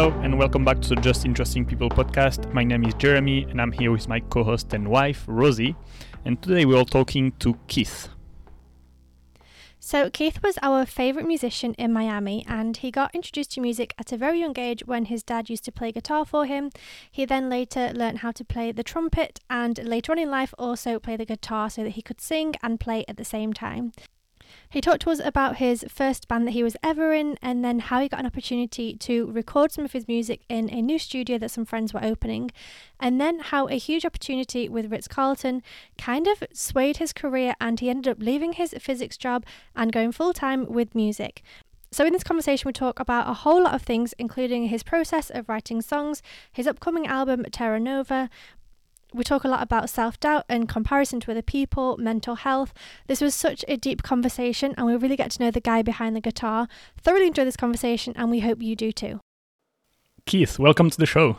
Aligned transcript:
Hello, 0.00 0.18
and 0.22 0.38
welcome 0.38 0.64
back 0.64 0.80
to 0.80 0.88
the 0.94 0.96
Just 1.02 1.26
Interesting 1.26 1.66
People 1.66 1.90
podcast. 1.90 2.50
My 2.54 2.64
name 2.64 2.86
is 2.86 2.94
Jeremy, 2.94 3.42
and 3.50 3.60
I'm 3.60 3.70
here 3.70 3.92
with 3.92 4.08
my 4.08 4.20
co 4.20 4.42
host 4.42 4.72
and 4.72 4.88
wife, 4.88 5.24
Rosie. 5.26 5.76
And 6.24 6.40
today 6.40 6.64
we're 6.64 6.78
all 6.78 6.86
talking 6.86 7.32
to 7.40 7.58
Keith. 7.68 8.08
So, 9.78 10.08
Keith 10.08 10.42
was 10.42 10.56
our 10.62 10.86
favourite 10.86 11.28
musician 11.28 11.74
in 11.74 11.92
Miami, 11.92 12.46
and 12.48 12.78
he 12.78 12.90
got 12.90 13.14
introduced 13.14 13.52
to 13.52 13.60
music 13.60 13.92
at 13.98 14.10
a 14.10 14.16
very 14.16 14.40
young 14.40 14.58
age 14.58 14.84
when 14.86 15.04
his 15.04 15.22
dad 15.22 15.50
used 15.50 15.66
to 15.66 15.72
play 15.72 15.92
guitar 15.92 16.24
for 16.24 16.46
him. 16.46 16.70
He 17.10 17.26
then 17.26 17.50
later 17.50 17.92
learned 17.92 18.20
how 18.20 18.30
to 18.30 18.42
play 18.42 18.72
the 18.72 18.82
trumpet, 18.82 19.40
and 19.50 19.84
later 19.84 20.12
on 20.12 20.18
in 20.18 20.30
life, 20.30 20.54
also 20.58 20.98
play 20.98 21.18
the 21.18 21.26
guitar 21.26 21.68
so 21.68 21.82
that 21.82 21.90
he 21.90 22.00
could 22.00 22.22
sing 22.22 22.54
and 22.62 22.80
play 22.80 23.04
at 23.06 23.18
the 23.18 23.24
same 23.26 23.52
time. 23.52 23.92
He 24.68 24.80
talked 24.80 25.02
to 25.02 25.10
us 25.10 25.20
about 25.20 25.56
his 25.56 25.84
first 25.88 26.28
band 26.28 26.46
that 26.46 26.52
he 26.52 26.62
was 26.62 26.76
ever 26.82 27.12
in 27.12 27.36
and 27.42 27.64
then 27.64 27.78
how 27.78 28.00
he 28.00 28.08
got 28.08 28.20
an 28.20 28.26
opportunity 28.26 28.94
to 28.96 29.30
record 29.30 29.72
some 29.72 29.84
of 29.84 29.92
his 29.92 30.08
music 30.08 30.42
in 30.48 30.70
a 30.70 30.82
new 30.82 30.98
studio 30.98 31.38
that 31.38 31.50
some 31.50 31.64
friends 31.64 31.92
were 31.92 32.04
opening, 32.04 32.50
and 32.98 33.20
then 33.20 33.38
how 33.40 33.68
a 33.68 33.78
huge 33.78 34.04
opportunity 34.04 34.68
with 34.68 34.90
Ritz 34.90 35.08
Carlton 35.08 35.62
kind 35.98 36.26
of 36.26 36.42
swayed 36.52 36.98
his 36.98 37.12
career 37.12 37.54
and 37.60 37.80
he 37.80 37.90
ended 37.90 38.10
up 38.10 38.22
leaving 38.22 38.54
his 38.54 38.74
physics 38.78 39.16
job 39.16 39.44
and 39.74 39.92
going 39.92 40.12
full 40.12 40.32
time 40.32 40.66
with 40.66 40.94
music. 40.94 41.42
So, 41.92 42.06
in 42.06 42.12
this 42.12 42.22
conversation, 42.22 42.68
we 42.68 42.72
talk 42.72 43.00
about 43.00 43.28
a 43.28 43.34
whole 43.34 43.64
lot 43.64 43.74
of 43.74 43.82
things, 43.82 44.14
including 44.16 44.68
his 44.68 44.84
process 44.84 45.28
of 45.28 45.48
writing 45.48 45.82
songs, 45.82 46.22
his 46.52 46.68
upcoming 46.68 47.08
album, 47.08 47.44
Terra 47.50 47.80
Nova, 47.80 48.30
we 49.12 49.24
talk 49.24 49.44
a 49.44 49.48
lot 49.48 49.62
about 49.62 49.90
self 49.90 50.18
doubt 50.20 50.44
and 50.48 50.68
comparison 50.68 51.20
to 51.20 51.30
other 51.30 51.42
people, 51.42 51.96
mental 51.98 52.36
health. 52.36 52.72
This 53.06 53.20
was 53.20 53.34
such 53.34 53.64
a 53.68 53.76
deep 53.76 54.02
conversation, 54.02 54.74
and 54.76 54.86
we 54.86 54.96
really 54.96 55.16
get 55.16 55.30
to 55.32 55.42
know 55.42 55.50
the 55.50 55.60
guy 55.60 55.82
behind 55.82 56.14
the 56.14 56.20
guitar. 56.20 56.68
Thoroughly 56.98 57.26
enjoy 57.26 57.44
this 57.44 57.56
conversation, 57.56 58.14
and 58.16 58.30
we 58.30 58.40
hope 58.40 58.62
you 58.62 58.76
do 58.76 58.92
too. 58.92 59.20
Keith, 60.26 60.58
welcome 60.58 60.90
to 60.90 60.98
the 60.98 61.06
show. 61.06 61.36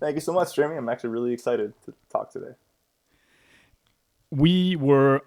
Thank 0.00 0.16
you 0.16 0.20
so 0.20 0.32
much, 0.32 0.54
Jeremy. 0.54 0.76
I'm 0.76 0.88
actually 0.88 1.10
really 1.10 1.32
excited 1.32 1.72
to 1.86 1.94
talk 2.10 2.30
today. 2.30 2.54
We 4.30 4.76
were 4.76 5.22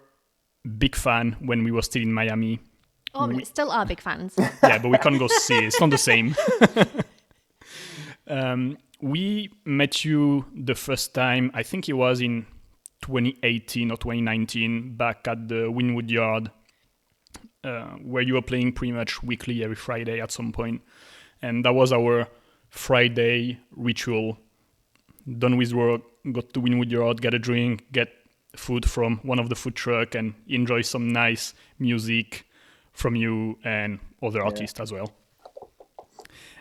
big 0.78 0.94
fan 0.94 1.36
when 1.40 1.64
we 1.64 1.70
were 1.70 1.82
still 1.82 2.02
in 2.02 2.12
Miami. 2.12 2.60
Oh, 3.14 3.26
we 3.26 3.44
still 3.44 3.70
are 3.70 3.86
big 3.86 4.00
fans. 4.00 4.34
yeah, 4.62 4.78
but 4.78 4.88
we 4.88 4.98
can't 4.98 5.18
go 5.18 5.28
see. 5.28 5.58
It's 5.58 5.80
not 5.80 5.90
the 5.90 5.98
same. 5.98 6.36
um, 8.28 8.78
we 9.00 9.50
met 9.64 10.04
you 10.04 10.44
the 10.54 10.74
first 10.74 11.14
time, 11.14 11.50
I 11.54 11.62
think 11.62 11.88
it 11.88 11.94
was 11.94 12.20
in 12.20 12.46
2018 13.02 13.90
or 13.90 13.96
2019, 13.96 14.96
back 14.96 15.26
at 15.28 15.48
the 15.48 15.70
Wynwood 15.70 16.10
Yard, 16.10 16.50
uh, 17.64 17.90
where 18.02 18.22
you 18.22 18.34
were 18.34 18.42
playing 18.42 18.72
pretty 18.72 18.92
much 18.92 19.22
weekly 19.22 19.62
every 19.62 19.76
Friday 19.76 20.20
at 20.20 20.30
some 20.30 20.52
point. 20.52 20.82
And 21.42 21.64
that 21.64 21.74
was 21.74 21.92
our 21.92 22.28
Friday 22.70 23.58
ritual. 23.70 24.38
Done 25.38 25.56
with 25.56 25.72
work, 25.72 26.02
got 26.32 26.52
to 26.54 26.60
Wynwood 26.60 26.90
Yard, 26.90 27.20
get 27.20 27.34
a 27.34 27.38
drink, 27.38 27.86
get 27.92 28.08
food 28.56 28.88
from 28.88 29.18
one 29.22 29.38
of 29.38 29.48
the 29.48 29.54
food 29.54 29.76
truck, 29.76 30.14
and 30.14 30.34
enjoy 30.48 30.82
some 30.82 31.08
nice 31.08 31.54
music 31.78 32.46
from 32.92 33.14
you 33.14 33.58
and 33.62 34.00
other 34.22 34.42
artists 34.42 34.80
as 34.80 34.90
well. 34.90 35.12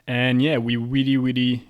And 0.08 0.41
yeah, 0.41 0.58
we 0.58 0.77
really, 0.77 1.17
really 1.17 1.67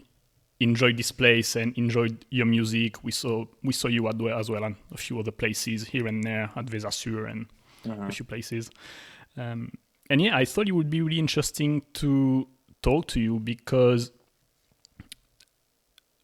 enjoyed 0.59 0.97
this 0.97 1.11
place 1.11 1.55
and 1.55 1.77
enjoyed 1.77 2.25
your 2.29 2.45
music. 2.45 3.03
We 3.03 3.11
saw 3.11 3.45
we 3.63 3.73
saw 3.73 3.87
you 3.87 4.07
at 4.07 4.21
as 4.21 4.49
well 4.49 4.63
and 4.63 4.75
a 4.91 4.97
few 4.97 5.19
other 5.19 5.31
places 5.31 5.87
here 5.87 6.07
and 6.07 6.23
there 6.23 6.51
at 6.55 6.65
Veza 6.65 6.91
Sur 6.91 7.25
and 7.25 7.47
uh-huh. 7.87 8.07
a 8.07 8.11
few 8.11 8.25
places. 8.25 8.69
Um, 9.35 9.71
and 10.09 10.21
yeah, 10.21 10.35
I 10.35 10.45
thought 10.45 10.67
it 10.67 10.71
would 10.71 10.89
be 10.89 11.01
really 11.01 11.19
interesting 11.19 11.83
to 11.95 12.47
talk 12.81 13.07
to 13.07 13.19
you 13.19 13.39
because 13.39 14.11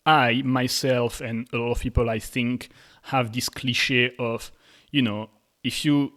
I 0.06 0.42
myself 0.44 1.22
and 1.22 1.48
a 1.54 1.58
lot 1.58 1.72
of 1.72 1.80
people 1.82 2.10
I 2.10 2.20
think 2.20 2.70
have 3.04 3.34
this 3.34 3.50
cliche 3.50 4.14
of 4.18 4.52
you 4.92 5.02
know 5.02 5.30
if 5.64 5.86
you 5.86 6.14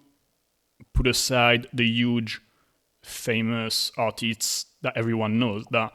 put 0.92 1.06
aside 1.06 1.66
the 1.72 1.86
huge 1.86 2.40
famous 3.06 3.92
artists 3.96 4.66
that 4.82 4.96
everyone 4.96 5.38
knows 5.38 5.64
that 5.70 5.92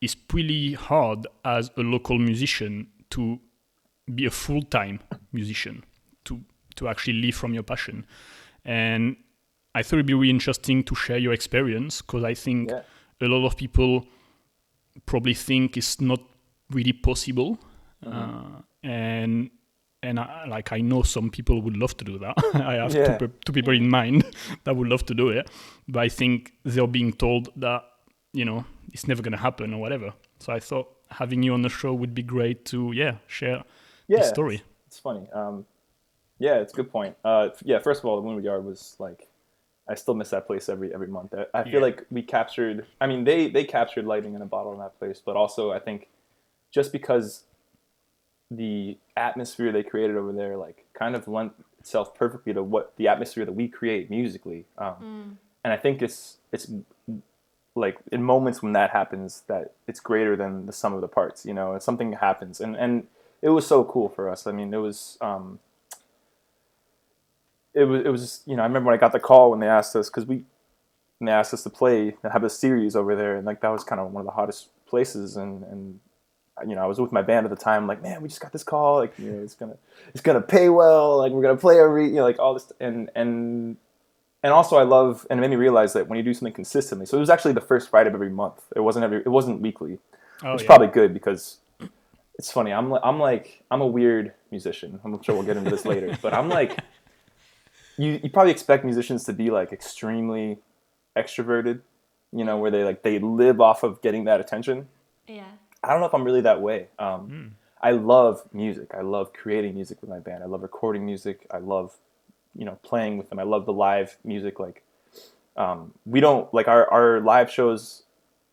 it's 0.00 0.14
pretty 0.14 0.74
hard 0.74 1.26
as 1.44 1.70
a 1.76 1.80
local 1.80 2.18
musician 2.18 2.86
to 3.10 3.38
be 4.14 4.26
a 4.26 4.30
full-time 4.30 5.00
musician 5.32 5.84
to 6.24 6.40
to 6.76 6.88
actually 6.88 7.14
live 7.14 7.34
from 7.34 7.52
your 7.52 7.64
passion 7.64 8.06
and 8.64 9.16
i 9.74 9.82
thought 9.82 9.96
it'd 9.96 10.06
be 10.06 10.14
really 10.14 10.30
interesting 10.30 10.84
to 10.84 10.94
share 10.94 11.18
your 11.18 11.32
experience 11.32 12.00
because 12.00 12.22
i 12.22 12.32
think 12.32 12.70
yeah. 12.70 12.82
a 13.20 13.26
lot 13.26 13.44
of 13.44 13.56
people 13.56 14.06
probably 15.06 15.34
think 15.34 15.76
it's 15.76 16.00
not 16.00 16.20
really 16.70 16.92
possible 16.92 17.58
mm-hmm. 18.04 18.56
uh, 18.56 18.60
and 18.84 19.50
and 20.02 20.18
I, 20.18 20.46
like 20.46 20.72
I 20.72 20.80
know 20.80 21.02
some 21.02 21.30
people 21.30 21.60
would 21.62 21.76
love 21.76 21.96
to 21.98 22.04
do 22.04 22.18
that. 22.18 22.34
I 22.54 22.74
have 22.74 22.94
yeah. 22.94 23.18
two, 23.18 23.32
two 23.44 23.52
people 23.52 23.74
in 23.74 23.88
mind 23.88 24.24
that 24.64 24.76
would 24.76 24.88
love 24.88 25.04
to 25.06 25.14
do 25.14 25.28
it, 25.28 25.50
but 25.88 26.00
I 26.00 26.08
think 26.08 26.52
they're 26.64 26.86
being 26.86 27.12
told 27.12 27.48
that 27.56 27.84
you 28.32 28.44
know 28.44 28.64
it's 28.92 29.06
never 29.06 29.22
going 29.22 29.32
to 29.32 29.38
happen 29.38 29.74
or 29.74 29.80
whatever. 29.80 30.12
So 30.38 30.52
I 30.52 30.60
thought 30.60 30.88
having 31.10 31.42
you 31.42 31.52
on 31.52 31.62
the 31.62 31.68
show 31.68 31.92
would 31.92 32.14
be 32.14 32.22
great 32.22 32.64
to 32.66 32.92
yeah 32.92 33.16
share 33.26 33.62
yeah, 34.08 34.18
the 34.18 34.24
story. 34.24 34.62
It's, 34.86 34.98
funny. 34.98 35.28
Um, 35.32 35.66
yeah, 36.38 36.56
it's 36.56 36.72
a 36.72 36.76
good 36.76 36.90
point. 36.90 37.16
Uh, 37.24 37.50
yeah, 37.62 37.78
first 37.78 38.00
of 38.00 38.06
all, 38.06 38.20
the 38.20 38.26
Wynwood 38.26 38.44
Yard 38.44 38.64
was 38.64 38.96
like 38.98 39.28
I 39.88 39.94
still 39.94 40.14
miss 40.14 40.30
that 40.30 40.46
place 40.46 40.68
every 40.68 40.94
every 40.94 41.08
month. 41.08 41.34
I, 41.34 41.46
I 41.60 41.64
feel 41.64 41.74
yeah. 41.74 41.80
like 41.80 42.06
we 42.10 42.22
captured. 42.22 42.86
I 43.00 43.06
mean, 43.06 43.24
they 43.24 43.48
they 43.48 43.64
captured 43.64 44.06
lightning 44.06 44.34
in 44.34 44.42
a 44.42 44.46
bottle 44.46 44.72
in 44.72 44.78
that 44.78 44.98
place, 44.98 45.20
but 45.24 45.36
also 45.36 45.72
I 45.72 45.78
think 45.78 46.08
just 46.70 46.92
because 46.92 47.44
the 48.50 48.98
atmosphere 49.16 49.72
they 49.72 49.82
created 49.82 50.16
over 50.16 50.32
there, 50.32 50.56
like, 50.56 50.84
kind 50.94 51.14
of 51.14 51.28
lent 51.28 51.52
itself 51.78 52.14
perfectly 52.14 52.52
to 52.52 52.62
what 52.62 52.94
the 52.96 53.08
atmosphere 53.08 53.44
that 53.44 53.52
we 53.52 53.68
create 53.68 54.10
musically. 54.10 54.66
Um, 54.78 54.94
mm. 54.94 55.36
And 55.64 55.72
I 55.72 55.76
think 55.76 56.02
it's 56.02 56.38
it's 56.52 56.70
like 57.74 57.98
in 58.10 58.22
moments 58.22 58.62
when 58.62 58.72
that 58.72 58.90
happens 58.90 59.42
that 59.46 59.72
it's 59.86 60.00
greater 60.00 60.36
than 60.36 60.66
the 60.66 60.72
sum 60.72 60.92
of 60.92 61.00
the 61.00 61.08
parts 61.08 61.46
you 61.46 61.54
know 61.54 61.78
something 61.78 62.12
happens 62.12 62.60
and 62.60 62.76
and 62.76 63.06
it 63.42 63.50
was 63.50 63.66
so 63.66 63.84
cool 63.84 64.08
for 64.08 64.28
us 64.28 64.46
i 64.46 64.52
mean 64.52 64.74
it 64.74 64.78
was 64.78 65.16
um 65.20 65.58
it 67.74 67.84
was 67.84 68.04
it 68.04 68.08
was 68.08 68.42
you 68.46 68.56
know 68.56 68.62
i 68.62 68.66
remember 68.66 68.88
when 68.88 68.94
i 68.94 69.00
got 69.00 69.12
the 69.12 69.20
call 69.20 69.50
when 69.50 69.60
they 69.60 69.68
asked 69.68 69.94
us 69.94 70.10
because 70.10 70.26
we 70.26 70.44
when 71.18 71.26
they 71.26 71.32
asked 71.32 71.54
us 71.54 71.62
to 71.62 71.70
play 71.70 72.16
and 72.22 72.32
have 72.32 72.44
a 72.44 72.50
series 72.50 72.96
over 72.96 73.14
there 73.14 73.36
and 73.36 73.46
like 73.46 73.60
that 73.60 73.70
was 73.70 73.84
kind 73.84 74.00
of 74.00 74.12
one 74.12 74.20
of 74.20 74.26
the 74.26 74.32
hottest 74.32 74.68
places 74.86 75.36
and 75.36 75.62
and 75.64 76.00
you 76.66 76.74
know, 76.74 76.82
I 76.82 76.86
was 76.86 77.00
with 77.00 77.12
my 77.12 77.22
band 77.22 77.46
at 77.46 77.50
the 77.50 77.56
time, 77.56 77.86
like, 77.86 78.02
man, 78.02 78.22
we 78.22 78.28
just 78.28 78.40
got 78.40 78.52
this 78.52 78.64
call, 78.64 78.96
like, 78.96 79.18
you 79.18 79.30
know, 79.30 79.42
it's 79.42 79.54
gonna, 79.54 79.76
it's 80.08 80.20
gonna 80.20 80.40
pay 80.40 80.68
well, 80.68 81.18
like, 81.18 81.32
we're 81.32 81.42
gonna 81.42 81.56
play 81.56 81.78
every, 81.78 82.06
you 82.06 82.16
know, 82.16 82.22
like 82.22 82.38
all 82.38 82.54
this, 82.54 82.72
and 82.80 83.10
and 83.14 83.76
and 84.42 84.52
also 84.52 84.76
I 84.76 84.84
love, 84.84 85.26
and 85.28 85.38
it 85.38 85.40
made 85.40 85.50
me 85.50 85.56
realize 85.56 85.92
that 85.92 86.08
when 86.08 86.16
you 86.16 86.22
do 86.22 86.32
something 86.32 86.52
consistently, 86.52 87.06
so 87.06 87.16
it 87.16 87.20
was 87.20 87.30
actually 87.30 87.52
the 87.52 87.60
first 87.60 87.90
Friday 87.90 88.08
of 88.08 88.14
every 88.14 88.30
month. 88.30 88.62
It 88.74 88.80
wasn't 88.80 89.04
every, 89.04 89.18
it 89.18 89.28
wasn't 89.28 89.60
weekly, 89.60 89.98
oh, 90.42 90.52
which 90.52 90.62
yeah. 90.62 90.64
is 90.64 90.66
probably 90.66 90.88
good 90.88 91.12
because 91.12 91.58
it's 92.38 92.50
funny. 92.50 92.72
I'm 92.72 92.92
I'm 92.94 93.18
like 93.18 93.62
I'm 93.70 93.82
a 93.82 93.86
weird 93.86 94.32
musician. 94.50 94.98
I'm 95.04 95.12
not 95.12 95.24
sure 95.24 95.34
we'll 95.34 95.44
get 95.44 95.58
into 95.58 95.70
this 95.70 95.84
later, 95.84 96.16
but 96.22 96.32
I'm 96.32 96.48
like, 96.48 96.78
you 97.98 98.18
you 98.22 98.30
probably 98.30 98.52
expect 98.52 98.84
musicians 98.84 99.24
to 99.24 99.34
be 99.34 99.50
like 99.50 99.72
extremely 99.72 100.58
extroverted, 101.16 101.80
you 102.32 102.44
know, 102.44 102.56
where 102.56 102.70
they 102.70 102.82
like 102.82 103.02
they 103.02 103.18
live 103.18 103.60
off 103.60 103.82
of 103.82 104.00
getting 104.00 104.24
that 104.24 104.40
attention. 104.40 104.88
Yeah. 105.28 105.44
I 105.82 105.90
don't 105.90 106.00
know 106.00 106.06
if 106.06 106.14
I'm 106.14 106.24
really 106.24 106.42
that 106.42 106.60
way. 106.60 106.88
Um, 106.98 107.28
mm. 107.28 107.50
I 107.82 107.92
love 107.92 108.42
music. 108.52 108.90
I 108.94 109.00
love 109.00 109.32
creating 109.32 109.74
music 109.74 110.00
with 110.00 110.10
my 110.10 110.18
band. 110.18 110.42
I 110.42 110.46
love 110.46 110.62
recording 110.62 111.06
music. 111.06 111.46
I 111.50 111.58
love 111.58 111.96
you 112.54 112.64
know 112.64 112.78
playing 112.82 113.16
with 113.16 113.30
them. 113.30 113.38
I 113.38 113.44
love 113.44 113.66
the 113.66 113.72
live 113.72 114.16
music. 114.24 114.60
Like 114.60 114.82
um, 115.56 115.92
we 116.04 116.20
don't 116.20 116.52
like 116.52 116.68
our 116.68 116.90
our 116.90 117.20
live 117.20 117.50
shows 117.50 118.02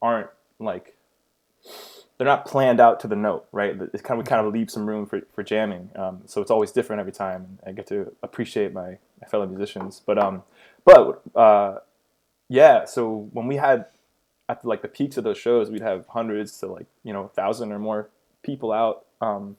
aren't 0.01 0.29
like 0.59 0.95
they're 2.17 2.27
not 2.27 2.45
planned 2.45 2.79
out 2.79 2.99
to 3.01 3.07
the 3.07 3.15
note, 3.15 3.47
right? 3.51 3.75
It's 3.93 4.01
kind 4.01 4.19
of 4.19 4.25
we 4.25 4.29
kind 4.29 4.45
of 4.45 4.51
leave 4.51 4.71
some 4.71 4.87
room 4.87 5.05
for, 5.05 5.21
for 5.33 5.43
jamming. 5.43 5.91
Um, 5.95 6.21
so 6.25 6.41
it's 6.41 6.49
always 6.49 6.71
different 6.71 6.99
every 6.99 7.11
time. 7.11 7.59
I 7.65 7.71
get 7.73 7.87
to 7.87 8.11
appreciate 8.23 8.73
my, 8.73 8.97
my 9.21 9.27
fellow 9.29 9.45
musicians. 9.45 10.01
But 10.03 10.17
um, 10.17 10.43
but 10.83 11.21
uh, 11.35 11.79
yeah. 12.49 12.85
So 12.85 13.29
when 13.33 13.45
we 13.47 13.57
had 13.57 13.85
at 14.49 14.61
the, 14.61 14.67
like 14.67 14.81
the 14.81 14.87
peaks 14.87 15.17
of 15.17 15.23
those 15.23 15.37
shows, 15.37 15.69
we'd 15.69 15.81
have 15.81 16.05
hundreds 16.07 16.57
to 16.59 16.67
like 16.67 16.87
you 17.03 17.13
know 17.13 17.25
a 17.25 17.29
thousand 17.29 17.71
or 17.71 17.79
more 17.79 18.09
people 18.43 18.71
out. 18.71 19.05
Um, 19.21 19.57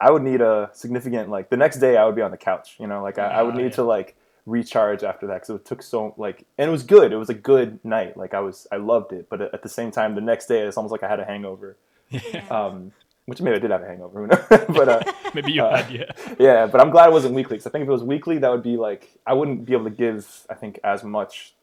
I 0.00 0.10
would 0.10 0.22
need 0.22 0.40
a 0.40 0.70
significant 0.72 1.30
like 1.30 1.50
the 1.50 1.56
next 1.56 1.78
day 1.78 1.96
I 1.96 2.04
would 2.04 2.16
be 2.16 2.22
on 2.22 2.30
the 2.30 2.36
couch, 2.36 2.76
you 2.78 2.86
know, 2.86 3.02
like 3.02 3.18
I, 3.18 3.26
I 3.26 3.42
would 3.42 3.54
ah, 3.54 3.58
need 3.58 3.64
yeah. 3.64 3.70
to 3.70 3.84
like 3.84 4.16
recharge 4.46 5.02
after 5.02 5.26
that 5.26 5.34
because 5.34 5.50
it 5.50 5.64
took 5.64 5.82
so 5.82 6.14
like 6.16 6.44
and 6.58 6.68
it 6.68 6.72
was 6.72 6.82
good. 6.82 7.12
It 7.12 7.16
was 7.16 7.30
a 7.30 7.34
good 7.34 7.78
night. 7.84 8.16
Like 8.16 8.34
I 8.34 8.40
was 8.40 8.66
I 8.72 8.76
loved 8.76 9.12
it, 9.12 9.28
but 9.28 9.40
at 9.40 9.62
the 9.62 9.68
same 9.68 9.90
time 9.90 10.14
the 10.14 10.20
next 10.20 10.46
day 10.46 10.60
it's 10.60 10.76
almost 10.76 10.92
like 10.92 11.02
I 11.02 11.08
had 11.08 11.20
a 11.20 11.24
hangover. 11.24 11.76
Yeah. 12.10 12.46
Um, 12.48 12.92
which 13.26 13.40
maybe 13.40 13.56
I 13.56 13.58
did 13.58 13.70
have 13.70 13.82
a 13.82 13.86
hangover, 13.86 14.26
but 14.48 14.88
uh, 14.88 15.12
maybe 15.34 15.52
you 15.52 15.62
uh, 15.62 15.82
had, 15.82 15.90
yeah. 15.90 16.34
Yeah, 16.38 16.66
but 16.66 16.82
I'm 16.82 16.90
glad 16.90 17.08
it 17.08 17.12
wasn't 17.12 17.34
weekly 17.34 17.56
because 17.56 17.66
I 17.66 17.70
think 17.70 17.82
if 17.82 17.88
it 17.88 17.92
was 17.92 18.04
weekly, 18.04 18.36
that 18.38 18.50
would 18.50 18.62
be 18.62 18.76
like 18.76 19.08
I 19.26 19.32
wouldn't 19.32 19.64
be 19.64 19.72
able 19.72 19.84
to 19.84 19.90
give 19.90 20.44
I 20.50 20.54
think 20.54 20.78
as 20.84 21.02
much, 21.02 21.54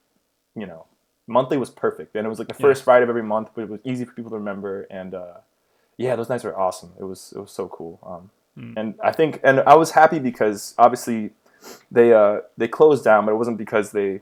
you 0.56 0.66
know, 0.66 0.86
monthly 1.32 1.58
was 1.58 1.70
perfect, 1.70 2.16
and 2.16 2.26
it 2.26 2.30
was 2.30 2.40
like 2.40 2.48
the 2.48 2.56
Yeah. 2.56 2.62
first 2.68 2.84
Friday 2.84 3.04
of 3.04 3.10
every 3.10 3.24
month, 3.24 3.50
but 3.56 3.62
it 3.64 3.70
was 3.70 3.80
easy 3.84 4.06
for 4.06 4.14
people 4.14 4.32
to 4.32 4.38
remember. 4.38 4.88
And 4.92 5.14
uh, 5.14 5.34
yeah, 5.98 6.16
those 6.16 6.30
nights 6.30 6.44
were 6.44 6.58
awesome. 6.58 6.92
It 7.00 7.04
was 7.06 7.34
it 7.36 7.40
was 7.40 7.52
so 7.52 7.68
cool. 7.68 8.00
Um, 8.04 8.30
Mm. 8.58 8.74
And 8.76 8.96
I 9.02 9.14
think, 9.14 9.40
and 9.46 9.62
I 9.62 9.76
was 9.76 9.92
happy 9.92 10.20
because 10.20 10.76
obviously 10.78 11.32
they 11.90 12.12
uh, 12.14 12.42
they 12.58 12.68
closed 12.68 13.02
down, 13.06 13.26
but 13.26 13.32
it 13.32 13.36
wasn't 13.38 13.58
because 13.58 13.94
they 13.94 14.20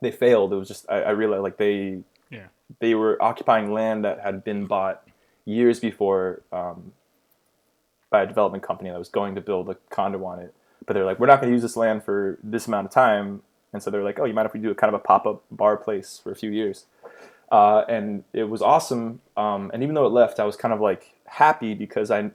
they 0.00 0.10
failed. 0.10 0.52
It 0.52 0.56
was 0.56 0.66
just 0.66 0.86
I, 0.90 1.02
I 1.02 1.10
realized 1.10 1.42
like 1.44 1.56
they 1.56 2.02
Yeah. 2.30 2.46
they 2.80 2.96
were 2.96 3.16
occupying 3.22 3.72
land 3.72 4.04
that 4.04 4.18
had 4.20 4.42
been 4.42 4.66
bought 4.66 5.06
years 5.44 5.78
before 5.78 6.42
um, 6.52 6.92
by 8.10 8.22
a 8.22 8.26
development 8.26 8.64
company 8.64 8.90
that 8.90 8.98
was 8.98 9.08
going 9.08 9.36
to 9.36 9.40
build 9.40 9.70
a 9.70 9.76
condo 9.90 10.24
on 10.24 10.40
it. 10.40 10.52
But 10.84 10.94
they're 10.94 11.04
like, 11.04 11.20
we're 11.20 11.28
not 11.28 11.40
going 11.40 11.52
to 11.52 11.54
use 11.54 11.62
this 11.62 11.76
land 11.76 12.02
for 12.02 12.38
this 12.42 12.66
amount 12.66 12.86
of 12.86 12.92
time, 12.92 13.42
and 13.72 13.82
so 13.82 13.90
they're 13.90 14.02
like, 14.04 14.18
oh, 14.18 14.24
you 14.24 14.34
mind 14.34 14.46
if 14.46 14.52
we 14.54 14.60
do 14.60 14.70
a 14.70 14.74
kind 14.74 14.94
of 14.94 15.00
a 15.00 15.04
pop 15.04 15.26
up 15.26 15.42
bar 15.50 15.76
place 15.76 16.20
for 16.22 16.30
a 16.32 16.36
few 16.36 16.50
years? 16.50 16.86
Uh, 17.50 17.84
and 17.88 18.24
it 18.32 18.44
was 18.44 18.62
awesome. 18.62 19.20
Um, 19.36 19.70
and 19.74 19.82
even 19.82 19.94
though 19.94 20.06
it 20.06 20.12
left, 20.12 20.40
I 20.40 20.44
was 20.44 20.56
kind 20.56 20.72
of 20.72 20.80
like 20.80 21.14
happy 21.26 21.74
because 21.74 22.10
I, 22.10 22.30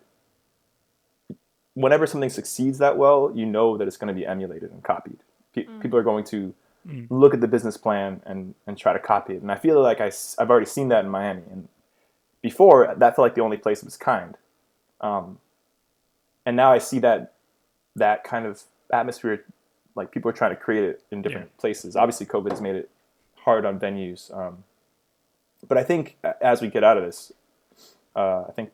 whenever 1.74 2.06
something 2.08 2.30
succeeds 2.30 2.78
that 2.80 2.98
well, 2.98 3.32
you 3.34 3.46
know 3.46 3.78
that 3.78 3.88
it's 3.88 3.98
going 3.98 4.10
to 4.10 4.14
be 4.14 4.26
emulated 4.26 4.72
and 4.72 4.84
copied. 4.84 5.20
Pe- 5.54 5.68
People 5.82 5.98
are 6.00 6.04
going 6.04 6.24
to 6.26 6.54
Mm. 6.88 7.08
look 7.10 7.34
at 7.34 7.42
the 7.42 7.48
business 7.48 7.76
plan 7.76 8.22
and, 8.26 8.56
and 8.66 8.78
try 8.78 8.94
to 8.94 9.00
copy 9.00 9.34
it. 9.34 9.42
And 9.42 9.52
I 9.52 9.56
feel 9.56 9.82
like 9.82 10.00
I, 10.00 10.12
have 10.40 10.50
already 10.50 10.68
seen 10.68 10.88
that 10.90 11.04
in 11.04 11.12
Miami. 11.12 11.42
And 11.52 11.68
before, 12.42 12.94
that 12.96 13.16
felt 13.16 13.26
like 13.26 13.36
the 13.36 13.42
only 13.42 13.58
place 13.58 13.82
of 13.82 13.88
its 13.88 13.98
kind. 13.98 14.38
Um, 15.02 15.40
and 16.46 16.56
now 16.56 16.72
I 16.72 16.78
see 16.78 17.00
that 17.00 17.34
that 17.96 18.24
kind 18.24 18.46
of 18.46 18.64
atmosphere, 18.94 19.44
like 19.98 20.12
people 20.12 20.30
are 20.30 20.34
trying 20.34 20.52
to 20.52 20.56
create 20.56 20.84
it 20.84 21.04
in 21.12 21.22
different 21.22 21.58
places. 21.58 21.96
Obviously, 21.96 22.26
COVID 22.26 22.52
has 22.52 22.62
made 22.62 22.76
it 22.76 22.90
hard 23.36 23.66
on 23.66 23.80
venues. 23.80 24.36
Um, 24.38 24.64
but 25.68 25.78
I 25.78 25.84
think 25.84 26.16
as 26.40 26.62
we 26.62 26.70
get 26.70 26.84
out 26.84 26.98
of 26.98 27.04
this, 27.04 27.34
uh, 28.16 28.44
I 28.48 28.52
think 28.52 28.72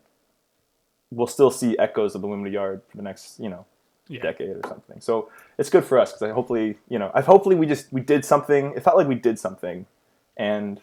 we'll 1.12 1.28
still 1.28 1.50
see 1.52 1.78
echoes 1.80 2.14
of 2.14 2.22
the 2.22 2.28
Lumina 2.28 2.50
Yard 2.50 2.82
for 2.90 2.98
the 2.98 3.04
next, 3.04 3.40
you 3.40 3.50
know, 3.50 3.66
Yeah. 4.10 4.22
decade 4.22 4.50
or 4.58 4.62
something. 4.68 5.00
So 5.00 5.30
it's 5.58 5.70
good 5.70 5.86
for 5.86 5.98
us 5.98 6.12
because 6.12 6.34
hopefully, 6.34 6.78
you 6.90 7.00
know, 7.00 7.10
I 7.14 7.22
hopefully 7.22 7.56
we 7.56 7.66
just 7.66 7.92
we 7.94 8.02
did 8.02 8.26
something. 8.26 8.74
It 8.76 8.84
felt 8.84 8.98
like 8.98 9.08
we 9.08 9.16
did 9.16 9.40
something, 9.40 9.86
and 10.36 10.82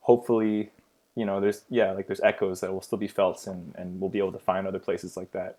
hopefully, 0.00 0.70
you 1.14 1.24
know, 1.24 1.40
there's 1.40 1.62
yeah, 1.70 1.92
like 1.92 2.06
there's 2.06 2.20
echoes 2.20 2.60
that 2.60 2.72
will 2.72 2.82
still 2.82 2.98
be 2.98 3.08
felt, 3.08 3.46
and 3.46 3.74
and 3.76 3.98
we'll 4.00 4.10
be 4.10 4.18
able 4.18 4.32
to 4.32 4.38
find 4.38 4.66
other 4.66 4.78
places 4.78 5.16
like 5.16 5.32
that. 5.32 5.56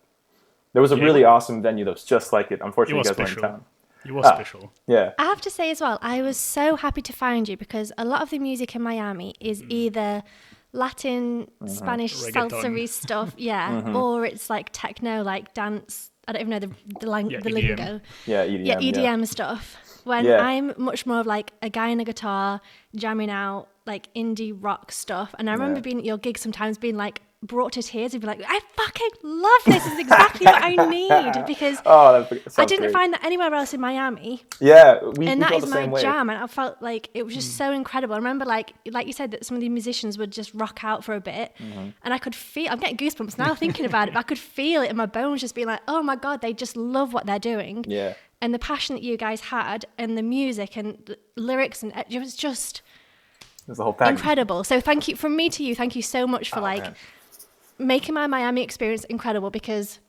There 0.74 0.82
was 0.84 0.92
a 0.92 0.98
Yeah. 0.98 1.06
really 1.06 1.24
awesome 1.24 1.62
venue 1.64 1.84
that 1.86 1.92
was 1.92 2.04
just 2.04 2.32
like 2.32 2.52
it. 2.52 2.60
Unfortunately, 2.62 3.00
you 3.00 3.04
guys 3.04 3.18
weren't 3.18 3.32
in 3.38 3.42
town. 3.42 3.66
It 4.06 4.12
was 4.14 4.26
Ah. 4.26 4.34
special. 4.36 4.72
Yeah, 4.88 5.12
I 5.20 5.24
have 5.26 5.42
to 5.42 5.50
say 5.50 5.72
as 5.72 5.82
well, 5.82 6.00
I 6.02 6.22
was 6.22 6.38
so 6.38 6.76
happy 6.78 7.02
to 7.02 7.14
find 7.14 7.48
you 7.50 7.58
because 7.58 7.92
a 7.98 8.06
lot 8.06 8.22
of 8.22 8.30
the 8.30 8.40
music 8.40 8.76
in 8.76 8.82
Miami 8.82 9.36
is 9.40 9.64
either 9.68 10.24
Latin, 10.72 11.48
mm-hmm. 11.62 11.68
Spanish, 11.68 12.16
Reggaeton. 12.16 12.50
salsa 12.52 12.90
stuff, 12.90 13.34
yeah, 13.38 13.70
mm-hmm. 13.72 13.96
or 13.96 14.26
it's 14.26 14.50
like 14.50 14.70
techno, 14.72 15.24
like 15.24 15.54
dance. 15.54 16.12
I 16.28 16.34
don't 16.34 16.42
even 16.42 16.52
know 16.52 16.60
the 16.60 16.72
the, 17.00 17.10
lang- 17.10 17.32
Yeah, 17.32 17.40
the 17.40 17.50
EDM. 17.50 17.54
lingo. 17.54 18.02
yeah, 18.28 18.46
EDM. 18.46 18.66
Yeah, 18.66 18.78
EDM 18.80 19.28
stuff. 19.28 19.78
When 20.04 20.26
Yeah. 20.26 20.42
I'm 20.46 20.74
much 20.78 21.06
more 21.06 21.20
of 21.20 21.26
like 21.26 21.52
a 21.62 21.70
guy 21.70 21.92
on 21.92 22.00
a 22.00 22.06
guitar 22.06 22.62
jamming 22.96 23.30
out 23.32 23.68
like 23.86 24.14
indie 24.14 24.56
rock 24.56 24.92
stuff, 24.92 25.34
and 25.40 25.50
I 25.50 25.54
remember 25.54 25.80
Yeah. 25.80 25.82
being 25.82 25.98
at 26.00 26.06
your 26.06 26.18
gig 26.20 26.38
sometimes 26.38 26.78
being 26.78 26.98
like 26.98 27.22
brought 27.42 27.72
to 27.72 27.82
tears 27.82 28.14
and 28.14 28.20
be 28.20 28.28
like, 28.28 28.42
I 28.46 28.60
fucking 28.76 29.10
love 29.24 29.62
this. 29.66 29.84
This 29.86 29.94
is 29.94 30.00
exactly 30.00 30.46
what 30.46 30.62
I 30.62 30.76
need 30.90 31.46
because. 31.48 31.78
Oh, 31.86 32.28
I 32.58 32.66
didn't 32.66 32.82
great. 32.82 32.92
find 32.92 33.14
that 33.14 33.24
anywhere 33.24 33.54
else 33.54 33.74
in 33.74 33.80
Miami, 33.80 34.44
Yeah, 34.60 35.00
we, 35.02 35.26
and 35.28 35.40
we 35.40 35.46
that 35.46 35.54
is 35.54 35.66
my 35.68 35.86
way. 35.88 36.02
jam. 36.02 36.30
And 36.30 36.44
I 36.44 36.48
felt 36.48 36.82
like 36.82 37.10
it 37.14 37.24
was 37.24 37.34
Mm. 37.34 37.38
just 37.38 37.56
so 37.56 37.72
incredible. 37.72 38.14
I 38.16 38.18
remember, 38.18 38.44
like, 38.44 38.74
like 38.92 39.08
you 39.08 39.14
said, 39.14 39.32
that 39.32 39.46
some 39.46 39.56
of 39.56 39.62
the 39.62 39.70
musicians 39.70 40.18
would 40.18 40.32
just 40.32 40.54
rock 40.54 40.84
out 40.84 41.04
for 41.06 41.16
a 41.16 41.22
bit, 41.22 41.54
Mm-hmm. 41.60 41.90
and 42.04 42.14
I 42.14 42.18
could 42.18 42.36
feel. 42.36 42.68
I'm 42.72 42.80
getting 42.80 42.98
goosebumps 42.98 43.38
now 43.38 43.56
thinking 43.56 43.86
about 43.86 44.10
it. 44.10 44.14
But 44.14 44.20
I 44.20 44.24
could 44.24 44.40
feel 44.40 44.82
it 44.82 44.90
in 44.90 44.98
my 44.98 45.06
bones, 45.06 45.40
just 45.40 45.56
being 45.56 45.68
like, 45.68 45.82
oh 45.88 46.02
my 46.04 46.18
god, 46.18 46.42
they 46.42 46.52
just 46.54 46.76
love 46.76 47.14
what 47.14 47.26
they're 47.26 47.40
doing 47.40 47.86
Yeah, 47.88 48.16
and 48.42 48.54
the 48.54 48.60
passion 48.60 48.96
that 48.96 49.04
you 49.04 49.16
guys 49.16 49.40
had 49.42 49.86
and 49.98 50.18
the 50.18 50.24
music 50.24 50.76
and 50.76 50.98
the 51.06 51.18
lyrics 51.38 51.84
and 51.84 51.94
it 52.10 52.20
was 52.20 52.36
just 52.36 52.82
the 53.68 53.76
whole 53.84 53.94
package. 53.94 54.18
incredible 54.18 54.64
so 54.64 54.82
thank 54.82 55.08
you 55.08 55.16
from 55.16 55.36
me 55.36 55.48
to 55.50 55.64
you 55.64 55.76
thank 55.76 55.96
you 55.96 56.02
so 56.02 56.26
much 56.26 56.50
for 56.50 56.58
Oh, 56.60 56.64
like 56.64 56.82
man. 56.84 56.96
Making 57.80 58.14
my 58.14 58.28
miami 58.28 58.62
experience 58.62 59.04
incredible 59.06 59.50
because 59.50 60.00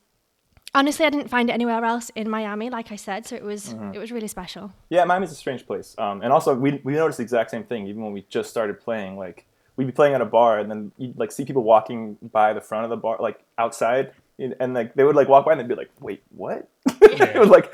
honestly 0.75 1.05
i 1.05 1.09
didn't 1.09 1.29
find 1.29 1.49
it 1.49 1.53
anywhere 1.53 1.83
else 1.83 2.09
in 2.15 2.29
miami 2.29 2.69
like 2.69 2.91
i 2.91 2.95
said 2.95 3.25
so 3.25 3.35
it 3.35 3.43
was 3.43 3.73
Mm-hmm. 3.73 3.93
it 3.95 3.99
was 3.99 4.11
really 4.11 4.27
special 4.27 4.71
Yeah, 4.89 5.05
Miami's 5.05 5.31
a 5.31 5.35
strange 5.35 5.65
place. 5.65 5.95
Um, 5.97 6.21
and 6.21 6.33
also, 6.33 6.53
we, 6.55 6.81
we 6.83 6.93
noticed 6.93 7.17
the 7.17 7.23
exact 7.23 7.49
same 7.51 7.63
thing 7.63 7.87
even 7.87 8.01
when 8.03 8.11
we 8.13 8.25
just 8.29 8.49
started 8.49 8.79
playing. 8.79 9.17
Like, 9.17 9.45
we'd 9.77 9.85
be 9.85 9.91
playing 9.93 10.13
at 10.15 10.21
a 10.21 10.25
bar, 10.25 10.59
and 10.59 10.69
then 10.69 10.91
you'd 10.97 11.17
like 11.17 11.31
see 11.31 11.45
people 11.45 11.63
walking 11.63 12.17
by 12.37 12.51
the 12.53 12.59
front 12.61 12.83
of 12.83 12.89
the 12.89 12.97
bar, 12.97 13.17
like 13.19 13.39
outside, 13.57 14.11
and, 14.37 14.53
and 14.59 14.73
like 14.73 14.93
they 14.95 15.03
would 15.05 15.15
like 15.15 15.29
walk 15.29 15.45
by 15.45 15.51
and 15.53 15.59
they'd 15.61 15.67
be 15.75 15.75
like, 15.83 15.91
"Wait, 16.01 16.21
what?" 16.41 16.67
it 17.01 17.39
was 17.39 17.49
like, 17.49 17.67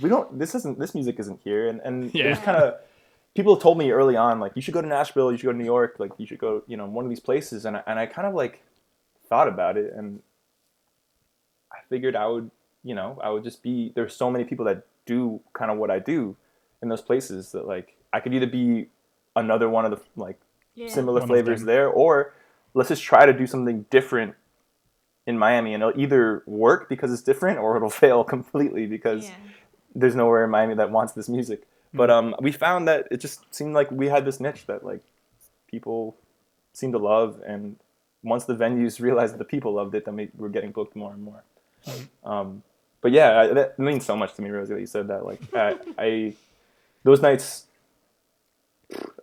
"We 0.00 0.08
don't. 0.08 0.38
This 0.38 0.54
isn't. 0.54 0.78
This 0.78 0.94
music 0.94 1.16
isn't 1.18 1.40
here." 1.42 1.68
And 1.68 1.80
and 1.86 2.14
it 2.14 2.26
was 2.30 2.38
kind 2.38 2.56
of 2.62 2.74
people 3.34 3.56
told 3.56 3.76
me 3.78 3.90
early 3.90 4.16
on, 4.16 4.38
like, 4.38 4.52
"You 4.54 4.62
should 4.62 4.74
go 4.74 4.82
to 4.82 4.88
Nashville. 4.88 5.32
You 5.32 5.38
should 5.38 5.46
go 5.46 5.52
to 5.52 5.58
New 5.58 5.70
York. 5.76 5.96
Like, 5.98 6.12
you 6.18 6.26
should 6.26 6.38
go, 6.38 6.62
you 6.68 6.76
know, 6.76 6.86
one 6.86 7.04
of 7.04 7.10
these 7.10 7.20
places." 7.30 7.64
And 7.66 7.76
I, 7.78 7.82
and 7.88 7.98
I 7.98 8.06
kind 8.06 8.26
of 8.28 8.34
like 8.34 8.62
thought 9.28 9.48
about 9.48 9.76
it, 9.76 9.92
and 9.94 10.20
I 11.72 11.78
figured 11.88 12.16
I 12.16 12.26
would, 12.26 12.50
you 12.82 12.94
know, 12.94 13.18
I 13.22 13.30
would 13.30 13.44
just 13.44 13.62
be. 13.62 13.92
There's 13.94 14.14
so 14.14 14.30
many 14.30 14.44
people 14.44 14.64
that 14.66 14.86
do 15.06 15.40
kind 15.52 15.70
of 15.70 15.78
what 15.78 15.90
I 15.90 15.98
do 15.98 16.36
in 16.82 16.88
those 16.88 17.02
places 17.02 17.52
that 17.52 17.66
like 17.66 17.96
I 18.12 18.20
could 18.20 18.34
either 18.34 18.46
be 18.46 18.88
another 19.36 19.68
one 19.68 19.84
of 19.84 19.90
the 19.90 20.00
like 20.16 20.40
similar 20.88 21.20
One 21.20 21.28
flavors 21.28 21.64
there, 21.64 21.88
or 21.88 22.34
let's 22.74 22.88
just 22.88 23.02
try 23.02 23.26
to 23.26 23.32
do 23.32 23.46
something 23.46 23.86
different 23.90 24.34
in 25.26 25.38
Miami, 25.38 25.74
and 25.74 25.82
it'll 25.82 25.98
either 25.98 26.42
work 26.46 26.88
because 26.88 27.12
it's 27.12 27.22
different, 27.22 27.58
or 27.58 27.76
it'll 27.76 27.90
fail 28.04 28.24
completely 28.24 28.86
because 28.86 29.30
there's 29.94 30.14
nowhere 30.14 30.44
in 30.44 30.50
Miami 30.50 30.74
that 30.74 30.90
wants 30.90 31.12
this 31.12 31.28
music. 31.28 31.62
But 31.92 32.10
um, 32.10 32.34
we 32.40 32.50
found 32.50 32.88
that 32.88 33.06
it 33.10 33.20
just 33.20 33.54
seemed 33.54 33.74
like 33.74 33.90
we 33.90 34.08
had 34.08 34.24
this 34.24 34.40
niche 34.40 34.66
that 34.66 34.84
like 34.84 35.02
people 35.68 36.16
seem 36.72 36.92
to 36.92 36.98
love, 36.98 37.40
and 37.46 37.76
once 38.24 38.44
the 38.46 38.56
venues 38.56 39.00
realized 39.08 39.34
that 39.34 39.38
the 39.38 39.44
people 39.44 39.74
loved 39.74 39.94
it, 39.94 40.04
then 40.04 40.16
we 40.16 40.28
were 40.36 40.48
getting 40.48 40.72
booked 40.72 40.96
more 40.96 41.12
and 41.12 41.22
more. 41.22 41.44
Um, 42.24 42.62
but 43.00 43.12
yeah, 43.12 43.40
I, 43.40 43.46
that 43.48 43.78
means 43.78 44.04
so 44.04 44.16
much 44.16 44.34
to 44.34 44.42
me, 44.42 44.50
Rosie, 44.50 44.74
that 44.74 44.80
you 44.80 44.86
said 44.86 45.08
that. 45.08 45.24
Like, 45.26 45.40
I, 45.54 45.76
I 45.98 46.34
those 47.02 47.20
nights, 47.20 47.66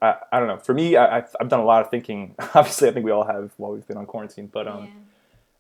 I, 0.02 0.18
I 0.32 0.40
don't 0.40 0.48
know. 0.48 0.58
For 0.58 0.74
me, 0.74 0.96
I, 0.96 1.18
I've, 1.18 1.36
I've 1.40 1.50
done 1.50 1.60
a 1.60 1.66
lot 1.66 1.82
of 1.82 1.90
thinking. 1.90 2.36
Obviously, 2.54 2.90
I 2.90 2.94
think 2.94 3.06
we 3.06 3.12
all 3.12 3.26
have 3.26 3.52
while 3.58 3.72
we've 3.72 3.88
been 3.88 3.98
on 3.98 4.06
quarantine. 4.06 4.48
But 4.54 4.68
um, 4.68 4.92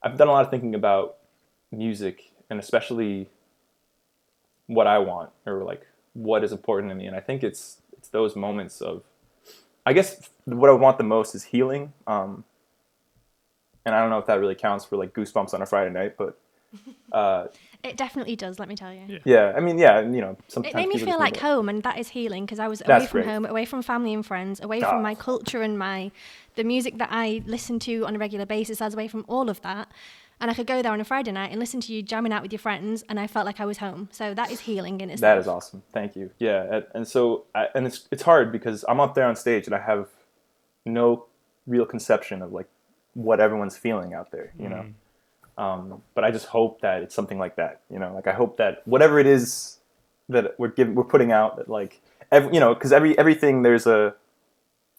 I've 0.04 0.18
done 0.18 0.28
a 0.28 0.32
lot 0.32 0.46
of 0.46 0.52
thinking 0.52 0.76
about 0.76 1.18
music 1.72 2.32
and 2.50 2.60
especially 2.60 3.28
what 4.68 4.86
I 4.86 5.00
want 5.00 5.32
or 5.46 5.64
like 5.64 5.88
what 6.14 6.44
is 6.44 6.52
important 6.52 6.92
to 6.92 6.96
me. 6.96 7.08
And 7.08 7.16
I 7.16 7.22
think 7.22 7.44
it's 7.44 7.78
it's 7.98 8.10
those 8.10 8.36
moments 8.36 8.82
of, 8.82 9.04
I 9.86 9.94
guess 9.94 10.30
what 10.46 10.70
I 10.70 10.74
want 10.74 10.98
the 10.98 11.04
most 11.04 11.34
is 11.34 11.46
healing. 11.46 11.94
Um, 12.06 12.44
and 13.86 13.96
I 13.96 14.00
don't 14.02 14.10
know 14.10 14.20
if 14.20 14.26
that 14.28 14.40
really 14.40 14.56
counts 14.56 14.86
for 14.86 14.98
like 14.98 15.14
goosebumps 15.14 15.54
on 15.54 15.62
a 15.62 15.66
Friday 15.66 15.92
night, 15.92 16.16
but 16.18 16.40
uh, 17.12 17.48
it 17.84 17.98
definitely 17.98 18.36
does 18.36 18.60
let 18.60 18.70
me 18.70 18.76
tell 18.76 18.94
you 18.94 19.02
Yeah. 19.08 19.20
yeah, 19.26 19.54
I 19.56 19.60
mean, 19.60 19.78
yeah, 19.78 20.00
and, 20.00 20.16
you 20.16 20.22
know, 20.22 20.38
sometimes 20.48 20.74
It 20.74 20.78
made 20.78 20.88
me 20.88 20.98
feel 20.98 21.18
like 21.20 21.34
need 21.34 21.42
home, 21.42 21.68
and 21.68 21.84
that 21.84 21.98
is 22.00 22.10
healing 22.10 22.46
because 22.46 22.60
I 22.60 22.68
was 22.68 22.80
away 22.82 22.88
That's 22.88 23.08
from 23.12 23.22
great. 23.22 23.26
home, 23.32 23.46
away 23.46 23.66
from 23.66 23.82
family 23.82 24.14
and 24.14 24.26
friends, 24.26 24.62
away 24.62 24.82
Ah. 24.82 24.90
from 24.92 25.02
my 25.02 25.16
culture 25.16 25.62
and 25.62 25.78
my 25.78 26.12
the 26.56 26.64
music 26.64 26.98
that 27.00 27.10
I 27.12 27.42
listen 27.46 27.80
to 27.80 28.06
on 28.06 28.16
a 28.16 28.20
regular 28.20 28.46
basis. 28.46 28.82
I 28.82 28.86
was 28.86 28.94
away 28.94 29.08
from 29.08 29.26
all 29.28 29.50
of 29.50 29.62
that, 29.64 29.90
and 30.40 30.50
I 30.52 30.54
could 30.54 30.68
go 30.68 30.82
there 30.82 30.92
on 30.94 31.02
a 31.02 31.04
Friday 31.06 31.32
night 31.32 31.50
and 31.52 31.60
listen 31.60 31.82
to 31.82 31.94
you 31.94 32.02
jamming 32.02 32.32
out 32.32 32.42
with 32.42 32.52
your 32.54 32.60
friends, 32.60 33.04
and 33.10 33.20
I 33.20 33.28
felt 33.28 33.46
like 33.46 33.60
I 33.60 33.66
was 33.66 33.80
home. 33.80 34.08
So 34.12 34.34
that 34.34 34.50
is 34.52 34.62
healing 34.62 35.02
in 35.02 35.10
itself. 35.10 35.22
That 35.22 35.38
is 35.40 35.48
awesome. 35.48 35.82
Thank 35.94 36.16
you. 36.16 36.30
Yeah, 36.40 36.64
and- 36.76 36.86
and 36.94 37.08
so 37.08 37.46
I, 37.56 37.68
and 37.76 37.86
it's 37.88 38.08
it's 38.12 38.24
hard 38.24 38.52
because 38.52 38.86
I'm 38.88 39.00
up 39.02 39.14
there 39.16 39.26
on 39.26 39.36
stage 39.36 39.66
and 39.66 39.76
I 39.76 39.80
have 39.80 40.08
no 40.86 41.26
real 41.68 41.86
conception 41.86 42.42
of 42.42 42.52
like 42.54 42.68
what 43.14 43.40
everyone's 43.40 43.78
feeling 43.78 44.14
out 44.14 44.32
there, 44.32 44.52
you 44.60 44.70
know. 44.70 44.86
Um, 45.58 46.02
but 46.16 46.24
I 46.24 46.32
just 46.32 46.48
hope 46.48 46.82
that 46.82 47.04
it's 47.04 47.14
something 47.14 47.38
like 47.38 47.56
that, 47.58 47.82
you 47.90 48.00
know. 48.00 48.14
Like 48.14 48.28
I 48.28 48.34
hope 48.34 48.58
that 48.58 48.82
whatever 48.86 49.20
it 49.20 49.28
is 49.28 49.78
that 50.30 50.56
we're 50.58 50.70
giving, 50.70 50.96
we're 50.96 51.04
putting 51.04 51.32
out, 51.32 51.58
that 51.58 51.70
like 51.70 52.02
every, 52.32 52.54
you 52.54 52.60
know, 52.60 52.74
because 52.74 52.92
every 52.92 53.18
everything 53.18 53.64
there's 53.64 53.86
a. 53.86 54.16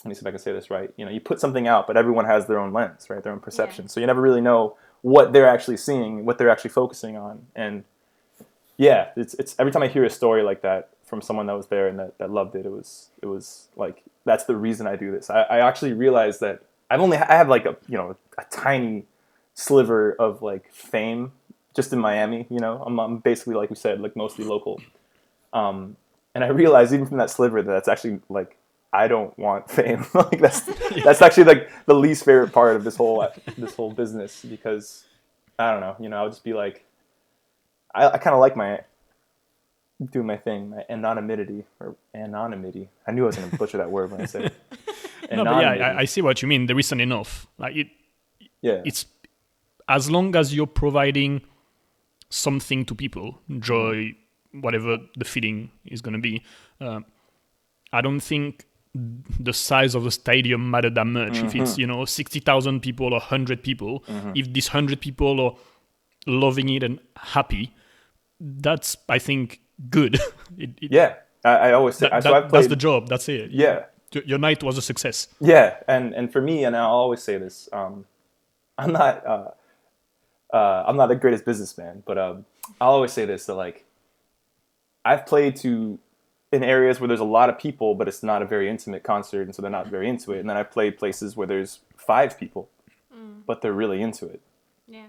Let 0.04 0.08
me 0.08 0.14
see 0.14 0.20
if 0.20 0.26
I 0.26 0.30
can 0.30 0.40
say 0.40 0.52
this 0.52 0.68
right. 0.68 0.90
You 0.96 1.04
know, 1.04 1.12
you 1.12 1.20
put 1.20 1.38
something 1.38 1.68
out, 1.68 1.86
but 1.86 1.96
everyone 1.96 2.24
has 2.24 2.46
their 2.46 2.58
own 2.58 2.72
lens, 2.72 3.08
right? 3.08 3.22
Their 3.22 3.32
own 3.32 3.38
perception. 3.38 3.88
So 3.88 4.00
you 4.00 4.06
never 4.06 4.20
really 4.20 4.40
know 4.40 4.76
what 5.02 5.32
they're 5.32 5.48
actually 5.48 5.76
seeing, 5.76 6.24
what 6.24 6.38
they're 6.38 6.50
actually 6.50 6.70
focusing 6.70 7.16
on, 7.16 7.46
and 7.54 7.84
yeah, 8.76 9.10
it's 9.16 9.34
it's 9.34 9.54
every 9.58 9.72
time 9.72 9.82
I 9.82 9.88
hear 9.88 10.04
a 10.04 10.10
story 10.10 10.42
like 10.42 10.62
that 10.62 10.90
from 11.04 11.20
someone 11.20 11.46
that 11.46 11.52
was 11.52 11.66
there 11.66 11.88
and 11.88 11.98
that, 11.98 12.18
that 12.18 12.30
loved 12.30 12.54
it, 12.56 12.66
it 12.66 12.72
was 12.72 13.10
it 13.22 13.26
was 13.26 13.68
like 13.76 14.02
that's 14.24 14.44
the 14.44 14.56
reason 14.56 14.86
I 14.86 14.96
do 14.96 15.10
this. 15.10 15.30
I, 15.30 15.42
I 15.42 15.58
actually 15.58 15.92
realized 15.92 16.40
that 16.40 16.62
I've 16.92 17.00
only 17.00 17.16
I 17.16 17.36
have 17.36 17.48
like 17.48 17.64
a 17.64 17.74
you 17.88 17.96
know 17.96 18.16
a 18.36 18.44
tiny 18.50 19.06
sliver 19.54 20.12
of 20.12 20.42
like 20.42 20.70
fame 20.70 21.32
just 21.74 21.90
in 21.90 21.98
Miami. 21.98 22.46
You 22.50 22.58
know, 22.58 22.82
I'm, 22.86 23.00
I'm 23.00 23.16
basically 23.16 23.54
like 23.54 23.70
we 23.70 23.76
said 23.76 24.02
like 24.02 24.14
mostly 24.14 24.44
local, 24.44 24.78
um, 25.54 25.96
and 26.34 26.44
I 26.44 26.48
realized 26.48 26.92
even 26.92 27.06
from 27.06 27.16
that 27.16 27.30
sliver 27.30 27.62
that 27.62 27.72
that's 27.72 27.88
actually 27.88 28.20
like 28.28 28.58
I 28.92 29.08
don't 29.08 29.36
want 29.38 29.70
fame. 29.70 30.04
like 30.14 30.38
that's 30.38 30.60
that's 31.04 31.22
actually 31.22 31.44
like 31.44 31.70
the 31.86 31.94
least 31.94 32.26
favorite 32.26 32.52
part 32.52 32.76
of 32.76 32.84
this 32.84 32.96
whole 32.96 33.26
this 33.56 33.74
whole 33.74 33.90
business 33.90 34.44
because 34.44 35.06
I 35.58 35.70
don't 35.70 35.80
know. 35.80 35.96
You 35.98 36.10
know, 36.10 36.18
I'll 36.18 36.28
just 36.28 36.44
be 36.44 36.52
like, 36.52 36.84
I, 37.94 38.06
I 38.06 38.18
kind 38.18 38.34
of 38.34 38.40
like 38.40 38.54
my 38.54 38.80
doing 40.10 40.26
my 40.26 40.36
thing, 40.36 40.68
my 40.68 40.84
anonymity 40.90 41.64
or 41.80 41.96
anonymity. 42.14 42.90
I 43.06 43.12
knew 43.12 43.22
I 43.22 43.26
was 43.28 43.36
going 43.36 43.50
to 43.50 43.56
butcher 43.56 43.78
that 43.78 43.90
word 43.90 44.10
when 44.10 44.20
I 44.20 44.26
said 44.26 44.44
it. 44.46 44.54
no, 45.36 45.44
but 45.44 45.62
yeah, 45.62 45.70
I, 45.70 46.00
I, 46.00 46.04
see 46.04 46.22
what 46.22 46.42
you 46.42 46.48
mean. 46.48 46.66
There 46.66 46.78
isn't 46.78 47.00
enough. 47.00 47.46
Like 47.58 47.76
it. 47.76 47.88
Yeah. 48.60 48.82
It's 48.84 49.06
as 49.88 50.10
long 50.10 50.34
as 50.36 50.54
you're 50.54 50.66
providing 50.66 51.42
something 52.30 52.84
to 52.86 52.94
people, 52.94 53.38
joy, 53.58 54.14
whatever 54.52 54.98
the 55.16 55.24
feeling 55.24 55.70
is 55.84 56.00
going 56.00 56.14
to 56.14 56.20
be. 56.20 56.42
Uh, 56.80 57.00
I 57.92 58.00
don't 58.00 58.20
think 58.20 58.66
the 58.94 59.52
size 59.52 59.94
of 59.94 60.04
the 60.04 60.10
stadium 60.10 60.70
matter 60.70 60.90
that 60.90 61.06
much. 61.06 61.34
Mm-hmm. 61.34 61.46
If 61.46 61.54
it's 61.54 61.70
mm-hmm. 61.72 61.80
you 61.80 61.86
know 61.86 62.04
sixty 62.04 62.40
thousand 62.40 62.80
people 62.80 63.14
or 63.14 63.20
hundred 63.20 63.62
people, 63.62 64.00
mm-hmm. 64.00 64.32
if 64.34 64.52
these 64.52 64.68
hundred 64.68 65.00
people 65.00 65.40
are 65.40 65.52
loving 66.26 66.68
it 66.68 66.82
and 66.82 67.00
happy, 67.16 67.74
that's 68.40 68.96
I 69.08 69.18
think 69.18 69.60
good. 69.88 70.14
it, 70.58 70.70
it, 70.80 70.92
yeah, 70.92 71.14
I, 71.44 71.50
I, 71.50 71.72
always 71.72 71.96
say 71.96 72.08
that, 72.08 72.22
that, 72.22 72.50
that's 72.50 72.68
the 72.68 72.76
job. 72.76 73.08
That's 73.08 73.28
it. 73.28 73.50
Yeah, 73.50 73.84
your 74.14 74.38
night 74.38 74.62
was 74.62 74.78
a 74.78 74.82
success. 74.82 75.28
Yeah, 75.40 75.76
and 75.88 76.14
and 76.14 76.32
for 76.32 76.40
me, 76.40 76.64
and 76.64 76.76
I'll 76.76 76.90
always 76.90 77.22
say 77.22 77.38
this, 77.38 77.68
um, 77.72 78.04
I'm 78.78 78.92
not 78.92 79.26
uh, 79.26 79.50
uh, 80.52 80.84
I'm 80.86 80.96
not 80.96 81.06
the 81.06 81.16
greatest 81.16 81.44
businessman, 81.44 82.02
but 82.06 82.18
um, 82.18 82.44
I'll 82.80 82.92
always 82.92 83.12
say 83.12 83.24
this 83.24 83.46
that 83.46 83.54
like 83.54 83.84
I've 85.04 85.26
played 85.26 85.56
to 85.56 85.98
in 86.52 86.62
areas 86.62 87.00
where 87.00 87.08
there's 87.08 87.20
a 87.20 87.24
lot 87.24 87.48
of 87.48 87.58
people, 87.58 87.94
but 87.94 88.06
it's 88.08 88.22
not 88.22 88.42
a 88.42 88.44
very 88.44 88.68
intimate 88.68 89.02
concert, 89.02 89.42
and 89.42 89.54
so 89.54 89.62
they're 89.62 89.70
not 89.70 89.88
very 89.88 90.08
into 90.08 90.32
it. 90.32 90.40
And 90.40 90.50
then 90.50 90.56
I 90.56 90.62
played 90.62 90.98
places 90.98 91.36
where 91.36 91.46
there's 91.46 91.80
five 91.96 92.38
people, 92.38 92.68
mm. 93.14 93.40
but 93.46 93.62
they're 93.62 93.72
really 93.72 94.02
into 94.02 94.26
it. 94.26 94.40
Yeah, 94.86 95.06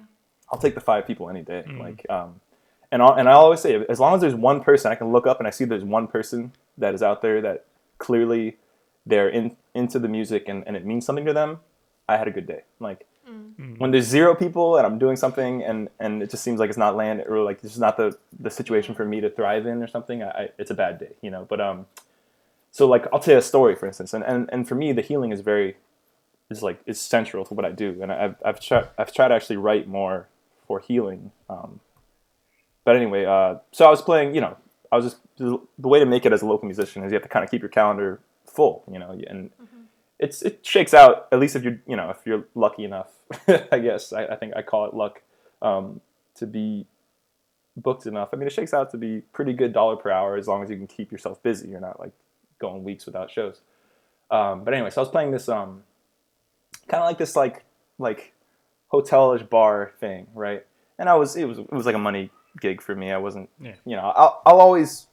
I'll 0.52 0.60
take 0.60 0.76
the 0.76 0.82
five 0.82 1.06
people 1.06 1.30
any 1.30 1.42
day. 1.42 1.64
Mm. 1.68 1.80
Like, 1.80 2.06
um, 2.10 2.40
and 2.92 3.02
I'll, 3.02 3.14
and 3.14 3.28
I 3.28 3.34
always 3.34 3.60
say, 3.60 3.84
as 3.90 4.00
long 4.00 4.16
as 4.16 4.22
there's 4.22 4.36
one 4.36 4.62
person, 4.62 4.92
I 4.92 4.96
can 4.96 5.12
look 5.12 5.28
up 5.28 5.40
and 5.40 5.48
I 5.48 5.50
see 5.50 5.66
there's 5.66 5.84
one 5.84 6.08
person 6.08 6.54
that 6.78 6.94
is 6.94 7.04
out 7.04 7.22
there 7.22 7.42
that 7.42 7.66
clearly 7.98 8.58
they're 9.06 9.30
in 9.30 9.56
into 9.74 10.00
the 10.00 10.08
music 10.08 10.48
and, 10.48 10.64
and 10.68 10.76
it 10.76 10.86
means 10.86 11.06
something 11.06 11.26
to 11.26 11.34
them. 11.34 11.60
I 12.08 12.18
had 12.18 12.28
a 12.28 12.32
good 12.32 12.48
day. 12.48 12.62
Like, 12.80 13.06
Mm. 13.30 13.80
When 13.80 13.92
there's 13.92 14.06
zero 14.06 14.36
people 14.36 14.78
and 14.78 14.86
I'm 14.86 15.00
doing 15.00 15.16
something 15.16 15.64
and, 15.64 15.90
and 16.00 16.22
it 16.22 16.30
just 16.30 16.44
seems 16.44 16.60
like 16.60 16.70
it's 16.70 16.78
not 16.78 16.96
land 16.96 17.24
or 17.28 17.44
like 17.44 17.62
this 17.62 17.72
is 17.72 17.80
not 17.80 17.98
the, 17.98 18.18
the 18.40 18.50
situation 18.50 18.96
for 18.96 19.06
me 19.06 19.22
to 19.22 19.30
thrive 19.30 19.66
in 19.66 19.82
or 19.82 19.88
something, 19.88 20.24
I, 20.24 20.50
it's 20.58 20.72
a 20.72 20.74
bad 20.74 21.00
day, 21.00 21.12
you 21.22 21.32
know. 21.32 21.46
But 21.46 21.62
um, 21.62 21.86
so 22.72 22.88
like 22.88 23.06
I'll 23.14 23.20
tell 23.20 23.36
you 23.36 23.38
a 23.38 23.44
story 23.44 23.76
for 23.76 23.88
instance, 23.88 24.14
and, 24.14 24.24
and, 24.24 24.50
and 24.52 24.68
for 24.68 24.76
me 24.76 24.92
the 24.92 25.02
healing 25.02 25.32
is 25.32 25.42
very 25.42 25.78
is 26.50 26.62
like 26.62 26.82
is 26.86 27.00
central 27.00 27.46
to 27.46 27.54
what 27.54 27.66
I 27.66 27.72
do, 27.72 27.98
and 28.02 28.12
I've 28.12 28.36
I've 28.44 28.60
tried 28.60 28.90
I've 28.98 29.14
tried 29.14 29.30
to 29.30 29.36
actually 29.36 29.58
write 29.58 29.88
more 29.88 30.28
for 30.68 30.80
healing. 30.80 31.32
Um, 31.50 31.80
but 32.84 32.98
anyway, 32.98 33.24
uh, 33.24 33.56
so 33.72 33.86
I 33.86 33.90
was 33.90 34.02
playing, 34.02 34.36
you 34.36 34.42
know, 34.42 34.58
I 34.92 34.98
was 34.98 35.06
just 35.06 35.18
the 35.38 35.88
way 35.88 36.00
to 36.00 36.06
make 36.06 36.26
it 36.26 36.34
as 36.34 36.42
a 36.42 36.46
local 36.46 36.66
musician 36.66 37.04
is 37.04 37.12
you 37.12 37.16
have 37.16 37.24
to 37.24 37.30
kind 37.30 37.46
of 37.46 37.50
keep 37.50 37.62
your 37.62 37.70
calendar 37.70 38.20
full, 38.54 38.84
you 38.92 39.00
know, 39.00 39.12
and 39.12 39.50
mm-hmm 39.52 39.80
it's 40.20 40.44
it 40.44 40.64
shakes 40.64 40.94
out 40.94 41.28
at 41.32 41.40
least 41.40 41.56
if 41.56 41.64
you're 41.64 41.80
you 41.88 41.98
know 41.98 42.12
if 42.12 42.18
you're 42.24 42.46
lucky 42.54 42.84
enough 42.86 43.10
I 43.72 43.80
guess. 43.80 44.14
I, 44.14 44.26
I, 44.26 44.36
think 44.36 44.54
I 44.56 44.62
call 44.62 44.86
it 44.86 44.94
luck 44.94 45.22
um, 45.62 46.02
to 46.36 46.46
be 46.46 46.86
booked 47.76 48.06
enough. 48.06 48.30
I 48.34 48.38
mean 48.38 48.48
it 48.48 48.54
shakes 48.54 48.74
out 48.74 48.92
to 48.92 48.98
be 48.98 49.22
pretty 49.34 49.54
good 49.54 49.74
dollar 49.74 49.96
per 49.96 50.12
hour 50.12 50.38
as 50.38 50.48
long 50.48 50.64
as 50.64 50.70
you 50.70 50.78
can 50.78 50.88
keep 50.88 51.12
yourself 51.12 51.42
busy. 51.42 51.70
You're 51.70 51.80
not 51.80 52.00
like 52.00 52.12
going 52.60 52.84
weeks 52.84 53.06
without 53.06 53.32
shows. 53.32 53.62
Um, 54.32 54.64
but 54.64 54.74
anyway 54.74 54.90
so 54.90 55.02
I 55.02 55.04
was 55.04 55.10
playing 55.10 55.32
this 55.32 55.50
um, 55.50 55.84
kind 56.88 57.02
of 57.02 57.08
like 57.08 57.18
this 57.18 57.36
like 57.36 57.64
like 57.98 58.34
hotelish 58.92 59.50
bar 59.50 59.94
thing 60.00 60.28
right? 60.34 60.66
And 61.00 61.10
I 61.10 61.16
was 61.16 61.36
it 61.36 61.46
was 61.46 61.60
it 61.60 61.72
was 61.72 61.86
like 61.86 61.96
a 61.96 62.00
money 62.00 62.30
gig 62.60 62.82
for 62.82 62.96
me. 62.96 63.12
I 63.12 63.18
wasn't 63.18 63.50
yeah. 63.60 63.76
you 63.86 63.96
know 63.96 64.12
I'll, 64.16 64.42
I'll 64.46 64.62
always 64.62 65.08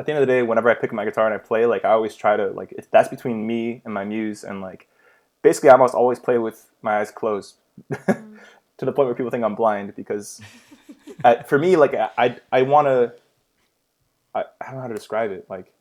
at 0.00 0.06
the 0.06 0.12
end 0.12 0.22
of 0.22 0.26
the 0.26 0.32
day, 0.32 0.42
whenever 0.42 0.70
I 0.70 0.74
pick 0.74 0.90
up 0.90 0.94
my 0.94 1.04
guitar 1.04 1.26
and 1.26 1.34
I 1.34 1.38
play, 1.38 1.66
like 1.66 1.84
I 1.84 1.90
always 1.90 2.14
try 2.16 2.36
to 2.36 2.48
like 2.48 2.72
if 2.72 2.90
that's 2.90 3.08
between 3.08 3.46
me 3.46 3.82
and 3.84 3.94
my 3.94 4.04
muse, 4.04 4.42
and 4.44 4.60
like 4.60 4.88
basically 5.42 5.68
I 5.68 5.72
almost 5.72 5.94
always 5.94 6.18
play 6.18 6.38
with 6.38 6.70
my 6.82 6.98
eyes 6.98 7.10
closed 7.10 7.56
mm. 7.92 8.26
to 8.78 8.84
the 8.84 8.92
point 8.92 9.06
where 9.06 9.14
people 9.14 9.30
think 9.30 9.44
I'm 9.44 9.54
blind 9.54 9.94
because 9.94 10.40
for 11.46 11.58
me, 11.58 11.76
like 11.76 11.94
I 11.94 12.38
I 12.50 12.62
want 12.62 12.86
to 12.86 13.12
I, 14.34 14.44
I 14.60 14.66
don't 14.66 14.76
know 14.76 14.80
how 14.80 14.88
to 14.88 14.94
describe 14.94 15.30
it 15.30 15.46
like 15.48 15.72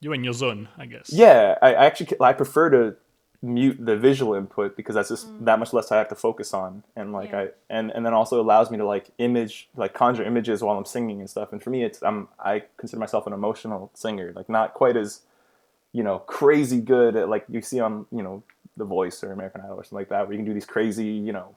you're 0.00 0.14
in 0.14 0.24
your 0.24 0.34
zone, 0.34 0.68
I 0.78 0.86
guess. 0.86 1.10
Yeah, 1.12 1.56
I, 1.60 1.74
I 1.74 1.86
actually 1.86 2.08
I 2.20 2.32
prefer 2.32 2.70
to 2.70 2.96
mute 3.42 3.76
the 3.84 3.96
visual 3.96 4.34
input 4.34 4.76
because 4.76 4.94
that's 4.94 5.08
just 5.08 5.28
mm. 5.28 5.44
that 5.44 5.58
much 5.58 5.72
less 5.72 5.92
I 5.92 5.98
have 5.98 6.08
to 6.08 6.14
focus 6.14 6.54
on 6.54 6.82
and 6.94 7.12
like 7.12 7.30
yeah. 7.30 7.40
I 7.40 7.48
and 7.68 7.90
and 7.90 8.04
then 8.04 8.14
also 8.14 8.40
allows 8.40 8.70
me 8.70 8.78
to 8.78 8.86
like 8.86 9.10
image 9.18 9.68
like 9.76 9.94
conjure 9.94 10.24
images 10.24 10.62
while 10.62 10.76
I'm 10.76 10.84
singing 10.84 11.20
and 11.20 11.28
stuff 11.28 11.52
and 11.52 11.62
for 11.62 11.70
me 11.70 11.84
it's 11.84 12.02
I'm 12.02 12.28
I 12.38 12.64
consider 12.76 13.00
myself 13.00 13.26
an 13.26 13.32
emotional 13.32 13.90
singer 13.94 14.32
like 14.34 14.48
not 14.48 14.74
quite 14.74 14.96
as 14.96 15.22
you 15.92 16.02
know 16.02 16.18
crazy 16.20 16.80
good 16.80 17.16
at 17.16 17.28
like 17.28 17.44
you 17.48 17.60
see 17.60 17.80
on 17.80 18.06
you 18.10 18.22
know 18.22 18.42
The 18.76 18.84
Voice 18.84 19.22
or 19.22 19.32
American 19.32 19.60
Idol 19.60 19.76
or 19.76 19.84
something 19.84 19.98
like 19.98 20.08
that 20.08 20.26
where 20.26 20.32
you 20.32 20.38
can 20.38 20.46
do 20.46 20.54
these 20.54 20.66
crazy 20.66 21.06
you 21.06 21.32
know 21.32 21.54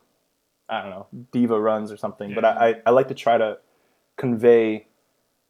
I 0.68 0.82
don't 0.82 0.92
know 0.92 1.08
diva 1.32 1.60
runs 1.60 1.92
or 1.92 1.98
something 1.98 2.30
yeah. 2.30 2.36
but 2.36 2.46
I, 2.46 2.70
I, 2.70 2.76
I 2.88 2.90
like 2.92 3.08
to 3.08 3.16
try 3.16 3.38
to 3.38 3.58
convey 4.18 4.88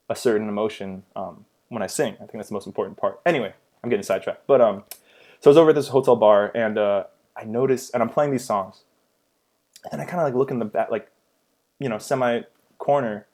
a 0.10 0.16
certain 0.16 0.48
emotion 0.48 1.04
um, 1.16 1.46
when 1.70 1.82
I 1.82 1.88
sing 1.88 2.14
I 2.16 2.20
think 2.20 2.34
that's 2.34 2.50
the 2.50 2.54
most 2.54 2.68
important 2.68 2.98
part 2.98 3.20
anyway 3.26 3.54
I'm 3.84 3.90
getting 3.90 4.04
sidetracked 4.04 4.46
but 4.46 4.62
um 4.62 4.84
so 5.40 5.50
I 5.50 5.52
was 5.52 5.58
over 5.58 5.70
at 5.70 5.76
this 5.76 5.88
hotel 5.88 6.16
bar 6.16 6.52
and 6.54 6.78
uh, 6.78 7.04
I 7.36 7.46
noticed, 7.46 7.94
and 7.94 8.04
I'm 8.04 8.10
playing 8.10 8.32
these 8.32 8.44
songs, 8.44 8.84
and 9.92 10.02
I 10.02 10.06
kind 10.06 10.20
of 10.20 10.26
like 10.26 10.36
look 10.36 10.52
in 10.52 10.60
the 10.60 10.66
back, 10.66 10.92
like, 10.92 11.10
you 11.80 11.88
know, 11.88 11.98
semi 11.98 12.42
corner, 12.78 13.26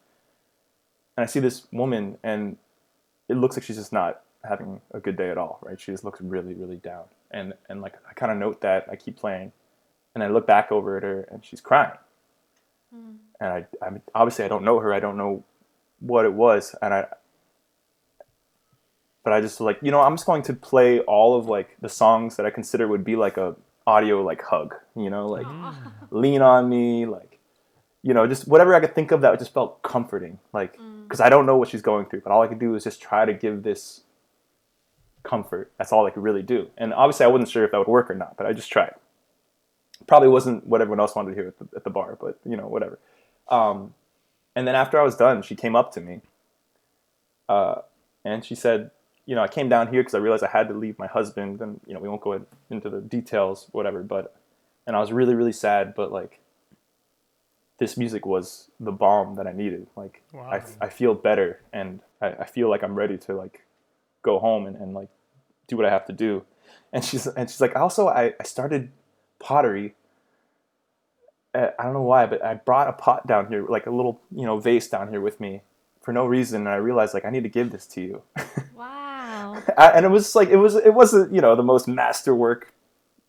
and 1.18 1.24
I 1.24 1.28
see 1.28 1.40
this 1.40 1.68
woman, 1.72 2.18
and 2.24 2.58
it 3.28 3.36
looks 3.36 3.58
like 3.58 3.64
she's 3.64 3.78
just 3.78 3.92
not 3.92 4.22
having 4.48 4.82
a 4.94 5.00
good 5.00 5.16
day 5.16 5.32
at 5.32 5.38
all, 5.38 5.60
right? 5.64 5.80
She 5.80 5.92
just 5.92 6.04
looks 6.04 6.22
really, 6.22 6.54
really 6.54 6.78
down, 6.78 7.06
and 7.32 7.54
and 7.70 7.82
like 7.82 7.96
I 8.08 8.14
kind 8.14 8.32
of 8.32 8.38
note 8.38 8.62
that, 8.62 8.86
I 8.92 8.96
keep 8.96 9.18
playing, 9.18 9.52
and 10.14 10.24
I 10.24 10.28
look 10.28 10.46
back 10.46 10.72
over 10.72 10.98
at 10.98 11.04
her, 11.04 11.28
and 11.32 11.44
she's 11.44 11.62
crying, 11.62 11.98
mm. 12.96 13.16
and 13.40 13.50
I, 13.50 13.66
I 13.82 13.90
obviously 14.14 14.46
I 14.46 14.48
don't 14.48 14.64
know 14.64 14.80
her, 14.80 14.94
I 14.94 15.00
don't 15.00 15.18
know 15.18 15.44
what 16.00 16.26
it 16.26 16.34
was, 16.34 16.76
and 16.82 16.94
I 16.94 17.08
but 19.25 19.34
I 19.34 19.41
just 19.41 19.60
like 19.60 19.79
you 19.82 19.91
know 19.91 20.00
I'm 20.00 20.15
just 20.15 20.25
going 20.25 20.44
to 20.44 20.53
play 20.53 21.01
all 21.01 21.38
of 21.38 21.48
like 21.48 21.75
the 21.82 21.89
songs 21.89 22.38
that 22.38 22.46
I 22.46 22.51
consider 22.51 22.88
would 22.88 23.03
be 23.03 23.17
like 23.17 23.36
a 23.36 23.58
audio 23.88 24.24
like 24.24 24.41
hug, 24.41 24.75
you 24.96 25.10
know, 25.10 25.27
like 25.27 25.48
lean 26.12 26.41
on 26.41 26.70
me, 26.70 27.05
like 27.05 27.39
you 28.03 28.13
know, 28.13 28.27
just 28.27 28.48
whatever 28.48 28.75
I 28.75 28.79
could 28.79 28.94
think 28.94 29.12
of 29.12 29.22
that 29.22 29.38
just 29.39 29.53
felt 29.53 29.82
comforting, 29.82 30.39
like 30.53 30.74
because 30.74 31.20
mm. 31.20 31.25
I 31.25 31.29
don't 31.29 31.46
know 31.46 31.58
what 31.58 31.70
she's 31.70 31.82
going 31.82 32.05
through, 32.05 32.22
but 32.22 32.32
all 32.32 32.41
I 32.41 32.48
could 32.48 32.60
do 32.60 32.75
is 32.75 32.84
just 32.84 33.01
try 33.01 33.25
to 33.25 33.34
give 33.34 33.63
this 33.63 34.01
comfort. 35.24 35.72
That's 35.77 35.91
all 35.91 36.05
I 36.05 36.12
could 36.12 36.24
really 36.24 36.44
do, 36.44 36.70
and 36.77 36.94
obviously 36.94 37.25
I 37.25 37.29
wasn't 37.29 37.50
sure 37.50 37.65
if 37.65 37.72
that 37.72 37.79
would 37.79 37.88
work 37.88 38.10
or 38.10 38.15
not, 38.15 38.38
but 38.38 38.46
I 38.46 38.53
just 38.53 38.72
tried. 38.72 38.94
Probably 40.08 40.29
wasn't 40.29 40.67
what 40.67 40.82
everyone 40.82 41.00
else 41.00 41.15
wanted 41.15 41.32
to 41.32 41.36
hear 41.36 41.48
at 41.48 41.58
the, 41.58 41.67
at 41.75 41.84
the 41.84 41.89
bar, 41.89 42.15
but 42.22 42.38
you 42.46 42.55
know, 42.55 42.67
whatever. 42.67 43.00
Um, 43.48 43.96
and 44.55 44.67
then 44.67 44.75
after 44.75 45.00
I 45.00 45.03
was 45.03 45.15
done, 45.15 45.41
she 45.41 45.55
came 45.55 45.75
up 45.75 45.91
to 45.94 46.01
me, 46.01 46.22
uh, 47.50 47.82
and 48.24 48.46
she 48.46 48.53
said, 48.53 48.91
you 49.25 49.36
know, 49.36 49.41
I 49.41 49.48
came 49.48 49.70
down 49.70 49.88
here 49.88 50.01
because 50.01 50.13
I 50.13 50.20
realized 50.20 50.44
I 50.44 50.50
had 50.50 50.67
to 50.67 50.74
leave 50.74 51.00
my 51.00 51.08
husband, 51.08 51.62
and 51.62 51.79
you 51.88 51.94
know, 51.94 52.00
we 52.00 52.08
won't 52.08 52.22
go 52.22 52.46
into 52.70 52.89
the 52.89 53.01
details, 53.01 53.67
whatever. 53.72 54.03
But, 54.03 54.36
and 54.86 54.96
I 54.96 55.00
was 55.00 55.12
really, 55.12 55.34
really 55.34 55.51
sad. 55.51 55.96
But 55.96 56.12
like, 56.12 56.39
this 57.79 57.98
music 57.98 58.25
was 58.25 58.70
the 58.79 58.91
balm 58.91 59.36
that 59.36 59.48
I 59.48 59.51
needed. 59.51 59.88
Like, 59.96 60.22
wow. 60.32 60.50
I, 60.51 60.86
I 60.86 60.89
feel 60.89 61.15
better, 61.15 61.60
and 61.74 62.01
I, 62.22 62.27
I 62.34 62.46
feel 62.46 62.70
like 62.70 62.84
I'm 62.84 62.96
ready 62.96 63.17
to 63.20 63.34
like 63.34 63.65
go 64.22 64.39
home 64.39 64.65
and, 64.67 64.75
and 64.75 64.94
like 64.94 65.10
do 65.67 65.77
what 65.77 65.86
I 65.86 65.89
have 65.89 66.05
to 66.05 66.13
do. 66.13 66.46
And 66.94 67.03
she's 67.03 67.25
and 67.25 67.50
she's 67.50 67.62
like, 67.62 67.75
also, 67.75 68.08
I, 68.08 68.34
I 68.39 68.44
started 68.44 68.91
pottery. 69.39 69.96
Eh, 71.55 71.70
I 71.79 71.84
don't 71.84 71.94
know 71.94 72.03
why, 72.03 72.27
but 72.27 72.44
I 72.44 72.53
brought 72.53 72.88
a 72.88 72.94
pot 72.94 73.25
down 73.25 73.48
here, 73.48 73.65
like 73.67 73.88
a 73.88 73.91
little, 73.91 74.22
you 74.32 74.46
know, 74.46 74.60
vase 74.60 74.88
down 74.88 75.10
here 75.10 75.22
with 75.22 75.39
me 75.39 75.62
for 76.01 76.13
no 76.13 76.27
reason. 76.27 76.62
And 76.62 76.70
I 76.70 76.75
realized 76.75 77.15
like 77.15 77.25
I 77.25 77.32
need 77.32 77.44
to 77.44 77.50
give 77.50 77.72
this 77.72 77.88
to 77.88 78.01
you. 78.01 78.22
Wow. 78.75 78.95
and 79.78 80.06
it 80.06 80.10
was 80.10 80.36
like 80.36 80.50
it 80.50 80.58
was 80.58 80.76
it 80.76 80.94
wasn't 80.94 81.34
you 81.34 81.42
know 81.42 81.56
the 81.56 81.64
most 81.64 81.88
masterwork 81.88 82.74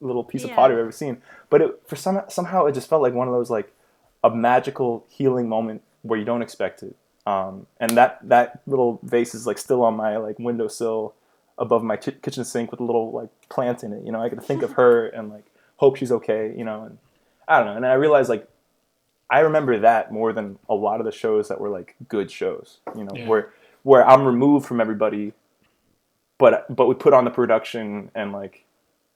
little 0.00 0.24
piece 0.24 0.44
yeah. 0.44 0.50
of 0.50 0.56
pottery 0.56 0.76
I've 0.76 0.82
ever 0.82 0.92
seen, 0.92 1.22
but 1.50 1.62
it 1.62 1.80
for 1.86 1.96
some 1.96 2.22
somehow 2.28 2.66
it 2.66 2.72
just 2.72 2.88
felt 2.88 3.02
like 3.02 3.14
one 3.14 3.28
of 3.28 3.34
those 3.34 3.50
like 3.50 3.72
a 4.22 4.30
magical 4.30 5.06
healing 5.08 5.48
moment 5.48 5.82
where 6.02 6.18
you 6.18 6.24
don't 6.24 6.42
expect 6.42 6.82
it. 6.82 6.96
Um, 7.26 7.66
and 7.80 7.96
that 7.96 8.20
that 8.22 8.60
little 8.66 9.00
vase 9.02 9.34
is 9.34 9.46
like 9.46 9.58
still 9.58 9.82
on 9.82 9.96
my 9.96 10.16
like 10.16 10.38
windowsill 10.38 11.14
above 11.58 11.82
my 11.82 11.96
ch- 11.96 12.20
kitchen 12.22 12.44
sink 12.44 12.70
with 12.70 12.80
a 12.80 12.84
little 12.84 13.10
like 13.12 13.30
plant 13.48 13.82
in 13.82 13.92
it. 13.92 14.04
You 14.04 14.12
know, 14.12 14.22
I 14.22 14.28
can 14.28 14.40
think 14.40 14.62
of 14.62 14.72
her 14.72 15.06
and 15.16 15.30
like 15.30 15.44
hope 15.76 15.96
she's 15.96 16.12
okay. 16.12 16.54
You 16.56 16.64
know, 16.64 16.84
and 16.84 16.98
I 17.48 17.58
don't 17.58 17.66
know. 17.66 17.76
And 17.76 17.86
I 17.86 17.94
realized 17.94 18.28
like 18.28 18.48
I 19.28 19.40
remember 19.40 19.78
that 19.80 20.12
more 20.12 20.32
than 20.32 20.58
a 20.68 20.74
lot 20.74 21.00
of 21.00 21.06
the 21.06 21.12
shows 21.12 21.48
that 21.48 21.60
were 21.60 21.68
like 21.70 21.96
good 22.08 22.30
shows. 22.30 22.78
You 22.96 23.04
know, 23.04 23.12
yeah. 23.14 23.26
where 23.26 23.52
where 23.82 24.06
I'm 24.06 24.24
removed 24.24 24.66
from 24.66 24.80
everybody 24.80 25.32
but 26.38 26.74
but 26.74 26.86
we 26.86 26.94
put 26.94 27.12
on 27.12 27.24
the 27.24 27.30
production 27.30 28.10
and 28.14 28.32
like 28.32 28.64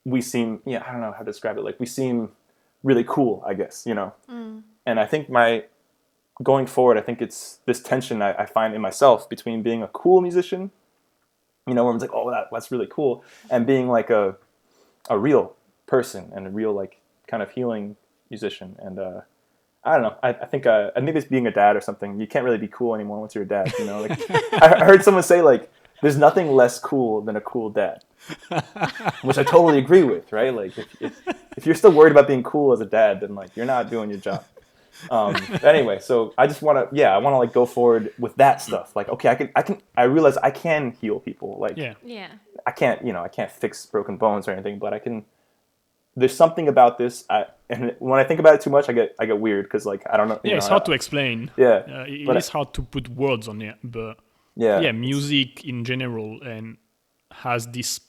we 0.04 0.20
seem 0.20 0.60
yeah 0.64 0.82
I 0.86 0.92
don't 0.92 1.00
know 1.00 1.12
how 1.12 1.18
to 1.18 1.24
describe 1.24 1.58
it 1.58 1.64
like 1.64 1.78
we 1.78 1.86
seem 1.86 2.30
really 2.82 3.04
cool 3.06 3.42
I 3.46 3.54
guess 3.54 3.84
you 3.86 3.94
know 3.94 4.14
and 4.86 4.98
I 5.00 5.06
think 5.06 5.28
my 5.28 5.64
going 6.42 6.66
forward 6.66 6.96
I 6.96 7.02
think 7.02 7.20
it's 7.20 7.58
this 7.66 7.82
tension 7.82 8.22
I, 8.22 8.32
I 8.32 8.46
find 8.46 8.74
in 8.74 8.80
myself 8.80 9.28
between 9.28 9.62
being 9.62 9.82
a 9.82 9.88
cool 9.88 10.20
musician 10.20 10.70
you 11.66 11.74
know 11.74 11.84
where 11.84 11.92
I'm 11.92 11.98
like 11.98 12.12
oh 12.14 12.30
that, 12.30 12.48
that's 12.50 12.70
really 12.72 12.88
cool 12.90 13.24
and 13.50 13.66
being 13.66 13.88
like 13.88 14.10
a 14.10 14.36
a 15.08 15.18
real 15.18 15.54
person 15.86 16.32
and 16.34 16.46
a 16.46 16.50
real 16.50 16.72
like 16.72 16.98
kind 17.26 17.42
of 17.42 17.50
healing 17.50 17.96
musician 18.30 18.76
and 18.80 18.98
uh 18.98 19.20
I 19.82 19.94
don't 19.94 20.02
know. 20.02 20.16
I, 20.22 20.28
I 20.28 20.46
think 20.46 20.66
uh, 20.66 20.90
I 20.94 21.00
think 21.00 21.16
it's 21.16 21.26
being 21.26 21.46
a 21.46 21.50
dad 21.50 21.74
or 21.74 21.80
something. 21.80 22.20
You 22.20 22.26
can't 22.26 22.44
really 22.44 22.58
be 22.58 22.68
cool 22.68 22.94
anymore 22.94 23.18
once 23.18 23.34
you're 23.34 23.44
a 23.44 23.48
dad. 23.48 23.72
You 23.78 23.86
know, 23.86 24.02
like 24.02 24.30
I 24.52 24.84
heard 24.84 25.02
someone 25.02 25.22
say 25.22 25.40
like, 25.40 25.72
"There's 26.02 26.16
nothing 26.16 26.52
less 26.52 26.78
cool 26.78 27.20
than 27.22 27.36
a 27.36 27.40
cool 27.40 27.70
dad," 27.70 28.04
which 29.22 29.38
I 29.38 29.42
totally 29.44 29.78
agree 29.78 30.02
with. 30.02 30.32
Right? 30.32 30.54
Like, 30.54 30.76
if, 30.78 31.02
if, 31.02 31.20
if 31.56 31.66
you're 31.66 31.74
still 31.74 31.92
worried 31.92 32.12
about 32.12 32.26
being 32.26 32.42
cool 32.42 32.72
as 32.72 32.80
a 32.80 32.86
dad, 32.86 33.20
then 33.20 33.34
like 33.34 33.56
you're 33.56 33.66
not 33.66 33.90
doing 33.90 34.10
your 34.10 34.18
job. 34.18 34.44
Um, 35.10 35.34
anyway, 35.62 35.98
so 35.98 36.34
I 36.36 36.46
just 36.46 36.60
want 36.60 36.76
to, 36.90 36.94
yeah, 36.94 37.14
I 37.14 37.18
want 37.18 37.32
to 37.32 37.38
like 37.38 37.54
go 37.54 37.64
forward 37.64 38.12
with 38.18 38.34
that 38.36 38.60
stuff. 38.60 38.94
Like, 38.94 39.08
okay, 39.08 39.30
I 39.30 39.34
can, 39.34 39.50
I 39.56 39.62
can, 39.62 39.80
I 39.96 40.02
realize 40.02 40.36
I 40.36 40.50
can 40.50 40.90
heal 41.00 41.18
people. 41.20 41.56
Like, 41.58 41.78
Yeah. 41.78 41.94
Yeah. 42.04 42.28
I 42.66 42.72
can't, 42.72 43.02
you 43.06 43.12
know, 43.14 43.22
I 43.22 43.28
can't 43.28 43.50
fix 43.50 43.86
broken 43.86 44.18
bones 44.18 44.46
or 44.46 44.50
anything, 44.50 44.78
but 44.78 44.92
I 44.92 44.98
can. 44.98 45.24
There's 46.16 46.34
something 46.36 46.68
about 46.68 46.98
this, 46.98 47.24
I, 47.30 47.46
and 47.70 47.94
when 48.00 48.20
I 48.20 48.24
think 48.24 48.40
about 48.40 48.56
it 48.56 48.60
too 48.60 48.68
much, 48.68 48.90
I 48.90 48.92
get, 48.92 49.14
I 49.18 49.24
get 49.24 49.38
weird 49.40 49.64
because 49.64 49.86
like 49.86 50.02
I 50.12 50.18
don't 50.18 50.28
know. 50.28 50.38
you 50.44 50.50
Yeah, 50.50 50.56
it's 50.58 50.66
hard 50.68 50.82
I- 50.82 50.86
to 50.86 50.92
explain. 50.92 51.50
Yeah, 51.56 51.68
Uh, 51.88 52.04
it 52.06 52.26
but 52.26 52.36
is 52.36 52.48
hard 52.50 52.74
to 52.74 52.82
put 52.82 53.08
words 53.08 53.48
on 53.48 53.62
it, 53.62 53.76
but 53.82 54.18
yeah, 54.56 54.80
yeah, 54.80 54.92
music 54.92 55.64
in 55.64 55.84
general 55.84 56.40
and 56.42 56.76
has 57.32 57.66
this 57.68 58.00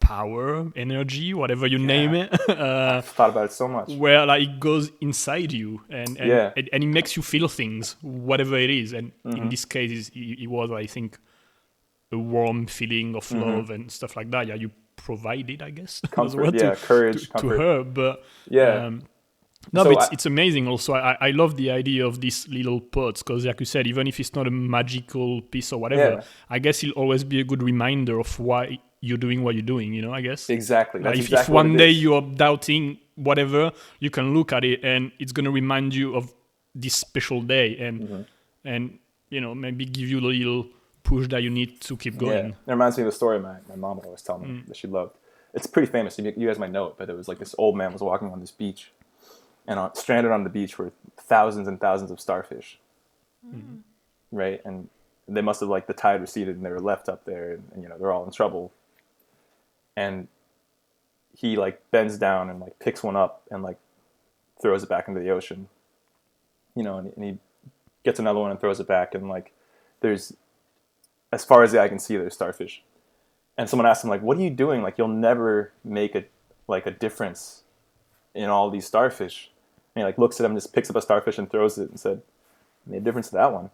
power, 0.00 0.70
energy, 0.74 1.32
whatever 1.32 1.66
you 1.66 1.78
name 1.78 2.14
it, 2.14 2.32
uh, 2.48 2.96
I've 2.98 3.04
thought 3.04 3.30
about 3.30 3.44
it 3.46 3.52
so 3.52 3.68
much. 3.68 3.88
where 3.90 4.26
like 4.26 4.42
it 4.42 4.58
goes 4.60 4.90
inside 5.00 5.52
you 5.52 5.80
and 5.88 6.18
and, 6.18 6.28
Yeah. 6.28 6.52
and, 6.56 6.68
and 6.72 6.82
it 6.84 6.88
makes 6.88 7.16
you 7.16 7.22
feel 7.22 7.48
things, 7.48 7.96
whatever 8.02 8.56
it 8.58 8.70
is. 8.70 8.92
And 8.92 9.12
Mm-hmm. 9.24 9.36
in 9.36 9.48
this 9.48 9.64
case, 9.64 10.08
it, 10.08 10.18
it 10.42 10.46
was, 10.48 10.70
I 10.72 10.86
think, 10.86 11.18
a 12.10 12.18
warm 12.18 12.66
feeling 12.66 13.14
of 13.14 13.24
Mm-hmm. 13.28 13.40
love 13.40 13.70
and 13.70 13.90
stuff 13.90 14.16
like 14.16 14.30
that. 14.32 14.48
Yeah, 14.48 14.54
you 14.56 14.70
provided, 14.96 15.62
I 15.62 15.70
guess, 15.70 16.00
Comfort, 16.10 16.36
words 16.40 16.62
yeah, 16.62 16.70
to, 16.74 16.76
courage, 16.76 17.28
to, 17.30 17.38
to 17.38 17.48
her, 17.48 17.84
but 17.84 18.24
Yeah. 18.50 18.86
um, 18.86 19.02
no, 19.72 19.84
So 19.84 19.90
but 19.90 19.98
it's, 19.98 20.08
I- 20.08 20.12
it's 20.12 20.26
amazing. 20.26 20.66
Also, 20.68 20.94
I, 20.94 21.16
I 21.20 21.30
love 21.30 21.56
the 21.56 21.70
idea 21.70 22.06
of 22.06 22.20
these 22.20 22.48
little 22.48 22.80
pods 22.80 23.22
because, 23.22 23.44
like 23.46 23.60
you 23.60 23.66
said, 23.66 23.86
even 23.86 24.06
if 24.06 24.18
it's 24.18 24.34
not 24.34 24.46
a 24.46 24.50
magical 24.50 25.40
piece 25.42 25.72
or 25.72 25.78
whatever, 25.80 26.10
Yeah. 26.16 26.22
I 26.50 26.58
guess 26.58 26.82
it'll 26.82 26.94
always 27.02 27.24
be 27.24 27.40
a 27.40 27.44
good 27.44 27.62
reminder 27.62 28.18
of 28.18 28.38
why 28.40 28.78
you're 29.00 29.18
doing 29.18 29.42
what 29.44 29.54
you're 29.54 29.62
doing. 29.74 29.92
You 29.92 30.02
know, 30.02 30.12
I 30.12 30.20
guess. 30.20 30.48
Exactly. 30.50 31.00
Like 31.00 31.14
if, 31.14 31.20
if 31.20 31.26
exactly 31.26 31.54
what 31.54 31.64
one 31.66 31.76
day 31.76 31.90
is. 31.90 32.02
you're 32.02 32.22
doubting 32.22 32.98
whatever, 33.16 33.72
you 34.00 34.10
can 34.10 34.34
look 34.34 34.52
at 34.52 34.64
it 34.64 34.82
and 34.84 35.12
it's 35.18 35.32
gonna 35.32 35.50
remind 35.50 35.94
you 35.94 36.14
of 36.16 36.32
this 36.74 36.94
special 36.94 37.40
day 37.42 37.76
and 37.78 38.00
Mm-hmm. 38.00 38.22
and 38.64 38.98
you 39.28 39.40
know 39.40 39.54
maybe 39.54 39.84
give 39.84 40.08
you 40.08 40.18
a 40.20 40.26
little 40.26 40.66
push 41.02 41.28
that 41.28 41.42
you 41.42 41.50
need 41.50 41.80
to 41.82 41.96
keep 41.96 42.14
Yeah, 42.14 42.20
going. 42.20 42.46
it 42.50 42.56
reminds 42.66 42.96
me 42.96 43.02
of 43.02 43.06
the 43.10 43.12
story 43.16 43.38
my, 43.40 43.56
my 43.68 43.76
mom 43.76 43.96
would 43.96 44.06
always 44.06 44.22
tell 44.22 44.38
me 44.38 44.46
Mm. 44.48 44.66
that 44.68 44.76
she 44.76 44.86
loved. 44.86 45.16
It's 45.52 45.66
pretty 45.66 45.90
famous. 45.92 46.18
You 46.18 46.30
guys 46.46 46.58
might 46.58 46.70
know 46.72 46.86
it, 46.86 46.94
but 46.96 47.10
it 47.10 47.16
was 47.16 47.28
like 47.28 47.38
this 47.38 47.54
old 47.58 47.76
man 47.76 47.92
was 47.92 48.00
walking 48.02 48.28
on 48.30 48.40
this 48.40 48.50
beach, 48.52 48.90
and 49.66 49.78
on, 49.78 49.94
stranded 49.94 50.32
on 50.32 50.44
the 50.44 50.50
beach 50.50 50.78
were 50.78 50.92
thousands 51.16 51.68
and 51.68 51.80
thousands 51.80 52.10
of 52.10 52.20
starfish. 52.20 52.78
Mm-hmm. 53.46 53.78
Right, 54.30 54.60
and 54.64 54.88
they 55.28 55.40
must 55.40 55.60
have 55.60 55.68
like 55.68 55.86
the 55.86 55.92
tide 55.92 56.20
receded, 56.20 56.56
and 56.56 56.64
they 56.64 56.70
were 56.70 56.80
left 56.80 57.08
up 57.08 57.24
there, 57.24 57.52
and, 57.52 57.64
and 57.72 57.82
you 57.82 57.88
know 57.88 57.98
they're 57.98 58.12
all 58.12 58.24
in 58.24 58.32
trouble. 58.32 58.72
And 59.96 60.28
he 61.36 61.56
like 61.56 61.82
bends 61.90 62.18
down 62.18 62.50
and 62.50 62.60
like 62.60 62.78
picks 62.78 63.02
one 63.02 63.16
up 63.16 63.42
and 63.50 63.62
like 63.62 63.78
throws 64.60 64.82
it 64.82 64.88
back 64.88 65.08
into 65.08 65.20
the 65.20 65.30
ocean. 65.30 65.68
You 66.74 66.82
know, 66.82 66.98
and, 66.98 67.12
and 67.14 67.24
he 67.24 67.38
gets 68.04 68.18
another 68.18 68.38
one 68.38 68.50
and 68.50 68.60
throws 68.60 68.80
it 68.80 68.88
back, 68.88 69.14
and 69.14 69.28
like 69.28 69.52
there's 70.00 70.34
as 71.32 71.44
far 71.44 71.62
as 71.62 71.72
the 71.72 71.80
eye 71.80 71.88
can 71.88 71.98
see, 71.98 72.16
there's 72.16 72.34
starfish. 72.34 72.82
And 73.56 73.68
someone 73.68 73.86
asked 73.86 74.04
him, 74.04 74.10
like, 74.10 74.22
"What 74.22 74.38
are 74.38 74.42
you 74.42 74.50
doing? 74.50 74.82
Like, 74.82 74.98
you'll 74.98 75.08
never 75.08 75.72
make 75.84 76.14
a 76.14 76.24
like 76.68 76.86
a 76.86 76.90
difference 76.90 77.62
in 78.34 78.48
all 78.48 78.70
these 78.70 78.86
starfish." 78.86 79.51
And 79.94 80.02
he 80.02 80.04
like 80.04 80.18
looks 80.18 80.40
at 80.40 80.46
him, 80.46 80.54
just 80.54 80.72
picks 80.72 80.88
up 80.90 80.96
a 80.96 81.02
starfish 81.02 81.38
and 81.38 81.50
throws 81.50 81.78
it, 81.78 81.90
and 81.90 82.00
said, 82.00 82.22
"Made 82.86 82.98
a 82.98 83.00
difference 83.00 83.28
to 83.28 83.34
that 83.34 83.52
one." 83.52 83.70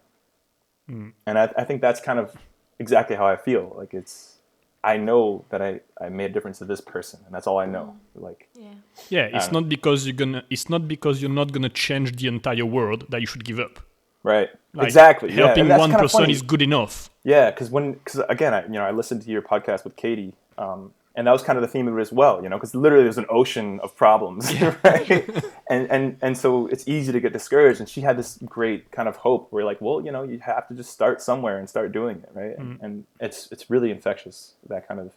And 1.27 1.37
I, 1.39 1.51
I 1.55 1.63
think 1.65 1.81
that's 1.81 2.01
kind 2.01 2.17
of 2.19 2.35
exactly 2.79 3.15
how 3.15 3.27
I 3.27 3.35
feel. 3.35 3.75
Like 3.77 3.93
it's, 3.93 4.37
I 4.83 4.97
know 4.97 5.45
that 5.49 5.61
I 5.61 5.81
I 6.01 6.09
made 6.09 6.31
a 6.31 6.33
difference 6.33 6.57
to 6.59 6.65
this 6.65 6.81
person, 6.81 7.19
and 7.25 7.33
that's 7.33 7.47
all 7.47 7.59
I 7.59 7.65
know. 7.65 7.95
Like, 8.15 8.49
Yeah. 8.55 8.73
Yeah, 9.09 9.29
it's 9.33 9.51
not 9.51 9.69
because 9.69 10.05
you're 10.05 10.15
gonna. 10.15 10.43
It's 10.49 10.67
not 10.69 10.87
because 10.87 11.21
you're 11.21 11.31
not 11.41 11.51
gonna 11.51 11.69
change 11.69 12.15
the 12.15 12.27
entire 12.27 12.65
world 12.65 13.05
that 13.09 13.21
you 13.21 13.27
should 13.27 13.45
give 13.45 13.59
up. 13.59 13.79
right? 14.23 14.49
Like, 14.73 14.87
exactly. 14.87 15.29
yeah. 15.29 15.45
Helping 15.45 15.61
and 15.61 15.71
that's 15.71 15.79
one 15.79 15.91
person 15.91 16.21
funny. 16.21 16.33
is 16.33 16.41
good 16.41 16.61
enough. 16.61 17.09
Yeah, 17.23 17.51
because 17.51 17.69
when, 17.69 17.93
because 17.93 18.21
again, 18.29 18.53
I, 18.53 18.63
you 18.63 18.73
know, 18.73 18.83
I 18.83 18.91
listened 18.91 19.21
to 19.23 19.29
your 19.29 19.41
podcast 19.41 19.83
with 19.83 19.95
Katie, 19.95 20.33
um, 20.57 20.93
and 21.19 21.27
that 21.27 21.33
was 21.33 21.43
kind 21.43 21.57
of 21.57 21.61
the 21.61 21.67
theme 21.67 21.85
of 21.89 21.97
it 21.97 22.01
as 22.01 22.13
well. 22.13 22.41
You 22.41 22.47
know, 22.47 22.55
because 22.55 22.73
literally 22.73 23.03
there's 23.03 23.17
an 23.17 23.25
ocean 23.29 23.81
of 23.81 23.93
problems, 23.93 24.49
right? 24.85 25.29
and 25.69 25.91
and 25.91 26.17
and 26.21 26.37
so 26.37 26.67
it's 26.67 26.87
easy 26.87 27.11
to 27.11 27.19
get 27.19 27.33
discouraged. 27.33 27.81
And 27.81 27.89
she 27.89 27.99
had 27.99 28.17
this 28.17 28.39
great 28.45 28.89
kind 28.91 29.09
of 29.09 29.17
hope 29.17 29.51
where, 29.51 29.65
like, 29.65 29.81
well, 29.81 29.99
you 29.99 30.13
know, 30.13 30.23
you 30.23 30.39
have 30.39 30.69
to 30.69 30.73
just 30.73 30.91
start 30.91 31.21
somewhere 31.21 31.57
and 31.57 31.69
start 31.69 31.91
doing 31.91 32.23
it, 32.23 32.29
right? 32.33 32.57
And, 32.57 32.79
and 32.81 33.03
it's 33.19 33.51
it's 33.51 33.69
really 33.69 33.91
infectious 33.91 34.53
that 34.69 34.87
kind 34.87 35.01
of 35.01 35.11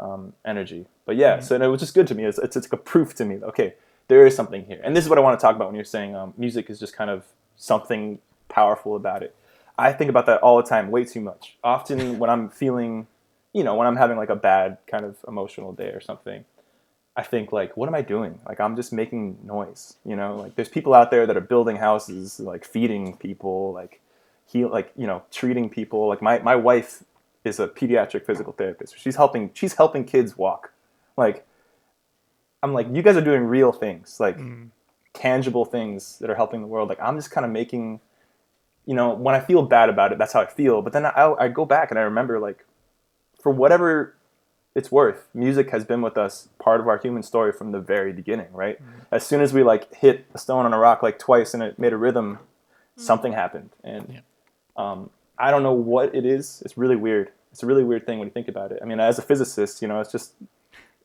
um, 0.00 0.32
energy. 0.46 0.86
But 1.04 1.16
yeah, 1.16 1.40
so 1.40 1.54
and 1.54 1.62
it 1.62 1.68
was 1.68 1.80
just 1.80 1.92
good 1.92 2.06
to 2.06 2.14
me. 2.14 2.24
It's, 2.24 2.38
it's 2.38 2.56
it's 2.56 2.66
like 2.66 2.80
a 2.80 2.82
proof 2.82 3.14
to 3.16 3.26
me. 3.26 3.36
Okay, 3.42 3.74
there 4.08 4.26
is 4.26 4.34
something 4.34 4.64
here, 4.64 4.80
and 4.82 4.96
this 4.96 5.04
is 5.04 5.10
what 5.10 5.18
I 5.18 5.20
want 5.20 5.38
to 5.38 5.44
talk 5.44 5.54
about 5.54 5.68
when 5.68 5.74
you're 5.74 5.84
saying 5.84 6.16
um, 6.16 6.32
music 6.38 6.70
is 6.70 6.80
just 6.80 6.96
kind 6.96 7.10
of 7.10 7.26
something 7.58 8.20
powerful 8.48 8.96
about 8.96 9.22
it. 9.22 9.34
I 9.76 9.92
think 9.92 10.08
about 10.08 10.24
that 10.26 10.40
all 10.40 10.56
the 10.56 10.66
time, 10.66 10.90
way 10.90 11.04
too 11.04 11.20
much. 11.20 11.56
Often 11.62 12.18
when 12.18 12.30
I'm 12.30 12.48
feeling, 12.48 13.06
you 13.56 13.64
know, 13.64 13.74
when 13.74 13.86
I'm 13.86 13.96
having 13.96 14.18
like 14.18 14.28
a 14.28 14.36
bad 14.36 14.76
kind 14.86 15.06
of 15.06 15.16
emotional 15.26 15.72
day 15.72 15.88
or 15.88 16.00
something, 16.00 16.44
I 17.16 17.22
think 17.22 17.52
like, 17.52 17.74
what 17.74 17.88
am 17.88 17.94
I 17.94 18.02
doing? 18.02 18.38
Like 18.46 18.60
I'm 18.60 18.76
just 18.76 18.92
making 18.92 19.38
noise, 19.42 19.96
you 20.04 20.14
know. 20.14 20.36
Like 20.36 20.56
there's 20.56 20.68
people 20.68 20.92
out 20.92 21.10
there 21.10 21.26
that 21.26 21.38
are 21.38 21.46
building 21.54 21.76
houses, 21.76 22.38
like 22.38 22.66
feeding 22.66 23.16
people, 23.16 23.72
like 23.72 24.02
heal, 24.44 24.68
like 24.68 24.92
you 24.94 25.06
know, 25.06 25.22
treating 25.30 25.70
people. 25.70 26.06
Like 26.06 26.20
my 26.20 26.38
my 26.40 26.54
wife 26.54 27.02
is 27.44 27.58
a 27.58 27.66
pediatric 27.66 28.26
physical 28.26 28.52
therapist. 28.52 28.98
She's 28.98 29.16
helping 29.16 29.50
she's 29.54 29.72
helping 29.72 30.04
kids 30.04 30.36
walk. 30.36 30.74
Like 31.16 31.46
I'm 32.62 32.74
like, 32.74 32.88
you 32.92 33.00
guys 33.00 33.16
are 33.16 33.24
doing 33.24 33.44
real 33.44 33.72
things, 33.72 34.20
like 34.20 34.36
mm-hmm. 34.36 34.64
tangible 35.14 35.64
things 35.64 36.18
that 36.18 36.28
are 36.28 36.34
helping 36.34 36.60
the 36.60 36.66
world. 36.66 36.90
Like 36.90 37.00
I'm 37.00 37.16
just 37.16 37.30
kind 37.30 37.46
of 37.46 37.50
making, 37.50 38.00
you 38.84 38.94
know, 38.94 39.14
when 39.14 39.34
I 39.34 39.40
feel 39.40 39.62
bad 39.62 39.88
about 39.88 40.12
it, 40.12 40.18
that's 40.18 40.34
how 40.34 40.42
I 40.42 40.46
feel. 40.46 40.82
But 40.82 40.92
then 40.92 41.06
I, 41.06 41.34
I 41.38 41.48
go 41.48 41.64
back 41.64 41.90
and 41.90 41.98
I 41.98 42.02
remember, 42.02 42.38
like, 42.38 42.66
for 43.46 43.52
whatever 43.52 44.12
it's 44.74 44.90
worth, 44.90 45.28
music 45.32 45.70
has 45.70 45.84
been 45.84 46.02
with 46.02 46.18
us, 46.18 46.48
part 46.58 46.80
of 46.80 46.88
our 46.88 46.98
human 46.98 47.22
story 47.22 47.52
from 47.52 47.70
the 47.70 47.78
very 47.78 48.12
beginning, 48.12 48.48
right? 48.52 48.76
As 49.12 49.24
soon 49.24 49.40
as 49.40 49.52
we 49.52 49.62
like 49.62 49.94
hit 49.94 50.26
a 50.34 50.38
stone 50.38 50.64
on 50.66 50.74
a 50.74 50.78
rock 50.78 51.00
like 51.00 51.16
twice 51.20 51.54
and 51.54 51.62
it 51.62 51.78
made 51.78 51.92
a 51.92 51.96
rhythm, 51.96 52.40
something 52.96 53.34
happened. 53.34 53.70
And 53.84 54.14
Yeah. 54.14 54.20
um, 54.76 55.10
I 55.38 55.52
don't 55.52 55.62
know 55.62 55.74
what 55.74 56.12
it 56.12 56.26
is. 56.26 56.60
It's 56.64 56.76
really 56.76 56.96
weird. 56.96 57.30
It's 57.52 57.62
a 57.62 57.66
really 57.66 57.84
weird 57.84 58.04
thing 58.04 58.18
when 58.18 58.26
you 58.26 58.32
think 58.32 58.48
about 58.48 58.72
it. 58.72 58.80
I 58.82 58.84
mean, 58.84 58.98
as 58.98 59.16
a 59.16 59.22
physicist, 59.22 59.80
you 59.80 59.86
know, 59.86 60.00
it's 60.00 60.10
just 60.10 60.32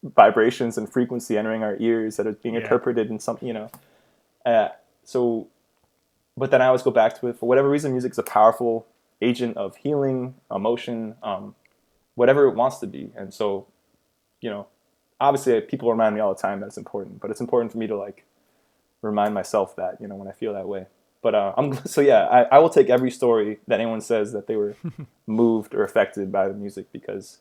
vibrations 0.03 0.79
and 0.79 0.91
frequency 0.91 1.37
entering 1.37 1.61
our 1.61 1.75
ears 1.79 2.17
that 2.17 2.25
are 2.25 2.31
being 2.31 2.55
Yeah. 2.55 2.61
interpreted 2.61 3.11
in 3.11 3.19
some, 3.19 3.37
you 3.39 3.53
know. 3.53 3.69
Uh, 4.43 4.69
so, 5.03 5.45
but 6.35 6.49
then 6.49 6.59
I 6.59 6.65
always 6.65 6.81
go 6.81 6.89
back 6.89 7.19
to 7.19 7.27
it 7.27 7.37
for 7.37 7.47
whatever 7.47 7.69
reason. 7.69 7.91
Music 7.91 8.13
is 8.13 8.17
a 8.17 8.23
powerful 8.23 8.87
agent 9.21 9.55
of 9.57 9.75
healing, 9.75 10.33
emotion, 10.49 11.15
um, 11.21 11.53
whatever 12.15 12.47
it 12.47 12.55
wants 12.55 12.77
to 12.79 12.87
be. 12.87 13.11
And 13.15 13.33
so, 13.33 13.67
you 14.41 14.49
know, 14.49 14.67
obviously 15.19 15.59
people 15.61 15.89
remind 15.89 16.15
me 16.15 16.21
all 16.21 16.33
the 16.33 16.41
time 16.41 16.59
that 16.59 16.67
it's 16.67 16.77
important, 16.77 17.21
but 17.21 17.31
it's 17.31 17.41
important 17.41 17.71
for 17.71 17.77
me 17.77 17.87
to 17.87 17.95
like 17.95 18.25
remind 19.01 19.33
myself 19.33 19.75
that, 19.75 19.97
you 19.99 20.07
know, 20.07 20.15
when 20.15 20.27
I 20.27 20.31
feel 20.31 20.53
that 20.53 20.67
way. 20.67 20.87
But 21.21 21.35
uh, 21.35 21.53
I'm 21.57 21.73
so 21.85 22.01
yeah, 22.01 22.25
I, 22.25 22.43
I 22.43 22.59
will 22.59 22.69
take 22.69 22.89
every 22.89 23.11
story 23.11 23.59
that 23.67 23.79
anyone 23.79 24.01
says 24.01 24.33
that 24.33 24.47
they 24.47 24.55
were 24.55 24.75
moved 25.27 25.73
or 25.73 25.83
affected 25.83 26.31
by 26.31 26.47
the 26.47 26.53
music 26.53 26.91
because 26.91 27.39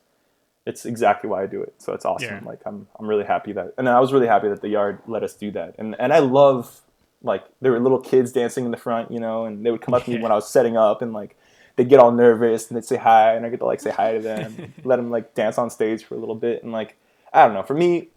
it's 0.65 0.85
exactly 0.85 1.29
why 1.29 1.43
I 1.43 1.47
do 1.47 1.61
it. 1.61 1.73
So 1.79 1.93
it's 1.93 2.05
awesome. 2.05 2.43
Yeah. 2.43 2.49
Like 2.49 2.61
I'm 2.65 2.87
I'm 2.99 3.07
really 3.07 3.25
happy 3.25 3.51
that 3.53 3.73
and 3.77 3.89
I 3.89 3.99
was 3.99 4.13
really 4.13 4.27
happy 4.27 4.47
that 4.49 4.61
the 4.61 4.69
yard 4.69 4.99
let 5.07 5.23
us 5.23 5.33
do 5.33 5.51
that. 5.51 5.75
And 5.79 5.95
and 5.99 6.13
I 6.13 6.19
love 6.19 6.81
like 7.23 7.45
there 7.61 7.71
were 7.71 7.79
little 7.79 7.99
kids 7.99 8.31
dancing 8.31 8.65
in 8.65 8.71
the 8.71 8.77
front, 8.77 9.11
you 9.11 9.19
know, 9.19 9.45
and 9.45 9.65
they 9.65 9.71
would 9.71 9.81
come 9.81 9.93
up 9.93 10.05
to 10.05 10.11
me 10.11 10.19
when 10.21 10.31
I 10.31 10.35
was 10.35 10.47
setting 10.49 10.77
up 10.77 11.01
and 11.01 11.13
like 11.13 11.35
they'd 11.75 11.89
get 11.89 11.99
all 11.99 12.11
nervous 12.11 12.69
and 12.69 12.77
they'd 12.77 12.85
say 12.85 12.97
hi 12.97 13.35
and 13.35 13.45
I 13.45 13.49
get 13.49 13.59
to 13.59 13.65
like 13.65 13.79
say 13.79 13.91
hi 13.91 14.13
to 14.13 14.19
them, 14.19 14.73
let 14.83 14.97
them 14.97 15.09
like 15.09 15.33
dance 15.33 15.57
on 15.57 15.69
stage 15.69 16.03
for 16.03 16.15
a 16.15 16.17
little 16.17 16.35
bit 16.35 16.63
and 16.63 16.71
like 16.71 16.97
I 17.33 17.45
don't 17.45 17.53
know. 17.53 17.63
For 17.63 17.73
me, 17.73 18.09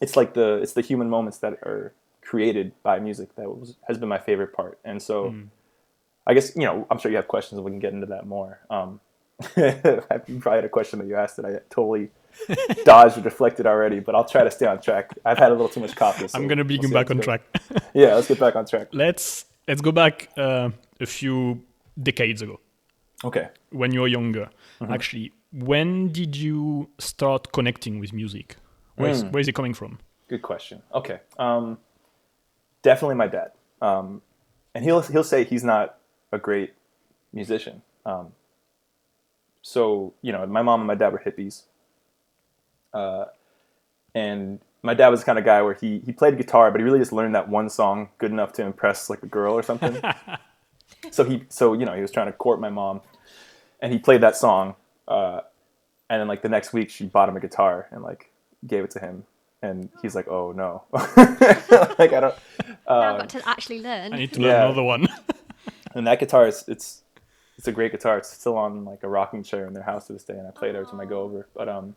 it's 0.00 0.16
like 0.16 0.34
the 0.34 0.54
it's 0.62 0.72
the 0.72 0.80
human 0.80 1.10
moments 1.10 1.38
that 1.38 1.54
are 1.64 1.92
created 2.22 2.72
by 2.82 2.98
music 2.98 3.34
that 3.36 3.48
was, 3.48 3.76
has 3.86 3.98
been 3.98 4.08
my 4.08 4.18
favorite 4.18 4.52
part. 4.54 4.78
And 4.84 5.02
so 5.02 5.34
I 6.26 6.34
guess 6.34 6.54
you 6.56 6.62
know 6.62 6.86
I'm 6.90 6.98
sure 6.98 7.10
you 7.10 7.16
have 7.16 7.28
questions 7.28 7.58
and 7.58 7.64
we 7.64 7.70
can 7.70 7.80
get 7.80 7.92
into 7.92 8.06
that 8.06 8.26
more. 8.26 8.60
Um, 8.70 9.00
I 9.56 10.00
probably 10.08 10.56
had 10.56 10.64
a 10.64 10.68
question 10.68 10.98
that 11.00 11.08
you 11.08 11.16
asked 11.16 11.36
that 11.36 11.44
I 11.44 11.60
totally 11.68 12.10
dodged 12.84 13.18
or 13.18 13.20
deflected 13.20 13.66
already, 13.66 14.00
but 14.00 14.14
I'll 14.14 14.24
try 14.24 14.44
to 14.44 14.50
stay 14.50 14.66
on 14.66 14.80
track. 14.80 15.10
I've 15.24 15.38
had 15.38 15.50
a 15.50 15.54
little 15.54 15.68
too 15.68 15.80
much 15.80 15.94
coffee. 15.96 16.28
So 16.28 16.38
I'm 16.38 16.48
gonna 16.48 16.64
be 16.64 16.78
we'll 16.78 16.90
back 16.90 17.10
on 17.10 17.20
track. 17.20 17.42
Yeah, 17.92 18.14
let's 18.14 18.28
get 18.28 18.40
back 18.40 18.56
on 18.56 18.66
track. 18.66 18.88
let's 18.92 19.44
let's 19.68 19.80
go 19.80 19.92
back 19.92 20.30
uh, 20.36 20.70
a 21.00 21.06
few 21.06 21.62
decades 22.02 22.42
ago 22.42 22.60
Okay. 23.24 23.48
when 23.70 23.92
you 23.92 24.00
were 24.00 24.08
younger. 24.08 24.50
Mm-hmm. 24.80 24.92
Actually, 24.92 25.32
when 25.52 26.08
did 26.12 26.36
you 26.36 26.90
start 26.98 27.52
connecting 27.52 28.00
with 28.00 28.12
music? 28.12 28.56
Where 28.96 29.10
is 29.10 29.24
Mm. 29.24 29.32
where 29.32 29.40
is 29.40 29.48
it 29.48 29.54
coming 29.54 29.74
from? 29.74 29.98
Good 30.28 30.42
question. 30.42 30.82
Okay. 30.92 31.20
Um, 31.38 31.78
definitely 32.82 33.16
my 33.16 33.26
dad. 33.28 33.52
Um, 33.80 34.22
and 34.74 34.84
he'll 34.84 35.00
he'll 35.02 35.24
say 35.24 35.44
he's 35.44 35.64
not 35.64 35.98
a 36.32 36.38
great 36.38 36.74
musician. 37.32 37.82
Um, 38.06 38.32
so 39.62 40.14
you 40.22 40.32
know, 40.32 40.46
my 40.46 40.62
mom 40.62 40.80
and 40.80 40.86
my 40.86 40.94
dad 40.94 41.12
were 41.12 41.22
hippies. 41.24 41.62
Uh, 42.92 43.24
and 44.14 44.60
my 44.82 44.94
dad 44.94 45.08
was 45.08 45.20
the 45.20 45.26
kind 45.26 45.38
of 45.38 45.44
guy 45.44 45.60
where 45.62 45.74
he 45.74 46.00
he 46.06 46.12
played 46.12 46.36
guitar, 46.36 46.70
but 46.70 46.80
he 46.80 46.84
really 46.84 46.98
just 46.98 47.12
learned 47.12 47.34
that 47.34 47.48
one 47.48 47.68
song 47.68 48.08
good 48.18 48.30
enough 48.30 48.52
to 48.54 48.62
impress 48.62 49.10
like 49.10 49.22
a 49.22 49.26
girl 49.26 49.54
or 49.54 49.62
something. 49.62 49.96
so 51.14 51.24
he 51.24 51.44
so 51.48 51.72
you 51.72 51.84
know 51.86 51.94
he 51.94 52.02
was 52.02 52.10
trying 52.10 52.26
to 52.26 52.32
court 52.32 52.60
my 52.60 52.70
mom, 52.70 53.00
and 53.80 53.92
he 53.92 53.98
played 53.98 54.20
that 54.20 54.36
song. 54.36 54.74
Uh, 55.06 55.40
and 56.10 56.20
then 56.20 56.28
like 56.28 56.42
the 56.42 56.48
next 56.48 56.72
week, 56.72 56.90
she 56.90 57.06
bought 57.06 57.28
him 57.28 57.36
a 57.36 57.40
guitar 57.40 57.86
and 57.90 58.02
like 58.02 58.30
gave 58.66 58.84
it 58.84 58.90
to 58.92 58.98
him, 59.00 59.24
and 59.62 59.88
he's 60.02 60.14
like, 60.14 60.28
"Oh 60.28 60.52
no, 60.52 60.82
like 60.92 62.12
I 62.12 62.20
don't." 62.20 62.34
now 62.58 62.74
Uh, 62.86 63.12
I've 63.12 63.18
got 63.18 63.28
to 63.30 63.48
actually 63.48 63.80
learn. 63.80 64.12
I 64.12 64.16
need 64.18 64.32
to 64.34 64.40
learn 64.40 64.50
Yeah. 64.50 64.64
another 64.66 64.82
one. 64.82 65.06
and 65.94 66.06
that 66.06 66.18
guitar 66.20 66.46
is 66.46 66.64
it's 66.68 67.02
it's 67.56 67.68
a 67.68 67.72
great 67.72 67.92
guitar. 67.92 68.18
It's 68.18 68.30
still 68.30 68.56
on 68.56 68.84
like 68.84 69.02
a 69.02 69.08
rocking 69.08 69.42
chair 69.42 69.66
in 69.66 69.72
their 69.72 69.82
house 69.84 70.06
to 70.08 70.12
this 70.12 70.24
day, 70.24 70.34
and 70.34 70.46
I 70.46 70.50
play 70.50 70.68
it 70.70 70.74
every 70.74 70.86
time 70.86 71.00
I 71.00 71.06
go 71.06 71.22
over. 71.22 71.46
But 71.54 71.68
um, 71.68 71.96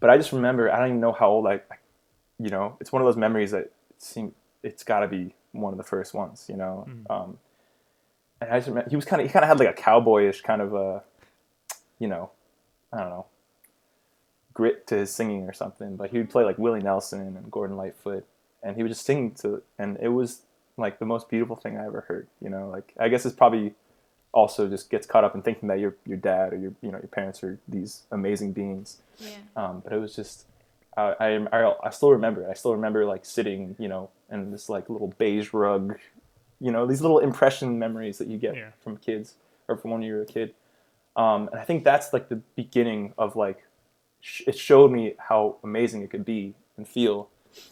but 0.00 0.10
I 0.10 0.16
just 0.16 0.32
remember 0.32 0.70
I 0.70 0.78
don't 0.78 0.88
even 0.88 1.00
know 1.00 1.12
how 1.12 1.28
old 1.30 1.46
I, 1.46 1.54
I 1.54 1.76
you 2.38 2.50
know, 2.50 2.76
it's 2.80 2.92
one 2.92 3.02
of 3.02 3.06
those 3.06 3.16
memories 3.16 3.50
that 3.52 3.70
seem 3.98 4.34
it's 4.62 4.84
got 4.84 5.00
to 5.00 5.08
be 5.08 5.34
one 5.52 5.72
of 5.72 5.78
the 5.78 5.84
first 5.84 6.14
ones, 6.14 6.46
you 6.48 6.56
know. 6.56 6.86
Um, 7.10 7.28
and 7.28 7.38
I 8.50 8.58
just 8.58 8.68
remember 8.68 8.90
he 8.90 8.96
was 8.96 9.04
kind 9.04 9.20
of 9.20 9.28
he 9.28 9.32
kind 9.32 9.44
of 9.44 9.48
had 9.48 9.58
like 9.58 9.78
a 9.78 9.80
cowboyish 9.80 10.42
kind 10.42 10.62
of 10.62 10.74
a, 10.74 11.02
you 11.98 12.08
know, 12.08 12.30
I 12.92 13.00
don't 13.00 13.10
know, 13.10 13.26
grit 14.54 14.86
to 14.88 14.96
his 14.96 15.10
singing 15.10 15.42
or 15.44 15.52
something. 15.52 15.96
But 15.96 16.10
he 16.10 16.18
would 16.18 16.30
play 16.30 16.44
like 16.44 16.58
Willie 16.58 16.82
Nelson 16.82 17.36
and 17.36 17.50
Gordon 17.50 17.76
Lightfoot, 17.76 18.24
and 18.62 18.76
he 18.76 18.82
would 18.82 18.90
just 18.90 19.04
sing 19.04 19.32
to, 19.42 19.62
and 19.78 19.96
it 20.00 20.08
was 20.08 20.42
like 20.76 20.98
the 20.98 21.06
most 21.06 21.28
beautiful 21.28 21.56
thing 21.56 21.76
I 21.76 21.86
ever 21.86 22.02
heard. 22.02 22.28
You 22.40 22.50
know, 22.50 22.68
like 22.68 22.92
I 22.98 23.08
guess 23.08 23.26
it's 23.26 23.34
probably 23.34 23.74
also 24.32 24.68
just 24.68 24.90
gets 24.90 25.06
caught 25.06 25.24
up 25.24 25.34
in 25.34 25.42
thinking 25.42 25.68
that 25.68 25.78
your 25.78 25.94
your 26.06 26.16
dad 26.16 26.52
or 26.52 26.56
your 26.56 26.72
you 26.80 26.90
know 26.90 26.98
your 26.98 27.08
parents 27.08 27.42
are 27.44 27.58
these 27.68 28.02
amazing 28.10 28.52
beings. 28.52 28.98
yeah. 29.18 29.36
Um, 29.56 29.82
but 29.84 29.92
it 29.92 29.98
was 29.98 30.16
just 30.16 30.46
I, 30.96 31.14
I 31.20 31.46
I 31.52 31.74
I 31.84 31.90
still 31.90 32.10
remember 32.10 32.42
it. 32.42 32.50
I 32.50 32.54
still 32.54 32.72
remember 32.72 33.04
like 33.04 33.24
sitting 33.24 33.76
you 33.78 33.88
know 33.88 34.10
in 34.30 34.50
this 34.50 34.68
like 34.68 34.88
little 34.88 35.14
beige 35.18 35.52
rug, 35.52 35.98
you 36.62 36.70
know 36.70 36.86
these 36.86 37.02
little 37.02 37.18
impression 37.18 37.78
memories 37.78 38.16
that 38.18 38.28
you 38.28 38.38
get 38.38 38.54
Yeah. 38.56 38.70
from 38.82 38.96
kids 38.96 39.34
or 39.68 39.76
from 39.76 39.90
when 39.90 40.02
you 40.02 40.14
were 40.14 40.22
a 40.22 40.26
kid. 40.26 40.54
Um, 41.16 41.48
and 41.52 41.60
I 41.60 41.64
think 41.64 41.84
that's 41.84 42.12
like 42.12 42.28
the 42.28 42.40
beginning 42.56 43.12
of 43.18 43.36
like 43.36 43.58
sh- 44.20 44.42
it 44.46 44.56
showed 44.56 44.90
me 44.90 45.14
how 45.18 45.56
amazing 45.64 46.02
it 46.02 46.10
could 46.10 46.24
be 46.24 46.54
and 46.76 46.86
feel. 46.88 47.28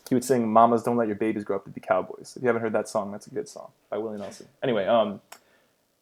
He 0.08 0.14
would 0.14 0.24
sing 0.24 0.46
"Mamas, 0.52 0.82
don't 0.82 0.96
let 0.98 1.06
your 1.06 1.16
babies 1.16 1.44
grow 1.44 1.56
up 1.56 1.64
to 1.64 1.70
be 1.70 1.80
cowboys." 1.80 2.34
If 2.36 2.42
you 2.42 2.48
haven't 2.48 2.62
heard 2.62 2.72
that 2.74 2.88
song, 2.88 3.12
that's 3.12 3.26
a 3.28 3.30
good 3.30 3.48
song 3.48 3.70
by 3.88 3.96
Willie 3.98 4.18
Nelson. 4.18 4.46
Anyway, 4.62 4.84
um, 4.86 5.20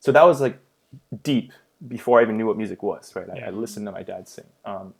so 0.01 0.11
that 0.12 0.24
was 0.24 0.40
like 0.40 0.59
deep 1.22 1.53
before 1.87 2.18
I 2.18 2.22
even 2.22 2.37
knew 2.37 2.46
what 2.46 2.57
music 2.57 2.83
was. 2.83 3.14
Right, 3.14 3.29
I, 3.31 3.37
Yeah. 3.37 3.46
I 3.48 3.51
listened 3.51 3.87
to 3.87 3.92
my 3.92 4.03
dad 4.03 4.27
sing. 4.27 4.46
Um, 4.64 4.94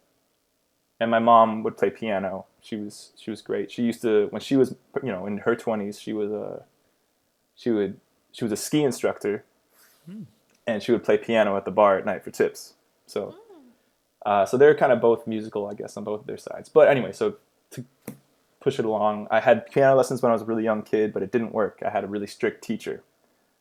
and 1.01 1.11
my 1.11 1.19
mom 1.19 1.63
would 1.65 1.77
play 1.77 1.91
piano. 1.91 2.45
She 2.61 2.77
was 2.77 3.13
she 3.17 3.31
was 3.31 3.41
great. 3.41 3.71
She 3.71 3.83
used 3.83 4.03
to 4.03 4.27
when 4.31 4.41
she 4.41 4.57
was 4.57 4.77
you 5.03 5.11
know 5.11 5.27
in 5.27 5.39
her 5.39 5.57
twenties. 5.57 5.99
She 5.99 6.13
was 6.13 6.31
a 6.31 6.65
she 7.59 7.71
would 7.71 8.01
she 8.33 8.45
was 8.45 8.53
a 8.53 8.57
ski 8.57 8.83
instructor, 8.85 9.45
and 10.67 10.83
she 10.83 10.93
would 10.93 11.03
play 11.05 11.19
piano 11.19 11.57
at 11.57 11.65
the 11.65 11.71
bar 11.71 11.99
at 11.99 12.07
night 12.07 12.23
for 12.25 12.31
tips. 12.31 12.75
So, 13.07 13.35
uh, 14.25 14.47
so 14.47 14.57
they're 14.57 14.75
kind 14.77 14.93
of 14.93 15.01
both 15.01 15.27
musical, 15.27 15.67
I 15.67 15.75
guess, 15.75 15.97
on 15.97 16.05
both 16.05 16.25
their 16.27 16.37
sides. 16.39 16.69
But 16.69 16.89
anyway, 16.89 17.13
so 17.13 17.37
to 17.73 17.85
push 18.61 18.79
it 18.79 18.85
along, 18.85 19.27
I 19.31 19.41
had 19.41 19.71
piano 19.71 19.97
lessons 19.97 20.23
when 20.23 20.31
I 20.31 20.35
was 20.35 20.43
a 20.43 20.45
really 20.45 20.63
young 20.65 20.83
kid, 20.83 21.13
but 21.13 21.23
it 21.23 21.33
didn't 21.33 21.53
work. 21.53 21.83
I 21.85 21.91
had 21.91 22.05
a 22.05 22.07
really 22.07 22.27
strict 22.27 22.63
teacher, 22.63 23.03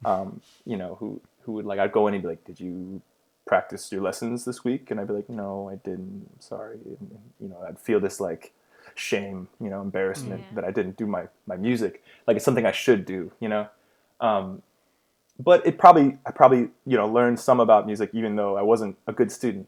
um, 0.06 0.42
you 0.66 0.78
know, 0.78 0.96
who 1.00 1.20
who 1.44 1.54
would 1.54 1.66
like 1.66 1.80
I'd 1.80 1.92
go 1.92 2.08
in 2.08 2.14
and 2.14 2.22
be 2.22 2.30
like, 2.30 2.44
"Did 2.46 2.60
you 2.60 3.02
practice 3.46 3.92
your 3.92 4.02
lessons 4.02 4.46
this 4.46 4.64
week?" 4.64 4.92
And 4.92 5.00
I'd 5.00 5.08
be 5.08 5.14
like, 5.14 5.30
"No, 5.30 5.70
I 5.70 5.76
didn't. 5.76 6.30
I'm 6.34 6.42
sorry." 6.42 6.80
And, 6.86 7.20
you 7.40 7.48
know, 7.48 7.64
I'd 7.68 7.80
feel 7.80 8.00
this 8.00 8.20
like 8.20 8.52
shame, 8.96 9.48
you 9.62 9.70
know, 9.70 9.82
embarrassment 9.82 10.46
Yeah. 10.50 10.56
that 10.56 10.66
I 10.66 10.72
didn't 10.72 10.98
do 10.98 11.08
my 11.08 11.30
my 11.48 11.56
music. 11.56 12.04
Like 12.28 12.36
it's 12.36 12.46
something 12.46 12.66
I 12.66 12.72
should 12.74 13.06
do, 13.06 13.32
you 13.40 13.48
know. 13.48 13.68
Um, 14.20 14.62
but 15.40 15.66
it 15.66 15.78
probably 15.78 16.18
I 16.26 16.32
probably 16.32 16.70
you 16.86 16.98
know 16.98 17.08
learned 17.08 17.40
some 17.40 17.60
about 17.60 17.86
music 17.86 18.10
even 18.14 18.36
though 18.36 18.58
I 18.58 18.62
wasn't 18.62 18.98
a 19.08 19.14
good 19.14 19.32
student. 19.32 19.68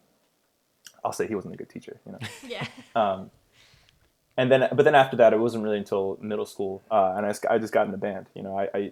I'll 1.03 1.13
say 1.13 1.27
he 1.27 1.35
wasn't 1.35 1.53
a 1.53 1.57
good 1.57 1.69
teacher, 1.69 1.99
you 2.05 2.11
know. 2.11 2.19
Yeah. 2.47 2.65
Um, 2.95 3.31
and 4.39 4.49
then, 4.49 4.69
but 4.71 4.83
then 4.83 4.95
after 4.95 5.17
that, 5.17 5.33
it 5.33 5.39
wasn't 5.39 5.65
really 5.65 5.77
until 5.77 6.17
middle 6.21 6.45
school, 6.45 6.81
uh, 6.89 7.13
and 7.17 7.25
I 7.25 7.29
just, 7.29 7.45
I 7.49 7.57
just 7.57 7.73
got 7.73 7.85
in 7.85 7.91
the 7.91 7.97
band. 7.97 8.27
You 8.33 8.43
know, 8.43 8.57
I 8.57 8.69
I, 8.73 8.91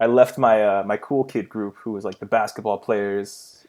I 0.00 0.06
left 0.06 0.38
my 0.38 0.62
uh, 0.62 0.82
my 0.86 0.96
cool 0.96 1.22
kid 1.22 1.50
group 1.50 1.76
who 1.76 1.92
was 1.92 2.02
like 2.02 2.18
the 2.18 2.24
basketball 2.24 2.78
players, 2.78 3.66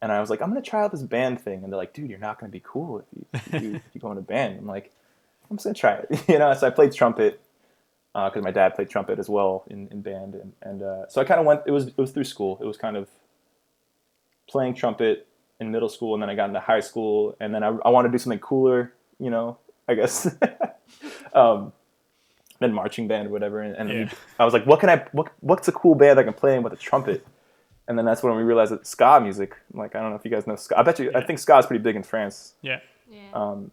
and 0.00 0.12
I 0.12 0.20
was 0.20 0.30
like, 0.30 0.40
I'm 0.40 0.50
gonna 0.50 0.62
try 0.62 0.84
out 0.84 0.92
this 0.92 1.02
band 1.02 1.40
thing, 1.40 1.64
and 1.64 1.72
they're 1.72 1.78
like, 1.78 1.94
dude, 1.94 2.08
you're 2.08 2.20
not 2.20 2.38
gonna 2.38 2.52
be 2.52 2.62
cool 2.64 3.00
if 3.00 3.06
you 3.12 3.26
if 3.32 3.62
you, 3.62 3.74
if 3.74 3.82
you 3.92 4.00
go 4.00 4.12
in 4.12 4.18
a 4.18 4.22
band. 4.22 4.60
I'm 4.60 4.66
like, 4.68 4.92
I'm 5.50 5.56
just 5.56 5.64
gonna 5.64 5.74
try 5.74 5.94
it, 5.94 6.22
you 6.28 6.38
know. 6.38 6.54
So 6.54 6.68
I 6.68 6.70
played 6.70 6.92
trumpet 6.92 7.40
because 8.14 8.42
my 8.42 8.50
dad 8.50 8.74
played 8.74 8.90
trumpet 8.90 9.18
as 9.18 9.28
well 9.28 9.64
in, 9.68 9.88
in 9.88 10.02
band, 10.02 10.34
and 10.34 10.52
and 10.62 10.82
uh, 10.82 11.08
so 11.08 11.20
I 11.20 11.24
kind 11.24 11.40
of 11.40 11.46
went. 11.46 11.62
It 11.66 11.70
was 11.70 11.86
it 11.88 11.96
was 11.98 12.10
through 12.10 12.24
school. 12.24 12.58
It 12.60 12.66
was 12.66 12.76
kind 12.76 12.96
of 12.96 13.08
playing 14.48 14.74
trumpet 14.74 15.26
in 15.60 15.70
middle 15.70 15.88
school, 15.88 16.14
and 16.14 16.22
then 16.22 16.28
I 16.30 16.34
got 16.34 16.48
into 16.48 16.60
high 16.60 16.80
school, 16.80 17.36
and 17.40 17.54
then 17.54 17.62
I, 17.62 17.68
I 17.84 17.88
wanted 17.90 18.08
to 18.08 18.12
do 18.12 18.18
something 18.18 18.38
cooler, 18.40 18.92
you 19.18 19.30
know, 19.30 19.58
I 19.88 19.94
guess. 19.94 20.26
um, 21.34 21.72
then 22.60 22.72
marching 22.72 23.08
band 23.08 23.28
or 23.28 23.30
whatever, 23.30 23.60
and, 23.60 23.74
and 23.76 23.90
Yeah. 23.90 24.12
I 24.38 24.44
was 24.44 24.52
like, 24.54 24.66
what 24.66 24.78
can 24.80 24.88
I, 24.88 25.04
what, 25.12 25.32
what's 25.40 25.66
a 25.68 25.72
cool 25.72 25.94
band 25.94 26.18
I 26.18 26.22
can 26.22 26.32
play 26.32 26.56
in 26.56 26.62
with 26.62 26.72
a 26.72 26.76
trumpet? 26.76 27.26
And 27.88 27.98
then 27.98 28.04
that's 28.04 28.22
when 28.22 28.36
we 28.36 28.42
realized 28.44 28.70
that 28.72 28.86
ska 28.86 29.20
music, 29.20 29.54
like 29.72 29.96
I 29.96 30.00
don't 30.00 30.10
know 30.10 30.16
if 30.16 30.24
you 30.24 30.30
guys 30.30 30.46
know 30.46 30.54
ska. 30.56 30.78
I 30.78 30.82
bet 30.82 30.98
you, 31.00 31.10
I 31.14 31.22
think 31.22 31.38
ska 31.40 31.58
is 31.58 31.66
pretty 31.66 31.82
big 31.82 31.96
in 31.96 32.02
France. 32.02 32.54
yeah. 32.62 32.80
Yeah. 33.10 33.20
Um, 33.34 33.70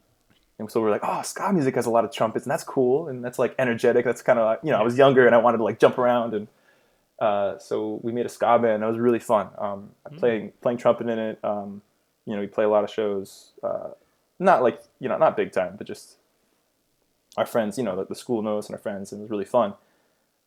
and 0.60 0.69
so 0.69 0.82
we're 0.82 0.91
like, 0.91 1.02
oh, 1.04 1.22
ska 1.22 1.52
music 1.54 1.76
has 1.76 1.86
a 1.86 1.89
lot 1.89 2.04
of 2.04 2.12
trumpets, 2.12 2.45
and 2.45 2.52
that's 2.52 2.63
cool, 2.65 3.08
and 3.08 3.24
that's 3.24 3.39
like 3.39 3.56
energetic. 3.58 4.06
That's 4.06 4.22
kind 4.22 4.38
of 4.38 4.45
like, 4.45 4.60
you 4.62 4.72
know, 4.72 4.78
I 4.78 4.84
was 4.84 4.98
younger 4.98 5.26
and 5.26 5.34
I 5.34 5.39
wanted 5.39 5.58
to 5.58 5.63
like 5.63 5.80
jump 5.80 5.98
around, 5.98 6.34
and 6.34 6.48
uh, 7.19 7.58
so 7.58 8.00
we 8.04 8.12
made 8.12 8.26
a 8.26 8.30
ska 8.30 8.60
band. 8.60 8.84
That 8.84 8.88
was 8.88 9.00
really 9.00 9.19
fun. 9.19 9.50
Um, 9.58 9.91
I 10.06 10.15
playing 10.15 10.52
playing 10.62 10.78
trumpet 10.78 11.08
in 11.08 11.17
it. 11.17 11.39
Um, 11.43 11.82
you 12.26 12.36
know, 12.36 12.41
we 12.41 12.48
play 12.48 12.65
a 12.65 12.69
lot 12.69 12.84
of 12.84 12.89
shows. 12.89 13.52
Uh, 13.63 13.89
not 14.38 14.62
like 14.62 14.82
you 15.00 15.10
know, 15.10 15.17
not 15.17 15.36
big 15.38 15.52
time, 15.52 15.76
but 15.78 15.88
just 15.88 16.17
our 17.38 17.45
friends. 17.45 17.78
You 17.78 17.84
know, 17.86 17.95
the, 17.95 18.06
the 18.06 18.15
school 18.15 18.41
knows 18.41 18.67
and 18.67 18.76
our 18.76 18.82
friends, 18.82 19.12
and 19.12 19.22
it 19.22 19.24
was 19.24 19.32
really 19.32 19.45
fun. 19.45 19.74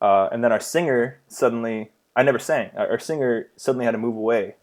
Uh, 0.00 0.28
and 0.32 0.42
then 0.42 0.52
our 0.52 0.60
singer 0.60 1.20
suddenly, 1.28 1.90
I 2.16 2.22
never 2.22 2.38
sang. 2.38 2.70
Our, 2.76 2.92
our 2.92 2.98
singer 2.98 3.48
suddenly 3.56 3.84
had 3.84 3.92
to 3.92 3.98
move 3.98 4.16
away, 4.16 4.56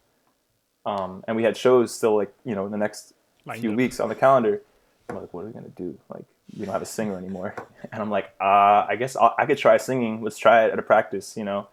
um, 0.86 1.24
and 1.28 1.36
we 1.36 1.44
had 1.44 1.58
shows 1.58 1.94
still 1.94 2.16
like 2.16 2.34
you 2.46 2.54
know 2.56 2.66
in 2.66 2.72
the 2.72 2.78
next 2.78 3.14
Lined 3.46 3.62
few 3.62 3.72
up. 3.72 3.78
weeks 3.78 4.00
on 4.00 4.10
the 4.10 4.16
calendar. 4.16 4.62
I'm 5.10 5.16
like, 5.18 5.34
what 5.34 5.44
are 5.44 5.48
we 5.48 5.54
gonna 5.54 5.70
do? 5.70 5.98
Like, 6.14 6.26
we 6.58 6.66
don't 6.66 6.74
have 6.74 6.82
a 6.82 6.86
singer 6.86 7.18
anymore. 7.18 7.56
And 7.92 8.02
I'm 8.02 8.10
like, 8.12 8.26
uh, 8.40 8.86
I 8.88 8.98
guess 9.00 9.16
I'll, 9.16 9.34
I 9.38 9.46
could 9.46 9.58
try 9.58 9.78
singing. 9.78 10.22
Let's 10.22 10.38
try 10.38 10.66
it 10.66 10.72
at 10.74 10.78
a 10.78 10.82
practice, 10.84 11.36
you 11.38 11.44
know. 11.44 11.68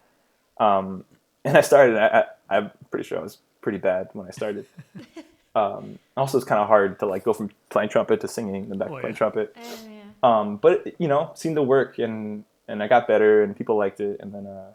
Um, 0.57 1.03
and 1.45 1.55
I 1.57 1.61
started. 1.61 1.97
I, 1.97 2.25
I, 2.49 2.57
I'm 2.57 2.71
pretty 2.89 3.07
sure 3.07 3.19
I 3.19 3.21
was 3.21 3.37
pretty 3.61 3.77
bad 3.77 4.09
when 4.13 4.25
I 4.27 4.31
started. 4.31 4.65
um, 5.55 5.99
also, 6.15 6.37
it's 6.37 6.45
kind 6.47 6.59
of 6.61 6.67
hard 6.67 6.97
to 6.99 7.05
like 7.05 7.23
go 7.23 7.33
from 7.33 7.51
playing 7.69 7.89
trumpet 7.89 8.21
to 8.21 8.27
singing 8.27 8.71
and 8.71 8.79
back 8.79 8.89
Oh, 8.89 8.95
to 8.95 9.01
playing 9.01 9.15
trumpet. 9.15 9.55
Oh, 9.59 9.77
yeah. 9.89 10.01
Um, 10.23 10.57
but 10.57 10.87
it, 10.87 10.95
you 10.97 11.07
know, 11.07 11.31
seemed 11.35 11.57
to 11.57 11.61
work, 11.63 11.99
and 11.99 12.43
and 12.67 12.81
I 12.81 12.87
got 12.87 13.07
better, 13.07 13.43
and 13.43 13.55
people 13.55 13.77
liked 13.77 13.99
it, 13.99 14.19
and 14.19 14.33
then 14.33 14.47
uh, 14.47 14.71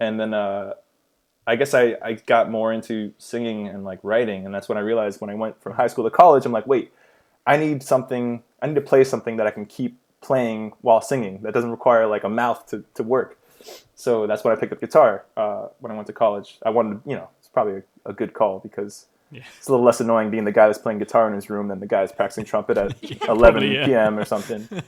and 0.00 0.18
then 0.18 0.32
uh, 0.32 0.74
I 1.46 1.56
guess 1.56 1.74
I 1.74 1.96
I 2.02 2.12
got 2.26 2.50
more 2.50 2.72
into 2.72 3.12
singing 3.18 3.66
and 3.68 3.84
like 3.84 3.98
writing, 4.02 4.44
and 4.46 4.54
that's 4.54 4.68
when 4.68 4.78
I 4.78 4.82
realized 4.82 5.20
when 5.20 5.30
I 5.30 5.34
went 5.34 5.60
from 5.62 5.74
high 5.74 5.88
school 5.88 6.04
to 6.04 6.10
college, 6.10 6.46
I'm 6.46 6.52
like, 6.52 6.66
wait, 6.66 6.92
I 7.46 7.56
need 7.56 7.82
something, 7.82 8.42
I 8.60 8.66
need 8.68 8.74
to 8.76 8.80
play 8.80 9.02
something 9.04 9.36
that 9.38 9.46
I 9.46 9.50
can 9.50 9.66
keep 9.66 9.98
playing 10.20 10.72
while 10.82 11.00
singing 11.00 11.42
that 11.42 11.52
doesn't 11.52 11.70
require 11.72 12.06
like 12.06 12.22
a 12.24 12.28
mouth 12.28 12.64
to 12.66 12.84
to 12.94 13.02
work. 13.02 13.38
So 13.94 14.26
that's 14.26 14.42
when 14.44 14.56
I 14.56 14.60
picked 14.60 14.72
up 14.72 14.80
guitar 14.80 15.24
uh, 15.36 15.68
when 15.80 15.92
I 15.92 15.94
went 15.94 16.06
to 16.08 16.12
college. 16.12 16.58
I 16.64 16.70
wanted, 16.70 17.00
you 17.06 17.14
know, 17.16 17.28
it's 17.38 17.48
probably 17.48 17.82
a, 18.06 18.10
a 18.10 18.12
good 18.12 18.32
call 18.34 18.58
because 18.58 19.06
Yeah. 19.30 19.42
it's 19.58 19.68
a 19.68 19.70
little 19.70 19.86
less 19.86 20.00
annoying 20.00 20.30
being 20.30 20.44
the 20.44 20.52
guy 20.52 20.66
that's 20.66 20.78
playing 20.78 20.98
guitar 20.98 21.28
in 21.28 21.34
his 21.34 21.48
room 21.48 21.68
than 21.68 21.78
the 21.80 21.86
guy 21.86 22.00
that's 22.00 22.12
practicing 22.12 22.44
trumpet 22.44 22.76
at 22.76 22.94
11 23.02 23.36
probably, 23.38 23.74
yeah. 23.74 23.86
p.m. 23.86 24.18
or 24.18 24.24
something. 24.24 24.68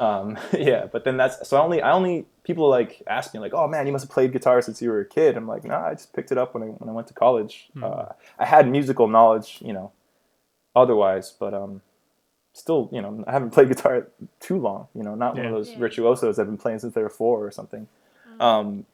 Um, 0.00 0.38
yeah, 0.52 0.86
but 0.90 1.04
then 1.04 1.16
that's 1.16 1.48
so 1.48 1.56
I 1.56 1.60
only 1.60 1.82
I 1.82 1.92
only 1.92 2.26
people 2.42 2.68
like 2.68 3.02
ask 3.06 3.32
me 3.34 3.40
like, 3.40 3.54
oh 3.54 3.68
man, 3.68 3.86
you 3.86 3.92
must 3.92 4.04
have 4.04 4.10
played 4.10 4.32
guitar 4.32 4.60
since 4.62 4.82
you 4.82 4.90
were 4.90 5.00
a 5.00 5.04
kid. 5.06 5.36
I'm 5.36 5.46
like, 5.46 5.64
nah, 5.64 5.86
I 5.86 5.94
just 5.94 6.12
picked 6.12 6.32
it 6.32 6.38
up 6.38 6.54
when 6.54 6.62
I 6.62 6.66
when 6.66 6.88
I 6.88 6.92
went 6.92 7.06
to 7.08 7.14
college. 7.14 7.68
Hmm. 7.74 7.84
Uh, 7.84 8.04
I 8.38 8.44
had 8.44 8.68
musical 8.68 9.06
knowledge, 9.08 9.58
you 9.60 9.72
know, 9.72 9.92
otherwise, 10.74 11.32
but 11.38 11.54
um, 11.54 11.80
still, 12.52 12.88
you 12.92 13.00
know, 13.00 13.24
I 13.26 13.32
haven't 13.32 13.50
played 13.50 13.68
guitar 13.68 14.08
too 14.40 14.58
long. 14.58 14.88
You 14.94 15.02
know, 15.04 15.14
not 15.14 15.36
one 15.36 15.46
of 15.46 15.52
those 15.52 15.70
Yeah. 15.70 15.78
virtuosos 15.78 16.38
I've 16.38 16.46
been 16.46 16.58
playing 16.58 16.80
since 16.80 16.94
they 16.94 17.02
were 17.02 17.08
four 17.08 17.44
or 17.44 17.50
something. 17.50 17.86
Um, 18.40 18.86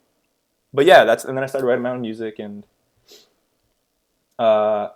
but 0.73 0.85
yeah, 0.85 1.05
that's 1.05 1.25
and 1.25 1.37
then 1.37 1.43
I 1.43 1.47
started 1.47 1.67
writing 1.67 1.83
my 1.83 1.91
own 1.91 2.03
music 2.03 2.39
and 2.39 2.65
uh, 4.39 4.91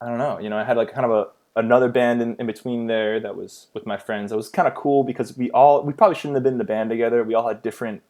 I 0.00 0.06
don't 0.06 0.18
know, 0.18 0.38
you 0.38 0.48
know, 0.50 0.56
I 0.58 0.64
had 0.64 0.76
like 0.76 0.92
kind 0.92 1.04
of 1.04 1.10
a 1.12 1.28
another 1.56 1.88
band 1.88 2.20
in, 2.22 2.36
in 2.36 2.46
between 2.46 2.86
there 2.86 3.18
that 3.18 3.34
was 3.36 3.66
with 3.74 3.86
my 3.86 3.96
friends. 3.96 4.30
It 4.30 4.36
was 4.36 4.48
kind 4.48 4.68
of 4.68 4.74
cool 4.74 5.02
because 5.04 5.36
we 5.36 5.50
all 5.50 5.82
we 5.82 5.92
probably 5.92 6.14
shouldn't 6.14 6.34
have 6.36 6.42
been 6.44 6.54
in 6.54 6.58
the 6.58 6.64
band 6.64 6.90
together. 6.90 7.24
We 7.24 7.34
all 7.34 7.48
had 7.48 7.62
different 7.62 8.02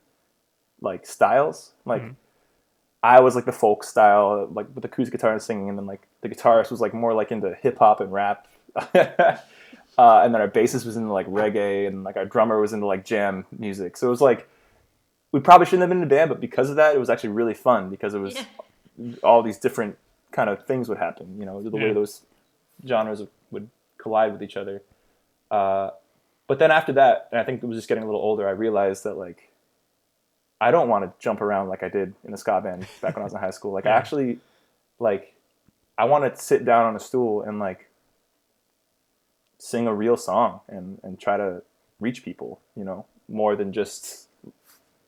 like 0.81 1.07
styles. 1.07 1.73
Like 1.85 2.03
Mhm. 2.03 2.17
I 3.03 3.21
was 3.21 3.35
like 3.37 3.45
the 3.45 3.53
folk 3.53 3.85
style, 3.85 4.49
like 4.53 4.67
with 4.75 4.83
the 4.83 4.89
acoustic 4.89 5.13
guitar 5.13 5.33
and 5.33 5.41
singing, 5.41 5.69
and 5.69 5.79
then 5.79 5.87
like 5.87 6.03
the 6.23 6.29
guitarist 6.29 6.71
was 6.71 6.81
like 6.81 6.93
more 6.93 7.15
like 7.15 7.31
into 7.31 7.55
hip 7.55 7.79
hop 7.79 8.01
and 8.01 8.13
rap. 8.13 8.47
uh, 8.95 9.37
and 9.99 10.35
then 10.35 10.41
our 10.41 10.49
bassist 10.49 10.85
was 10.85 10.97
into 10.97 11.13
like 11.13 11.27
reggae, 11.29 11.87
and 11.87 12.05
like 12.05 12.17
our 12.17 12.27
drummer 12.27 12.61
was 12.61 12.73
into 12.73 12.87
like 12.87 13.05
jam 13.05 13.47
music. 13.59 13.97
So 13.97 14.07
it 14.09 14.11
was 14.11 14.21
like 14.21 14.49
we 15.33 15.41
probably 15.41 15.67
shouldn't 15.67 15.83
have 15.83 15.89
been 15.91 15.99
in 15.99 16.05
a 16.05 16.09
band, 16.09 16.29
but 16.31 16.41
because 16.41 16.71
of 16.71 16.77
that, 16.77 16.95
it 16.95 16.99
was 16.99 17.11
actually 17.11 17.31
really 17.31 17.55
fun 17.55 17.91
because 17.91 18.15
it 18.15 18.19
was 18.19 18.35
Yeah. 18.99 19.15
all 19.23 19.43
these 19.43 19.59
different 19.59 19.99
kind 20.33 20.49
of 20.51 20.65
things 20.67 20.89
would 20.89 20.99
happen. 20.99 21.37
You 21.39 21.45
know, 21.47 21.63
the 21.63 21.71
way 21.71 21.93
those 21.93 22.23
genres 22.87 23.21
would 23.21 23.29
collide 24.07 24.33
with 24.33 24.42
each 24.42 24.57
other. 24.57 24.83
Uh, 25.51 25.90
but 26.47 26.61
then 26.61 26.71
after 26.71 26.92
that, 26.92 27.29
and 27.33 27.40
I 27.40 27.45
think 27.45 27.62
it 27.62 27.66
was 27.66 27.77
just 27.77 27.88
getting 27.88 28.05
a 28.05 28.07
little 28.07 28.21
older, 28.21 28.47
I 28.47 28.53
realized 28.53 29.03
that 29.05 29.14
like 29.14 29.51
I 30.61 30.71
don't 30.71 30.88
want 30.88 31.05
to 31.05 31.12
jump 31.23 31.40
around 31.40 31.69
like 31.69 31.83
I 31.83 31.88
did 31.88 32.14
in 32.25 32.31
the 32.31 32.38
ska 32.38 32.61
band 32.61 32.87
back 33.03 33.16
when 33.16 33.23
I 33.23 33.25
was 33.25 33.33
in 33.33 33.40
high 33.40 33.51
school. 33.51 33.73
Like 33.73 33.87
I 33.87 33.90
actually 33.90 34.38
like 35.01 35.35
I 35.99 36.05
want 36.05 36.33
to 36.33 36.40
sit 36.40 36.64
down 36.64 36.85
on 36.85 36.95
a 36.95 37.01
stool 37.01 37.42
and 37.42 37.59
like 37.59 37.88
sing 39.59 39.87
a 39.87 39.95
real 39.95 40.16
song 40.16 40.61
and 40.69 41.01
and 41.03 41.19
try 41.19 41.37
to 41.37 41.62
reach 41.99 42.25
people, 42.25 42.61
you 42.77 42.85
know, 42.85 43.07
more 43.29 43.57
than 43.57 43.73
just 43.73 44.29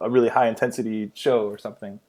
a 0.01 0.11
really 0.11 0.29
high 0.29 0.49
intensity 0.49 1.13
show 1.15 1.47
or 1.47 1.59
something. 1.59 2.01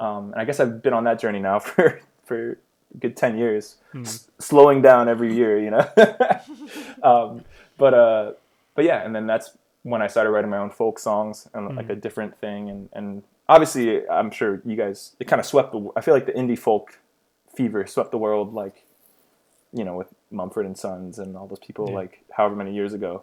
Um, 0.00 0.32
and 0.32 0.40
I 0.40 0.44
guess 0.44 0.58
I've 0.58 0.82
been 0.82 0.94
on 0.94 1.04
that 1.04 1.20
journey 1.20 1.40
now 1.40 1.58
for 1.68 2.00
for 2.24 2.58
good 3.00 3.16
ten 3.16 3.36
years, 3.38 3.76
s- 3.94 4.28
slowing 4.38 4.82
down 4.82 5.08
every 5.08 5.34
year, 5.34 5.58
you 5.58 5.70
know. 5.70 5.88
um, 7.02 7.44
but 7.78 7.94
uh, 7.94 8.32
but 8.74 8.84
yeah, 8.84 9.02
and 9.04 9.14
then 9.14 9.26
that's 9.26 9.50
when 9.82 10.00
I 10.02 10.06
started 10.06 10.30
writing 10.30 10.50
my 10.50 10.58
own 10.58 10.70
folk 10.70 10.98
songs 10.98 11.48
and 11.54 11.76
like 11.76 11.90
a 11.90 11.94
different 11.96 12.38
thing, 12.38 12.70
and 12.70 12.88
and 12.92 13.22
obviously 13.48 14.08
I'm 14.08 14.30
sure 14.30 14.60
you 14.64 14.76
guys 14.76 15.12
it 15.20 15.26
kind 15.26 15.40
of 15.40 15.46
swept 15.46 15.72
the. 15.72 15.90
I 15.96 16.00
feel 16.00 16.14
like 16.14 16.26
the 16.26 16.32
indie 16.32 16.58
folk 16.58 16.98
fever 17.54 17.86
swept 17.86 18.10
the 18.10 18.18
world, 18.18 18.54
like 18.54 18.84
you 19.72 19.82
know, 19.84 19.96
with 19.96 20.08
Mumford 20.30 20.66
and 20.66 20.78
Sons 20.78 21.18
and 21.18 21.36
all 21.36 21.46
those 21.48 21.58
people, 21.58 21.88
Yeah. 21.90 21.96
like 21.96 22.22
however 22.30 22.54
many 22.54 22.72
years 22.74 22.92
ago. 22.94 23.22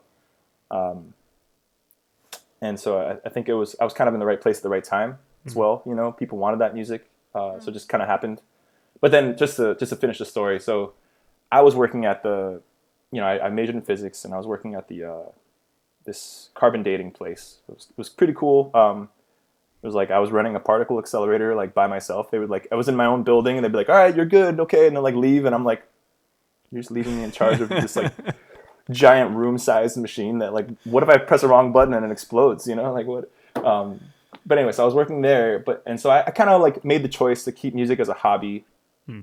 Um, 0.70 1.14
and 2.62 2.80
so 2.80 3.00
I, 3.00 3.18
I 3.26 3.30
think 3.30 3.50
it 3.50 3.54
was 3.54 3.76
I 3.80 3.84
was 3.84 3.94
kind 3.94 4.08
of 4.08 4.14
in 4.14 4.20
the 4.20 4.26
right 4.26 4.40
place 4.40 4.58
at 4.58 4.64
the 4.64 4.70
right 4.70 4.84
time 4.84 5.18
as 5.46 5.56
well. 5.56 5.82
You 5.86 5.96
know, 5.96 6.12
people 6.12 6.38
wanted 6.38 6.60
that 6.60 6.74
music, 6.74 7.10
uh, 7.34 7.60
so 7.60 7.70
it 7.70 7.74
just 7.74 7.90
kind 7.90 8.02
of 8.02 8.08
happened. 8.08 8.42
But 9.02 9.12
then 9.12 9.36
just 9.36 9.58
to 9.58 9.76
just 9.76 9.90
to 9.90 9.96
finish 9.96 10.20
the 10.20 10.26
story, 10.26 10.60
so 10.60 10.94
I 11.52 11.62
was 11.62 11.76
working 11.76 12.06
at 12.06 12.24
the, 12.24 12.62
you 13.12 13.20
know, 13.20 13.28
I, 13.28 13.48
I 13.48 13.50
majored 13.50 13.76
in 13.76 13.82
physics 13.82 14.24
and 14.24 14.34
I 14.34 14.38
was 14.38 14.48
working 14.48 14.76
at 14.76 14.88
the 14.88 15.04
uh, 15.04 15.32
this 16.06 16.50
carbon 16.54 16.84
dating 16.84 17.12
place. 17.12 17.58
It 17.68 17.76
was, 17.76 17.88
it 17.90 17.98
was 17.98 18.10
pretty 18.10 18.34
cool. 18.34 18.72
Um, 18.74 19.10
it 19.82 19.88
was 19.88 19.96
like 19.96 20.12
I 20.12 20.20
was 20.20 20.32
running 20.32 20.56
a 20.56 20.60
particle 20.60 21.00
accelerator 21.00 21.56
like 21.56 21.74
by 21.74 21.88
myself. 21.88 22.30
They 22.30 22.38
would 22.38 22.52
like 22.52 22.68
I 22.72 22.76
was 22.76 22.88
in 22.88 22.96
my 22.96 23.06
own 23.08 23.24
building 23.24 23.58
and 23.58 23.66
they'd 23.66 23.72
be 23.72 23.78
like, 23.78 23.90
"All 23.90 23.96
right, 23.96 24.16
you're 24.16 24.26
good, 24.26 24.60
okay," 24.60 24.86
and 24.88 24.96
then 24.96 25.04
like 25.04 25.16
leave, 25.16 25.46
and 25.46 25.56
I'm 25.56 25.66
like, 25.66 25.84
"You're 26.72 26.82
just 26.82 26.92
leaving 26.92 27.18
me 27.18 27.24
in 27.24 27.32
charge 27.32 27.60
of 27.60 27.70
this 27.70 27.96
like 27.96 28.14
giant 28.92 29.36
room-sized 29.36 29.98
machine 29.98 30.38
that 30.40 30.54
like 30.54 30.68
what 30.84 31.02
if 31.02 31.10
I 31.10 31.18
press 31.18 31.42
a 31.42 31.48
wrong 31.48 31.72
button 31.72 31.96
and 31.96 32.06
it 32.06 32.12
explodes? 32.12 32.68
You 32.68 32.76
know, 32.76 32.94
like 32.94 33.08
what?" 33.08 33.32
Um, 33.66 34.00
but 34.46 34.60
anyway, 34.60 34.72
so 34.72 34.84
I 34.84 34.86
was 34.86 34.96
working 34.96 35.22
there, 35.22 35.58
but 35.58 35.82
and 35.88 36.00
so 36.00 36.12
I, 36.12 36.26
I 36.28 36.32
kind 36.32 36.52
of 36.52 36.62
like 36.62 36.86
made 36.86 37.04
the 37.04 37.10
choice 37.10 37.44
to 37.46 37.52
keep 37.52 37.74
music 37.74 38.00
as 38.00 38.08
a 38.08 38.14
hobby. 38.14 38.66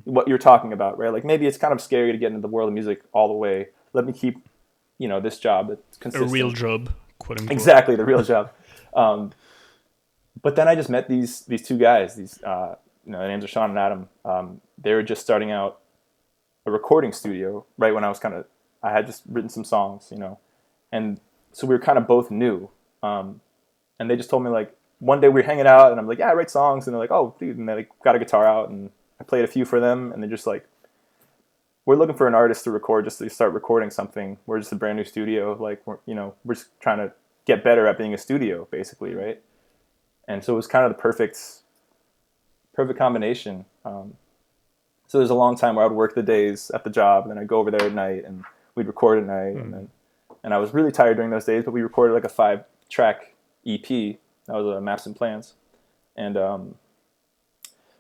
What 0.05 0.29
you're 0.29 0.38
talking 0.38 0.73
about, 0.73 0.99
right? 0.99 1.12
Like 1.12 1.25
maybe 1.25 1.47
it's 1.47 1.57
kind 1.57 1.73
of 1.73 1.81
scary 1.81 2.12
to 2.12 2.19
get 2.19 2.29
into 2.29 2.41
the 2.41 2.49
world 2.49 2.69
of 2.69 2.75
music 2.75 3.03
all 3.12 3.29
the 3.29 3.35
way. 3.35 3.69
Let 3.95 4.05
me 4.07 4.12
keep, 4.12 4.47
you 4.99 5.09
know, 5.09 5.19
this 5.21 5.38
job 5.38 5.69
that's 5.69 6.14
A 6.14 6.25
real 6.25 6.51
job, 6.51 6.91
quote 7.19 7.41
unquote. 7.41 7.53
exactly 7.53 7.97
the 7.97 8.05
real 8.05 8.23
job. 8.23 8.51
Um, 8.95 9.33
but 10.41 10.57
then 10.57 10.67
I 10.67 10.75
just 10.75 10.88
met 10.88 11.09
these 11.09 11.43
these 11.43 11.62
two 11.62 11.77
guys. 11.79 12.17
These 12.17 12.43
uh, 12.43 12.77
you 13.05 13.12
know, 13.12 13.19
their 13.19 13.29
names 13.29 13.45
are 13.45 13.49
Sean 13.49 13.71
and 13.71 13.79
Adam. 13.79 14.09
Um, 14.25 14.61
they 14.79 14.95
were 14.95 15.03
just 15.03 15.23
starting 15.23 15.51
out 15.51 15.81
a 16.67 16.71
recording 16.71 17.12
studio 17.12 17.64
right 17.77 17.95
when 17.95 18.03
I 18.03 18.09
was 18.09 18.19
kind 18.19 18.35
of 18.35 18.47
I 18.83 18.91
had 18.91 19.07
just 19.07 19.23
written 19.29 19.51
some 19.51 19.64
songs, 19.64 20.09
you 20.11 20.19
know, 20.19 20.38
and 20.91 21.21
so 21.53 21.67
we 21.67 21.75
were 21.75 21.81
kind 21.81 21.99
of 21.99 22.07
both 22.07 22.31
new. 22.31 22.71
Um, 23.03 23.41
and 24.01 24.11
they 24.11 24.17
just 24.17 24.31
told 24.31 24.43
me 24.43 24.51
like 24.51 24.75
one 25.01 25.21
day 25.21 25.29
we 25.29 25.35
were 25.35 25.47
hanging 25.47 25.67
out, 25.67 25.91
and 25.91 26.01
I'm 26.01 26.07
like, 26.09 26.19
yeah, 26.19 26.31
I 26.31 26.35
write 26.35 26.51
songs, 26.51 26.87
and 26.87 26.95
they're 26.95 27.01
like, 27.01 27.11
oh, 27.12 27.35
dude, 27.38 27.59
and 27.59 27.69
they 27.69 27.75
like, 27.75 27.91
got 28.03 28.17
a 28.17 28.19
guitar 28.19 28.47
out, 28.47 28.71
and 28.71 28.91
I 29.21 29.25
played 29.25 29.45
a 29.45 29.49
few 29.49 29.65
for 29.65 29.81
them, 29.81 30.13
and 30.13 30.23
they're 30.23 30.31
just 30.31 30.47
like, 30.47 30.67
we're 31.85 31.97
looking 31.97 32.17
for 32.17 32.29
an 32.29 32.35
artist 32.35 32.65
to 32.65 32.71
record 32.71 33.05
just 33.05 33.19
to 33.19 33.31
start 33.31 33.53
recording 33.53 33.91
something. 33.91 34.37
We're 34.47 34.59
just 34.59 34.73
a 34.73 34.77
brand 34.77 34.99
new 34.99 35.05
studio, 35.05 35.57
like 35.59 35.81
we're 35.87 35.99
you 36.07 36.15
know 36.15 36.35
we're 36.45 36.55
just 36.55 36.69
trying 36.81 36.99
to 36.99 37.13
get 37.47 37.65
better 37.65 37.87
at 37.87 37.97
being 37.97 38.13
a 38.13 38.19
studio, 38.19 38.69
basically, 38.71 39.15
right? 39.15 39.41
And 40.29 40.45
so 40.45 40.53
it 40.53 40.57
was 40.57 40.67
kind 40.67 40.85
of 40.85 40.91
the 40.95 41.01
perfect, 41.01 41.41
perfect 42.75 42.99
combination. 42.99 43.65
Um, 43.87 44.19
so 45.07 45.17
there's 45.17 45.31
a 45.31 45.35
long 45.35 45.57
time 45.57 45.77
where 45.77 45.87
I 45.87 45.89
would 45.89 45.97
work 45.97 46.15
the 46.15 46.23
days 46.23 46.71
at 46.75 46.85
the 46.85 46.91
job, 46.91 47.25
and 47.25 47.31
then 47.31 47.39
I'd 47.39 47.49
go 47.49 47.59
over 47.59 47.71
there 47.71 47.87
at 47.87 47.95
night, 47.95 48.25
and 48.27 48.45
we'd 48.75 48.87
record 48.87 49.19
at 49.19 49.25
night, 49.25 49.57
and 49.57 49.73
then, 49.73 49.91
and 50.45 50.53
I 50.53 50.59
was 50.59 50.75
really 50.75 50.93
tired 50.93 51.17
during 51.17 51.31
those 51.31 51.47
days, 51.47 51.65
but 51.65 51.71
we 51.71 51.81
recorded 51.81 52.13
like 52.13 52.25
a 52.25 52.29
five-track 52.29 53.35
EP. 53.67 53.89
That 53.89 54.55
was 54.55 54.77
uh, 54.77 54.81
Maps 54.83 55.07
and 55.07 55.17
Plans, 55.17 55.55
and 56.15 56.37
um, 56.37 56.75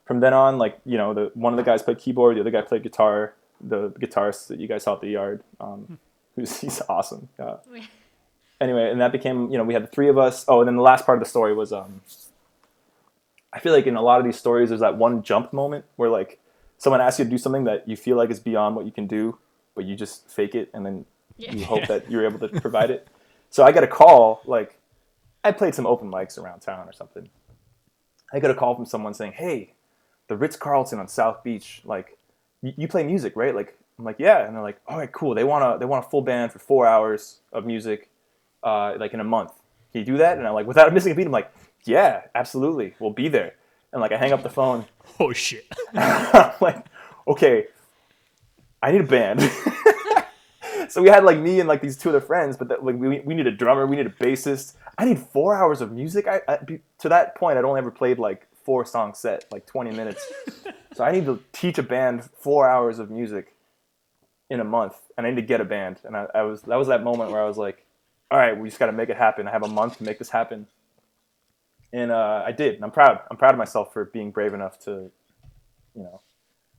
from 0.08 0.20
then 0.20 0.32
on, 0.32 0.56
like 0.56 0.80
you 0.86 0.96
know, 0.96 1.12
the 1.12 1.30
one 1.34 1.52
of 1.52 1.58
the 1.58 1.62
guys 1.62 1.82
played 1.82 1.98
keyboard, 1.98 2.36
the 2.36 2.40
other 2.40 2.50
guy 2.50 2.62
played 2.62 2.82
guitar. 2.82 3.34
The 3.60 3.90
guitarist 3.90 4.46
that 4.46 4.58
you 4.58 4.66
guys 4.66 4.84
saw 4.84 4.94
at 4.94 5.00
the 5.00 5.08
yard, 5.08 5.42
um, 5.60 5.98
who's 6.34 6.60
he's 6.60 6.80
awesome. 6.88 7.28
Uh, 7.38 7.58
anyway, 8.60 8.90
and 8.90 9.00
that 9.02 9.12
became 9.12 9.50
you 9.50 9.58
know 9.58 9.64
we 9.64 9.74
had 9.74 9.82
the 9.82 9.88
three 9.88 10.08
of 10.08 10.16
us. 10.16 10.46
Oh, 10.48 10.60
and 10.60 10.68
then 10.68 10.76
the 10.76 10.82
last 10.82 11.04
part 11.04 11.18
of 11.18 11.24
the 11.24 11.28
story 11.28 11.54
was 11.54 11.74
um, 11.74 12.00
I 13.52 13.60
feel 13.60 13.74
like 13.74 13.86
in 13.86 13.96
a 13.96 14.02
lot 14.02 14.18
of 14.18 14.24
these 14.24 14.38
stories, 14.38 14.70
there's 14.70 14.80
that 14.80 14.96
one 14.96 15.22
jump 15.22 15.52
moment 15.52 15.84
where 15.96 16.08
like 16.08 16.40
someone 16.78 17.02
asks 17.02 17.18
you 17.18 17.26
to 17.26 17.30
do 17.30 17.38
something 17.38 17.64
that 17.64 17.86
you 17.86 17.96
feel 17.96 18.16
like 18.16 18.30
is 18.30 18.40
beyond 18.40 18.76
what 18.76 18.86
you 18.86 18.92
can 18.92 19.06
do, 19.06 19.36
but 19.74 19.84
you 19.84 19.94
just 19.94 20.26
fake 20.30 20.54
it 20.54 20.70
and 20.72 20.86
then 20.86 21.04
you 21.36 21.66
hope 21.66 21.86
that 21.88 22.10
you're 22.10 22.24
able 22.24 22.38
to 22.48 22.60
provide 22.60 22.90
it. 22.90 23.08
So 23.50 23.62
I 23.62 23.72
got 23.72 23.84
a 23.84 23.88
call 23.88 24.40
like 24.46 24.78
I 25.44 25.52
played 25.52 25.74
some 25.74 25.86
open 25.86 26.10
mics 26.10 26.38
around 26.38 26.60
town 26.60 26.88
or 26.88 26.92
something. 26.92 27.28
I 28.32 28.40
got 28.40 28.50
a 28.50 28.54
call 28.54 28.74
from 28.74 28.86
someone 28.86 29.12
saying, 29.12 29.32
"Hey, 29.32 29.74
the 30.28 30.36
Ritz 30.36 30.56
Carlton 30.56 30.98
on 30.98 31.08
South 31.08 31.42
Beach, 31.42 31.82
like 31.84 32.16
you, 32.62 32.72
you 32.76 32.88
play 32.88 33.02
music, 33.04 33.34
right?" 33.36 33.54
Like 33.54 33.76
I'm 33.98 34.04
like, 34.04 34.16
"Yeah," 34.18 34.46
and 34.46 34.54
they're 34.54 34.62
like, 34.62 34.80
"All 34.86 34.98
right, 34.98 35.10
cool. 35.10 35.34
They 35.34 35.44
want 35.44 35.64
a 35.64 35.78
they 35.78 35.86
want 35.86 36.06
a 36.06 36.08
full 36.08 36.22
band 36.22 36.52
for 36.52 36.58
four 36.58 36.86
hours 36.86 37.40
of 37.52 37.66
music, 37.66 38.08
uh, 38.62 38.94
like 38.98 39.14
in 39.14 39.20
a 39.20 39.24
month. 39.24 39.52
Can 39.92 40.00
you 40.00 40.04
do 40.04 40.18
that?" 40.18 40.38
And 40.38 40.46
I'm 40.46 40.54
like, 40.54 40.66
without 40.66 40.92
missing 40.94 41.12
a 41.12 41.14
beat, 41.14 41.26
I'm 41.26 41.32
like, 41.32 41.52
"Yeah, 41.84 42.22
absolutely. 42.34 42.94
We'll 42.98 43.12
be 43.12 43.28
there." 43.28 43.54
And 43.92 44.00
like 44.00 44.12
I 44.12 44.18
hang 44.18 44.32
up 44.32 44.42
the 44.42 44.50
phone. 44.50 44.84
Oh 45.20 45.32
shit. 45.32 45.66
I'm 45.94 46.52
like, 46.60 46.84
okay, 47.26 47.66
I 48.82 48.92
need 48.92 49.00
a 49.00 49.04
band. 49.04 49.40
so 50.88 51.02
we 51.02 51.08
had 51.08 51.24
like 51.24 51.38
me 51.38 51.60
and 51.60 51.68
like 51.68 51.80
these 51.80 51.96
two 51.96 52.10
other 52.10 52.20
friends, 52.20 52.56
but 52.56 52.68
that, 52.68 52.84
like 52.84 52.96
we, 52.96 53.20
we 53.20 53.34
need 53.34 53.46
a 53.46 53.52
drummer, 53.52 53.86
we 53.86 53.96
need 53.96 54.06
a 54.06 54.10
bassist. 54.10 54.74
I 54.96 55.04
need 55.04 55.18
four 55.18 55.54
hours 55.54 55.80
of 55.80 55.92
music. 55.92 56.26
I, 56.28 56.40
I 56.48 56.58
to 56.98 57.08
that 57.08 57.34
point, 57.36 57.58
I'd 57.58 57.64
only 57.64 57.78
ever 57.78 57.90
played 57.90 58.18
like 58.18 58.47
four 58.68 58.84
song 58.84 59.14
set, 59.14 59.46
like 59.50 59.64
20 59.64 59.92
minutes. 59.92 60.30
so 60.94 61.04
I 61.04 61.10
need 61.10 61.24
to 61.24 61.42
teach 61.52 61.78
a 61.78 61.82
band 61.82 62.24
four 62.24 62.68
hours 62.68 62.98
of 62.98 63.10
music 63.10 63.54
in 64.50 64.60
a 64.60 64.64
month, 64.64 64.94
and 65.16 65.26
I 65.26 65.30
need 65.30 65.36
to 65.36 65.42
get 65.42 65.62
a 65.62 65.64
band. 65.64 66.00
And 66.04 66.14
I, 66.14 66.26
I 66.34 66.42
was 66.42 66.62
that 66.62 66.76
was 66.76 66.88
that 66.88 67.02
moment 67.02 67.30
where 67.30 67.42
I 67.42 67.46
was 67.46 67.56
like, 67.56 67.86
all 68.30 68.38
right, 68.38 68.58
we 68.58 68.68
just 68.68 68.78
got 68.78 68.86
to 68.86 68.92
make 68.92 69.08
it 69.08 69.16
happen. 69.16 69.48
I 69.48 69.52
have 69.52 69.64
a 69.64 69.68
month 69.68 69.98
to 69.98 70.04
make 70.04 70.18
this 70.18 70.28
happen 70.30 70.66
and 71.92 72.10
uh, 72.10 72.42
I 72.46 72.52
did. 72.52 72.74
And 72.74 72.84
I'm 72.84 72.90
proud. 72.90 73.20
I'm 73.30 73.36
proud 73.36 73.52
of 73.52 73.58
myself 73.58 73.92
for 73.92 74.06
being 74.06 74.30
brave 74.30 74.54
enough 74.54 74.78
to, 74.80 75.10
you 75.94 76.02
know, 76.02 76.20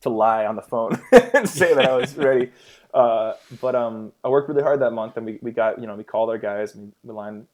to 0.02 0.10
lie 0.10 0.46
on 0.46 0.56
the 0.56 0.62
phone 0.62 1.02
and 1.12 1.50
say 1.50 1.74
that 1.74 1.86
I 1.86 1.96
was 1.96 2.16
ready. 2.18 2.52
Uh, 2.94 3.34
but 3.62 3.76
um, 3.76 4.14
I 4.24 4.30
worked 4.30 4.50
really 4.50 4.64
hard 4.64 4.82
that 4.82 4.92
month, 4.92 5.18
and 5.18 5.26
we, 5.26 5.40
we 5.42 5.52
got 5.52 5.80
you 5.80 5.88
know 5.88 5.96
we 5.96 6.04
called 6.04 6.30
our 6.30 6.38
guys 6.38 6.74
and 6.74 6.86
we, 6.86 7.10
we 7.10 7.14
lined 7.14 7.48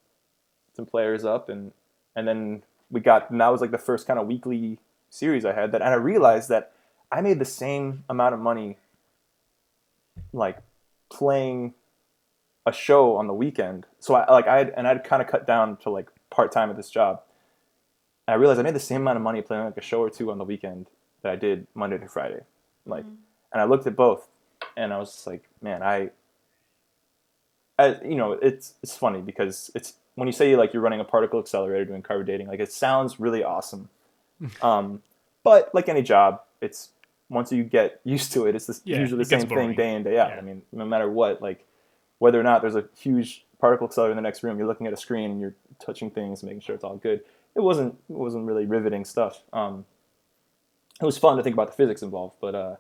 some 0.75 0.85
players 0.85 1.25
up, 1.25 1.49
and 1.49 1.71
and 2.15 2.27
then 2.27 2.63
we 2.91 2.99
got 2.99 3.29
and 3.31 3.41
that 3.41 3.49
was 3.49 3.61
like 3.61 3.71
the 3.71 3.77
first 3.77 4.07
kind 4.07 4.19
of 4.19 4.27
weekly 4.27 4.79
series 5.09 5.45
I 5.45 5.53
had 5.53 5.71
that, 5.71 5.81
and 5.81 5.91
I 5.91 5.95
realized 5.97 6.49
that 6.49 6.71
I 7.11 7.21
made 7.21 7.39
the 7.39 7.45
same 7.45 8.03
amount 8.09 8.33
of 8.33 8.39
money, 8.39 8.77
like 10.33 10.57
playing 11.09 11.73
a 12.65 12.73
show 12.73 13.15
on 13.15 13.27
the 13.27 13.33
weekend. 13.33 13.85
So 13.99 14.15
I 14.15 14.31
like 14.31 14.47
I 14.47 14.57
had, 14.57 14.73
and 14.75 14.87
I'd 14.87 15.03
kind 15.03 15.21
of 15.21 15.27
cut 15.27 15.45
down 15.45 15.77
to 15.77 15.89
like 15.89 16.09
part 16.29 16.51
time 16.51 16.69
at 16.69 16.77
this 16.77 16.89
job. 16.89 17.21
And 18.27 18.33
I 18.33 18.37
realized 18.37 18.59
I 18.59 18.63
made 18.63 18.73
the 18.75 18.79
same 18.79 19.01
amount 19.01 19.17
of 19.17 19.23
money 19.23 19.41
playing 19.41 19.65
like 19.65 19.77
a 19.77 19.81
show 19.81 20.01
or 20.01 20.09
two 20.09 20.31
on 20.31 20.37
the 20.39 20.43
weekend 20.43 20.87
that 21.21 21.31
I 21.31 21.35
did 21.35 21.67
Monday 21.75 21.97
to 21.97 22.07
Friday. 22.07 22.41
Like, 22.85 23.03
Mm-hmm. 23.03 23.15
and 23.53 23.61
I 23.61 23.65
looked 23.65 23.85
at 23.87 23.95
both, 23.95 24.27
and 24.75 24.91
I 24.93 24.97
was 24.97 25.11
just 25.11 25.27
like, 25.27 25.43
man, 25.61 25.83
I, 25.83 26.09
I, 27.77 27.97
you 28.03 28.15
know, 28.15 28.33
it's 28.33 28.73
it's 28.81 28.97
funny 28.97 29.21
because 29.21 29.69
it's 29.75 29.93
when 30.15 30.27
you 30.27 30.31
say 30.31 30.55
like 30.55 30.73
you're 30.73 30.81
running 30.81 30.99
a 30.99 31.05
particle 31.05 31.39
accelerator 31.39 31.85
doing 31.85 32.01
carbon 32.01 32.25
dating, 32.25 32.47
like 32.47 32.59
it 32.59 32.71
sounds 32.71 33.19
really 33.19 33.43
awesome. 33.43 33.89
um, 34.61 35.01
but 35.43 35.73
like 35.73 35.87
any 35.87 36.01
job, 36.01 36.41
it's 36.61 36.89
once 37.29 37.51
you 37.51 37.63
get 37.63 37.99
used 38.03 38.31
to 38.33 38.45
it, 38.45 38.55
it's 38.55 38.67
this, 38.67 38.81
Yeah, 38.85 38.99
usually 38.99 39.19
the 39.23 39.25
same 39.25 39.47
thing 39.47 39.75
day 39.75 39.93
in 39.93 40.03
day 40.03 40.17
out. 40.17 40.29
Yeah. 40.29 40.37
I 40.37 40.41
mean, 40.41 40.61
no 40.71 40.85
matter 40.85 41.09
what, 41.09 41.41
like 41.41 41.65
whether 42.19 42.39
or 42.39 42.43
not 42.43 42.61
there's 42.61 42.75
a 42.75 42.85
huge 42.97 43.45
particle 43.59 43.87
accelerator 43.87 44.11
in 44.11 44.15
the 44.15 44.21
next 44.21 44.43
room, 44.43 44.57
you're 44.57 44.67
looking 44.67 44.87
at 44.87 44.93
a 44.93 44.97
screen 44.97 45.31
and 45.31 45.41
you're 45.41 45.55
touching 45.79 46.09
things, 46.09 46.43
making 46.43 46.61
sure 46.61 46.75
it's 46.75 46.83
all 46.83 46.97
good. 46.97 47.21
It 47.55 47.61
wasn't 47.61 47.97
it 48.09 48.15
wasn't 48.15 48.45
really 48.45 48.65
riveting 48.65 49.05
stuff. 49.05 49.41
Um, 49.53 49.85
it 51.01 51.05
was 51.05 51.17
fun 51.17 51.37
to 51.37 51.43
think 51.43 51.55
about 51.55 51.67
the 51.67 51.73
physics 51.73 52.01
involved, 52.01 52.35
but 52.39 52.55
uh, 52.55 52.75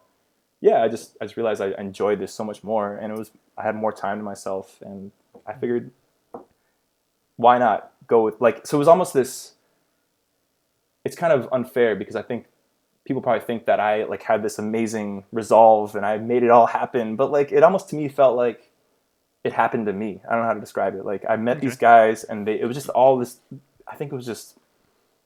yeah, 0.61 0.81
I 0.81 0.87
just 0.87 1.17
I 1.19 1.25
just 1.25 1.37
realized 1.37 1.61
I 1.61 1.71
enjoyed 1.77 2.19
this 2.19 2.33
so 2.33 2.43
much 2.43 2.63
more, 2.63 2.95
and 2.95 3.11
it 3.11 3.17
was 3.17 3.31
I 3.57 3.63
had 3.63 3.75
more 3.75 3.91
time 3.91 4.17
to 4.19 4.23
myself, 4.23 4.81
and 4.81 5.11
I 5.45 5.53
figured 5.53 5.91
why 7.37 7.57
not 7.57 7.91
go 8.07 8.23
with 8.23 8.39
like 8.41 8.65
so 8.65 8.77
it 8.77 8.79
was 8.79 8.87
almost 8.87 9.13
this. 9.13 9.53
It's 11.03 11.15
kind 11.15 11.31
of 11.33 11.47
unfair 11.51 11.95
because 11.95 12.15
I 12.15 12.21
think 12.23 12.47
people 13.05 13.21
probably 13.21 13.45
think 13.45 13.65
that 13.65 13.79
I 13.79 14.05
like 14.05 14.23
had 14.23 14.43
this 14.43 14.57
amazing 14.57 15.25
resolve 15.31 15.95
and 15.95 16.05
I 16.05 16.17
made 16.17 16.43
it 16.43 16.49
all 16.49 16.65
happen, 16.67 17.15
but 17.15 17.31
like 17.31 17.51
it 17.51 17.63
almost 17.63 17.89
to 17.89 17.95
me 17.95 18.07
felt 18.09 18.35
like 18.35 18.71
it 19.43 19.53
happened 19.53 19.85
to 19.85 19.93
me. 19.93 20.21
I 20.27 20.33
don't 20.33 20.41
know 20.41 20.47
how 20.47 20.53
to 20.55 20.59
describe 20.59 20.95
it. 20.95 21.05
Like 21.05 21.23
I 21.29 21.35
met 21.35 21.61
these 21.61 21.77
guys 21.77 22.23
and 22.23 22.47
they 22.47 22.59
it 22.59 22.65
was 22.65 22.75
just 22.75 22.89
all 22.89 23.17
this 23.17 23.39
I 23.87 23.95
think 23.95 24.11
it 24.11 24.15
was 24.15 24.25
just 24.25 24.57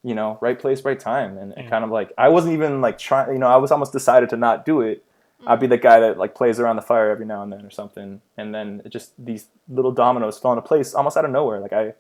you 0.04 0.16
know, 0.16 0.38
right 0.42 0.58
place, 0.58 0.86
right 0.86 1.00
time 1.00 1.38
and, 1.38 1.54
and 1.58 1.66
Yeah. 1.66 1.70
kind 1.70 1.84
of 1.84 1.92
like 1.92 2.12
I 2.18 2.30
wasn't 2.30 2.54
even 2.54 2.82
like 2.82 2.98
trying 2.98 3.32
you 3.34 3.40
know, 3.40 3.48
I 3.48 3.58
was 3.58 3.72
almost 3.72 3.94
decided 3.94 4.30
to 4.30 4.38
not 4.38 4.66
do 4.66 4.82
it. 4.82 5.04
I'd 5.48 5.60
be 5.60 5.68
the 5.68 5.78
guy 5.78 6.00
that 6.00 6.18
like 6.18 6.36
plays 6.36 6.60
around 6.60 6.76
the 6.76 6.82
fire 6.82 7.10
every 7.10 7.26
now 7.26 7.44
and 7.44 7.52
then 7.52 7.66
or 7.66 7.70
something. 7.70 8.22
And 8.38 8.54
then 8.54 8.82
it 8.86 8.90
just 8.90 9.14
these 9.18 9.48
little 9.68 9.92
dominoes 9.92 10.38
fell 10.38 10.52
into 10.52 10.62
place 10.62 10.94
almost 10.94 11.18
out 11.18 11.26
of 11.26 11.32
nowhere. 11.32 11.60
Like 11.60 11.74
I 11.74 11.94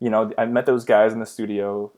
you 0.00 0.10
know, 0.10 0.32
I 0.36 0.44
met 0.44 0.66
those 0.66 0.84
guys 0.84 1.12
in 1.12 1.20
the 1.20 1.26
studio 1.26 1.92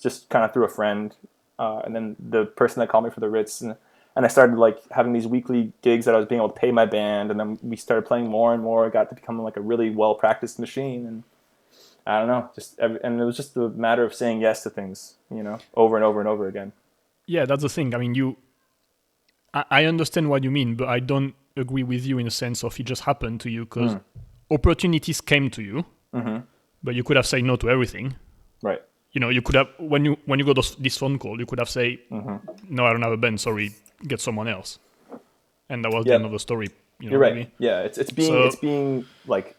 just 0.00 0.28
kind 0.28 0.44
of 0.44 0.52
through 0.52 0.64
a 0.64 0.68
friend. 0.68 1.14
Uh, 1.58 1.80
and 1.84 1.94
then 1.94 2.16
the 2.18 2.46
person 2.46 2.80
that 2.80 2.88
called 2.88 3.04
me 3.04 3.10
for 3.10 3.20
the 3.20 3.28
Ritz 3.28 3.60
and, 3.60 3.76
and 4.16 4.24
I 4.24 4.28
started 4.28 4.56
like 4.56 4.78
having 4.90 5.12
these 5.12 5.26
weekly 5.26 5.72
gigs 5.82 6.04
that 6.06 6.14
I 6.14 6.18
was 6.18 6.26
being 6.26 6.40
able 6.40 6.50
to 6.50 6.58
pay 6.58 6.70
my 6.70 6.86
band, 6.86 7.30
and 7.30 7.40
then 7.40 7.58
we 7.62 7.76
started 7.76 8.06
playing 8.06 8.28
more 8.28 8.54
and 8.54 8.62
more. 8.62 8.86
I 8.86 8.88
got 8.88 9.08
to 9.08 9.14
become 9.14 9.40
like 9.42 9.56
a 9.56 9.60
really 9.60 9.90
well 9.90 10.14
practiced 10.14 10.58
machine, 10.58 11.04
and 11.06 11.24
I 12.06 12.18
don't 12.20 12.28
know, 12.28 12.50
just 12.54 12.78
every, 12.78 13.00
and 13.02 13.20
it 13.20 13.24
was 13.24 13.36
just 13.36 13.56
a 13.56 13.70
matter 13.70 14.04
of 14.04 14.14
saying 14.14 14.40
yes 14.40 14.62
to 14.62 14.70
things, 14.70 15.14
you 15.30 15.42
know, 15.42 15.58
over 15.74 15.96
and 15.96 16.04
over 16.04 16.20
and 16.20 16.28
over 16.28 16.46
again. 16.46 16.72
yeah 17.26 17.46
that's 17.46 17.62
the 17.62 17.68
thing 17.68 17.94
i 17.94 17.98
mean 17.98 18.14
you 18.14 18.36
I, 19.54 19.64
I 19.70 19.84
understand 19.86 20.28
what 20.28 20.44
you 20.44 20.50
mean 20.50 20.74
but 20.74 20.88
i 20.88 21.00
don't 21.00 21.34
agree 21.56 21.82
with 21.82 22.04
you 22.04 22.18
in 22.18 22.24
the 22.24 22.30
sense 22.30 22.64
of 22.64 22.78
it 22.78 22.84
just 22.84 23.02
happened 23.02 23.40
to 23.42 23.50
you 23.50 23.64
because 23.64 23.94
mm. 23.94 24.00
opportunities 24.50 25.20
came 25.20 25.50
to 25.50 25.62
you 25.62 25.84
mm-hmm. 26.12 26.38
but 26.82 26.94
you 26.94 27.04
could 27.04 27.16
have 27.16 27.26
said 27.26 27.44
no 27.44 27.56
to 27.56 27.70
everything 27.70 28.14
Right. 28.62 28.82
you 29.12 29.20
know 29.20 29.28
you 29.28 29.42
could 29.42 29.54
have 29.54 29.68
when 29.78 30.04
you 30.04 30.16
when 30.26 30.38
you 30.38 30.44
got 30.44 30.56
this, 30.56 30.74
this 30.76 30.96
phone 30.98 31.18
call 31.18 31.38
you 31.38 31.46
could 31.46 31.58
have 31.58 31.68
say 31.68 32.00
mm-hmm. 32.10 32.36
no 32.68 32.86
i 32.86 32.92
don't 32.92 33.02
have 33.02 33.12
a 33.12 33.16
band 33.16 33.40
sorry 33.40 33.72
get 34.08 34.20
someone 34.20 34.48
else 34.48 34.78
and 35.68 35.84
that 35.84 35.92
was 35.92 36.04
the 36.04 36.14
end 36.14 36.24
of 36.24 36.32
the 36.32 36.38
story 36.38 36.68
you 37.00 37.06
know 37.06 37.12
You're 37.12 37.20
what 37.20 37.26
I 37.26 37.30
right. 37.30 37.36
mean? 37.36 37.52
Yeah, 37.58 37.80
it's 37.80 37.98
it's 37.98 38.10
being 38.10 38.32
So- 38.32 38.44
it's 38.44 38.56
being 38.56 39.04
like 39.26 39.56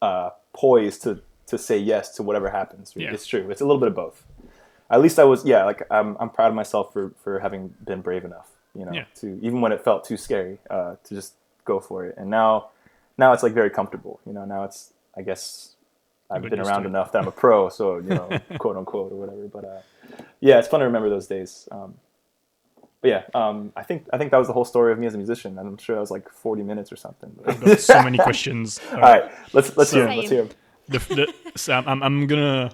uh, 0.00 0.30
poised 0.52 1.02
to 1.02 1.20
to 1.46 1.58
say 1.58 1.78
yes 1.78 2.14
to 2.16 2.22
whatever 2.22 2.50
happens. 2.50 2.92
Yeah. 2.96 3.12
It's 3.12 3.26
true. 3.26 3.50
It's 3.50 3.60
a 3.60 3.64
little 3.64 3.80
bit 3.80 3.88
of 3.88 3.94
both. 3.94 4.24
At 4.90 5.00
least 5.00 5.18
I 5.18 5.24
was. 5.24 5.44
Yeah, 5.44 5.64
like 5.64 5.82
I'm 5.90 6.16
I'm 6.18 6.30
proud 6.30 6.48
of 6.48 6.54
myself 6.54 6.92
for 6.92 7.12
for 7.22 7.40
having 7.40 7.74
been 7.84 8.00
brave 8.00 8.24
enough. 8.24 8.50
You 8.78 8.84
know, 8.86 8.92
Yeah. 8.92 9.04
to 9.16 9.38
even 9.42 9.60
when 9.60 9.72
it 9.72 9.82
felt 9.82 10.04
too 10.04 10.16
scary, 10.16 10.58
uh, 10.70 10.94
to 11.04 11.14
just 11.14 11.34
go 11.64 11.80
for 11.80 12.06
it. 12.06 12.14
And 12.16 12.30
now 12.30 12.68
now 13.18 13.32
it's 13.32 13.42
like 13.42 13.52
very 13.52 13.70
comfortable. 13.70 14.20
You 14.26 14.32
know, 14.32 14.44
now 14.44 14.64
it's 14.64 14.92
I 15.16 15.22
guess 15.22 15.74
I've 16.30 16.42
got 16.42 16.50
been 16.50 16.60
around 16.60 16.82
to 16.82 16.88
enough 16.88 17.10
that 17.12 17.22
I'm 17.22 17.28
a 17.28 17.32
pro. 17.32 17.68
So 17.68 17.96
you 17.96 18.10
know, 18.10 18.28
quote 18.58 18.76
unquote 18.76 19.12
or 19.12 19.16
whatever. 19.16 19.48
But 19.48 19.64
uh, 19.64 19.80
yeah, 20.40 20.58
it's 20.58 20.68
fun 20.68 20.80
to 20.80 20.86
remember 20.86 21.10
those 21.10 21.26
days. 21.26 21.68
Um, 21.72 21.94
but 23.00 23.08
yeah, 23.10 23.22
um, 23.34 23.72
I 23.76 23.82
think 23.82 24.06
I 24.12 24.18
think 24.18 24.30
that 24.32 24.38
was 24.38 24.46
the 24.48 24.52
whole 24.52 24.64
story 24.64 24.92
of 24.92 24.98
me 24.98 25.06
as 25.06 25.14
a 25.14 25.18
musician. 25.18 25.58
and 25.58 25.66
I'm 25.68 25.78
sure 25.78 25.94
that 25.96 26.00
was 26.00 26.10
like 26.10 26.28
40 26.30 26.62
minutes 26.62 26.90
or 26.92 26.96
something. 26.96 27.30
I've 27.46 27.60
got 27.60 27.78
so 27.80 28.02
many 28.08 28.18
questions 28.18 28.80
All 28.92 29.00
right, 29.00 29.24
let's 29.52 29.76
let's 29.76 29.90
So- 29.90 29.98
hear 29.98 30.08
'em, 30.08 30.16
Let's 30.18 30.30
hear 30.30 30.40
'em. 30.42 30.48
the, 30.88 30.98
the, 31.14 31.34
so 31.56 31.74
I'm, 31.74 31.86
I'm, 31.88 32.02
I'm 32.02 32.26
gonna 32.26 32.70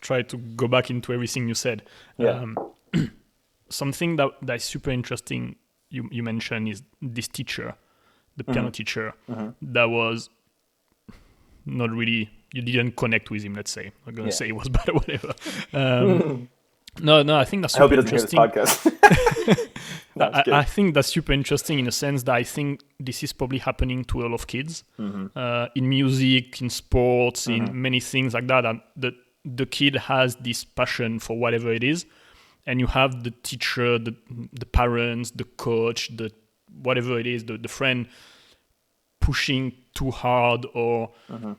try 0.00 0.22
to 0.22 0.36
go 0.36 0.66
back 0.68 0.90
into 0.90 1.12
everything 1.12 1.48
you 1.48 1.54
said. 1.54 1.82
Yeah. 2.18 2.30
Um, 2.30 2.56
something 3.74 4.16
that 4.16 4.30
that 4.42 4.56
is 4.56 4.64
super 4.64 4.90
interesting 4.90 5.56
you 5.90 6.08
you 6.12 6.22
mentioned 6.22 6.68
is 6.68 6.82
this 7.00 7.28
teacher, 7.28 7.74
the 8.36 8.44
piano 8.44 8.70
teacher, 8.70 9.12
that 9.62 9.88
was 9.90 10.30
not 11.64 11.90
really 11.90 12.30
you 12.54 12.62
didn't 12.62 12.96
connect 12.96 13.30
with 13.30 13.42
him. 13.42 13.54
Let's 13.54 13.70
say 13.70 13.92
I'm 14.06 14.14
gonna 14.14 14.28
Yeah. 14.28 14.34
say 14.34 14.48
it 14.48 14.56
was 14.56 14.68
bad 14.76 14.88
or 14.88 14.94
whatever. 14.94 15.32
Um, 15.72 16.48
no, 17.00 17.22
no, 17.22 17.36
I 17.38 17.44
think 17.44 17.62
that's 17.62 17.74
I 17.76 17.78
hope 17.80 17.90
super 17.90 18.02
he 18.02 18.10
doesn't 18.10 18.30
hear 18.32 18.44
this 18.44 18.56
interesting. 18.56 18.92
podcast. 18.92 19.68
no, 20.16 20.24
I. 20.32 20.60
I 20.60 20.64
think 20.64 20.94
that's 20.94 21.08
super 21.08 21.32
interesting 21.32 21.78
in 21.78 21.86
a 21.86 21.92
sense 21.92 22.24
that 22.24 22.34
I 22.34 22.42
think 22.42 22.82
this 23.00 23.22
is 23.22 23.32
probably 23.32 23.58
happening 23.58 24.04
to 24.06 24.20
a 24.20 24.24
lot 24.24 24.34
of 24.34 24.46
kids 24.46 24.84
Mm-hmm. 24.98 25.26
uh, 25.36 25.66
in 25.74 25.88
music, 25.88 26.60
in 26.60 26.68
sports, 26.70 27.46
in 27.46 27.80
many 27.80 28.00
things 28.00 28.34
like 28.34 28.46
that. 28.48 28.64
And 28.66 28.80
the 28.96 29.12
the 29.44 29.66
kid 29.66 29.96
has 29.96 30.36
this 30.36 30.64
passion 30.64 31.18
for 31.18 31.36
whatever 31.38 31.72
it 31.72 31.82
is, 31.82 32.06
and 32.66 32.78
you 32.80 32.86
have 32.86 33.24
the 33.24 33.30
teacher, 33.42 33.98
the 33.98 34.14
the 34.52 34.66
parents, 34.66 35.30
the 35.32 35.44
coach, 35.44 36.14
the 36.16 36.30
whatever 36.82 37.18
it 37.18 37.26
is, 37.26 37.44
the, 37.44 37.58
the 37.58 37.68
friend 37.68 38.06
pushing 39.20 39.72
too 39.94 40.10
hard 40.10 40.66
or 40.74 41.10
Mm-hmm. 41.30 41.52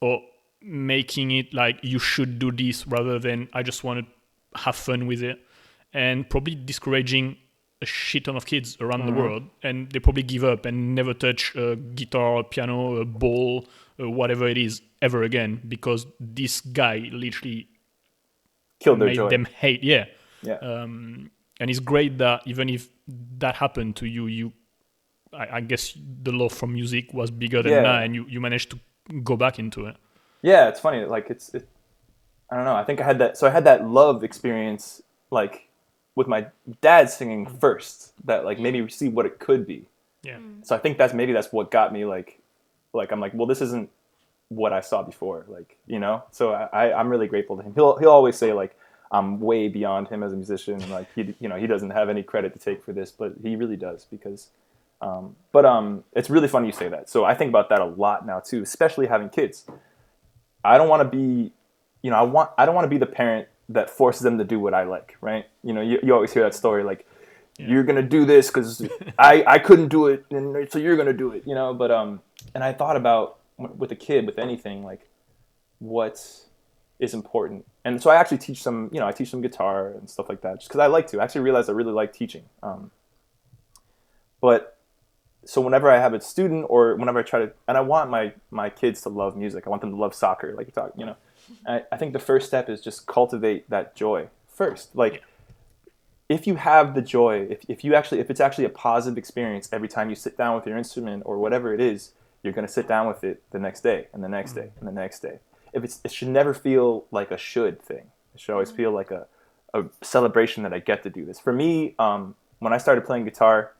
or 0.00 0.20
making 0.62 1.30
it 1.30 1.54
like 1.54 1.78
you 1.82 1.98
should 1.98 2.38
do 2.38 2.50
this 2.50 2.86
rather 2.86 3.18
than 3.18 3.48
I 3.52 3.62
just 3.62 3.84
want 3.84 4.00
to 4.04 4.60
have 4.60 4.74
fun 4.74 5.06
with 5.06 5.22
it 5.22 5.38
and 5.92 6.28
probably 6.28 6.54
discouraging 6.54 7.36
a 7.82 7.86
shit 7.86 8.24
ton 8.24 8.36
of 8.36 8.46
kids 8.46 8.76
around 8.80 9.02
Mm-hmm. 9.02 9.14
the 9.14 9.20
world 9.20 9.42
and 9.62 9.90
they 9.92 10.00
probably 10.00 10.22
give 10.22 10.44
up 10.44 10.66
and 10.66 10.94
never 10.94 11.14
touch 11.14 11.54
a 11.54 11.76
guitar, 11.76 12.38
a 12.38 12.44
piano, 12.44 12.96
a 12.96 13.04
ball, 13.04 13.66
uh, 14.00 14.08
whatever 14.10 14.48
it 14.48 14.58
is 14.58 14.82
ever 15.02 15.22
again 15.22 15.60
because 15.68 16.06
this 16.18 16.60
guy 16.60 17.08
literally 17.12 17.68
Killed 18.80 19.00
their 19.00 19.08
made 19.08 19.14
joy. 19.16 19.28
them 19.28 19.44
hate. 19.46 19.82
Yeah. 19.82 20.04
yeah. 20.42 20.54
Um, 20.56 21.30
and 21.60 21.70
it's 21.70 21.78
great 21.80 22.18
that 22.18 22.42
even 22.46 22.68
if 22.68 22.88
that 23.38 23.54
happened 23.56 23.96
to 23.96 24.06
you, 24.06 24.26
you, 24.26 24.52
I, 25.32 25.56
I 25.56 25.60
guess 25.60 25.96
the 26.22 26.32
love 26.32 26.52
for 26.52 26.66
music 26.66 27.12
was 27.14 27.30
bigger 27.30 27.62
than 27.62 27.72
Yeah. 27.72 27.82
that, 27.82 28.02
and 28.04 28.14
you, 28.14 28.26
you 28.28 28.40
managed 28.40 28.70
to 28.72 28.78
go 29.22 29.36
back 29.36 29.58
into 29.58 29.86
it. 29.86 29.96
yeah, 30.42 30.68
it's 30.68 30.80
funny. 30.80 31.04
Like 31.04 31.30
it's, 31.30 31.54
it, 31.54 31.66
I 32.50 32.56
don't 32.56 32.64
know. 32.64 32.74
I 32.76 32.84
think 32.84 33.00
I 33.00 33.04
had 33.04 33.18
that. 33.18 33.36
So 33.38 33.46
I 33.46 33.50
had 33.50 33.64
that 33.64 33.88
love 33.88 34.22
experience, 34.22 35.02
like 35.30 35.68
with 36.14 36.26
my 36.28 36.46
dad 36.80 37.08
singing 37.10 37.46
first. 37.46 38.12
That 38.26 38.44
like 38.44 38.58
made 38.60 38.74
me 38.74 38.88
see 38.88 39.08
what 39.08 39.26
it 39.26 39.38
could 39.38 39.66
be. 39.66 39.86
Yeah. 40.22 40.38
So 40.62 40.74
I 40.76 40.78
think 40.78 40.98
that's 40.98 41.14
maybe 41.14 41.32
that's 41.32 41.52
what 41.52 41.70
got 41.70 41.92
me 41.92 42.04
like, 42.04 42.38
like 42.92 43.10
I'm 43.12 43.20
like, 43.20 43.32
well, 43.34 43.46
this 43.46 43.60
isn't 43.62 43.88
what 44.48 44.72
I 44.72 44.80
saw 44.80 45.02
before. 45.02 45.44
Like 45.48 45.76
you 45.86 45.98
know. 45.98 46.24
So 46.30 46.52
I, 46.52 46.98
I'm 46.98 47.08
really 47.08 47.26
grateful 47.26 47.56
to 47.56 47.62
him. 47.62 47.74
He'll 47.74 47.96
he'll 47.98 48.10
always 48.10 48.36
say 48.36 48.52
like 48.52 48.76
I'm 49.10 49.40
way 49.40 49.68
beyond 49.68 50.08
him 50.08 50.22
as 50.22 50.32
a 50.32 50.36
musician. 50.36 50.88
Like 50.90 51.08
he 51.14 51.34
you 51.40 51.48
know 51.48 51.56
he 51.56 51.66
doesn't 51.66 51.90
have 51.90 52.08
any 52.08 52.22
credit 52.22 52.52
to 52.54 52.58
take 52.58 52.82
for 52.82 52.92
this, 52.92 53.10
but 53.10 53.34
he 53.42 53.56
really 53.56 53.76
does 53.76 54.04
because. 54.04 54.50
Um, 55.02 55.36
but 55.52 55.66
um, 55.66 56.04
it's 56.14 56.30
really 56.30 56.48
funny 56.48 56.68
you 56.68 56.72
say 56.72 56.88
that. 56.88 57.10
So 57.10 57.22
I 57.22 57.34
think 57.34 57.50
about 57.50 57.68
that 57.68 57.80
a 57.80 57.84
lot 57.84 58.26
now 58.26 58.40
too, 58.40 58.62
especially 58.62 59.06
having 59.06 59.28
kids. 59.28 59.66
I 60.64 60.78
don't 60.78 60.88
want 60.88 61.02
to 61.02 61.16
be, 61.16 61.52
you 62.00 62.10
know, 62.10 62.16
I 62.16 62.22
want 62.22 62.50
I 62.56 62.64
don't 62.64 62.74
want 62.74 62.86
to 62.86 62.88
be 62.88 62.96
the 62.96 63.04
parent 63.04 63.46
that 63.68 63.90
forces 63.90 64.22
them 64.22 64.38
to 64.38 64.44
do 64.44 64.58
what 64.58 64.72
I 64.72 64.84
like, 64.84 65.18
right? 65.20 65.44
You 65.62 65.74
know, 65.74 65.82
you, 65.82 65.98
you 66.02 66.14
always 66.14 66.32
hear 66.32 66.44
that 66.44 66.54
story 66.54 66.82
like 66.82 67.06
you're 67.58 67.84
gonna 67.84 68.02
do 68.02 68.24
this 68.24 68.48
because 68.48 68.86
I 69.18 69.44
I 69.46 69.58
couldn't 69.58 69.88
do 69.88 70.06
it, 70.06 70.24
and 70.30 70.70
so 70.70 70.78
you're 70.78 70.96
gonna 70.96 71.12
do 71.12 71.32
it, 71.32 71.42
you 71.46 71.54
know. 71.54 71.74
But 71.74 71.90
um, 71.90 72.20
and 72.54 72.62
I 72.62 72.72
thought 72.72 72.96
about 72.96 73.38
with 73.58 73.90
a 73.92 73.96
kid 73.96 74.26
with 74.26 74.38
anything 74.38 74.84
like 74.84 75.08
what 75.78 76.20
is 76.98 77.14
important, 77.14 77.66
and 77.84 78.02
so 78.02 78.10
I 78.10 78.16
actually 78.16 78.38
teach 78.38 78.62
some, 78.62 78.88
you 78.92 79.00
know, 79.00 79.06
I 79.06 79.12
teach 79.12 79.30
some 79.30 79.42
guitar 79.42 79.88
and 79.88 80.08
stuff 80.08 80.28
like 80.28 80.40
that, 80.42 80.60
just 80.60 80.68
because 80.68 80.80
I 80.80 80.86
like 80.86 81.06
to. 81.08 81.20
I 81.20 81.24
actually 81.24 81.42
realized 81.42 81.68
I 81.68 81.72
really 81.72 81.92
like 81.92 82.12
teaching. 82.12 82.44
Um, 82.62 82.90
but 84.40 84.78
so 85.44 85.60
whenever 85.60 85.90
I 85.90 85.98
have 85.98 86.14
a 86.14 86.20
student 86.20 86.66
or 86.68 86.96
whenever 86.96 87.18
I 87.18 87.22
try 87.22 87.40
to, 87.40 87.52
and 87.68 87.76
I 87.76 87.80
want 87.80 88.10
my 88.10 88.32
my 88.50 88.70
kids 88.70 89.00
to 89.02 89.08
love 89.08 89.36
music, 89.36 89.66
I 89.66 89.70
want 89.70 89.82
them 89.82 89.90
to 89.90 89.96
love 89.96 90.14
soccer, 90.14 90.54
like 90.54 90.66
you 90.66 90.72
talk, 90.72 90.92
you 90.96 91.06
know. 91.06 91.16
I, 91.66 91.84
I 91.92 91.96
think 91.96 92.12
the 92.12 92.18
first 92.18 92.46
step 92.48 92.68
is 92.68 92.80
just 92.80 93.06
cultivate 93.06 93.70
that 93.70 93.94
joy 93.94 94.28
first. 94.48 94.96
Like, 94.96 95.22
if 96.28 96.46
you 96.46 96.56
have 96.56 96.94
the 96.94 97.02
joy, 97.02 97.46
if, 97.48 97.64
if 97.68 97.84
you 97.84 97.94
actually, 97.94 98.20
if 98.20 98.30
it's 98.30 98.40
actually 98.40 98.64
a 98.64 98.70
positive 98.70 99.16
experience 99.16 99.68
every 99.72 99.88
time 99.88 100.10
you 100.10 100.16
sit 100.16 100.36
down 100.36 100.56
with 100.56 100.66
your 100.66 100.76
instrument 100.76 101.22
or 101.24 101.38
whatever 101.38 101.72
it 101.72 101.80
is, 101.80 102.12
you're 102.42 102.52
going 102.52 102.66
to 102.66 102.72
sit 102.72 102.86
down 102.86 103.06
with 103.06 103.24
it 103.24 103.42
the 103.50 103.58
next 103.58 103.80
day 103.80 104.08
and 104.12 104.22
the 104.22 104.28
next 104.28 104.52
day 104.52 104.70
and 104.78 104.88
the 104.88 104.92
next 104.92 105.20
day. 105.20 105.40
If 105.72 105.84
it's, 105.84 106.00
it 106.04 106.12
should 106.12 106.28
never 106.28 106.54
feel 106.54 107.04
like 107.10 107.30
a 107.30 107.36
should 107.36 107.82
thing. 107.82 108.10
It 108.34 108.40
should 108.40 108.52
always 108.52 108.70
feel 108.70 108.92
like 108.92 109.10
a, 109.10 109.26
a 109.74 109.84
celebration 110.02 110.62
that 110.62 110.72
I 110.72 110.78
get 110.78 111.02
to 111.02 111.10
do 111.10 111.24
this. 111.24 111.40
For 111.40 111.52
me, 111.52 111.94
um, 111.98 112.34
when 112.58 112.72
I 112.72 112.78
started 112.78 113.04
playing 113.04 113.24
guitar, 113.24 113.72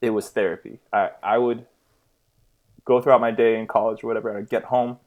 it 0.00 0.10
was 0.10 0.28
therapy. 0.28 0.80
I, 0.92 1.10
I 1.22 1.38
would 1.38 1.66
go 2.84 3.00
throughout 3.00 3.20
my 3.20 3.30
day 3.30 3.58
in 3.58 3.66
college 3.66 4.04
or 4.04 4.08
whatever. 4.08 4.36
I'd 4.36 4.48
get 4.48 4.64
home, 4.64 4.98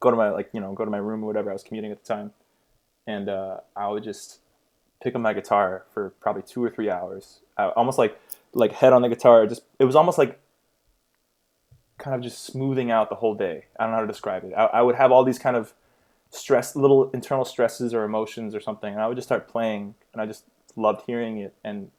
go 0.00 0.10
to 0.10 0.16
my 0.16 0.30
like 0.30 0.50
you 0.52 0.60
know 0.60 0.72
go 0.72 0.84
to 0.84 0.90
my 0.90 0.98
room 0.98 1.22
or 1.22 1.26
whatever. 1.26 1.50
I 1.50 1.52
was 1.52 1.62
commuting 1.62 1.92
at 1.92 2.02
the 2.02 2.14
time, 2.14 2.32
and 3.06 3.28
uh, 3.28 3.58
I 3.74 3.88
would 3.88 4.04
just 4.04 4.40
pick 5.02 5.14
up 5.14 5.20
my 5.20 5.32
guitar 5.32 5.84
for 5.92 6.10
probably 6.20 6.42
two 6.42 6.62
or 6.62 6.70
three 6.70 6.90
hours. 6.90 7.40
I, 7.56 7.68
almost 7.68 7.98
like 7.98 8.18
like 8.52 8.72
head 8.72 8.92
on 8.92 9.02
the 9.02 9.08
guitar. 9.08 9.46
Just 9.46 9.62
it 9.78 9.84
was 9.84 9.96
almost 9.96 10.18
like 10.18 10.38
kind 11.98 12.14
of 12.14 12.22
just 12.22 12.44
smoothing 12.44 12.90
out 12.90 13.08
the 13.08 13.16
whole 13.16 13.34
day. 13.34 13.66
I 13.78 13.84
don't 13.84 13.92
know 13.92 13.96
how 13.96 14.02
to 14.02 14.06
describe 14.06 14.44
it. 14.44 14.52
I, 14.56 14.64
I 14.66 14.82
would 14.82 14.96
have 14.96 15.12
all 15.12 15.24
these 15.24 15.38
kind 15.38 15.56
of 15.56 15.72
stress, 16.30 16.76
little 16.76 17.10
internal 17.10 17.44
stresses 17.44 17.94
or 17.94 18.04
emotions 18.04 18.54
or 18.54 18.60
something, 18.60 18.92
and 18.92 19.02
I 19.02 19.06
would 19.06 19.16
just 19.16 19.28
start 19.28 19.48
playing, 19.48 19.94
and 20.12 20.20
I 20.20 20.26
just 20.26 20.44
loved 20.76 21.02
hearing 21.06 21.38
it. 21.38 21.54
And 21.64 21.90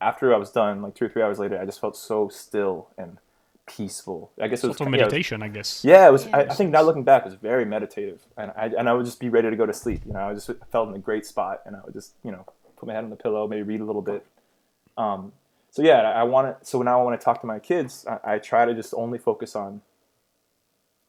after 0.00 0.34
I 0.34 0.38
was 0.38 0.50
done, 0.50 0.82
like 0.82 0.94
two 0.94 1.06
or 1.06 1.08
three 1.08 1.22
hours 1.22 1.38
later, 1.38 1.58
I 1.60 1.64
just 1.64 1.80
felt 1.80 1.96
so 1.96 2.28
still 2.28 2.88
and 2.96 3.18
peaceful. 3.66 4.30
I 4.40 4.48
guess 4.48 4.62
it 4.62 4.68
was 4.68 4.76
sort 4.76 4.88
of 4.88 4.92
meditation. 4.92 5.42
I 5.42 5.48
guess. 5.48 5.84
Yeah, 5.84 6.08
it 6.08 6.12
was. 6.12 6.26
Yeah. 6.26 6.38
I, 6.38 6.40
I, 6.42 6.54
think 6.54 6.70
now 6.70 6.82
looking 6.82 7.04
back, 7.04 7.22
it 7.22 7.26
was 7.26 7.34
very 7.34 7.64
meditative, 7.64 8.22
and 8.36 8.52
I 8.56 8.66
and 8.78 8.88
I 8.88 8.92
would 8.92 9.06
just 9.06 9.20
be 9.20 9.28
ready 9.28 9.50
to 9.50 9.56
go 9.56 9.66
to 9.66 9.72
sleep. 9.72 10.02
You 10.06 10.12
know, 10.12 10.20
I 10.20 10.34
just 10.34 10.50
felt 10.70 10.88
in 10.88 10.94
a 10.94 10.98
great 10.98 11.26
spot, 11.26 11.62
and 11.66 11.76
I 11.76 11.80
would 11.84 11.94
just 11.94 12.14
you 12.22 12.30
know 12.30 12.44
put 12.76 12.86
my 12.86 12.94
head 12.94 13.04
on 13.04 13.10
the 13.10 13.16
pillow, 13.16 13.46
maybe 13.46 13.62
read 13.62 13.80
a 13.80 13.84
little 13.84 14.02
bit. 14.02 14.26
Um, 14.96 15.32
so 15.74 15.82
yeah, 15.82 16.02
I 16.02 16.22
want 16.22 16.60
to. 16.60 16.64
So 16.64 16.80
now 16.82 16.98
when 16.98 17.02
I 17.02 17.04
want 17.04 17.20
to 17.20 17.24
talk 17.24 17.40
to 17.40 17.48
my 17.48 17.58
kids, 17.58 18.06
I, 18.08 18.34
I, 18.34 18.38
try 18.38 18.64
to 18.64 18.74
just 18.74 18.94
only 18.96 19.18
focus 19.18 19.56
on 19.56 19.82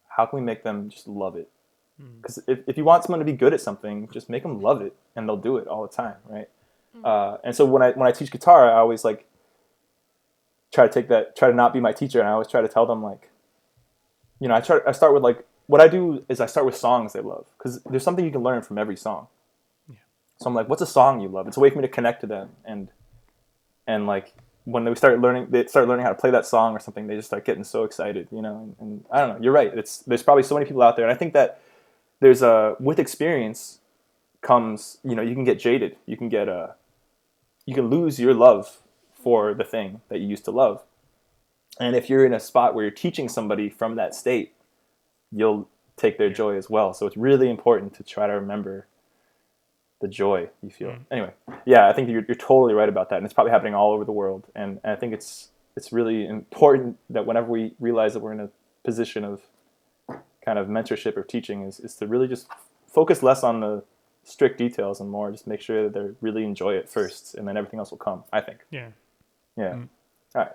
how 0.08 0.26
can 0.26 0.40
we 0.40 0.44
make 0.44 0.64
them 0.64 0.90
just 0.90 1.08
love 1.08 1.36
it. 1.36 1.50
Because 2.00 2.38
hmm. 2.38 2.52
mm. 2.52 2.58
if, 2.58 2.70
if 2.70 2.76
you 2.76 2.84
want 2.84 3.04
someone 3.04 3.20
to 3.20 3.26
be 3.26 3.38
good 3.38 3.54
at 3.54 3.62
something, 3.62 4.10
just 4.12 4.28
make 4.28 4.42
them 4.42 4.64
love 4.64 4.82
it, 4.82 4.96
and 5.16 5.30
they'll 5.30 5.38
do 5.38 5.58
it 5.58 5.68
all 5.68 5.84
the 5.84 5.96
time, 5.96 6.16
right? 6.28 6.50
Mm. 6.98 7.06
Uh, 7.06 7.38
and 7.44 7.56
so 7.56 7.64
when 7.64 7.84
I 7.84 7.92
when 7.92 8.08
I 8.08 8.12
teach 8.12 8.32
guitar, 8.32 8.68
I 8.68 8.80
always 8.80 9.06
like 9.06 9.28
try 10.74 10.88
to 10.88 10.92
take 10.92 11.10
that, 11.10 11.36
try 11.36 11.48
to 11.48 11.56
not 11.56 11.72
be 11.72 11.80
my 11.80 11.92
teacher, 11.92 12.20
and 12.20 12.28
I 12.28 12.32
always 12.32 12.48
try 12.48 12.62
to 12.62 12.68
tell 12.68 12.88
them 12.88 13.04
like, 13.04 13.30
you 14.40 14.48
know, 14.48 14.56
I 14.56 14.62
try, 14.62 14.80
I 14.88 14.94
start 14.94 15.14
with 15.14 15.22
like, 15.22 15.46
what 15.68 15.80
I 15.80 15.88
do 15.88 16.26
is 16.28 16.40
I 16.40 16.48
start 16.48 16.66
with 16.66 16.76
songs 16.76 17.14
they 17.14 17.22
love 17.22 17.46
because 17.60 17.84
there's 17.84 18.04
something 18.04 18.26
you 18.26 18.32
can 18.32 18.42
learn 18.42 18.64
from 18.64 18.80
every 18.80 18.96
song. 18.96 19.28
Yeah. 19.88 19.98
So 20.40 20.48
I'm 20.48 20.56
like, 20.56 20.70
what's 20.70 20.82
a 20.82 20.88
song 20.88 21.22
you 21.22 21.28
love? 21.28 21.48
It's 21.48 21.56
a 21.56 21.60
way 21.60 21.70
for 21.70 21.76
me 21.76 21.84
to 21.84 21.88
connect 21.88 22.22
to 22.22 22.28
them, 22.28 22.50
and 22.66 22.90
and 23.86 24.08
like 24.08 24.34
when 24.66 24.84
they 24.84 24.94
start 24.96 25.20
learning, 25.22 25.48
they 25.50 25.66
start 25.68 25.88
learning 25.88 26.04
how 26.04 26.12
to 26.12 26.20
play 26.20 26.32
that 26.32 26.46
song 26.46 26.76
or 26.76 26.80
something, 26.80 27.08
they 27.08 27.16
just 27.16 27.28
start 27.28 27.46
getting 27.46 27.64
so 27.64 27.84
excited, 27.84 28.28
you 28.32 28.42
know. 28.42 28.58
And, 28.58 28.76
and 28.80 29.06
I 29.12 29.20
don't 29.20 29.30
know, 29.30 29.44
you're 29.44 29.54
right. 29.54 29.72
It's 29.76 30.00
there's 30.00 30.24
probably 30.24 30.44
so 30.44 30.56
many 30.56 30.66
people 30.66 30.82
out 30.82 30.96
there, 30.96 31.06
and 31.06 31.14
I 31.14 31.18
think 31.18 31.34
that 31.34 31.62
there's 32.20 32.42
a 32.42 32.76
with 32.80 33.00
experience 33.00 33.80
comes, 34.42 35.00
you 35.04 35.16
know, 35.16 35.22
you 35.22 35.34
can 35.34 35.44
get 35.44 35.60
jaded, 35.60 35.98
you 36.06 36.18
can 36.18 36.30
get 36.30 36.48
a, 36.48 36.76
you 37.66 37.74
can 37.74 37.90
lose 37.90 38.20
your 38.20 38.34
love 38.34 38.82
for 39.14 39.54
the 39.54 39.64
thing 39.64 40.02
that 40.10 40.20
you 40.20 40.28
used 40.28 40.46
to 40.46 40.52
love. 40.52 40.84
And 41.80 41.96
if 41.96 42.10
you're 42.10 42.26
in 42.26 42.34
a 42.34 42.40
spot 42.40 42.76
where 42.76 42.86
you're 42.86 42.92
teaching 42.92 43.28
somebody 43.28 43.70
from 43.70 43.96
that 43.96 44.14
state, 44.14 44.54
you'll 45.32 45.68
take 45.98 46.18
their 46.18 46.30
joy 46.30 46.56
as 46.56 46.70
well. 46.70 46.94
So 46.94 47.08
it's 47.08 47.18
really 47.18 47.50
important 47.50 47.96
to 47.96 48.04
try 48.04 48.28
to 48.28 48.34
remember 48.34 48.88
the 50.02 50.08
joy 50.08 50.50
you 50.62 50.70
feel. 50.70 50.90
Mm. 50.90 51.06
Anyway, 51.12 51.34
yeah, 51.66 51.88
I 51.88 51.94
think 51.94 52.10
you're, 52.10 52.26
you're 52.28 52.36
totally 52.36 52.74
right 52.74 52.90
about 52.90 53.10
that, 53.10 53.18
and 53.18 53.26
it's 53.26 53.34
probably 53.34 53.52
happening 53.52 53.74
all 53.74 53.92
over 53.92 54.06
the 54.06 54.12
world. 54.12 54.46
And, 54.56 54.80
and 54.84 54.94
I 54.94 54.96
think 54.96 55.14
it's 55.14 55.50
it's 55.76 55.92
really 55.92 56.26
important 56.26 56.98
that 57.10 57.26
whenever 57.26 57.48
we 57.48 57.74
realize 57.80 58.14
that 58.14 58.22
we're 58.22 58.32
in 58.32 58.40
a 58.40 58.50
position 58.84 59.26
of 59.26 59.42
kind 60.44 60.58
of 60.58 60.68
mentorship 60.68 61.18
or 61.18 61.24
teaching, 61.24 61.64
is, 61.64 61.80
is 61.80 61.96
to 61.96 62.08
really 62.08 62.28
just 62.28 62.48
focus 62.88 63.22
less 63.22 63.44
on 63.44 63.60
the 63.60 63.84
strict 64.24 64.58
details 64.58 65.02
and 65.02 65.10
more 65.10 65.32
just 65.32 65.48
make 65.48 65.62
sure 65.62 65.90
that 65.90 65.94
they 65.94 66.10
really 66.22 66.44
enjoy 66.44 66.74
it 66.74 66.90
first, 66.90 67.36
and 67.36 67.48
then 67.48 67.58
everything 67.58 67.80
else 67.80 67.92
will 67.92 67.98
come. 67.98 68.24
I 68.32 68.42
think. 68.42 68.60
Yeah. 68.72 68.90
Yeah. 69.58 69.74
Mm. 69.74 69.90
All 70.36 70.42
right. 70.42 70.52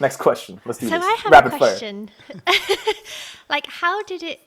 Next 0.00 0.16
question. 0.16 0.60
Let's 0.66 0.78
do 0.78 0.88
so 0.88 0.98
this. 0.98 1.04
I 1.04 1.16
have 1.22 1.32
Rapid 1.32 1.54
a 1.54 1.56
question. 1.56 2.10
like, 3.48 3.66
how 3.66 4.02
did 4.02 4.22
it? 4.22 4.40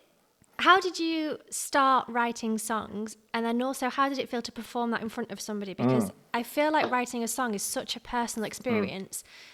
How 0.60 0.80
did 0.80 1.00
you 1.00 1.38
start 1.50 2.08
writing 2.08 2.58
songs, 2.58 3.18
and 3.34 3.46
then 3.46 3.62
also 3.62 3.90
how 3.90 4.08
did 4.10 4.20
it 4.20 4.30
feel 4.30 4.42
to 4.42 4.52
perform 4.52 4.92
that 4.92 5.02
in 5.02 5.10
front 5.10 5.32
of 5.32 5.42
somebody? 5.42 5.74
Because 5.74 6.06
mm. 6.06 6.14
I 6.34 6.44
feel 6.44 6.72
like 6.72 6.90
writing 6.90 7.24
a 7.24 7.28
song 7.28 7.54
is 7.54 7.62
such 7.62 7.96
a 7.96 8.00
personal 8.00 8.46
experience. 8.46 9.24
Mm. 9.24 9.52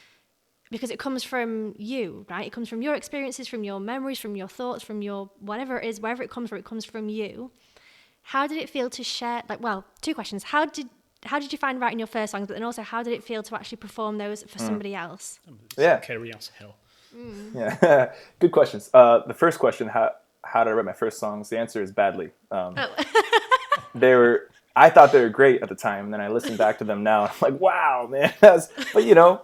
Because 0.70 0.90
it 0.90 1.00
comes 1.00 1.24
from 1.24 1.76
you, 1.78 2.26
right? 2.30 2.48
It 2.48 2.54
comes 2.54 2.70
from 2.70 2.82
your 2.82 2.96
experiences, 2.96 3.48
from 3.48 3.66
your 3.66 3.80
memories, 3.80 4.20
from 4.20 4.38
your 4.38 4.48
thoughts, 4.48 4.84
from 4.84 5.02
your 5.02 5.30
whatever 5.40 5.78
it 5.80 5.86
is, 5.86 6.00
wherever 6.00 6.24
it 6.24 6.30
comes 6.30 6.48
from, 6.48 6.60
it 6.60 6.66
comes 6.66 6.86
from 6.86 7.10
you. 7.10 7.52
How 8.22 8.48
did 8.48 8.58
it 8.58 8.70
feel 8.70 8.90
to 8.92 9.04
share? 9.04 9.44
Like, 9.50 9.62
well, 9.62 9.84
two 10.02 10.14
questions. 10.14 10.44
How 10.44 10.66
did 10.66 10.88
how 11.26 11.40
did 11.40 11.52
you 11.52 11.58
find 11.58 11.80
writing 11.80 12.00
your 12.00 12.08
first 12.08 12.32
songs? 12.32 12.48
But 12.48 12.54
then 12.54 12.64
also, 12.64 12.82
how 12.82 13.04
did 13.04 13.14
it 13.14 13.24
feel 13.24 13.44
to 13.44 13.56
actually 13.56 13.78
perform 13.78 14.18
those 14.18 14.44
for 14.44 14.60
mm. 14.60 14.66
somebody 14.66 14.96
else? 14.96 15.40
Yeah, 15.78 15.98
carry 15.98 16.34
as 16.34 16.52
hell. 16.58 16.78
Mm. 17.16 17.54
Yeah, 17.56 18.14
good 18.40 18.52
questions. 18.52 18.90
Uh, 18.94 19.20
the 19.28 19.34
first 19.34 19.60
question: 19.60 19.88
How 19.88 20.12
how 20.44 20.64
did 20.64 20.72
I 20.72 20.74
write 20.74 20.86
my 20.86 20.94
first 20.94 21.20
songs? 21.20 21.50
The 21.50 21.60
answer 21.60 21.82
is 21.82 21.92
badly. 21.92 22.32
Um, 22.52 22.76
oh. 22.78 22.96
they 23.96 24.16
were. 24.16 24.50
I 24.74 24.90
thought 24.90 25.12
they 25.12 25.20
were 25.20 25.30
great 25.30 25.62
at 25.62 25.68
the 25.68 25.76
time, 25.76 26.06
and 26.06 26.14
then 26.14 26.22
I 26.22 26.30
listened 26.30 26.58
back 26.58 26.78
to 26.78 26.86
them 26.86 27.04
now. 27.04 27.26
I'm 27.26 27.32
like, 27.42 27.60
wow, 27.60 28.08
man. 28.10 28.34
That's, 28.40 28.70
but 28.94 29.04
you 29.04 29.14
know, 29.14 29.42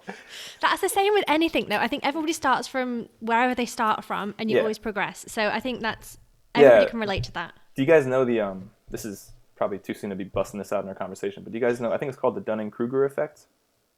that's 0.62 0.80
the 0.80 0.88
same 0.88 1.14
with 1.14 1.26
anything, 1.28 1.68
though. 1.68 1.80
I 1.80 1.90
think 1.90 2.06
everybody 2.06 2.32
starts 2.32 2.66
from 2.66 3.10
wherever 3.20 3.54
they 3.54 3.66
start 3.66 4.06
from, 4.06 4.36
and 4.40 4.50
you 4.50 4.56
yeah. 4.56 4.62
always 4.62 4.78
progress. 4.78 5.26
So 5.28 5.50
I 5.50 5.60
think 5.60 5.82
that's 5.82 6.18
everybody 6.56 6.86
yeah. 6.86 6.90
can 6.90 7.00
relate 7.00 7.26
to 7.26 7.34
that. 7.34 7.54
Do 7.76 7.82
you 7.82 7.88
guys 7.88 8.06
know 8.06 8.24
the 8.24 8.40
um? 8.40 8.72
This 8.90 9.04
is 9.04 9.34
probably 9.58 9.80
too 9.80 9.94
soon 9.94 10.12
to 10.12 10.16
be 10.16 10.24
busting 10.24 10.60
this 10.60 10.72
out 10.72 10.84
in 10.84 10.90
our 10.90 10.96
conversation, 10.96 11.44
but 11.44 11.52
do 11.52 11.60
you 11.60 11.66
guys 11.66 11.82
know? 11.82 11.92
I 11.92 11.98
think 11.98 12.10
it's 12.10 12.18
called 12.18 12.36
the 12.36 12.42
Dunning 12.42 12.72
Kruger 12.72 13.04
effect. 13.04 13.48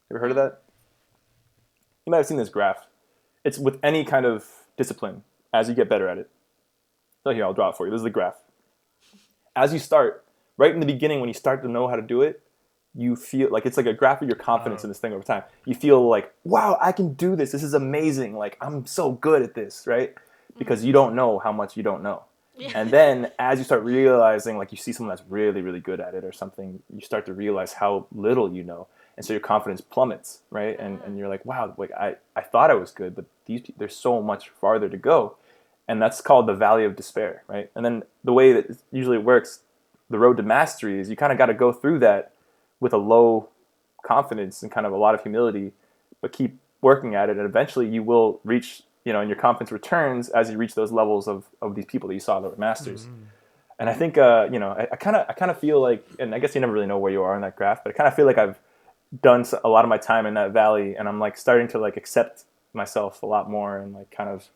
Ever 0.09 0.19
heard 0.19 0.31
of 0.31 0.37
that? 0.37 0.63
You 2.07 2.11
might 2.11 2.17
have 2.17 2.25
seen 2.25 2.37
this 2.37 2.49
graph. 2.49 2.87
It's 3.45 3.59
with 3.59 3.77
any 3.83 4.03
kind 4.03 4.25
of 4.25 4.47
discipline 4.77 5.23
as 5.53 5.69
you 5.69 5.75
get 5.75 5.89
better 5.89 6.07
at 6.07 6.17
it. 6.17 6.29
So 7.23 7.31
here, 7.31 7.43
I'll 7.43 7.53
draw 7.53 7.69
it 7.69 7.77
for 7.77 7.85
you. 7.85 7.91
This 7.91 7.99
is 7.99 8.03
the 8.03 8.09
graph. 8.09 8.35
As 9.55 9.73
you 9.73 9.79
start, 9.79 10.25
right 10.57 10.73
in 10.73 10.79
the 10.79 10.85
beginning, 10.85 11.19
when 11.19 11.27
you 11.27 11.33
start 11.33 11.61
to 11.63 11.69
know 11.69 11.87
how 11.87 11.95
to 11.95 12.01
do 12.01 12.21
it, 12.21 12.41
you 12.95 13.15
feel 13.15 13.49
like 13.51 13.65
it's 13.65 13.77
like 13.77 13.85
a 13.85 13.93
graph 13.93 14.21
of 14.21 14.27
your 14.27 14.37
confidence 14.37 14.81
uh-huh. 14.81 14.87
in 14.87 14.89
this 14.89 14.99
thing 14.99 15.13
over 15.13 15.23
time. 15.23 15.43
You 15.65 15.75
feel 15.75 16.07
like, 16.07 16.33
wow, 16.43 16.77
I 16.81 16.91
can 16.91 17.13
do 17.13 17.35
this. 17.35 17.51
This 17.51 17.63
is 17.63 17.73
amazing. 17.73 18.35
Like 18.35 18.57
I'm 18.61 18.85
so 18.85 19.11
good 19.11 19.41
at 19.41 19.53
this, 19.53 19.85
right? 19.85 20.13
Because 20.57 20.83
you 20.83 20.91
don't 20.91 21.15
know 21.15 21.39
how 21.39 21.51
much 21.51 21.77
you 21.77 21.83
don't 21.83 22.03
know. 22.03 22.23
And 22.75 22.91
then 22.91 23.31
as 23.39 23.57
you 23.57 23.63
start 23.63 23.83
realizing, 23.83 24.57
like 24.57 24.71
you 24.71 24.77
see 24.77 24.91
someone 24.91 25.15
that's 25.15 25.27
really, 25.29 25.61
really 25.61 25.79
good 25.79 25.99
at 25.99 26.13
it 26.13 26.25
or 26.25 26.31
something, 26.31 26.81
you 26.93 27.01
start 27.01 27.25
to 27.27 27.33
realize 27.33 27.73
how 27.73 28.07
little 28.13 28.53
you 28.53 28.63
know. 28.63 28.87
And 29.15 29.25
so 29.25 29.33
your 29.33 29.39
confidence 29.39 29.81
plummets, 29.81 30.41
right? 30.49 30.77
And, 30.79 30.99
and 31.05 31.17
you're 31.17 31.29
like, 31.29 31.45
wow, 31.45 31.73
like 31.77 31.91
I, 31.91 32.15
I 32.35 32.41
thought 32.41 32.69
I 32.69 32.73
was 32.73 32.91
good, 32.91 33.15
but 33.15 33.25
these 33.45 33.61
there's 33.77 33.95
so 33.95 34.21
much 34.21 34.49
farther 34.49 34.89
to 34.89 34.97
go. 34.97 35.37
And 35.89 36.01
that's 36.01 36.21
called 36.21 36.47
the 36.47 36.53
valley 36.53 36.85
of 36.85 36.95
despair, 36.95 37.43
right? 37.47 37.69
And 37.75 37.83
then 37.83 38.03
the 38.23 38.31
way 38.31 38.53
that 38.53 38.77
usually 38.91 39.17
works, 39.17 39.61
the 40.09 40.19
road 40.19 40.37
to 40.37 40.43
mastery 40.43 40.99
is 40.99 41.09
you 41.09 41.17
kind 41.17 41.33
of 41.33 41.37
got 41.37 41.47
to 41.47 41.53
go 41.53 41.73
through 41.73 41.99
that 41.99 42.31
with 42.79 42.93
a 42.93 42.97
low 42.97 43.49
confidence 44.03 44.63
and 44.63 44.71
kind 44.71 44.85
of 44.85 44.93
a 44.93 44.97
lot 44.97 45.13
of 45.15 45.21
humility, 45.23 45.73
but 46.21 46.31
keep 46.31 46.57
working 46.81 47.15
at 47.15 47.29
it. 47.29 47.35
And 47.35 47.45
eventually 47.45 47.89
you 47.89 48.03
will 48.03 48.39
reach 48.45 48.83
you 49.05 49.13
know, 49.13 49.21
and 49.21 49.29
your 49.29 49.37
confidence 49.39 49.71
returns 49.71 50.29
as 50.29 50.51
you 50.51 50.57
reach 50.57 50.75
those 50.75 50.91
levels 50.91 51.27
of, 51.27 51.45
of 51.61 51.73
these 51.75 51.85
people 51.85 52.07
that 52.07 52.13
you 52.13 52.19
saw 52.19 52.39
that 52.39 52.49
were 52.49 52.57
masters. 52.57 53.05
Mm-hmm. 53.05 53.23
And 53.79 53.89
I 53.89 53.93
think, 53.93 54.17
uh, 54.17 54.49
you 54.51 54.59
know, 54.59 54.75
I 54.91 54.95
kind 54.97 55.15
of, 55.15 55.25
I 55.29 55.33
kind 55.33 55.49
of 55.49 55.57
feel 55.57 55.81
like, 55.81 56.05
and 56.19 56.35
I 56.35 56.39
guess 56.39 56.53
you 56.53 56.61
never 56.61 56.73
really 56.73 56.85
know 56.85 56.99
where 56.99 57.11
you 57.11 57.23
are 57.23 57.33
in 57.33 57.41
that 57.41 57.55
graph, 57.55 57.83
but 57.83 57.91
I 57.91 57.93
kind 57.93 58.07
of 58.07 58.13
feel 58.13 58.25
like 58.25 58.37
I've 58.37 58.59
done 59.21 59.45
a 59.63 59.69
lot 59.69 59.85
of 59.85 59.89
my 59.89 59.97
time 59.97 60.25
in 60.25 60.33
that 60.33 60.51
valley, 60.51 60.95
and 60.95 61.07
I'm 61.07 61.17
like 61.17 61.37
starting 61.37 61.67
to 61.69 61.79
like 61.79 61.95
accept 61.95 62.43
myself 62.73 63.23
a 63.23 63.25
lot 63.25 63.49
more 63.49 63.77
and 63.77 63.93
like 63.93 64.11
kind 64.11 64.29
of 64.29 64.49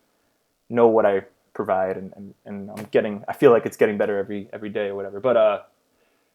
know 0.73 0.87
what 0.87 1.05
I 1.05 1.21
provide, 1.53 1.97
and, 1.97 2.13
and, 2.15 2.33
and 2.45 2.71
I'm 2.71 2.85
getting, 2.91 3.23
I 3.27 3.33
feel 3.33 3.51
like 3.51 3.65
it's 3.65 3.77
getting 3.77 3.97
better 3.97 4.17
every 4.17 4.49
every 4.51 4.69
day 4.69 4.87
or 4.87 4.95
whatever. 4.95 5.19
But 5.19 5.37
uh, 5.37 5.59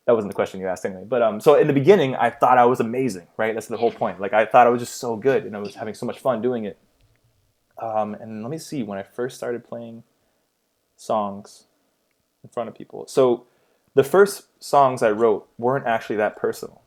that 0.07 0.15
wasn't 0.15 0.31
the 0.31 0.35
question 0.35 0.61
you 0.61 0.69
asked 0.69 0.87
anyway. 0.87 1.05
But 1.07 1.23
um, 1.23 1.41
so 1.41 1.55
in 1.57 1.67
the 1.67 1.73
beginning, 1.73 2.17
I 2.17 2.31
thought 2.31 2.57
I 2.57 2.65
was 2.65 2.81
amazing, 2.81 3.27
right? 3.37 3.53
That's 3.53 3.67
the 3.67 3.77
whole 3.77 3.91
point. 3.91 4.21
Like 4.21 4.33
I 4.33 4.47
thought 4.47 4.67
I 4.67 4.71
was 4.71 4.81
just 4.81 4.97
so 4.97 5.17
good, 5.17 5.45
and 5.45 5.55
I 5.57 5.61
was 5.61 5.75
having 5.75 5.95
so 5.95 6.07
much 6.07 6.19
fun 6.19 6.41
doing 6.41 6.65
it. 6.65 6.79
Um, 7.77 8.15
and 8.15 8.43
let 8.43 8.51
me 8.51 8.59
see 8.59 8.83
when 8.83 8.99
I 8.99 9.03
first 9.03 9.37
started 9.37 9.65
playing 9.65 10.03
songs 10.97 11.65
in 12.43 12.49
front 12.51 12.69
of 12.69 12.75
people. 12.75 13.07
So 13.07 13.45
the 13.95 14.03
first 14.03 14.47
songs 14.63 15.03
I 15.03 15.11
wrote 15.11 15.49
weren't 15.59 15.87
actually 15.87 16.17
that 16.17 16.37
personal. 16.37 16.81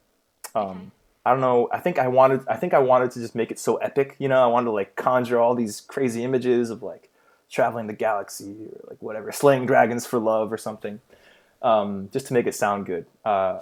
Um, 0.56 0.92
I 1.26 1.32
don't 1.32 1.42
know. 1.42 1.70
I 1.72 1.80
think 1.80 2.00
I 2.00 2.08
wanted. 2.08 2.42
I 2.48 2.56
think 2.56 2.74
I 2.74 2.80
wanted 2.80 3.12
to 3.12 3.20
just 3.20 3.36
make 3.36 3.52
it 3.52 3.60
so 3.60 3.76
epic. 3.78 4.16
You 4.18 4.28
know, 4.30 4.44
I 4.44 4.48
wanted 4.48 4.66
to 4.66 4.72
like 4.72 4.96
conjure 4.96 5.40
all 5.40 5.54
these 5.54 5.82
crazy 5.82 6.24
images 6.24 6.72
of 6.72 6.82
like 6.82 7.11
traveling 7.52 7.88
the 7.88 7.94
galaxy 7.94 8.70
or 8.72 8.90
like 8.90 9.02
whatever, 9.02 9.32
slaying 9.32 9.66
dragons 9.66 10.06
for 10.06 10.20
love 10.20 10.52
or 10.52 10.58
something, 10.58 11.02
um, 11.62 12.10
just 12.12 12.28
to 12.28 12.34
make 12.34 12.48
it 12.48 12.56
sound 12.56 12.86
good. 12.86 13.06
Uh, 13.24 13.60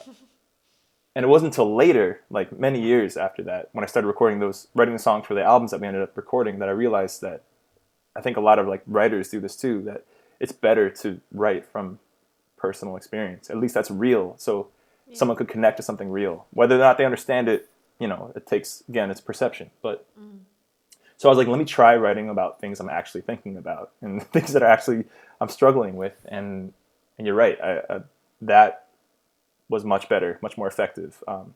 and 1.15 1.25
it 1.25 1.27
wasn't 1.27 1.51
until 1.51 1.75
later, 1.75 2.21
like 2.29 2.57
many 2.57 2.81
years 2.81 3.17
after 3.17 3.43
that, 3.43 3.69
when 3.73 3.83
I 3.83 3.87
started 3.87 4.07
recording 4.07 4.39
those, 4.39 4.67
writing 4.75 4.93
the 4.93 4.99
songs 4.99 5.25
for 5.25 5.33
the 5.33 5.43
albums 5.43 5.71
that 5.71 5.81
we 5.81 5.87
ended 5.87 6.03
up 6.03 6.15
recording, 6.15 6.59
that 6.59 6.69
I 6.69 6.73
realized 6.73 7.21
that 7.21 7.43
I 8.15 8.21
think 8.21 8.37
a 8.37 8.41
lot 8.41 8.59
of 8.59 8.67
like 8.67 8.83
writers 8.85 9.29
do 9.29 9.39
this 9.39 9.55
too. 9.55 9.81
That 9.81 10.05
it's 10.39 10.51
better 10.51 10.89
to 10.89 11.19
write 11.31 11.65
from 11.65 11.99
personal 12.57 12.95
experience. 12.95 13.49
At 13.49 13.57
least 13.57 13.73
that's 13.73 13.91
real. 13.91 14.35
So 14.37 14.67
yeah. 15.07 15.17
someone 15.17 15.37
could 15.37 15.47
connect 15.47 15.77
to 15.77 15.83
something 15.83 16.11
real. 16.11 16.45
Whether 16.51 16.75
or 16.75 16.79
not 16.79 16.97
they 16.97 17.05
understand 17.05 17.47
it, 17.47 17.69
you 17.99 18.07
know, 18.07 18.31
it 18.35 18.45
takes 18.45 18.83
again, 18.87 19.09
it's 19.09 19.21
perception. 19.21 19.71
But 19.81 20.05
mm. 20.19 20.39
So 21.19 21.27
I 21.27 21.31
was 21.31 21.37
like, 21.37 21.49
let 21.49 21.59
me 21.59 21.65
try 21.65 21.97
writing 21.97 22.29
about 22.29 22.61
things 22.61 22.79
I'm 22.79 22.89
actually 22.89 23.21
thinking 23.21 23.57
about 23.57 23.91
and 24.01 24.23
things 24.31 24.53
that 24.53 24.63
are 24.63 24.69
actually 24.69 25.03
I'm 25.41 25.49
struggling 25.49 25.97
with. 25.97 26.15
And 26.25 26.73
and 27.17 27.27
you're 27.27 27.35
right, 27.35 27.59
I, 27.61 27.81
I, 27.89 28.01
that 28.41 28.85
was 29.67 29.83
much 29.83 30.07
better, 30.07 30.39
much 30.41 30.57
more 30.57 30.67
effective. 30.67 31.21
Um, 31.27 31.53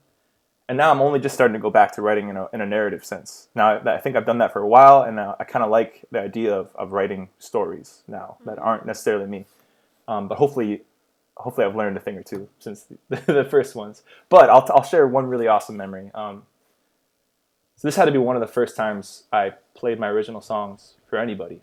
and 0.68 0.78
now 0.78 0.92
I'm 0.92 1.00
only 1.00 1.22
just 1.22 1.34
starting 1.34 1.54
to 1.54 1.60
go 1.60 1.70
back 1.70 1.94
to 1.94 2.02
writing 2.02 2.28
in 2.28 2.36
a, 2.36 2.50
in 2.52 2.60
a 2.60 2.66
narrative 2.66 3.06
sense. 3.06 3.48
Now 3.56 3.78
I, 3.78 3.96
I 3.96 4.00
think 4.00 4.18
I've 4.18 4.26
done 4.26 4.40
that 4.40 4.52
for 4.52 4.60
a 4.60 4.68
while, 4.68 5.04
and 5.04 5.16
now 5.16 5.38
I 5.40 5.46
kind 5.46 5.64
of 5.64 5.72
like 5.72 6.04
the 6.12 6.20
idea 6.20 6.54
of, 6.54 6.76
of 6.76 6.92
writing 6.92 7.30
stories 7.40 8.04
now 8.06 8.36
that 8.46 8.58
mm-hmm. 8.58 8.68
aren't 8.68 8.86
necessarily 8.86 9.28
me. 9.28 9.46
Um, 10.10 10.28
but 10.28 10.38
hopefully, 10.38 10.82
hopefully 11.38 11.66
I've 11.66 11.76
learned 11.78 11.96
a 11.96 12.02
thing 12.02 12.18
or 12.18 12.24
two 12.24 12.50
since 12.60 12.86
the, 13.10 13.16
the 13.28 13.46
first 13.46 13.76
ones. 13.76 14.04
But 14.28 14.50
I'll, 14.50 14.70
I'll 14.76 14.84
share 14.84 15.08
one 15.08 15.28
really 15.28 15.48
awesome 15.48 15.78
memory. 15.78 16.12
Um, 16.14 16.44
so 17.84 17.90
this 17.90 17.98
had 17.98 18.06
to 18.06 18.14
be 18.14 18.18
one 18.18 18.38
of 18.38 18.40
the 18.40 18.48
first 18.48 18.78
times 18.78 19.24
I 19.34 19.56
played 19.74 20.00
my 20.00 20.08
original 20.08 20.40
songs 20.40 20.94
for 21.06 21.20
anybody. 21.20 21.60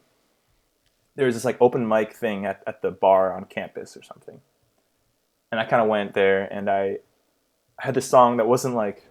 There 1.16 1.24
was 1.24 1.34
this 1.34 1.46
like 1.46 1.56
open 1.62 1.88
mic 1.88 2.12
thing 2.12 2.44
at, 2.44 2.62
at 2.66 2.82
the 2.82 2.90
bar 2.90 3.34
on 3.34 3.46
campus 3.46 3.96
or 3.96 4.02
something. 4.02 4.38
And 5.50 5.58
I 5.58 5.64
kind 5.64 5.80
of 5.80 5.88
went 5.88 6.12
there 6.12 6.42
and 6.42 6.68
I 6.68 6.98
had 7.78 7.94
this 7.94 8.06
song 8.06 8.36
that 8.36 8.46
wasn't 8.46 8.74
like 8.74 9.06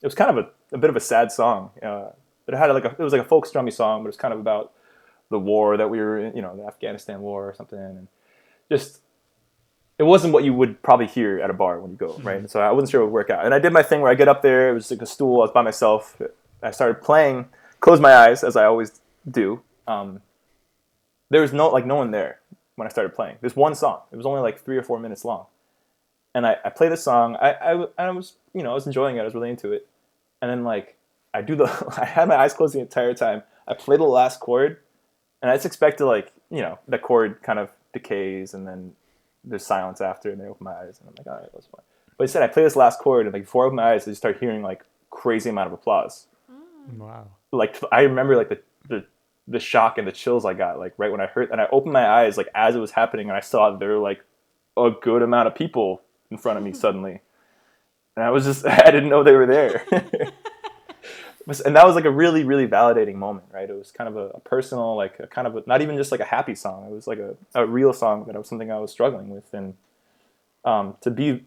it 0.00 0.06
was 0.06 0.14
kind 0.14 0.38
of 0.38 0.46
a, 0.46 0.74
a 0.74 0.78
bit 0.78 0.88
of 0.88 0.96
a 0.96 1.00
sad 1.00 1.30
song. 1.30 1.68
Uh, 1.82 2.12
but 2.46 2.54
it 2.54 2.56
had 2.56 2.70
like 2.70 2.86
a, 2.86 2.92
it 2.92 2.98
was 2.98 3.12
like 3.12 3.20
a 3.20 3.28
folk 3.28 3.46
strummy 3.46 3.70
song, 3.70 4.02
but 4.02 4.06
it 4.06 4.14
was 4.14 4.16
kind 4.16 4.32
of 4.32 4.40
about 4.40 4.72
the 5.28 5.38
war 5.38 5.76
that 5.76 5.90
we 5.90 5.98
were 5.98 6.18
in, 6.18 6.34
you 6.34 6.40
know, 6.40 6.56
the 6.56 6.64
Afghanistan 6.64 7.20
war 7.20 7.46
or 7.46 7.52
something, 7.52 7.78
and 7.78 8.08
just 8.72 9.02
it 9.98 10.04
wasn't 10.04 10.32
what 10.32 10.44
you 10.44 10.54
would 10.54 10.80
probably 10.82 11.06
hear 11.06 11.40
at 11.40 11.50
a 11.50 11.52
bar 11.52 11.80
when 11.80 11.90
you 11.90 11.96
go, 11.96 12.14
right? 12.22 12.38
Mm-hmm. 12.38 12.46
So 12.46 12.60
I 12.60 12.70
wasn't 12.70 12.90
sure 12.90 13.02
it 13.02 13.04
would 13.04 13.12
work 13.12 13.30
out. 13.30 13.44
And 13.44 13.52
I 13.52 13.58
did 13.58 13.72
my 13.72 13.82
thing 13.82 14.00
where 14.00 14.10
I 14.10 14.14
get 14.14 14.28
up 14.28 14.42
there, 14.42 14.70
it 14.70 14.74
was 14.74 14.90
like 14.90 15.02
a 15.02 15.06
stool, 15.06 15.40
I 15.40 15.44
was 15.44 15.50
by 15.50 15.62
myself. 15.62 16.16
I 16.62 16.70
started 16.70 17.02
playing, 17.02 17.46
closed 17.80 18.02
my 18.02 18.14
eyes 18.14 18.42
as 18.44 18.56
I 18.56 18.64
always 18.64 19.00
do. 19.30 19.62
Um, 19.86 20.22
there 21.30 21.40
was 21.40 21.52
no 21.52 21.68
like 21.68 21.86
no 21.86 21.96
one 21.96 22.10
there 22.10 22.40
when 22.76 22.86
I 22.86 22.90
started 22.90 23.14
playing. 23.14 23.36
There's 23.40 23.56
one 23.56 23.74
song. 23.74 24.00
It 24.12 24.16
was 24.16 24.26
only 24.26 24.40
like 24.40 24.60
three 24.60 24.76
or 24.76 24.82
four 24.82 24.98
minutes 24.98 25.24
long 25.24 25.46
and 26.34 26.46
I, 26.46 26.56
I 26.64 26.70
play 26.70 26.88
the 26.88 26.96
song. 26.96 27.36
I, 27.40 27.52
I, 27.52 27.86
I 27.98 28.10
was, 28.10 28.34
you 28.54 28.62
know, 28.62 28.70
I 28.70 28.74
was 28.74 28.86
enjoying 28.86 29.16
it. 29.16 29.20
I 29.20 29.24
was 29.24 29.34
really 29.34 29.50
into 29.50 29.72
it. 29.72 29.88
And 30.40 30.50
then 30.50 30.64
like 30.64 30.96
I 31.34 31.42
do 31.42 31.56
the, 31.56 31.64
I 32.00 32.04
had 32.04 32.28
my 32.28 32.36
eyes 32.36 32.54
closed 32.54 32.74
the 32.74 32.80
entire 32.80 33.14
time. 33.14 33.42
I 33.66 33.74
play 33.74 33.96
the 33.96 34.04
last 34.04 34.40
chord, 34.40 34.78
and 35.42 35.50
I 35.50 35.54
just 35.54 35.66
expect 35.66 35.98
to 35.98 36.06
like, 36.06 36.32
you 36.50 36.62
know, 36.62 36.78
the 36.88 36.98
chord 36.98 37.42
kind 37.42 37.58
of 37.58 37.70
decays, 37.92 38.54
and 38.54 38.66
then 38.66 38.94
there's 39.44 39.66
silence 39.66 40.00
after, 40.00 40.30
and 40.30 40.40
I 40.40 40.46
open 40.46 40.64
my 40.64 40.72
eyes, 40.72 41.00
and 41.00 41.08
I'm 41.08 41.14
like, 41.18 41.26
all 41.26 41.42
right, 41.42 41.52
that's 41.52 41.66
fine. 41.66 41.84
But 42.16 42.24
instead, 42.24 42.42
I 42.42 42.46
play 42.46 42.62
this 42.62 42.76
last 42.76 42.98
chord, 42.98 43.26
and 43.26 43.32
like 43.34 43.42
before 43.42 43.64
I 43.64 43.66
open 43.66 43.76
my 43.76 43.92
eyes, 43.92 44.04
I 44.04 44.12
just 44.12 44.22
start 44.22 44.38
hearing 44.38 44.62
like 44.62 44.84
crazy 45.10 45.50
amount 45.50 45.66
of 45.66 45.74
applause. 45.74 46.26
Wow. 46.96 47.28
Like 47.52 47.76
I 47.92 48.02
remember 48.02 48.36
like 48.36 48.48
the 48.48 48.60
the 48.88 49.04
the 49.46 49.60
shock 49.60 49.98
and 49.98 50.06
the 50.06 50.12
chills 50.12 50.44
I 50.44 50.54
got 50.54 50.78
like 50.78 50.94
right 50.98 51.10
when 51.10 51.20
I 51.20 51.26
heard, 51.26 51.50
and 51.50 51.60
I 51.60 51.66
opened 51.72 51.92
my 51.92 52.06
eyes 52.06 52.36
like 52.36 52.48
as 52.54 52.74
it 52.74 52.80
was 52.80 52.92
happening, 52.92 53.28
and 53.28 53.36
I 53.36 53.40
saw 53.40 53.76
there 53.76 53.90
were 53.90 53.98
like 53.98 54.22
a 54.76 54.90
good 54.90 55.22
amount 55.22 55.48
of 55.48 55.54
people 55.54 56.02
in 56.30 56.38
front 56.38 56.58
of 56.58 56.64
me 56.64 56.72
suddenly. 56.74 57.20
And 58.16 58.24
I 58.24 58.30
was 58.30 58.44
just, 58.44 58.66
I 58.66 58.90
didn't 58.90 59.08
know 59.08 59.22
they 59.22 59.32
were 59.32 59.46
there. 59.46 59.84
and 61.64 61.76
that 61.76 61.86
was 61.86 61.94
like 61.94 62.04
a 62.04 62.10
really, 62.10 62.44
really 62.44 62.66
validating 62.66 63.14
moment, 63.14 63.46
right? 63.52 63.68
It 63.68 63.76
was 63.76 63.90
kind 63.90 64.08
of 64.08 64.16
a, 64.16 64.28
a 64.30 64.40
personal, 64.40 64.96
like 64.96 65.18
a 65.20 65.26
kind 65.26 65.46
of 65.46 65.56
a, 65.56 65.62
not 65.66 65.82
even 65.82 65.96
just 65.96 66.12
like 66.12 66.20
a 66.20 66.24
happy 66.24 66.54
song. 66.54 66.86
It 66.86 66.92
was 66.92 67.06
like 67.06 67.18
a, 67.18 67.36
a 67.54 67.66
real 67.66 67.92
song 67.92 68.24
that 68.26 68.36
was 68.36 68.48
something 68.48 68.70
I 68.70 68.78
was 68.78 68.90
struggling 68.90 69.30
with. 69.30 69.52
And 69.54 69.74
um, 70.64 70.96
to 71.00 71.10
be 71.10 71.44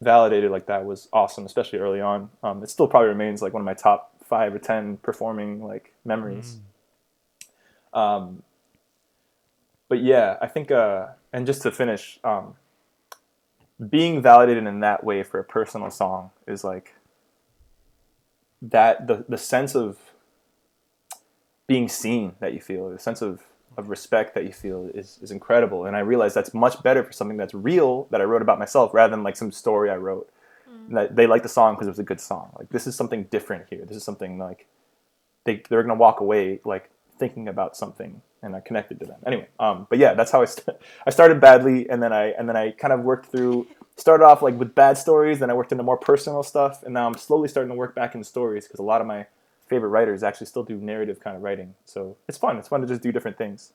validated 0.00 0.50
like 0.50 0.66
that 0.66 0.84
was 0.84 1.08
awesome, 1.12 1.46
especially 1.46 1.78
early 1.78 2.00
on. 2.00 2.30
Um, 2.42 2.62
it 2.62 2.70
still 2.70 2.86
probably 2.86 3.08
remains 3.08 3.42
like 3.42 3.52
one 3.52 3.62
of 3.62 3.66
my 3.66 3.74
top 3.74 4.13
five 4.24 4.54
or 4.54 4.58
10 4.58 4.98
performing 4.98 5.64
like 5.64 5.92
memories. 6.04 6.58
Mm. 7.94 7.98
Um, 7.98 8.42
but 9.88 10.02
yeah, 10.02 10.36
I 10.40 10.48
think, 10.48 10.70
uh, 10.70 11.08
and 11.32 11.46
just 11.46 11.62
to 11.62 11.70
finish, 11.70 12.18
um, 12.24 12.56
being 13.88 14.22
validated 14.22 14.66
in 14.66 14.80
that 14.80 15.04
way 15.04 15.22
for 15.22 15.38
a 15.38 15.44
personal 15.44 15.90
song 15.90 16.30
is 16.46 16.64
like 16.64 16.94
that 18.62 19.06
the 19.06 19.24
the 19.28 19.36
sense 19.36 19.74
of 19.74 19.98
being 21.66 21.88
seen 21.88 22.34
that 22.40 22.54
you 22.54 22.60
feel, 22.60 22.90
the 22.90 22.98
sense 22.98 23.20
of 23.22 23.42
of 23.76 23.88
respect 23.88 24.34
that 24.34 24.44
you 24.44 24.52
feel 24.52 24.90
is 24.94 25.18
is 25.22 25.30
incredible. 25.30 25.86
And 25.86 25.96
I 25.96 26.00
realize 26.00 26.34
that's 26.34 26.54
much 26.54 26.82
better 26.82 27.02
for 27.02 27.12
something 27.12 27.36
that's 27.36 27.54
real 27.54 28.06
that 28.10 28.20
I 28.20 28.24
wrote 28.24 28.42
about 28.42 28.58
myself 28.58 28.94
rather 28.94 29.10
than 29.10 29.24
like 29.24 29.36
some 29.36 29.50
story 29.50 29.90
I 29.90 29.96
wrote. 29.96 30.30
They 30.88 31.26
like 31.26 31.42
the 31.42 31.48
song 31.48 31.74
because 31.74 31.86
it 31.86 31.90
was 31.90 31.98
a 31.98 32.04
good 32.04 32.20
song. 32.20 32.50
Like 32.58 32.68
this 32.68 32.86
is 32.86 32.94
something 32.96 33.24
different 33.24 33.66
here. 33.70 33.84
This 33.84 33.96
is 33.96 34.04
something 34.04 34.38
like 34.38 34.66
they 35.44 35.62
they're 35.68 35.82
gonna 35.82 35.94
walk 35.94 36.20
away 36.20 36.60
like 36.64 36.90
thinking 37.18 37.48
about 37.48 37.76
something 37.76 38.22
and 38.44 38.54
I 38.54 38.60
connected 38.60 39.00
to 39.00 39.06
them. 39.06 39.18
Anyway, 39.26 39.48
um, 39.58 39.86
but 39.88 39.98
yeah, 39.98 40.14
that's 40.14 40.30
how 40.30 40.42
I 40.42 40.44
st- 40.44 40.76
I 41.06 41.10
started 41.10 41.40
badly, 41.40 41.88
and 41.88 42.02
then 42.02 42.12
I 42.12 42.26
and 42.32 42.48
then 42.48 42.56
I 42.56 42.70
kind 42.72 42.92
of 42.92 43.00
worked 43.00 43.26
through. 43.26 43.66
Started 43.96 44.24
off 44.24 44.42
like 44.42 44.58
with 44.58 44.74
bad 44.74 44.98
stories, 44.98 45.38
then 45.38 45.50
I 45.50 45.54
worked 45.54 45.70
into 45.70 45.84
more 45.84 45.96
personal 45.96 46.42
stuff, 46.42 46.82
and 46.82 46.92
now 46.92 47.06
I'm 47.06 47.16
slowly 47.16 47.48
starting 47.48 47.70
to 47.70 47.76
work 47.76 47.94
back 47.94 48.14
into 48.14 48.26
stories 48.26 48.66
because 48.66 48.80
a 48.80 48.82
lot 48.82 49.00
of 49.00 49.06
my 49.06 49.26
favorite 49.68 49.90
writers 49.90 50.22
actually 50.24 50.48
still 50.48 50.64
do 50.64 50.76
narrative 50.76 51.20
kind 51.20 51.36
of 51.36 51.42
writing. 51.42 51.74
So 51.84 52.16
it's 52.28 52.36
fun. 52.36 52.58
It's 52.58 52.68
fun 52.68 52.80
to 52.80 52.86
just 52.88 53.02
do 53.02 53.12
different 53.12 53.38
things. 53.38 53.72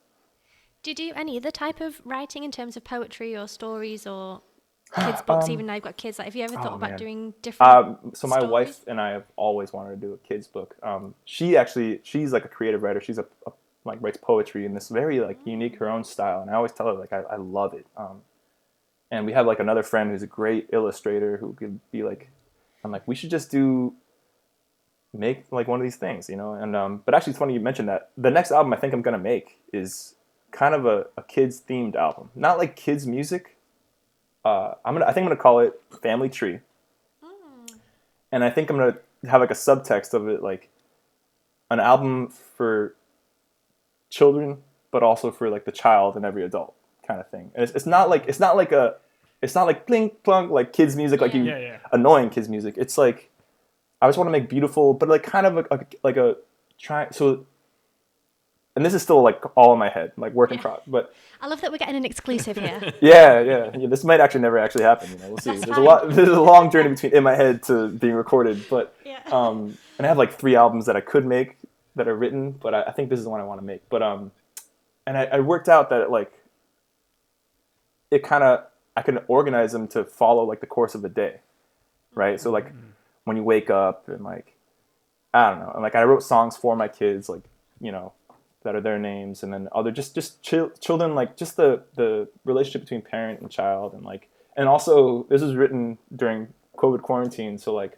Do 0.83 0.91
you 0.91 0.95
do 0.95 1.11
any 1.15 1.37
other 1.37 1.51
type 1.51 1.81
of 1.81 2.01
writing 2.05 2.43
in 2.43 2.51
terms 2.51 2.77
of 2.77 2.83
poetry 2.83 3.35
or 3.35 3.47
stories 3.47 4.05
or 4.05 4.41
kids 4.95 5.21
books? 5.21 5.45
um, 5.45 5.51
even 5.51 5.67
though 5.67 5.73
I've 5.73 5.83
got 5.83 5.97
kids, 5.97 6.19
like 6.19 6.25
have 6.25 6.35
you 6.35 6.43
ever 6.43 6.55
thought 6.55 6.73
oh, 6.73 6.75
about 6.75 6.91
man. 6.91 6.99
doing 6.99 7.33
different? 7.41 7.71
Um, 7.71 7.97
so 8.13 8.27
my 8.27 8.37
stories? 8.37 8.51
wife 8.51 8.79
and 8.87 8.99
I 8.99 9.11
have 9.11 9.25
always 9.35 9.71
wanted 9.71 9.91
to 9.91 10.07
do 10.07 10.13
a 10.13 10.17
kids 10.17 10.47
book. 10.47 10.75
Um, 10.83 11.15
she 11.25 11.57
actually 11.57 12.01
she's 12.03 12.33
like 12.33 12.45
a 12.45 12.49
creative 12.49 12.83
writer. 12.83 13.01
She's 13.01 13.17
a, 13.17 13.25
a 13.45 13.51
like 13.85 14.01
writes 14.01 14.17
poetry 14.21 14.65
in 14.65 14.73
this 14.73 14.89
very 14.89 15.19
like 15.19 15.39
unique 15.45 15.77
her 15.77 15.89
own 15.89 16.03
style 16.03 16.41
and 16.41 16.49
i 16.49 16.53
always 16.53 16.71
tell 16.71 16.87
her 16.87 16.93
like 16.93 17.13
i, 17.13 17.21
I 17.21 17.35
love 17.37 17.73
it 17.73 17.85
um, 17.97 18.21
and 19.11 19.25
we 19.25 19.33
have 19.33 19.45
like 19.45 19.59
another 19.59 19.83
friend 19.83 20.11
who's 20.11 20.23
a 20.23 20.27
great 20.27 20.69
illustrator 20.71 21.37
who 21.37 21.53
could 21.53 21.79
be 21.91 22.03
like 22.03 22.29
i'm 22.83 22.91
like 22.91 23.07
we 23.07 23.15
should 23.15 23.29
just 23.29 23.49
do 23.49 23.93
make 25.13 25.45
like 25.51 25.67
one 25.67 25.79
of 25.79 25.83
these 25.83 25.95
things 25.95 26.29
you 26.29 26.35
know 26.35 26.53
and 26.53 26.75
um, 26.75 27.01
but 27.05 27.15
actually 27.15 27.31
it's 27.31 27.39
funny 27.39 27.53
you 27.53 27.59
mentioned 27.59 27.89
that 27.89 28.11
the 28.17 28.29
next 28.29 28.51
album 28.51 28.73
i 28.73 28.77
think 28.77 28.93
i'm 28.93 29.01
gonna 29.01 29.17
make 29.17 29.59
is 29.73 30.15
kind 30.51 30.75
of 30.75 30.85
a, 30.85 31.05
a 31.17 31.23
kids 31.23 31.61
themed 31.67 31.95
album 31.95 32.29
not 32.35 32.57
like 32.57 32.75
kids 32.75 33.07
music 33.07 33.55
uh, 34.45 34.73
i'm 34.85 34.93
gonna 34.93 35.05
i 35.05 35.13
think 35.13 35.23
i'm 35.23 35.29
gonna 35.29 35.35
call 35.35 35.59
it 35.59 35.79
family 36.01 36.29
tree 36.29 36.59
mm. 37.23 37.73
and 38.31 38.43
i 38.43 38.49
think 38.49 38.69
i'm 38.69 38.77
gonna 38.77 38.97
have 39.27 39.41
like 39.41 39.51
a 39.51 39.55
subtext 39.55 40.13
of 40.13 40.27
it 40.27 40.41
like 40.41 40.69
an 41.71 41.79
album 41.79 42.29
for 42.29 42.95
children, 44.09 44.57
but 44.91 45.03
also 45.03 45.31
for 45.31 45.49
like 45.49 45.65
the 45.65 45.71
child 45.71 46.15
and 46.15 46.25
every 46.25 46.43
adult 46.43 46.73
kind 47.07 47.19
of 47.19 47.29
thing. 47.29 47.51
And 47.53 47.63
it's, 47.63 47.73
it's 47.73 47.85
not 47.85 48.09
like 48.09 48.25
it's 48.27 48.39
not 48.39 48.55
like 48.55 48.71
a 48.71 48.95
it's 49.41 49.55
not 49.55 49.67
like 49.67 49.85
blink 49.87 50.23
plunk 50.23 50.51
like 50.51 50.73
kids 50.73 50.95
music 50.95 51.21
like 51.21 51.33
you 51.33 51.43
yeah, 51.43 51.59
yeah. 51.59 51.77
annoying 51.91 52.29
kids 52.29 52.49
music. 52.49 52.75
It's 52.77 52.97
like 52.97 53.29
I 54.01 54.07
just 54.07 54.17
want 54.17 54.27
to 54.27 54.31
make 54.31 54.49
beautiful, 54.49 54.93
but 54.93 55.09
like 55.09 55.23
kind 55.23 55.45
of 55.45 55.57
a, 55.57 55.65
a, 55.71 55.79
like 56.03 56.17
a 56.17 56.37
try 56.77 57.07
so. 57.11 57.45
And 58.79 58.85
this 58.85 58.93
is 58.93 59.01
still 59.01 59.21
like 59.21 59.43
all 59.57 59.73
in 59.73 59.79
my 59.79 59.89
head, 59.89 60.13
like 60.15 60.31
work 60.31 60.53
in 60.53 60.57
progress. 60.57 60.87
But 60.87 61.13
I 61.41 61.47
love 61.47 61.59
that 61.59 61.69
we're 61.69 61.79
getting 61.79 61.97
an 61.97 62.05
exclusive 62.05 62.55
here. 62.55 62.79
yeah, 63.01 63.41
yeah, 63.41 63.71
yeah. 63.77 63.87
This 63.89 64.05
might 64.05 64.21
actually 64.21 64.39
never 64.39 64.57
actually 64.57 64.85
happen. 64.85 65.11
You 65.11 65.17
know, 65.17 65.27
we'll 65.27 65.37
see. 65.39 65.49
That's 65.49 65.65
there's 65.65 65.75
fine. 65.75 65.85
a 65.85 65.85
lot. 65.85 66.09
There's 66.09 66.29
a 66.29 66.39
long 66.39 66.71
journey 66.71 66.87
between 66.87 67.11
in 67.11 67.21
my 67.21 67.35
head 67.35 67.61
to 67.63 67.89
being 67.89 68.13
recorded. 68.13 68.63
But 68.69 68.95
yeah. 69.03 69.19
um, 69.33 69.77
and 69.97 70.05
I 70.05 70.07
have 70.07 70.17
like 70.17 70.39
three 70.39 70.55
albums 70.55 70.85
that 70.85 70.95
I 70.95 71.01
could 71.01 71.25
make 71.25 71.57
that 71.97 72.07
are 72.07 72.15
written, 72.15 72.51
but 72.51 72.73
I, 72.73 72.83
I 72.83 72.91
think 72.93 73.09
this 73.09 73.19
is 73.19 73.25
the 73.25 73.31
one 73.31 73.41
I 73.41 73.43
want 73.43 73.59
to 73.59 73.65
make. 73.65 73.81
But 73.89 74.01
um, 74.01 74.31
and 75.05 75.17
I, 75.17 75.25
I 75.25 75.39
worked 75.41 75.67
out 75.67 75.89
that 75.89 75.99
it, 75.99 76.09
like 76.09 76.31
it 78.11 78.23
kind 78.23 78.45
of 78.45 78.63
I 78.95 79.01
can 79.01 79.19
organize 79.27 79.73
them 79.73 79.89
to 79.89 80.05
follow 80.05 80.45
like 80.45 80.61
the 80.61 80.67
course 80.67 80.95
of 80.95 81.01
the 81.01 81.09
day, 81.09 81.41
right? 82.15 82.35
Mm-hmm. 82.35 82.43
So 82.43 82.49
like 82.49 82.69
mm-hmm. 82.69 82.91
when 83.25 83.35
you 83.35 83.43
wake 83.43 83.69
up 83.69 84.07
and 84.07 84.23
like 84.23 84.55
I 85.33 85.49
don't 85.49 85.59
know, 85.59 85.71
and 85.73 85.83
like 85.83 85.95
I 85.95 86.03
wrote 86.03 86.23
songs 86.23 86.55
for 86.55 86.77
my 86.77 86.87
kids, 86.87 87.27
like 87.27 87.43
you 87.81 87.91
know 87.91 88.13
that 88.63 88.75
are 88.75 88.81
their 88.81 88.99
names, 88.99 89.43
and 89.43 89.53
then 89.53 89.67
other 89.71 89.91
just 89.91 90.15
just 90.15 90.41
ch- 90.41 90.79
children 90.79 91.15
like 91.15 91.37
just 91.37 91.57
the 91.57 91.83
the 91.95 92.27
relationship 92.43 92.81
between 92.81 93.01
parent 93.01 93.39
and 93.39 93.49
child, 93.49 93.93
and 93.93 94.03
like 94.03 94.29
and 94.57 94.67
also 94.67 95.23
this 95.29 95.41
was 95.41 95.55
written 95.55 95.97
during 96.15 96.53
COVID 96.77 97.01
quarantine, 97.01 97.57
so 97.57 97.73
like 97.73 97.97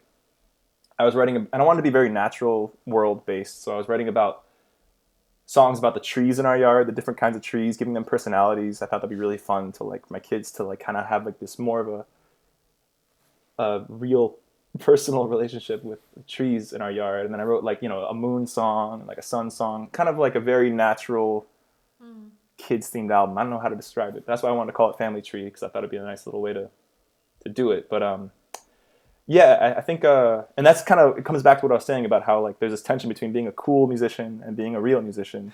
I 1.00 1.04
was 1.04 1.16
writing, 1.16 1.36
and 1.36 1.62
I 1.62 1.64
wanted 1.64 1.78
to 1.78 1.84
be 1.84 1.90
very 1.90 2.10
natural 2.10 2.74
world 2.86 3.26
based. 3.26 3.64
So 3.64 3.74
I 3.74 3.78
was 3.78 3.88
writing 3.88 4.08
about 4.08 4.44
songs 5.48 5.80
about 5.80 5.96
the 5.96 6.00
trees 6.00 6.40
in 6.40 6.46
our 6.46 6.58
yard, 6.58 6.88
the 6.88 6.92
different 6.92 7.20
kinds 7.20 7.36
of 7.36 7.42
trees, 7.42 7.76
giving 7.76 7.94
them 7.94 8.06
personalities. 8.06 8.82
I 8.82 8.86
thought 8.86 9.02
that'd 9.02 9.10
be 9.10 9.16
really 9.16 9.38
fun 9.38 9.72
to 9.74 9.84
like 9.84 10.10
my 10.12 10.20
kids 10.20 10.52
to 10.54 10.64
like 10.64 10.80
kind 10.80 10.98
of 10.98 11.08
have 11.08 11.26
like 11.26 11.40
this 11.40 11.58
more 11.58 11.80
of 11.80 11.88
a 11.88 12.06
a 13.62 13.86
real 13.90 14.38
personal 14.80 15.28
relationship 15.28 15.84
with 15.84 16.00
trees 16.28 16.74
in 16.74 16.82
our 16.82 16.92
yard, 16.92 17.26
and 17.26 17.34
then 17.34 17.42
I 17.42 17.44
wrote 17.44 17.64
like 17.64 17.82
you 17.82 17.90
know 17.90 18.06
a 18.06 18.14
moon 18.14 18.48
song, 18.48 19.06
like 19.08 19.18
a 19.18 19.24
sun 19.24 19.52
song, 19.52 19.90
kind 19.92 20.10
of 20.10 20.18
like 20.18 20.36
a 20.36 20.40
very 20.40 20.70
natural 20.70 21.46
kids 22.58 22.92
themed 22.92 23.12
album. 23.12 23.38
I 23.38 23.42
don't 23.42 23.50
know 23.50 23.60
how 23.60 23.70
to 23.70 23.76
describe 23.76 24.16
it. 24.16 24.26
That's 24.26 24.44
why 24.44 24.50
I 24.50 24.54
wanted 24.54 24.72
to 24.72 24.78
call 24.78 24.90
it 24.92 24.98
Family 24.98 25.22
Tree 25.22 25.46
because 25.46 25.64
I 25.64 25.68
thought 25.68 25.80
it'd 25.80 25.92
be 25.92 25.98
a 25.98 26.04
nice 26.04 26.26
little 26.26 26.42
way 26.42 26.54
to 26.54 26.70
to 27.44 27.50
do 27.50 27.72
it. 27.72 27.90
But 27.90 28.04
um, 28.04 28.32
yeah, 29.28 29.58
I, 29.60 29.78
I 29.80 29.82
think 29.82 30.06
uh, 30.06 30.44
and 30.58 30.66
that's 30.66 30.84
kind 30.84 31.00
of 31.00 31.18
it 31.18 31.26
comes 31.26 31.44
back 31.44 31.60
to 31.60 31.66
what 31.66 31.72
I 31.72 31.76
was 31.76 31.86
saying 31.86 32.06
about 32.06 32.24
how 32.24 32.42
like 32.42 32.60
there's 32.60 32.72
this 32.72 32.82
tension 32.82 33.10
between 33.10 33.32
being 33.32 33.48
a 33.48 33.52
cool 33.52 33.88
musician 33.88 34.42
and 34.46 34.56
being 34.56 34.76
a 34.76 34.82
real 34.82 35.02
musician, 35.02 35.54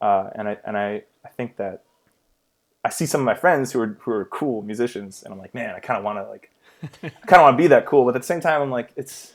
uh, 0.00 0.30
and 0.34 0.48
I 0.48 0.58
and 0.64 0.76
I 0.76 1.02
I 1.24 1.28
think 1.28 1.56
that 1.56 1.82
I 2.84 2.90
see 2.90 3.06
some 3.06 3.20
of 3.20 3.24
my 3.24 3.34
friends 3.34 3.72
who 3.72 3.80
are 3.80 3.98
who 4.00 4.12
are 4.12 4.24
cool 4.26 4.62
musicians, 4.62 5.22
and 5.22 5.32
I'm 5.32 5.40
like, 5.40 5.54
man, 5.54 5.74
I 5.74 5.80
kind 5.80 5.98
of 5.98 6.04
want 6.04 6.18
to 6.18 6.28
like, 6.28 6.50
kind 7.02 7.12
of 7.32 7.42
want 7.42 7.58
to 7.58 7.62
be 7.62 7.68
that 7.68 7.86
cool, 7.86 8.04
but 8.04 8.14
at 8.14 8.22
the 8.22 8.26
same 8.26 8.40
time, 8.40 8.62
I'm 8.62 8.70
like, 8.70 8.92
it's 8.96 9.32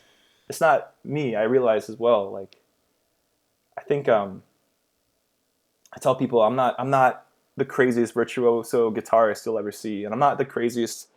it's 0.49 0.61
not 0.61 0.93
me. 1.03 1.35
I 1.35 1.43
realize 1.43 1.89
as 1.89 1.97
well, 1.97 2.31
like, 2.31 2.57
I 3.77 3.81
think 3.81 4.09
um, 4.09 4.43
I 5.93 5.99
tell 5.99 6.15
people 6.15 6.41
I'm 6.41 6.55
not 6.55 6.75
I'm 6.77 6.89
not 6.89 7.25
the 7.57 7.65
craziest 7.65 8.13
virtuoso 8.13 8.91
guitarist 8.91 9.45
you'll 9.45 9.59
ever 9.59 9.71
see, 9.71 10.03
and 10.03 10.13
I'm 10.13 10.19
not 10.19 10.37
the 10.37 10.45
craziest 10.45 11.07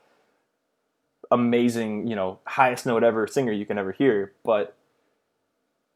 amazing, 1.30 2.06
you 2.06 2.14
know, 2.14 2.38
highest 2.46 2.86
note 2.86 3.02
ever 3.02 3.26
singer 3.26 3.52
you 3.52 3.66
can 3.66 3.78
ever 3.78 3.92
hear, 3.92 4.32
but 4.44 4.76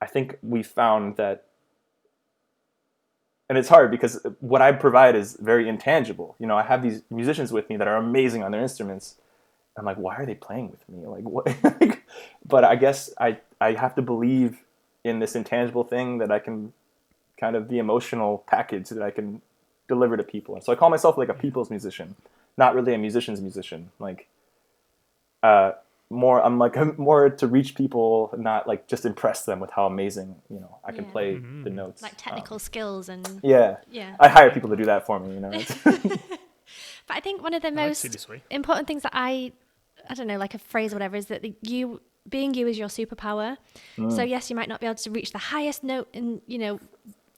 I 0.01 0.07
think 0.07 0.39
we 0.43 0.63
found 0.63 1.17
that 1.17 1.45
and 3.49 3.57
it's 3.57 3.69
hard 3.69 3.91
because 3.91 4.21
what 4.41 4.61
I 4.61 4.73
provide 4.73 5.17
is 5.17 5.37
very 5.41 5.69
intangible. 5.69 6.37
You 6.39 6.47
know, 6.47 6.57
I 6.57 6.63
have 6.63 6.83
these 6.83 7.03
musicians 7.11 7.51
with 7.51 7.69
me 7.71 7.77
that 7.77 7.89
are 7.89 7.97
amazing 7.97 8.43
on 8.43 8.53
their 8.53 8.61
instruments. 8.61 9.17
I'm 9.79 9.85
like, 9.85 9.97
why 9.97 10.17
are 10.17 10.27
they 10.27 10.35
playing 10.35 10.71
with 10.71 10.89
me? 10.89 11.07
Like, 11.07 11.25
what? 11.25 11.99
but 12.47 12.65
I 12.65 12.77
guess 12.77 13.11
I 13.19 13.39
I 13.61 13.73
have 13.73 13.95
to 13.97 14.03
believe 14.03 14.63
in 15.05 15.19
this 15.21 15.35
intangible 15.37 15.85
thing 15.85 16.19
that 16.19 16.31
I 16.31 16.39
can 16.39 16.73
kind 17.41 17.55
of 17.57 17.69
the 17.69 17.79
emotional 17.79 18.45
package 18.49 18.89
that 18.91 19.03
I 19.03 19.11
can 19.11 19.41
deliver 19.87 20.17
to 20.17 20.23
people. 20.25 20.55
And 20.55 20.63
so 20.65 20.73
I 20.73 20.77
call 20.77 20.91
myself 20.91 21.17
like 21.17 21.29
a 21.29 21.35
people's 21.35 21.71
musician, 21.71 22.17
not 22.57 22.75
really 22.75 22.93
a 22.95 22.99
musician's 22.99 23.41
musician. 23.41 23.91
Like, 23.99 24.27
uh, 25.43 25.73
more 26.11 26.41
I'm 26.43 26.59
like 26.59 26.77
I'm 26.77 26.95
more 26.99 27.29
to 27.31 27.47
reach 27.47 27.75
people, 27.75 28.31
not 28.37 28.67
like 28.67 28.87
just 28.89 29.05
impress 29.07 29.45
them 29.45 29.61
with 29.61 29.71
how 29.71 29.87
amazing 29.87 30.37
you 30.51 30.59
know 30.61 30.79
I 30.85 30.93
can 30.93 31.05
Yeah. 31.05 31.11
play 31.13 31.37
Mhm. 31.37 31.65
the 31.65 31.71
notes. 31.71 32.03
Like 32.03 32.15
technical 32.17 32.55
Um, 32.57 32.59
skills 32.61 33.09
and 33.09 33.41
yeah, 33.43 33.77
yeah. 33.91 34.17
I 34.19 34.29
hire 34.29 34.51
people 34.51 34.71
to 34.71 34.77
do 34.77 34.85
that 34.87 35.07
for 35.07 35.21
me. 35.21 35.35
You 35.35 35.41
know. 35.41 35.53
But 37.07 37.17
I 37.17 37.21
think 37.21 37.43
one 37.43 37.55
of 37.55 37.63
the 37.63 37.69
I 37.69 37.71
like 37.71 37.83
to 37.85 37.89
most 37.89 38.01
see 38.03 38.09
it 38.09 38.13
this 38.13 38.29
way. 38.29 38.43
important 38.51 38.87
things 38.87 39.03
that 39.03 39.13
I, 39.15 39.53
I 40.09 40.15
don't 40.15 40.27
know, 40.27 40.39
like 40.39 40.55
a 40.55 40.59
phrase 40.59 40.93
or 40.93 40.97
whatever, 40.97 41.17
is 41.17 41.27
that 41.27 41.43
the, 41.43 41.55
you 41.63 42.01
being 42.29 42.53
you 42.55 42.67
is 42.67 42.79
your 42.79 42.89
superpower. 42.89 43.57
Mm. 43.97 44.13
So 44.15 44.23
yes, 44.23 44.51
you 44.51 44.57
might 44.57 44.69
not 44.69 44.81
be 44.81 44.87
able 44.87 44.97
to 44.97 45.11
reach 45.11 45.33
the 45.33 45.39
highest 45.39 45.83
note 45.85 46.09
in 46.13 46.43
you 46.47 46.59
know 46.59 46.81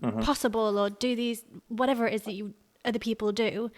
Mm-hmm. 0.03 0.21
possible 0.21 0.79
or 0.79 0.89
do 0.89 1.15
these 1.15 1.45
whatever 1.69 2.07
it 2.07 2.15
is 2.15 2.23
that 2.23 2.33
you 2.33 2.55
other 2.87 2.99
people 2.99 3.33
do, 3.33 3.71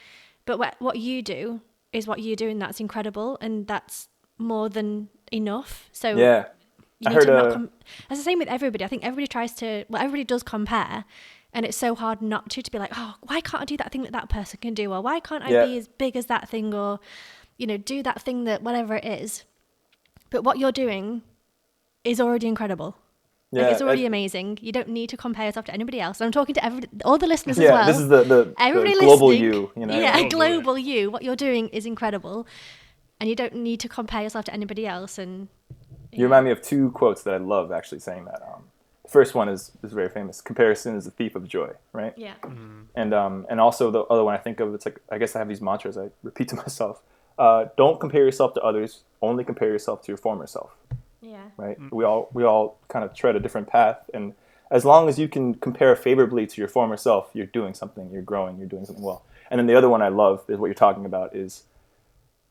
but 0.45 0.57
what 0.57 0.77
what 0.79 0.97
you 0.97 1.21
do 1.21 1.61
is 1.93 2.07
what 2.07 2.21
you 2.21 2.37
do, 2.37 2.49
and 2.49 2.63
that's 2.63 2.79
incredible, 2.79 3.37
and 3.41 3.67
that's 3.67 4.09
more 4.39 4.69
than 4.69 5.09
enough. 5.33 5.89
So 5.91 6.17
yeah, 6.17 6.45
you 7.01 7.11
I 7.11 7.13
heard 7.13 7.27
to 7.27 7.51
com- 7.53 7.71
it's 8.09 8.21
the 8.21 8.25
same 8.25 8.39
with 8.39 8.47
everybody. 8.47 8.85
I 8.85 8.87
think 8.87 9.03
everybody 9.05 9.27
tries 9.27 9.53
to 9.55 9.85
well, 9.89 10.01
everybody 10.01 10.23
does 10.23 10.45
compare. 10.45 11.05
And 11.55 11.67
it's 11.67 11.77
so 11.77 11.95
hard 11.97 12.23
not 12.23 12.49
to 12.51 12.63
to 12.63 12.71
be 12.71 12.79
like, 12.79 12.93
oh, 12.97 13.17
why 13.23 13.41
can't 13.41 13.61
I 13.63 13.65
do 13.67 13.77
that 13.79 13.91
thing 13.93 14.05
that 14.05 14.13
that 14.13 14.29
person 14.31 14.61
can 14.63 14.75
do, 14.75 14.93
or 14.93 15.01
why 15.03 15.19
can't 15.19 15.43
I 15.45 15.51
Yeah. 15.51 15.65
be 15.67 15.77
as 15.77 15.89
big 15.89 16.17
as 16.17 16.27
that 16.27 16.49
thing, 16.49 16.73
or 16.73 17.01
you 17.63 17.67
know, 17.69 17.77
do 17.77 18.03
that 18.03 18.21
thing 18.21 18.45
that 18.45 18.63
whatever 18.63 18.97
it 18.97 19.05
is. 19.05 19.45
But 20.31 20.43
what 20.43 20.59
you're 20.59 20.73
doing 20.73 21.23
is 22.05 22.21
already 22.21 22.49
incredible. 22.49 22.97
yeah. 23.53 23.63
like, 23.63 23.73
it's 23.73 23.83
already 23.83 24.03
I- 24.03 24.07
amazing. 24.13 24.59
You 24.61 24.73
don't 24.73 24.89
need 24.89 25.09
to 25.11 25.17
compare 25.17 25.47
yourself 25.47 25.67
to 25.67 25.73
anybody 25.73 26.01
else. 26.01 26.21
And 26.21 26.27
I'm 26.27 26.33
talking 26.33 26.55
to 26.57 26.65
every, 26.65 26.83
all 27.05 27.19
the 27.19 27.29
listeners 27.29 27.59
yeah, 27.59 27.67
as 27.67 27.71
well. 27.73 27.87
this 27.87 27.99
is 28.05 28.09
the 28.09 28.23
the, 28.25 28.55
everybody 28.59 28.95
the 28.95 29.01
global 29.07 29.33
you. 29.33 29.71
You 29.77 29.87
know. 29.87 29.95
yeah, 29.99 30.29
Global, 30.29 30.61
global 30.63 30.79
you. 30.79 31.11
What 31.15 31.23
you're 31.23 31.37
doing 31.49 31.69
is 31.69 31.87
incredible, 31.87 32.47
and 33.21 33.31
you 33.31 33.37
don't 33.37 33.55
need 33.55 33.79
to 33.81 33.89
compare 33.89 34.23
yourself 34.23 34.45
to 34.47 34.53
anybody 34.59 34.85
else. 34.87 35.19
And 35.19 35.49
You 36.11 36.25
remind 36.25 36.45
me 36.47 36.51
of 36.51 36.61
two 36.63 36.91
quotes 36.91 37.23
that 37.25 37.35
I 37.35 37.41
love 37.55 37.71
actually 37.71 38.01
saying 38.01 38.25
that. 38.25 38.41
Um, 38.43 38.63
the 39.05 39.11
first 39.19 39.35
one 39.35 39.49
is, 39.49 39.71
is 39.85 39.93
very 39.93 40.09
famous. 40.09 40.41
Comparison 40.41 40.97
is 40.97 41.05
the 41.05 41.11
thief 41.11 41.35
of 41.37 41.47
joy, 41.47 41.71
right? 41.93 42.15
yeah, 42.17 42.35
And 43.01 43.13
um, 43.23 43.47
and 43.51 43.61
also 43.61 43.91
the 43.99 44.03
other 44.13 44.25
one 44.25 44.35
I 44.35 44.39
think 44.47 44.59
of, 44.61 44.75
it's 44.75 44.87
like 44.89 44.99
I 45.15 45.19
guess 45.19 45.37
I 45.37 45.39
have 45.41 45.49
these 45.49 45.61
mantras 45.61 45.97
I 45.99 46.07
repeat 46.25 46.49
to 46.49 46.57
myself. 46.65 46.97
Uh, 47.39 47.67
don't 47.77 47.99
compare 48.01 48.25
yourself 48.25 48.55
to 48.55 48.61
others. 48.63 49.03
Only 49.21 49.45
compare 49.45 49.69
yourself 49.69 50.03
to 50.03 50.09
your 50.09 50.17
former 50.19 50.47
self. 50.47 50.71
yeah, 51.21 51.45
Right? 51.57 51.79
We 51.91 52.05
all 52.05 52.29
we 52.33 52.45
all 52.45 52.79
kind 52.89 53.05
of 53.05 53.15
tread 53.15 53.37
a 53.37 53.41
different 53.41 53.69
path, 53.69 53.99
and 54.15 54.35
as 54.71 54.85
long 54.85 55.09
as 55.09 55.19
you 55.19 55.29
can 55.29 55.55
compare 55.55 55.95
favorably 55.97 56.47
to 56.47 56.61
your 56.61 56.69
former 56.69 56.97
self, 56.97 57.31
you're 57.35 57.47
doing 57.47 57.75
something. 57.75 58.11
You're 58.11 58.23
growing. 58.23 58.59
You're 58.59 58.69
doing 58.69 58.85
something 58.87 59.05
well. 59.05 59.25
And 59.51 59.59
then 59.59 59.67
the 59.67 59.75
other 59.75 59.89
one 59.91 60.01
I 60.03 60.09
love 60.09 60.45
is 60.49 60.59
what 60.59 60.67
you're 60.67 60.75
talking 60.75 61.05
about 61.05 61.37
is. 61.37 61.65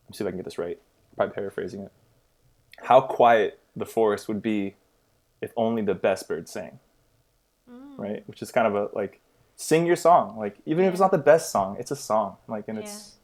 Let 0.05 0.09
me 0.11 0.17
see 0.17 0.23
if 0.23 0.27
I 0.27 0.31
can 0.31 0.37
get 0.37 0.45
this 0.45 0.57
right. 0.57 0.79
Probably 1.15 1.33
paraphrasing 1.33 1.81
it. 1.81 1.91
How 2.83 3.01
quiet 3.01 3.59
the 3.75 3.85
forest 3.85 4.27
would 4.27 4.41
be 4.41 4.75
if 5.41 5.51
only 5.57 5.81
the 5.81 5.95
best 5.95 6.27
bird 6.27 6.47
sang. 6.47 6.79
Right? 7.97 8.23
Which 8.27 8.41
is 8.41 8.51
kind 8.51 8.67
of 8.67 8.75
a 8.75 8.89
like 8.95 9.19
sing 9.55 9.85
your 9.85 9.95
song. 9.95 10.37
Like 10.37 10.57
even 10.65 10.85
if 10.85 10.91
it's 10.93 10.99
not 11.01 11.11
the 11.11 11.17
best 11.17 11.51
song, 11.51 11.77
it's 11.79 11.91
a 11.91 11.95
song. 11.95 12.37
Like 12.47 12.67
and 12.67 12.77
Yeah. 12.77 12.83
it's 12.83 13.15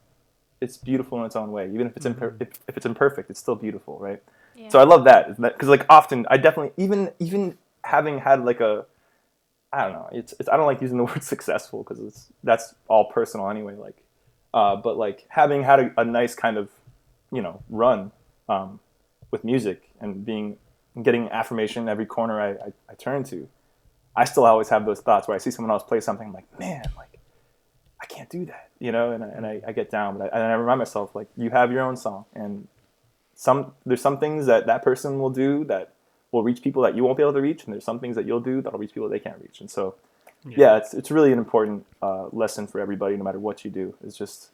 it's 0.61 0.77
beautiful 0.77 1.19
in 1.19 1.25
its 1.25 1.35
own 1.35 1.51
way. 1.51 1.69
Even 1.73 1.87
if 1.87 1.97
it's 1.97 2.05
imper- 2.05 2.39
if, 2.41 2.59
if 2.67 2.77
it's 2.77 2.85
imperfect, 2.85 3.29
it's 3.29 3.39
still 3.39 3.55
beautiful, 3.55 3.97
right? 3.99 4.21
yeah. 4.57 4.69
So 4.69 4.79
I 4.79 4.83
love 4.83 5.05
that 5.05 5.39
because 5.39 5.69
like 5.69 5.85
often 5.89 6.25
I 6.29 6.37
definitely 6.37 6.71
even 6.83 7.11
even 7.19 7.57
having 7.83 8.19
had 8.19 8.43
like 8.43 8.59
a 8.59 8.85
I 9.71 9.83
don't 9.83 9.93
know 9.93 10.09
it's, 10.11 10.33
it's 10.39 10.49
I 10.49 10.57
don't 10.57 10.65
like 10.65 10.81
using 10.81 10.97
the 10.97 11.03
word 11.05 11.23
successful 11.23 11.83
because 11.83 11.99
it's 11.99 12.27
that's 12.43 12.73
all 12.87 13.05
personal 13.05 13.49
anyway 13.49 13.75
like 13.75 13.97
uh, 14.53 14.75
but 14.75 14.97
like 14.97 15.25
having 15.29 15.63
had 15.63 15.79
a, 15.79 16.01
a 16.01 16.05
nice 16.05 16.33
kind 16.35 16.57
of 16.57 16.69
you 17.31 17.41
know 17.41 17.61
run 17.69 18.11
um, 18.49 18.79
with 19.31 19.43
music 19.43 19.89
and 20.01 20.25
being 20.25 20.57
getting 21.03 21.29
affirmation 21.29 21.87
every 21.87 22.05
corner 22.05 22.41
I, 22.41 22.49
I, 22.51 22.73
I 22.89 22.93
turn 22.97 23.23
to 23.25 23.47
I 24.15 24.25
still 24.25 24.45
always 24.45 24.69
have 24.69 24.85
those 24.85 24.99
thoughts 24.99 25.27
where 25.27 25.35
I 25.35 25.37
see 25.37 25.51
someone 25.51 25.71
else 25.71 25.83
play 25.83 25.99
something 25.99 26.27
I'm 26.27 26.33
like 26.33 26.59
man 26.59 26.83
like 26.97 27.16
I 28.01 28.05
can't 28.05 28.29
do 28.29 28.45
that 28.45 28.69
you 28.79 28.91
know 28.91 29.11
and, 29.11 29.23
I- 29.23 29.27
and 29.29 29.45
I, 29.45 29.61
I 29.67 29.71
get 29.71 29.89
down 29.89 30.17
but 30.17 30.33
I, 30.33 30.37
and 30.37 30.51
I 30.51 30.53
remind 30.53 30.79
myself 30.79 31.15
like 31.15 31.27
you 31.37 31.49
have 31.49 31.71
your 31.71 31.81
own 31.81 31.97
song 31.97 32.25
and 32.33 32.67
some 33.35 33.73
there's 33.85 34.01
some 34.01 34.17
things 34.19 34.45
that 34.47 34.65
that 34.65 34.83
person 34.83 35.19
will 35.19 35.29
do 35.29 35.63
that 35.65 35.93
will 36.31 36.43
reach 36.43 36.61
people 36.61 36.81
that 36.83 36.95
you 36.95 37.03
won't 37.03 37.15
be 37.17 37.23
able 37.23 37.33
to 37.33 37.41
reach, 37.41 37.63
and 37.63 37.73
there's 37.73 37.85
some 37.85 37.99
things 37.99 38.15
that 38.17 38.25
you'll 38.25 38.41
do 38.41 38.61
that'll 38.61 38.79
reach 38.79 38.93
people 38.93 39.07
they 39.07 39.19
can't 39.19 39.39
reach. 39.41 39.61
And 39.61 39.69
so, 39.71 39.95
yeah, 40.45 40.75
it's 40.77 40.93
it's 40.93 41.09
really 41.11 41.31
an 41.31 41.37
important 41.37 41.85
uh, 42.01 42.25
lesson 42.33 42.67
for 42.67 42.81
everybody, 42.81 43.15
no 43.15 43.23
matter 43.23 43.39
what 43.39 43.63
you 43.63 43.71
do. 43.71 43.95
It's 44.03 44.17
just, 44.17 44.49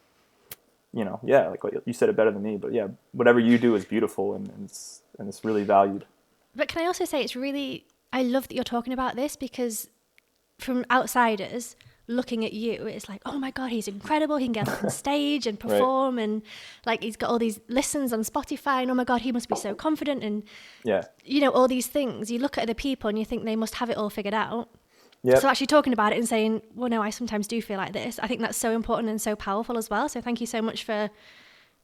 you 0.93 1.03
know, 1.03 1.19
yeah, 1.23 1.47
like 1.47 1.63
what 1.63 1.73
you 1.87 1.93
said 1.93 2.09
it 2.09 2.15
better 2.15 2.29
than 2.29 2.43
me, 2.43 2.57
but 2.57 2.73
yeah, 2.73 2.89
whatever 3.13 3.39
you 3.39 3.57
do 3.57 3.73
is 3.73 3.85
beautiful 3.85 4.35
and, 4.35 4.49
and 4.49 4.65
it's 4.65 5.01
and 5.17 5.27
it's 5.27 5.43
really 5.43 5.63
valued. 5.63 6.05
But 6.55 6.67
can 6.67 6.83
I 6.83 6.85
also 6.85 7.05
say 7.05 7.23
it's 7.23 7.35
really 7.35 7.85
I 8.11 8.21
love 8.21 8.47
that 8.49 8.55
you're 8.55 8.63
talking 8.63 8.93
about 8.93 9.15
this 9.15 9.35
because 9.35 9.89
from 10.59 10.85
outsiders 10.91 11.75
looking 12.07 12.43
at 12.43 12.51
you, 12.53 12.85
it's 12.85 13.07
like, 13.07 13.21
oh 13.25 13.39
my 13.39 13.51
god, 13.51 13.71
he's 13.71 13.87
incredible. 13.87 14.37
He 14.37 14.45
can 14.45 14.51
get 14.53 14.67
up 14.67 14.83
on 14.83 14.89
stage 15.03 15.47
and 15.47 15.59
perform, 15.59 16.19
and 16.19 16.41
like 16.85 17.01
he's 17.03 17.15
got 17.15 17.29
all 17.29 17.39
these 17.39 17.59
listens 17.67 18.11
on 18.13 18.21
Spotify, 18.21 18.81
and 18.81 18.91
oh 18.91 18.93
my 18.93 19.03
god, 19.05 19.21
he 19.21 19.31
must 19.31 19.47
be 19.49 19.55
so 19.55 19.73
confident, 19.73 20.23
and 20.23 20.43
Yeah, 20.83 21.03
you 21.23 21.39
know 21.41 21.51
all 21.51 21.67
these 21.67 21.87
things. 21.87 22.29
You 22.29 22.39
look 22.39 22.57
at 22.57 22.63
other 22.63 22.73
people 22.73 23.07
and 23.09 23.17
you 23.17 23.25
think 23.25 23.45
they 23.45 23.55
must 23.55 23.75
have 23.75 23.89
it 23.89 23.97
all 23.97 24.09
figured 24.09 24.33
out. 24.33 24.69
yeah, 25.23 25.39
So 25.39 25.47
actually 25.47 25.67
talking 25.67 25.93
about 25.93 26.11
it 26.11 26.17
and 26.17 26.27
saying, 26.27 26.61
well, 26.75 26.89
no, 26.89 27.01
I 27.01 27.09
sometimes 27.09 27.47
do 27.47 27.61
feel 27.61 27.77
like 27.77 27.93
this. 27.93 28.19
I 28.19 28.27
think 28.27 28.41
that's 28.41 28.57
so 28.57 28.71
important 28.71 29.09
and 29.09 29.21
so 29.21 29.35
powerful 29.35 29.77
as 29.77 29.89
well. 29.89 30.09
So 30.09 30.19
thank 30.19 30.41
you 30.41 30.47
so 30.47 30.61
much 30.61 30.83
for 30.83 31.09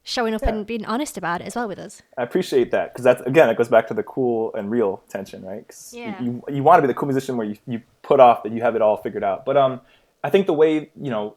showing 0.04 0.34
up 0.34 0.42
Yeah. 0.42 0.50
and 0.50 0.66
being 0.66 0.86
honest 0.86 1.18
about 1.18 1.42
it 1.42 1.48
as 1.48 1.56
well 1.56 1.68
with 1.68 1.78
us. 1.80 2.02
I 2.18 2.24
appreciate 2.24 2.72
that 2.72 2.92
because 2.94 3.04
that's 3.04 3.22
again 3.24 3.50
it 3.50 3.58
goes 3.58 3.68
back 3.70 3.88
to 3.90 3.94
the 3.94 4.04
cool 4.04 4.54
and 4.56 4.72
real 4.72 5.02
tension, 5.10 5.46
right? 5.46 5.68
'Cause 5.68 5.94
you- 5.94 6.02
Yeah. 6.04 6.22
you 6.22 6.44
you 6.50 6.64
want 6.64 6.78
to 6.80 6.82
be 6.82 6.88
the 6.88 6.94
cool 6.94 7.08
musician 7.08 7.38
where 7.38 7.48
you, 7.48 7.58
you 7.68 7.82
put 8.02 8.20
off 8.20 8.44
that 8.44 8.52
you 8.52 8.62
have 8.62 8.76
it 8.76 8.82
all 8.82 8.98
figured 8.98 9.24
out. 9.24 9.46
But 9.46 9.56
um, 9.58 9.82
I 10.24 10.30
think 10.30 10.48
the 10.48 10.54
way 10.54 10.92
you 11.00 11.10
know, 11.10 11.36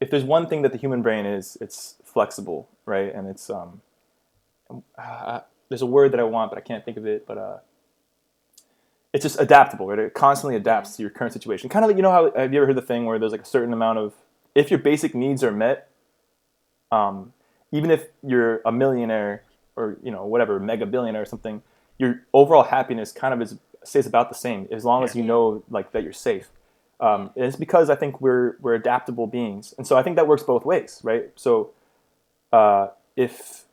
if 0.00 0.10
there's 0.10 0.24
one 0.24 0.46
thing 0.48 0.62
that 0.62 0.72
the 0.72 0.78
human 0.78 1.02
brain 1.02 1.26
is, 1.26 1.56
it's 1.60 1.96
flexible, 2.04 2.68
right? 2.86 3.14
And 3.14 3.26
it's 3.28 3.50
um, 3.50 3.80
uh, 4.96 5.40
there's 5.68 5.82
a 5.82 5.86
word 5.86 6.12
that 6.12 6.20
I 6.20 6.24
want, 6.24 6.50
but 6.50 6.58
I 6.58 6.62
can't 6.62 6.84
think 6.84 6.96
of 6.96 7.06
it. 7.06 7.26
But 7.26 7.38
uh, 7.38 7.58
it's 9.12 9.22
just 9.22 9.40
adaptable, 9.40 9.86
right? 9.86 9.98
It 9.98 10.14
constantly 10.14 10.56
adapts 10.56 10.96
to 10.96 11.02
your 11.02 11.10
current 11.10 11.32
situation. 11.32 11.68
Kind 11.68 11.84
of 11.84 11.88
like 11.88 11.96
you 11.96 12.02
know 12.02 12.10
how 12.10 12.32
have 12.36 12.52
you 12.52 12.58
ever 12.58 12.66
heard 12.66 12.76
the 12.76 12.82
thing 12.82 13.06
where 13.06 13.18
there's 13.18 13.32
like 13.32 13.42
a 13.42 13.46
certain 13.46 13.72
amount 13.72 13.98
of 13.98 14.14
if 14.54 14.70
your 14.70 14.78
basic 14.78 15.14
needs 15.14 15.42
are 15.42 15.52
met, 15.52 15.90
um, 16.90 17.32
even 17.72 17.90
if 17.90 18.06
you're 18.26 18.60
a 18.64 18.72
millionaire 18.72 19.44
or 19.76 19.96
you 20.02 20.10
know 20.10 20.26
whatever 20.26 20.58
mega 20.60 20.86
billionaire 20.86 21.22
or 21.22 21.26
something, 21.26 21.62
your 21.98 22.22
overall 22.32 22.64
happiness 22.64 23.12
kind 23.12 23.32
of 23.32 23.40
is 23.40 23.56
stays 23.84 24.06
about 24.06 24.28
the 24.28 24.34
same 24.34 24.68
as 24.70 24.84
long 24.84 25.04
as 25.04 25.14
you 25.14 25.22
know 25.22 25.62
like 25.70 25.92
that 25.92 26.02
you're 26.02 26.12
safe. 26.12 26.50
Um, 27.00 27.30
and 27.36 27.44
it's 27.44 27.56
because 27.56 27.90
I 27.90 27.94
think 27.94 28.20
we're 28.20 28.56
we're 28.60 28.74
adaptable 28.74 29.26
beings, 29.26 29.72
and 29.78 29.86
so 29.86 29.96
I 29.96 30.02
think 30.02 30.16
that 30.16 30.26
works 30.26 30.42
both 30.42 30.64
ways, 30.64 31.00
right? 31.04 31.30
So 31.36 31.70
uh, 32.52 32.88
if 33.16 33.64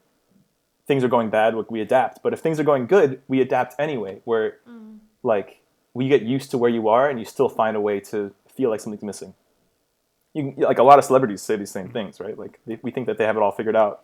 things 0.88 1.03
are 1.03 1.07
going 1.07 1.30
bad, 1.32 1.55
we 1.69 1.82
adapt. 1.82 2.21
But 2.21 2.34
if 2.34 2.39
things 2.39 2.59
are 2.59 2.63
going 2.63 2.86
good, 2.86 3.21
we 3.28 3.41
adapt 3.41 3.76
anyway. 3.80 4.21
Where 4.26 4.57
like 5.23 5.59
we 5.95 6.07
get 6.07 6.21
used 6.21 6.51
to 6.51 6.57
where 6.59 6.69
you 6.69 6.88
are, 6.88 7.09
and 7.09 7.17
you 7.17 7.26
still 7.26 7.49
find 7.49 7.76
a 7.76 7.82
way 7.82 7.99
to 8.01 8.32
feel 8.55 8.69
like 8.69 8.80
something's 8.80 9.03
missing. 9.03 9.34
You 10.34 10.53
like 10.57 10.78
a 10.78 10.84
lot 10.84 10.99
of 10.99 11.05
celebrities 11.05 11.41
say 11.41 11.55
these 11.55 11.71
same 11.71 11.89
things, 11.89 12.19
right? 12.19 12.38
Like 12.38 12.59
they, 12.67 12.78
we 12.84 12.91
think 12.91 13.07
that 13.07 13.17
they 13.17 13.23
have 13.26 13.38
it 13.38 13.41
all 13.41 13.51
figured 13.51 13.76
out. 13.76 14.03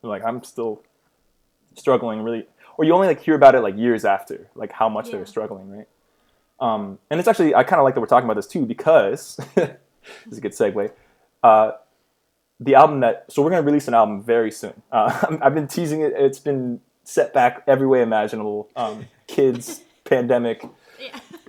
They're 0.00 0.08
like 0.10 0.24
I'm 0.24 0.42
still 0.44 0.82
struggling 1.76 2.22
really, 2.22 2.46
or 2.78 2.84
you 2.84 2.94
only 2.94 3.06
like 3.08 3.20
hear 3.20 3.34
about 3.34 3.54
it 3.54 3.60
like 3.60 3.76
years 3.76 4.04
after, 4.06 4.48
like 4.54 4.72
how 4.72 4.88
much 4.88 5.08
Yeah. 5.08 5.16
they're 5.16 5.26
struggling, 5.26 5.70
right? 5.70 5.88
Um, 6.60 6.98
and 7.10 7.18
it's 7.18 7.28
actually 7.28 7.54
I 7.54 7.62
kind 7.62 7.80
of 7.80 7.84
like 7.84 7.94
that 7.94 8.00
we're 8.00 8.06
talking 8.06 8.26
about 8.26 8.36
this 8.36 8.46
too 8.46 8.66
because 8.66 9.36
this 9.54 9.76
is 10.30 10.38
a 10.38 10.40
good 10.40 10.52
segue. 10.52 10.92
Uh, 11.42 11.72
the 12.58 12.74
album 12.74 13.00
that 13.00 13.24
so 13.28 13.42
we're 13.42 13.50
gonna 13.50 13.62
release 13.62 13.88
an 13.88 13.94
album 13.94 14.22
very 14.22 14.50
soon. 14.50 14.82
Uh, 14.92 15.38
I've 15.42 15.54
been 15.54 15.68
teasing 15.68 16.02
it. 16.02 16.12
It's 16.16 16.38
been 16.38 16.80
set 17.04 17.32
back 17.32 17.64
every 17.66 17.86
way 17.86 18.02
imaginable. 18.02 18.68
Um, 18.76 19.06
kids, 19.26 19.82
pandemic, 20.04 20.64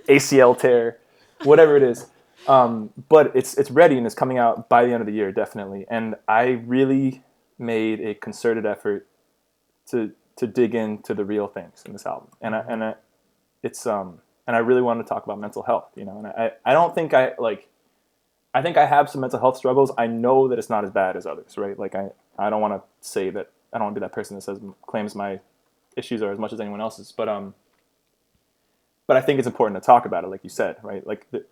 ACL 0.08 0.58
tear, 0.58 0.98
whatever 1.44 1.76
it 1.76 1.82
is. 1.82 2.06
Um, 2.48 2.90
but 3.08 3.30
it's 3.36 3.56
it's 3.56 3.70
ready 3.70 3.96
and 3.96 4.06
it's 4.06 4.14
coming 4.14 4.38
out 4.38 4.68
by 4.68 4.84
the 4.84 4.92
end 4.92 5.02
of 5.02 5.06
the 5.06 5.12
year 5.12 5.30
definitely. 5.30 5.86
And 5.88 6.16
I 6.26 6.62
really 6.66 7.22
made 7.58 8.00
a 8.00 8.14
concerted 8.14 8.66
effort 8.66 9.06
to 9.90 10.12
to 10.36 10.46
dig 10.46 10.74
into 10.74 11.12
the 11.12 11.24
real 11.24 11.46
things 11.46 11.82
in 11.84 11.92
this 11.92 12.06
album. 12.06 12.28
And 12.40 12.54
I, 12.54 12.64
and 12.66 12.82
I, 12.82 12.94
it's 13.62 13.86
um 13.86 14.21
and 14.46 14.56
I 14.56 14.60
really 14.60 14.82
wanted 14.82 15.04
to 15.04 15.08
talk 15.08 15.24
about 15.24 15.38
mental 15.38 15.62
health. 15.62 15.90
You 15.94 16.04
know, 16.04 16.18
and 16.18 16.26
I 16.26 16.52
I 16.64 16.72
don't 16.72 16.94
think 16.94 17.14
I 17.14 17.32
like. 17.38 17.68
I 18.54 18.60
think 18.60 18.76
I 18.76 18.84
have 18.84 19.08
some 19.08 19.22
mental 19.22 19.40
health 19.40 19.56
struggles. 19.56 19.92
I 19.96 20.06
know 20.06 20.46
that 20.48 20.58
it's 20.58 20.68
not 20.68 20.84
as 20.84 20.90
bad 20.90 21.16
as 21.16 21.24
others, 21.24 21.56
right? 21.56 21.78
Like 21.78 21.94
I, 21.94 22.10
I 22.38 22.50
don't 22.50 22.60
want 22.60 22.74
to 22.74 22.82
say 23.00 23.30
that 23.30 23.50
I 23.72 23.78
don't 23.78 23.86
want 23.86 23.94
to 23.94 24.00
be 24.00 24.04
that 24.04 24.12
person 24.12 24.36
that 24.36 24.42
says 24.42 24.58
claims 24.86 25.14
my 25.14 25.40
issues 25.96 26.22
are 26.22 26.32
as 26.32 26.38
much 26.38 26.52
as 26.52 26.60
anyone 26.60 26.80
else's, 26.80 27.12
but 27.12 27.28
um, 27.28 27.54
but 29.06 29.16
I 29.16 29.20
think 29.20 29.38
it's 29.38 29.48
important 29.48 29.82
to 29.82 29.86
talk 29.86 30.06
about 30.06 30.24
it, 30.24 30.28
like 30.28 30.44
you 30.44 30.50
said, 30.50 30.76
right? 30.82 31.06
Like 31.06 31.30
the, 31.30 31.44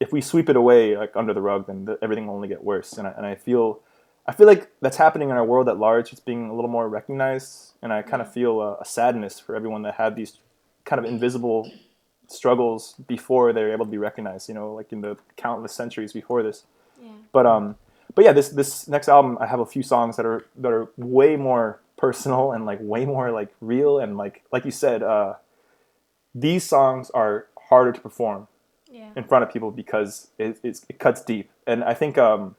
if 0.00 0.12
we 0.12 0.20
sweep 0.20 0.48
it 0.48 0.56
away 0.56 0.96
like 0.96 1.16
under 1.16 1.34
the 1.34 1.40
rug, 1.40 1.66
then 1.66 1.84
the, 1.84 1.98
everything 2.02 2.26
will 2.26 2.34
only 2.34 2.48
get 2.48 2.62
worse. 2.62 2.92
And 2.94 3.06
I, 3.06 3.12
and 3.16 3.26
I 3.26 3.34
feel, 3.34 3.80
I 4.26 4.32
feel 4.32 4.46
like 4.46 4.70
that's 4.80 4.96
happening 4.96 5.30
in 5.30 5.36
our 5.36 5.44
world 5.44 5.68
at 5.68 5.78
large. 5.78 6.12
It's 6.12 6.20
being 6.20 6.48
a 6.48 6.54
little 6.54 6.70
more 6.70 6.88
recognized, 6.88 7.72
and 7.82 7.92
I 7.92 8.02
kind 8.02 8.22
of 8.22 8.32
feel 8.32 8.60
a, 8.60 8.76
a 8.76 8.84
sadness 8.84 9.40
for 9.40 9.54
everyone 9.56 9.82
that 9.82 9.94
had 9.94 10.16
these 10.16 10.38
kind 10.84 10.98
of 10.98 11.04
invisible 11.04 11.70
struggles 12.28 12.94
before 13.06 13.52
they're 13.52 13.72
able 13.72 13.84
to 13.84 13.90
be 13.90 13.98
recognized. 13.98 14.48
You 14.48 14.54
know, 14.54 14.72
like 14.74 14.92
in 14.92 15.00
the 15.00 15.16
countless 15.36 15.72
centuries 15.74 16.12
before 16.12 16.42
this. 16.42 16.64
Yeah. 17.02 17.10
But 17.32 17.46
um, 17.46 17.76
but 18.14 18.24
yeah, 18.24 18.32
this 18.32 18.48
this 18.50 18.86
next 18.88 19.08
album, 19.08 19.36
I 19.40 19.46
have 19.46 19.60
a 19.60 19.66
few 19.66 19.82
songs 19.82 20.16
that 20.16 20.26
are 20.26 20.46
that 20.56 20.72
are 20.72 20.88
way 20.96 21.36
more 21.36 21.80
personal 21.96 22.52
and 22.52 22.64
like 22.64 22.78
way 22.80 23.04
more 23.04 23.30
like 23.32 23.48
real 23.60 23.98
and 23.98 24.16
like 24.16 24.42
like 24.52 24.64
you 24.64 24.70
said, 24.70 25.02
uh, 25.02 25.34
these 26.34 26.64
songs 26.64 27.10
are 27.10 27.46
harder 27.68 27.92
to 27.92 28.00
perform 28.00 28.46
Yeah. 28.90 29.10
in 29.16 29.24
front 29.24 29.42
of 29.44 29.52
people 29.52 29.70
because 29.70 30.28
it, 30.38 30.58
it's, 30.62 30.86
it 30.88 30.98
cuts 30.98 31.20
deep. 31.22 31.50
And 31.66 31.82
I 31.84 31.92
think 31.94 32.16
um, 32.16 32.54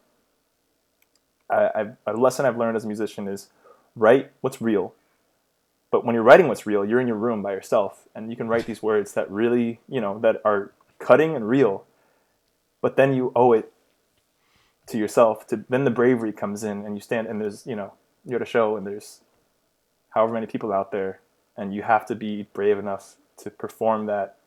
I, 1.50 1.70
I've, 1.76 1.98
a 2.06 2.14
lesson 2.14 2.46
I've 2.46 2.58
learned 2.58 2.78
as 2.78 2.84
a 2.84 2.88
musician 2.88 3.28
is 3.28 3.50
write 3.96 4.32
what's 4.42 4.62
real. 4.62 4.94
But 5.92 6.06
when 6.06 6.14
you're 6.14 6.24
writing 6.24 6.48
what's 6.48 6.66
real, 6.66 6.86
you're 6.86 7.00
in 7.00 7.08
your 7.08 7.18
room 7.18 7.42
by 7.42 7.54
yourself, 7.54 8.08
and 8.14 8.30
you 8.30 8.38
can 8.38 8.48
write 8.48 8.66
these 8.66 8.84
words 8.84 9.14
that 9.14 9.30
really, 9.32 9.80
you 9.88 10.00
know, 10.00 10.20
that 10.20 10.42
are 10.46 10.72
cutting 11.00 11.36
and 11.36 11.48
real. 11.48 11.86
But 12.82 12.96
then 12.96 13.14
you 13.14 13.32
owe 13.36 13.54
it 13.54 13.72
to 14.88 14.98
yourself. 14.98 15.48
To 15.48 15.66
then 15.70 15.84
the 15.84 15.92
bravery 15.92 16.32
comes 16.32 16.64
in, 16.64 16.86
and 16.86 16.96
you 16.96 17.02
stand, 17.02 17.28
and 17.28 17.42
there's, 17.42 17.66
you 17.66 17.76
know, 17.76 17.94
you're 18.26 18.36
at 18.36 18.42
a 18.42 18.46
show, 18.46 18.78
and 18.78 18.86
there's 18.86 19.22
however 20.12 20.34
many 20.34 20.46
people 20.46 20.72
out 20.72 20.92
there, 20.92 21.22
and 21.58 21.74
you 21.74 21.82
have 21.82 22.06
to 22.08 22.16
be 22.16 22.48
brave 22.54 22.78
enough 22.78 23.16
to 23.38 23.50
perform 23.50 24.06
that 24.06 24.38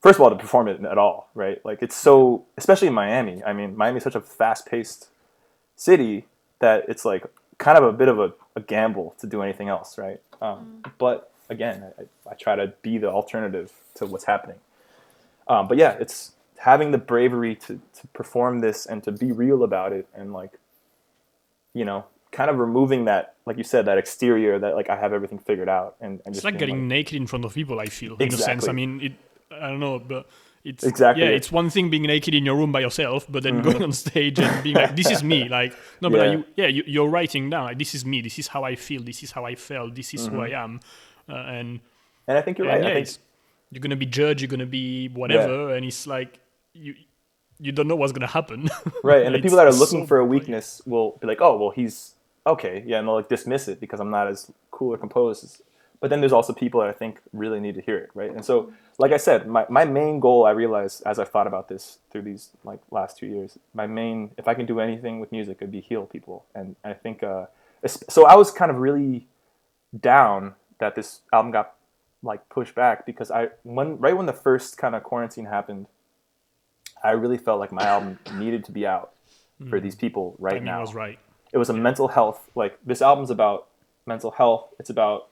first 0.00 0.16
of 0.16 0.22
all 0.22 0.30
to 0.30 0.36
perform 0.36 0.68
it 0.68 0.82
at 0.84 0.98
all 0.98 1.30
right 1.34 1.64
like 1.64 1.82
it's 1.82 1.96
so 1.96 2.44
especially 2.56 2.88
in 2.88 2.94
miami 2.94 3.42
i 3.44 3.52
mean 3.52 3.76
miami's 3.76 4.02
such 4.02 4.14
a 4.14 4.20
fast-paced 4.20 5.08
city 5.76 6.26
that 6.60 6.84
it's 6.88 7.04
like 7.04 7.24
kind 7.58 7.78
of 7.78 7.84
a 7.84 7.92
bit 7.92 8.08
of 8.08 8.18
a, 8.18 8.32
a 8.56 8.60
gamble 8.60 9.14
to 9.18 9.26
do 9.26 9.42
anything 9.42 9.68
else 9.68 9.98
right 9.98 10.20
um, 10.40 10.82
but 10.98 11.30
again 11.50 11.92
I, 11.98 12.30
I 12.30 12.34
try 12.34 12.56
to 12.56 12.72
be 12.82 12.98
the 12.98 13.10
alternative 13.10 13.72
to 13.96 14.06
what's 14.06 14.24
happening 14.24 14.58
um, 15.48 15.68
but 15.68 15.76
yeah 15.78 15.92
it's 16.00 16.32
having 16.58 16.92
the 16.92 16.98
bravery 16.98 17.56
to, 17.56 17.80
to 17.94 18.06
perform 18.12 18.60
this 18.60 18.86
and 18.86 19.02
to 19.04 19.12
be 19.12 19.32
real 19.32 19.62
about 19.62 19.92
it 19.92 20.08
and 20.14 20.32
like 20.32 20.52
you 21.72 21.84
know 21.84 22.06
kind 22.32 22.50
of 22.50 22.58
removing 22.58 23.04
that 23.04 23.34
like 23.46 23.56
you 23.56 23.64
said 23.64 23.84
that 23.84 23.96
exterior 23.98 24.58
that 24.58 24.74
like 24.74 24.90
i 24.90 24.96
have 24.96 25.12
everything 25.12 25.38
figured 25.38 25.68
out 25.68 25.96
and, 26.00 26.20
and 26.24 26.34
It's 26.34 26.38
just 26.38 26.44
like 26.44 26.58
being, 26.58 26.70
getting 26.70 26.88
naked 26.88 27.14
in 27.14 27.26
front 27.26 27.44
of 27.44 27.54
people. 27.54 27.78
I 27.78 27.86
feel 27.86 28.16
in 28.16 28.34
a 28.34 28.36
sense. 28.36 28.66
I 28.68 28.72
mean, 28.72 29.00
it. 29.00 29.12
I 29.52 29.68
don't 29.68 29.78
know, 29.78 29.98
but 29.98 30.26
it's 30.64 30.82
Exactly. 30.84 31.22
Yeah, 31.24 31.30
it's 31.30 31.52
one 31.52 31.68
thing 31.70 31.90
being 31.90 32.04
naked 32.04 32.34
in 32.34 32.44
your 32.46 32.56
room 32.56 32.72
by 32.72 32.80
yourself, 32.80 33.26
but 33.28 33.42
then 33.42 33.60
going 33.62 33.82
on 33.82 33.92
stage 33.92 34.38
and 34.40 34.62
being 34.62 34.76
like, 34.76 34.96
"This 34.96 35.10
is 35.10 35.22
me." 35.22 35.48
Like, 35.58 35.74
no, 36.00 36.08
but 36.10 36.20
Yeah. 36.20 36.32
you, 36.32 36.44
yeah, 36.56 36.66
you, 36.66 36.82
you're 36.86 37.08
writing 37.08 37.50
down. 37.50 37.64
Like, 37.66 37.78
this 37.78 37.94
is 37.94 38.04
me. 38.04 38.22
This 38.22 38.38
is 38.38 38.48
how 38.48 38.64
I 38.64 38.74
feel. 38.74 39.02
This 39.02 39.22
is 39.22 39.30
how 39.32 39.44
I 39.44 39.54
felt. 39.56 39.94
This 39.94 40.14
is 40.14 40.26
who 40.26 40.40
I 40.40 40.48
am. 40.64 40.80
Uh, 41.28 41.34
and 41.34 41.80
and 42.26 42.36
i 42.38 42.42
think 42.42 42.58
you're 42.58 42.66
right 42.66 42.82
yeah, 42.82 42.94
think 42.94 43.08
you're 43.70 43.80
gonna 43.80 43.96
be 43.96 44.06
judged. 44.06 44.40
You're 44.40 44.48
gonna 44.48 44.66
be 44.66 45.08
whatever, 45.08 45.74
and 45.74 45.84
it's 45.84 46.06
like 46.06 46.38
you 46.72 46.94
you 47.60 47.72
don't 47.72 47.88
know 47.88 47.96
what's 47.96 48.12
gonna 48.12 48.26
happen. 48.26 48.68
Right, 49.02 49.24
and 49.26 49.34
the 49.34 49.38
people 49.40 49.56
that 49.58 49.66
are 49.66 49.72
looking 49.72 50.02
so 50.02 50.06
for 50.06 50.20
a 50.20 50.22
funny. 50.22 50.30
weakness 50.38 50.80
will 50.86 51.18
be 51.20 51.26
like, 51.26 51.40
"Oh, 51.40 51.56
well, 51.58 51.70
he's 51.70 52.14
okay," 52.46 52.82
yeah, 52.86 52.98
and 52.98 53.08
they'll 53.08 53.16
like 53.16 53.28
dismiss 53.28 53.68
it 53.68 53.80
because 53.80 54.00
I'm 54.00 54.10
not 54.10 54.28
as 54.28 54.50
cool 54.70 54.94
or 54.94 54.98
composed. 54.98 55.44
as- 55.44 55.62
But 56.04 56.10
then 56.10 56.20
there's 56.20 56.34
also 56.34 56.52
people 56.52 56.80
that 56.80 56.90
I 56.90 56.92
think 56.92 57.18
really 57.32 57.60
need 57.60 57.76
to 57.76 57.80
hear 57.80 57.96
it, 57.96 58.10
right? 58.12 58.30
And 58.30 58.44
so, 58.44 58.74
like 58.98 59.12
I 59.12 59.16
said, 59.16 59.46
my, 59.46 59.64
my 59.70 59.86
main 59.86 60.20
goal 60.20 60.44
I 60.44 60.50
realized 60.50 61.02
as 61.06 61.18
I 61.18 61.24
thought 61.24 61.46
about 61.46 61.70
this 61.70 61.96
through 62.10 62.20
these 62.24 62.50
like 62.62 62.80
last 62.90 63.16
two 63.16 63.24
years, 63.24 63.58
my 63.72 63.86
main 63.86 64.32
if 64.36 64.46
I 64.46 64.52
can 64.52 64.66
do 64.66 64.80
anything 64.80 65.18
with 65.18 65.32
music, 65.32 65.56
it'd 65.62 65.72
be 65.72 65.80
heal 65.80 66.04
people, 66.04 66.44
and 66.54 66.76
I 66.84 66.92
think 66.92 67.22
uh, 67.22 67.46
so. 67.86 68.26
I 68.26 68.34
was 68.34 68.50
kind 68.50 68.70
of 68.70 68.76
really 68.76 69.28
down 69.98 70.56
that 70.76 70.94
this 70.94 71.22
album 71.32 71.52
got 71.52 71.72
like 72.22 72.50
pushed 72.50 72.74
back 72.74 73.06
because 73.06 73.30
I 73.30 73.48
when 73.62 73.96
right 73.96 74.14
when 74.14 74.26
the 74.26 74.34
first 74.34 74.76
kind 74.76 74.94
of 74.94 75.02
quarantine 75.04 75.46
happened, 75.46 75.86
I 77.02 77.12
really 77.12 77.38
felt 77.38 77.60
like 77.60 77.72
my 77.72 77.84
album 77.84 78.18
needed 78.34 78.62
to 78.66 78.72
be 78.72 78.86
out 78.86 79.12
for 79.70 79.80
these 79.80 79.94
people 79.94 80.36
right 80.38 80.50
Timing 80.50 80.66
now. 80.66 80.82
was 80.82 80.92
right. 80.92 81.18
It 81.54 81.56
was 81.56 81.70
a 81.70 81.74
mental 81.74 82.08
health 82.08 82.50
like 82.54 82.78
this 82.84 83.00
album's 83.00 83.30
about 83.30 83.68
mental 84.04 84.32
health. 84.32 84.68
It's 84.78 84.90
about 84.90 85.28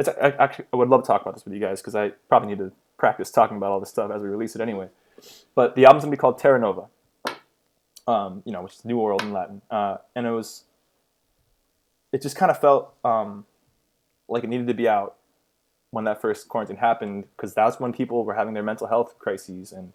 it's 0.00 0.08
I, 0.08 0.30
actually 0.30 0.64
I 0.72 0.76
would 0.76 0.88
love 0.88 1.02
to 1.02 1.06
talk 1.06 1.22
about 1.22 1.34
this 1.34 1.44
with 1.44 1.54
you 1.54 1.60
guys 1.60 1.80
because 1.80 1.94
I 1.94 2.10
probably 2.28 2.48
need 2.48 2.58
to 2.58 2.72
practice 2.98 3.30
talking 3.30 3.56
about 3.56 3.70
all 3.70 3.80
this 3.80 3.90
stuff 3.90 4.10
as 4.10 4.22
we 4.22 4.28
release 4.28 4.54
it 4.56 4.60
anyway. 4.60 4.88
But 5.54 5.76
the 5.76 5.84
album's 5.84 6.04
gonna 6.04 6.10
be 6.10 6.16
called 6.16 6.38
Terra 6.38 6.58
Nova, 6.58 6.86
um, 8.06 8.42
you 8.44 8.52
know, 8.52 8.62
which 8.62 8.74
is 8.74 8.84
New 8.84 8.98
World 8.98 9.22
in 9.22 9.32
Latin, 9.32 9.62
uh, 9.70 9.98
and 10.16 10.26
it 10.26 10.30
was. 10.30 10.64
It 12.12 12.22
just 12.22 12.34
kind 12.34 12.50
of 12.50 12.58
felt 12.58 12.92
um, 13.04 13.46
like 14.26 14.42
it 14.42 14.48
needed 14.48 14.66
to 14.66 14.74
be 14.74 14.88
out 14.88 15.14
when 15.92 16.04
that 16.06 16.20
first 16.20 16.48
quarantine 16.48 16.78
happened 16.78 17.24
because 17.36 17.54
that's 17.54 17.78
when 17.78 17.92
people 17.92 18.24
were 18.24 18.34
having 18.34 18.52
their 18.52 18.64
mental 18.64 18.88
health 18.88 19.16
crises 19.20 19.70
and 19.70 19.92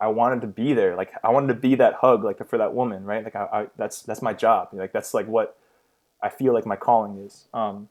I 0.00 0.08
wanted 0.08 0.40
to 0.40 0.46
be 0.46 0.72
there. 0.72 0.96
Like 0.96 1.12
I 1.22 1.30
wanted 1.30 1.48
to 1.48 1.60
be 1.60 1.74
that 1.74 1.94
hug, 1.94 2.24
like 2.24 2.46
for 2.48 2.56
that 2.56 2.74
woman, 2.74 3.04
right? 3.04 3.22
Like 3.22 3.36
I, 3.36 3.48
I 3.52 3.66
that's 3.76 4.02
that's 4.02 4.22
my 4.22 4.32
job. 4.32 4.70
Like 4.72 4.92
that's 4.92 5.12
like 5.12 5.26
what 5.26 5.58
I 6.22 6.30
feel 6.30 6.54
like 6.54 6.64
my 6.64 6.76
calling 6.76 7.18
is. 7.18 7.44
Um, 7.52 7.88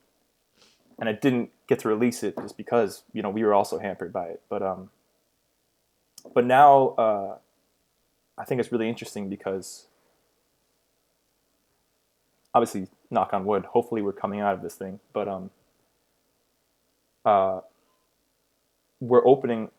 and 0.99 1.09
I 1.09 1.13
didn't 1.13 1.51
get 1.67 1.79
to 1.79 1.87
release 1.87 2.23
it 2.23 2.35
just 2.37 2.57
because 2.57 3.03
you 3.13 3.21
know 3.21 3.29
we 3.29 3.43
were 3.43 3.53
also 3.53 3.79
hampered 3.79 4.11
by 4.11 4.27
it. 4.27 4.41
But 4.49 4.61
um, 4.61 4.89
but 6.33 6.45
now 6.45 6.89
uh, 6.89 7.37
I 8.37 8.45
think 8.45 8.59
it's 8.59 8.71
really 8.71 8.89
interesting 8.89 9.29
because 9.29 9.85
obviously, 12.53 12.87
knock 13.09 13.33
on 13.33 13.45
wood. 13.45 13.65
Hopefully, 13.65 14.01
we're 14.01 14.13
coming 14.13 14.39
out 14.39 14.53
of 14.53 14.61
this 14.61 14.75
thing. 14.75 14.99
But 15.13 15.27
um, 15.27 15.49
uh, 17.25 17.61
we're 18.99 19.25
opening 19.25 19.69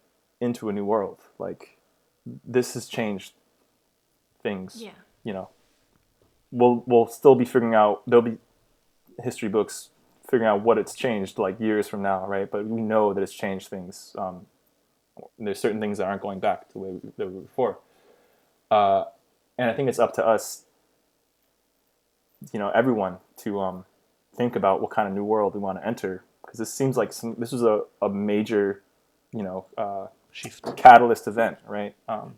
into 0.41 0.69
a 0.69 0.73
new 0.73 0.85
world. 0.85 1.19
Like 1.39 1.77
this 2.45 2.75
has 2.75 2.87
changed 2.87 3.33
things. 4.43 4.77
Yeah. 4.79 4.91
You 5.25 5.33
know, 5.35 5.49
we'll 6.51 6.83
we'll 6.87 7.07
still 7.07 7.35
be 7.35 7.45
figuring 7.45 7.75
out. 7.75 8.03
There'll 8.07 8.23
be 8.23 8.39
history 9.23 9.49
books 9.49 9.90
figuring 10.31 10.49
out 10.49 10.63
what 10.63 10.79
it's 10.79 10.95
changed 10.95 11.39
like 11.39 11.59
years 11.61 11.89
from 11.89 12.03
now, 12.03 12.27
right? 12.27 12.51
But 12.51 12.67
we 12.67 12.81
know 12.81 13.13
that 13.13 13.21
it's 13.23 13.35
changed 13.35 13.69
things. 13.69 14.15
Um, 14.17 14.47
there's 15.39 15.59
certain 15.59 15.81
things 15.81 15.99
that 15.99 16.05
aren't 16.05 16.23
going 16.23 16.39
back 16.39 16.69
to 16.69 16.73
the 16.73 16.79
way 16.79 17.01
they 17.19 17.25
were 17.25 17.41
before. 17.41 17.79
Uh, 18.71 19.05
and 19.59 19.69
I 19.69 19.75
think 19.75 19.89
it's 19.89 19.99
up 19.99 20.15
to 20.15 20.27
us, 20.27 20.65
you 22.53 22.59
know, 22.59 22.71
everyone 22.71 23.19
to 23.39 23.61
um, 23.61 23.85
think 24.37 24.55
about 24.57 24.81
what 24.81 24.91
kind 24.91 25.09
of 25.09 25.15
new 25.15 25.25
world 25.25 25.55
we 25.55 25.61
want 25.61 25.81
to 25.81 25.87
enter 25.87 26.23
because 26.43 26.59
this 26.59 26.73
seems 26.73 26.97
like 26.97 27.13
some, 27.13 27.35
this 27.39 27.53
was 27.53 27.63
a, 27.63 27.83
a 28.01 28.09
major, 28.09 28.83
you 29.33 29.43
know, 29.43 29.67
uh, 29.77 30.07
Shift. 30.33 30.77
catalyst 30.77 31.27
event, 31.27 31.59
right? 31.67 31.95
Um, 32.09 32.35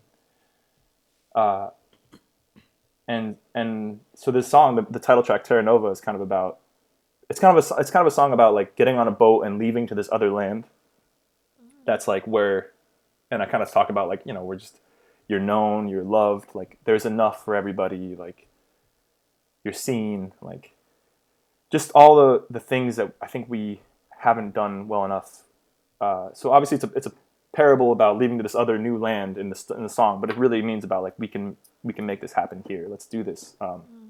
uh, 1.34 1.70
and 3.08 3.36
and 3.54 4.00
so 4.14 4.30
this 4.30 4.48
song, 4.48 4.76
the, 4.76 4.86
the 4.88 4.98
title 4.98 5.22
track 5.22 5.44
Terra 5.44 5.62
Nova, 5.62 5.88
is 5.88 6.00
kind 6.00 6.14
of 6.14 6.20
about 6.20 6.58
it's 7.32 7.40
kind 7.40 7.56
of 7.56 7.64
a 7.64 7.74
it's 7.80 7.90
kind 7.90 8.06
of 8.06 8.12
a 8.12 8.14
song 8.14 8.34
about 8.34 8.52
like 8.52 8.76
getting 8.76 8.98
on 8.98 9.08
a 9.08 9.10
boat 9.10 9.46
and 9.46 9.58
leaving 9.58 9.86
to 9.86 9.94
this 9.94 10.06
other 10.12 10.30
land. 10.30 10.64
That's 11.86 12.06
like 12.06 12.26
where, 12.26 12.72
and 13.30 13.42
I 13.42 13.46
kind 13.46 13.62
of 13.62 13.70
talk 13.70 13.88
about 13.88 14.08
like 14.08 14.20
you 14.26 14.34
know 14.34 14.44
we're 14.44 14.56
just 14.56 14.80
you're 15.28 15.40
known, 15.40 15.88
you're 15.88 16.04
loved, 16.04 16.54
like 16.54 16.76
there's 16.84 17.06
enough 17.06 17.42
for 17.42 17.54
everybody, 17.54 18.14
like 18.14 18.48
you're 19.64 19.72
seen, 19.72 20.34
like 20.42 20.72
just 21.70 21.90
all 21.94 22.16
the 22.16 22.44
the 22.50 22.60
things 22.60 22.96
that 22.96 23.14
I 23.22 23.28
think 23.28 23.48
we 23.48 23.80
haven't 24.18 24.52
done 24.52 24.86
well 24.86 25.06
enough. 25.06 25.44
Uh, 26.02 26.34
so 26.34 26.52
obviously 26.52 26.74
it's 26.74 26.84
a 26.84 26.90
it's 26.94 27.06
a 27.06 27.12
parable 27.56 27.92
about 27.92 28.18
leaving 28.18 28.36
to 28.36 28.42
this 28.42 28.54
other 28.54 28.76
new 28.76 28.98
land 28.98 29.38
in 29.38 29.48
the 29.48 29.74
in 29.74 29.82
the 29.82 29.88
song, 29.88 30.20
but 30.20 30.28
it 30.28 30.36
really 30.36 30.60
means 30.60 30.84
about 30.84 31.02
like 31.02 31.18
we 31.18 31.28
can 31.28 31.56
we 31.82 31.94
can 31.94 32.04
make 32.04 32.20
this 32.20 32.34
happen 32.34 32.62
here. 32.68 32.88
Let's 32.90 33.06
do 33.06 33.24
this. 33.24 33.56
Um. 33.58 34.01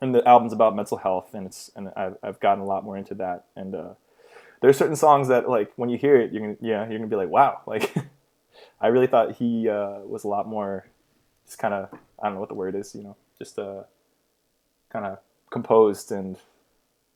And 0.00 0.14
the 0.14 0.26
album's 0.28 0.52
about 0.52 0.76
mental 0.76 0.98
health, 0.98 1.34
and 1.34 1.46
it's 1.46 1.70
and 1.74 1.90
I've, 1.96 2.16
I've 2.22 2.40
gotten 2.40 2.62
a 2.62 2.66
lot 2.66 2.84
more 2.84 2.96
into 2.96 3.14
that. 3.14 3.44
And 3.56 3.74
uh, 3.74 3.94
there's 4.60 4.76
certain 4.76 4.96
songs 4.96 5.28
that 5.28 5.48
like 5.48 5.72
when 5.76 5.88
you 5.88 5.98
hear 5.98 6.16
it, 6.20 6.32
you're 6.32 6.42
gonna 6.42 6.56
yeah 6.60 6.86
you're 6.88 6.98
gonna 6.98 7.08
be 7.08 7.16
like 7.16 7.30
wow 7.30 7.60
like 7.66 7.94
I 8.80 8.88
really 8.88 9.06
thought 9.06 9.36
he 9.36 9.68
uh, 9.68 10.00
was 10.00 10.24
a 10.24 10.28
lot 10.28 10.46
more 10.46 10.86
just 11.46 11.58
kind 11.58 11.74
of 11.74 11.88
I 12.20 12.26
don't 12.26 12.34
know 12.34 12.40
what 12.40 12.48
the 12.48 12.54
word 12.54 12.74
is 12.74 12.94
you 12.94 13.02
know 13.02 13.16
just 13.38 13.58
uh, 13.58 13.84
kind 14.90 15.06
of 15.06 15.18
composed 15.50 16.12
and 16.12 16.36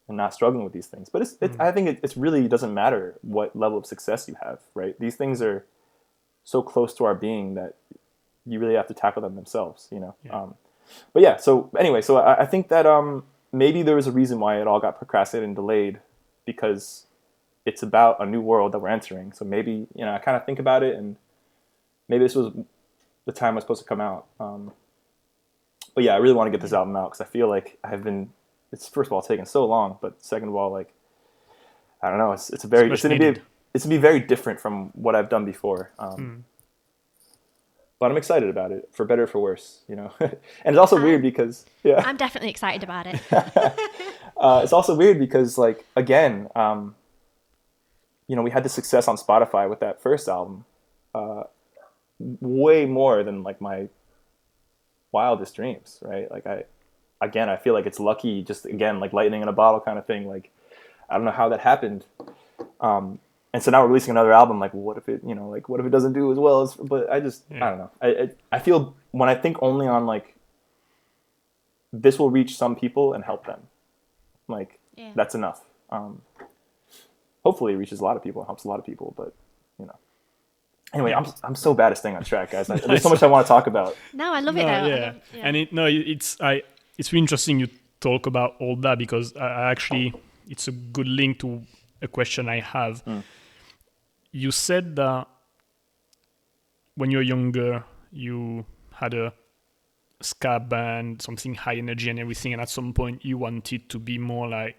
and 0.08 0.16
not 0.16 0.34
struggling 0.34 0.64
with 0.64 0.72
these 0.72 0.86
things. 0.86 1.08
But 1.08 1.22
it's, 1.22 1.36
it's 1.40 1.56
mm. 1.56 1.60
I 1.60 1.72
think 1.72 1.88
it 1.88 2.00
it's 2.02 2.16
really 2.16 2.48
doesn't 2.48 2.74
matter 2.74 3.18
what 3.22 3.56
level 3.56 3.78
of 3.78 3.86
success 3.86 4.28
you 4.28 4.36
have, 4.42 4.60
right? 4.74 4.98
These 4.98 5.16
things 5.16 5.40
are 5.40 5.64
so 6.44 6.62
close 6.62 6.92
to 6.94 7.04
our 7.04 7.14
being 7.14 7.54
that 7.54 7.76
you 8.44 8.58
really 8.58 8.74
have 8.74 8.88
to 8.88 8.94
tackle 8.94 9.22
them 9.22 9.36
themselves, 9.36 9.88
you 9.90 10.00
know. 10.00 10.14
Yeah. 10.24 10.42
Um, 10.42 10.54
but 11.12 11.22
yeah, 11.22 11.36
so 11.36 11.70
anyway, 11.78 12.00
so 12.00 12.16
I, 12.18 12.42
I 12.42 12.46
think 12.46 12.68
that 12.68 12.86
um, 12.86 13.24
maybe 13.52 13.82
there 13.82 13.96
was 13.96 14.06
a 14.06 14.12
reason 14.12 14.40
why 14.40 14.60
it 14.60 14.66
all 14.66 14.80
got 14.80 14.98
procrastinated 14.98 15.48
and 15.48 15.56
delayed 15.56 16.00
because 16.44 17.06
it's 17.66 17.82
about 17.82 18.20
a 18.20 18.26
new 18.26 18.40
world 18.40 18.72
that 18.72 18.78
we're 18.78 18.88
entering. 18.88 19.32
So 19.32 19.44
maybe 19.44 19.86
you 19.94 20.04
know 20.04 20.12
I 20.12 20.18
kind 20.18 20.36
of 20.36 20.44
think 20.44 20.58
about 20.58 20.82
it, 20.82 20.96
and 20.96 21.16
maybe 22.08 22.24
this 22.24 22.34
was 22.34 22.52
the 23.26 23.32
time 23.32 23.54
I 23.54 23.56
was 23.56 23.64
supposed 23.64 23.82
to 23.82 23.88
come 23.88 24.00
out. 24.00 24.26
Um, 24.38 24.72
but 25.94 26.04
yeah, 26.04 26.14
I 26.14 26.18
really 26.18 26.34
want 26.34 26.46
to 26.46 26.50
get 26.50 26.60
this 26.60 26.72
album 26.72 26.96
out 26.96 27.10
because 27.10 27.20
I 27.20 27.30
feel 27.30 27.48
like 27.48 27.78
I've 27.84 28.04
been. 28.04 28.30
It's 28.72 28.88
first 28.88 29.08
of 29.08 29.12
all 29.12 29.22
taking 29.22 29.46
so 29.46 29.66
long, 29.66 29.98
but 30.00 30.22
second 30.24 30.48
of 30.48 30.54
all, 30.54 30.70
like 30.70 30.92
I 32.02 32.08
don't 32.08 32.18
know, 32.18 32.32
it's 32.32 32.50
it's 32.50 32.64
a 32.64 32.68
very 32.68 32.86
it's, 32.86 32.94
it's 32.94 33.02
gonna 33.02 33.18
needed. 33.18 33.34
be 33.36 33.40
it's 33.74 33.84
gonna 33.84 33.96
be 33.96 34.00
very 34.00 34.20
different 34.20 34.60
from 34.60 34.90
what 34.94 35.14
I've 35.14 35.28
done 35.28 35.44
before. 35.44 35.90
Um, 35.98 36.16
mm. 36.16 36.42
But 38.00 38.10
I'm 38.10 38.16
excited 38.16 38.48
about 38.48 38.72
it, 38.72 38.88
for 38.92 39.04
better 39.04 39.26
for 39.26 39.40
worse, 39.40 39.82
you 39.86 39.94
know. 39.94 40.10
and 40.20 40.34
it's 40.64 40.78
also 40.78 40.96
um, 40.96 41.02
weird 41.02 41.20
because 41.20 41.66
yeah, 41.84 42.02
I'm 42.04 42.16
definitely 42.16 42.48
excited 42.48 42.82
about 42.82 43.06
it. 43.06 43.20
uh, 44.36 44.62
it's 44.64 44.72
also 44.72 44.96
weird 44.96 45.18
because 45.18 45.58
like 45.58 45.84
again, 45.94 46.48
um, 46.56 46.96
you 48.26 48.36
know, 48.36 48.42
we 48.42 48.50
had 48.50 48.64
the 48.64 48.70
success 48.70 49.06
on 49.06 49.16
Spotify 49.16 49.68
with 49.68 49.80
that 49.80 50.00
first 50.00 50.28
album, 50.28 50.64
uh, 51.14 51.42
way 52.18 52.86
more 52.86 53.22
than 53.22 53.42
like 53.42 53.60
my 53.60 53.88
wildest 55.12 55.54
dreams, 55.56 55.98
right? 56.00 56.30
Like 56.30 56.46
I, 56.46 56.64
again, 57.20 57.50
I 57.50 57.56
feel 57.56 57.74
like 57.74 57.84
it's 57.84 58.00
lucky, 58.00 58.42
just 58.42 58.64
again, 58.64 58.98
like 58.98 59.12
lightning 59.12 59.42
in 59.42 59.48
a 59.48 59.52
bottle 59.52 59.80
kind 59.80 59.98
of 59.98 60.06
thing. 60.06 60.26
Like 60.26 60.50
I 61.10 61.16
don't 61.16 61.26
know 61.26 61.32
how 61.32 61.50
that 61.50 61.60
happened. 61.60 62.06
Um, 62.80 63.18
and 63.52 63.62
so 63.62 63.70
now 63.70 63.82
we're 63.82 63.88
releasing 63.88 64.12
another 64.12 64.32
album. 64.32 64.60
Like, 64.60 64.74
well, 64.74 64.82
what 64.82 64.96
if 64.96 65.08
it, 65.08 65.22
you 65.26 65.34
know, 65.34 65.48
like 65.48 65.68
what 65.68 65.80
if 65.80 65.86
it 65.86 65.90
doesn't 65.90 66.12
do 66.12 66.30
as 66.30 66.38
well 66.38 66.62
as? 66.62 66.74
But 66.74 67.10
I 67.10 67.20
just, 67.20 67.44
yeah. 67.50 67.66
I 67.66 67.70
don't 67.70 67.78
know. 67.78 67.90
I, 68.00 68.08
I, 68.08 68.28
I 68.52 68.58
feel 68.58 68.96
when 69.10 69.28
I 69.28 69.34
think 69.34 69.58
only 69.62 69.86
on 69.86 70.06
like 70.06 70.36
this 71.92 72.18
will 72.18 72.30
reach 72.30 72.56
some 72.56 72.76
people 72.76 73.12
and 73.12 73.24
help 73.24 73.46
them. 73.46 73.60
Like 74.48 74.78
yeah. 74.96 75.12
that's 75.14 75.34
enough. 75.34 75.62
Um, 75.90 76.22
hopefully 77.44 77.72
it 77.72 77.76
reaches 77.76 78.00
a 78.00 78.04
lot 78.04 78.16
of 78.16 78.22
people 78.22 78.42
and 78.42 78.46
helps 78.46 78.64
a 78.64 78.68
lot 78.68 78.78
of 78.78 78.86
people. 78.86 79.14
But 79.16 79.34
you 79.78 79.86
know, 79.86 79.96
anyway, 80.92 81.12
I'm 81.12 81.26
I'm 81.42 81.54
so 81.54 81.74
bad 81.74 81.92
at 81.92 81.98
staying 81.98 82.16
on 82.16 82.24
track, 82.24 82.52
guys. 82.52 82.66
There's 82.86 83.02
so 83.02 83.08
much 83.08 83.22
I 83.22 83.26
want 83.26 83.46
to 83.46 83.48
talk 83.48 83.66
about. 83.66 83.96
No, 84.12 84.32
I 84.32 84.40
love 84.40 84.56
it. 84.56 84.64
No, 84.64 84.86
yeah. 84.86 85.14
yeah. 85.34 85.40
and 85.42 85.56
it 85.56 85.72
no, 85.72 85.86
it's 85.86 86.40
I 86.40 86.62
it's 86.98 87.12
really 87.12 87.22
interesting 87.22 87.60
you 87.60 87.68
talk 88.00 88.26
about 88.26 88.54
all 88.60 88.76
that 88.76 88.98
because 88.98 89.36
I 89.36 89.70
actually 89.70 90.14
it's 90.48 90.68
a 90.68 90.72
good 90.72 91.08
link 91.08 91.40
to 91.40 91.62
a 92.02 92.08
question 92.08 92.48
I 92.48 92.60
have. 92.60 93.04
Mm. 93.04 93.22
You 94.32 94.50
said 94.50 94.96
that 94.96 95.26
when 96.94 97.10
you're 97.10 97.22
younger, 97.22 97.84
you 98.12 98.64
had 98.92 99.14
a 99.14 99.32
ska 100.20 100.60
band, 100.60 101.22
something 101.22 101.54
high 101.54 101.76
energy 101.76 102.10
and 102.10 102.18
everything, 102.18 102.52
and 102.52 102.60
at 102.60 102.68
some 102.68 102.92
point 102.92 103.24
you 103.24 103.38
wanted 103.38 103.88
to 103.90 103.98
be 103.98 104.18
more 104.18 104.48
like 104.48 104.76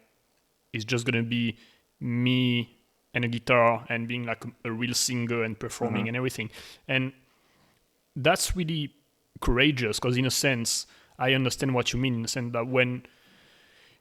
it's 0.74 0.86
just 0.86 1.06
gonna 1.06 1.24
be 1.24 1.58
me 2.00 2.78
and 3.14 3.26
a 3.26 3.28
guitar 3.28 3.86
and 3.90 4.08
being 4.08 4.26
like 4.26 4.44
a, 4.64 4.72
real 4.72 4.94
singer 4.94 5.44
and 5.44 5.60
performing 5.60 6.02
mm-hmm. 6.02 6.08
and 6.10 6.18
everything. 6.18 6.50
And 6.88 7.12
that's 8.16 8.56
really 8.56 8.94
courageous 9.42 10.00
because, 10.00 10.18
in 10.18 10.26
a 10.26 10.32
sense, 10.32 10.88
I 11.20 11.34
understand 11.34 11.74
what 11.74 11.94
you 11.94 12.00
mean 12.00 12.16
in 12.16 12.22
the 12.24 12.28
sense 12.28 12.54
that 12.54 12.68
when 12.68 13.04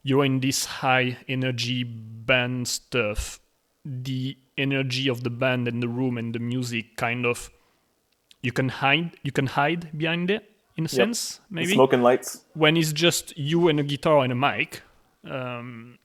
you're 0.03 0.24
in 0.24 0.40
this 0.40 0.64
high 0.64 1.18
energy 1.28 1.84
band 1.84 2.68
stuff, 2.68 3.40
the 3.84 4.36
energy 4.57 5.09
of 5.09 5.22
the 5.22 5.30
band 5.30 5.68
and 5.68 5.82
the 5.82 5.88
room 5.88 6.18
and 6.18 6.34
the 6.34 6.38
music 6.38 6.96
kind 6.96 7.24
of 7.24 7.51
you 8.42 8.53
can 8.53 8.68
hide 8.68 9.12
you 9.22 9.32
can 9.32 9.46
hide 9.46 9.96
behind 9.96 10.30
it 10.30 10.51
in 10.76 10.84
a 10.84 10.88
yep. 10.88 10.90
sense 10.90 11.40
maybe 11.48 11.72
smoking 11.72 12.03
lights 12.03 12.44
when 12.53 12.76
it's 12.76 12.92
just 12.92 13.36
you 13.38 13.68
and 13.68 13.80
a 13.80 13.82
guitar 13.82 14.22
and 14.22 14.32
a 14.32 14.34
mic 14.34 14.82
um, 15.28 15.98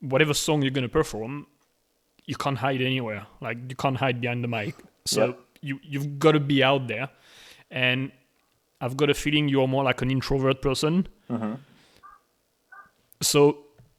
whatever 0.00 0.34
song 0.34 0.62
you're 0.62 0.70
going 0.70 0.82
to 0.82 0.88
perform, 0.88 1.46
you 2.24 2.36
can't 2.36 2.58
hide 2.58 2.80
anywhere. 2.80 3.26
Like 3.40 3.58
you 3.68 3.76
can't 3.76 3.96
hide 3.96 4.20
behind 4.20 4.44
the 4.44 4.48
mic. 4.48 4.74
So 5.04 5.26
yep. 5.26 5.40
you 5.60 5.80
you've 5.82 6.18
got 6.18 6.32
to 6.32 6.40
be 6.40 6.62
out 6.62 6.88
there. 6.88 7.10
And 7.70 8.12
I've 8.80 8.96
got 8.96 9.10
a 9.10 9.14
feeling 9.14 9.48
you're 9.48 9.68
more 9.68 9.84
like 9.84 10.02
an 10.02 10.10
introvert 10.10 10.62
person. 10.62 11.08
Mm-hmm. 11.30 11.54
So 13.20 13.58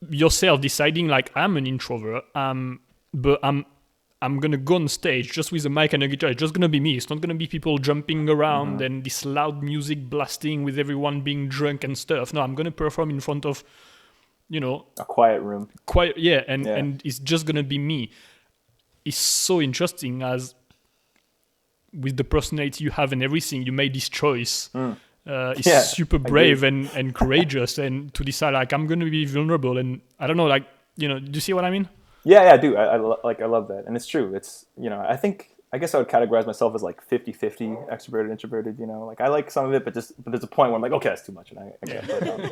yourself 0.10 0.62
deciding 0.62 1.08
like 1.08 1.32
I'm 1.36 1.58
an 1.58 1.68
introvert, 1.68 2.24
um, 2.36 2.82
but 3.14 3.40
I'm 3.44 3.66
I'm 4.22 4.40
gonna 4.40 4.58
go 4.58 4.76
on 4.76 4.88
stage 4.88 5.32
just 5.32 5.52
with 5.52 5.66
a 5.66 5.70
mic 5.70 5.94
and 5.94 6.04
a 6.04 6.08
guitar. 6.08 6.30
It's 6.30 6.40
just 6.40 6.54
gonna 6.54 6.70
be 6.70 6.80
me. 6.80 6.98
It's 6.98 7.10
not 7.10 7.22
gonna 7.22 7.36
be 7.36 7.48
people 7.48 7.78
jumping 7.78 8.30
around 8.30 8.76
mm-hmm. 8.76 8.84
and 8.84 9.04
this 9.04 9.26
loud 9.26 9.64
music 9.64 10.10
blasting 10.10 10.64
with 10.64 10.80
everyone 10.80 11.22
being 11.22 11.50
drunk 11.50 11.84
and 11.84 11.98
stuff. 11.98 12.34
No, 12.34 12.42
I'm 12.42 12.56
gonna 12.56 12.72
perform 12.72 13.10
in 13.10 13.20
front 13.20 13.46
of 13.46 13.64
you 14.50 14.60
know 14.60 14.86
a 15.00 15.06
quiet 15.06 15.42
room 15.42 15.70
quiet 15.86 16.18
yeah 16.18 16.44
and 16.48 16.66
yeah. 16.66 16.76
and 16.76 17.02
it's 17.04 17.20
just 17.20 17.46
gonna 17.46 17.64
be 17.64 17.78
me 17.78 18.12
it's 19.06 19.18
so 19.18 19.62
interesting 19.62 20.22
as 20.22 20.56
with 21.94 22.18
the 22.18 22.24
personality 22.24 22.84
you 22.84 22.92
have 22.92 23.12
and 23.12 23.24
everything 23.24 23.64
you 23.64 23.72
made 23.72 23.94
this 23.94 24.10
choice 24.10 24.70
mm. 24.74 24.96
Uh, 25.28 25.54
it's 25.58 25.68
yeah, 25.68 25.82
super 25.82 26.18
brave 26.18 26.64
and 26.64 26.90
and 26.96 27.14
courageous 27.14 27.78
and 27.78 28.14
to 28.14 28.24
decide 28.24 28.54
like 28.54 28.72
i'm 28.74 28.88
gonna 28.88 29.10
be 29.10 29.26
vulnerable 29.26 29.78
and 29.78 30.02
i 30.20 30.28
don't 30.28 30.38
know 30.38 30.46
like 30.46 30.66
you 30.96 31.08
know 31.08 31.20
do 31.20 31.32
you 31.34 31.42
see 31.42 31.54
what 31.54 31.66
i 31.66 31.70
mean 31.70 31.88
yeah 32.24 32.44
yeah 32.44 32.54
i 32.54 32.58
do 32.58 32.76
i, 32.76 32.84
I 32.84 32.98
lo- 32.98 33.20
like 33.24 33.42
i 33.42 33.46
love 33.46 33.68
that 33.68 33.86
and 33.86 33.96
it's 33.96 34.08
true 34.08 34.34
it's 34.34 34.66
you 34.80 34.90
know 34.90 35.06
i 35.08 35.16
think 35.16 35.52
I 35.74 35.78
guess 35.80 35.94
I 35.94 35.98
would 35.98 36.08
categorize 36.08 36.46
myself 36.46 36.74
as 36.76 36.82
like 36.82 37.06
50-50 37.10 37.90
extroverted, 37.92 38.32
introverted, 38.32 38.80
you 38.80 38.86
know, 38.86 39.06
like 39.06 39.20
I 39.20 39.28
like 39.28 39.52
some 39.52 39.66
of 39.66 39.74
it, 39.74 39.84
but 39.84 39.94
just, 39.94 40.14
but 40.24 40.32
there's 40.32 40.44
a 40.44 40.48
point 40.48 40.72
where 40.72 40.78
I'm 40.78 40.82
like, 40.82 40.94
okay, 40.94 41.10
that's 41.10 41.24
too 41.24 41.34
much. 41.34 41.52
And 41.52 41.60
I, 41.60 41.74
I 41.84 41.86
get 41.86 42.08
But, 42.08 42.28
um, 42.30 42.52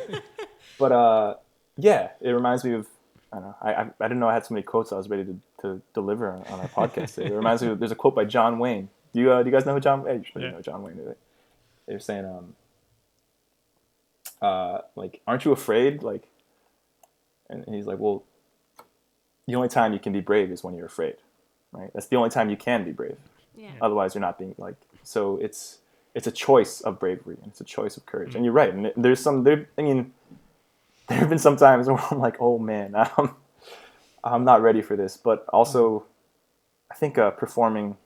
but, 0.78 0.92
uh, 0.92 1.36
yeah, 1.78 2.10
it 2.22 2.32
reminds 2.32 2.64
me 2.64 2.74
of. 2.74 2.88
I 3.32 3.38
don't 3.38 3.48
know. 3.48 3.56
I, 3.62 3.74
I, 3.74 3.82
I 4.00 4.08
didn't 4.08 4.20
know 4.20 4.30
I 4.30 4.34
had 4.34 4.46
so 4.46 4.54
many 4.54 4.64
quotes 4.64 4.94
I 4.94 4.98
was 4.98 5.10
ready 5.10 5.26
to, 5.26 5.40
to 5.62 5.82
deliver 5.94 6.32
on, 6.32 6.44
on 6.44 6.60
our 6.60 6.68
podcast. 6.70 7.18
it 7.18 7.34
reminds 7.34 7.62
me 7.62 7.70
of 7.70 7.80
there's 7.80 7.92
a 7.92 7.96
quote 7.96 8.16
by 8.16 8.24
John 8.24 8.60
Wayne. 8.60 8.90
Do 9.14 9.20
you 9.20 9.32
uh, 9.32 9.44
do 9.44 9.50
you 9.50 9.52
guys 9.52 9.66
know 9.66 9.74
who 9.74 9.80
John? 9.80 10.06
Hey, 10.06 10.16
you 10.16 10.42
yeah. 10.42 10.52
know 10.52 10.62
John 10.62 10.84
Wayne. 10.84 11.00
They're 11.88 12.00
saying, 12.00 12.26
um, 12.26 12.56
uh, 14.46 14.82
like, 14.96 15.22
aren't 15.26 15.44
you 15.44 15.52
afraid? 15.52 16.04
Like, 16.04 16.24
and 17.50 17.64
he's 17.74 17.88
like, 17.88 17.98
well, 17.98 18.24
the 19.48 19.56
only 19.56 19.70
time 19.70 19.92
you 19.92 20.00
can 20.00 20.14
be 20.14 20.22
brave 20.22 20.52
is 20.52 20.64
when 20.64 20.76
you're 20.76 20.86
afraid, 20.86 21.16
right? 21.72 21.90
That's 21.94 22.08
the 22.08 22.16
only 22.16 22.30
time 22.30 22.50
you 22.50 22.58
can 22.58 22.84
be 22.84 22.92
brave. 22.92 23.18
Yeah. 23.58 23.72
Otherwise, 23.82 24.14
you're 24.14 24.22
not 24.22 24.38
being 24.38 24.54
like. 24.58 24.76
So 25.04 25.38
it's 25.38 25.80
it's 26.14 26.28
a 26.28 26.32
choice 26.32 26.82
of 26.82 27.00
bravery 27.00 27.38
and 27.42 27.52
it's 27.52 27.62
a 27.62 27.66
choice 27.66 27.98
of 27.98 28.06
courage. 28.06 28.30
Mm-hmm. 28.30 28.38
And 28.38 28.46
you're 28.46 28.54
right. 28.54 28.74
And 28.74 28.92
there's 28.98 29.20
some 29.20 29.44
there. 29.44 29.68
I 29.78 29.82
mean 29.82 30.14
there 31.08 31.18
have 31.18 31.30
been 31.30 31.40
some 31.40 31.58
times 31.58 31.88
where 31.90 32.00
I'm 32.12 32.20
like, 32.20 32.38
oh 32.40 32.58
man, 32.60 32.96
I'm, 33.18 33.36
I'm 34.24 34.44
not 34.44 34.62
ready 34.62 34.82
for 34.82 34.96
this. 34.96 35.18
But 35.18 35.46
also, 35.50 36.06
I 36.92 36.96
think 36.96 37.18
uh, 37.18 37.32
performing, 37.32 37.98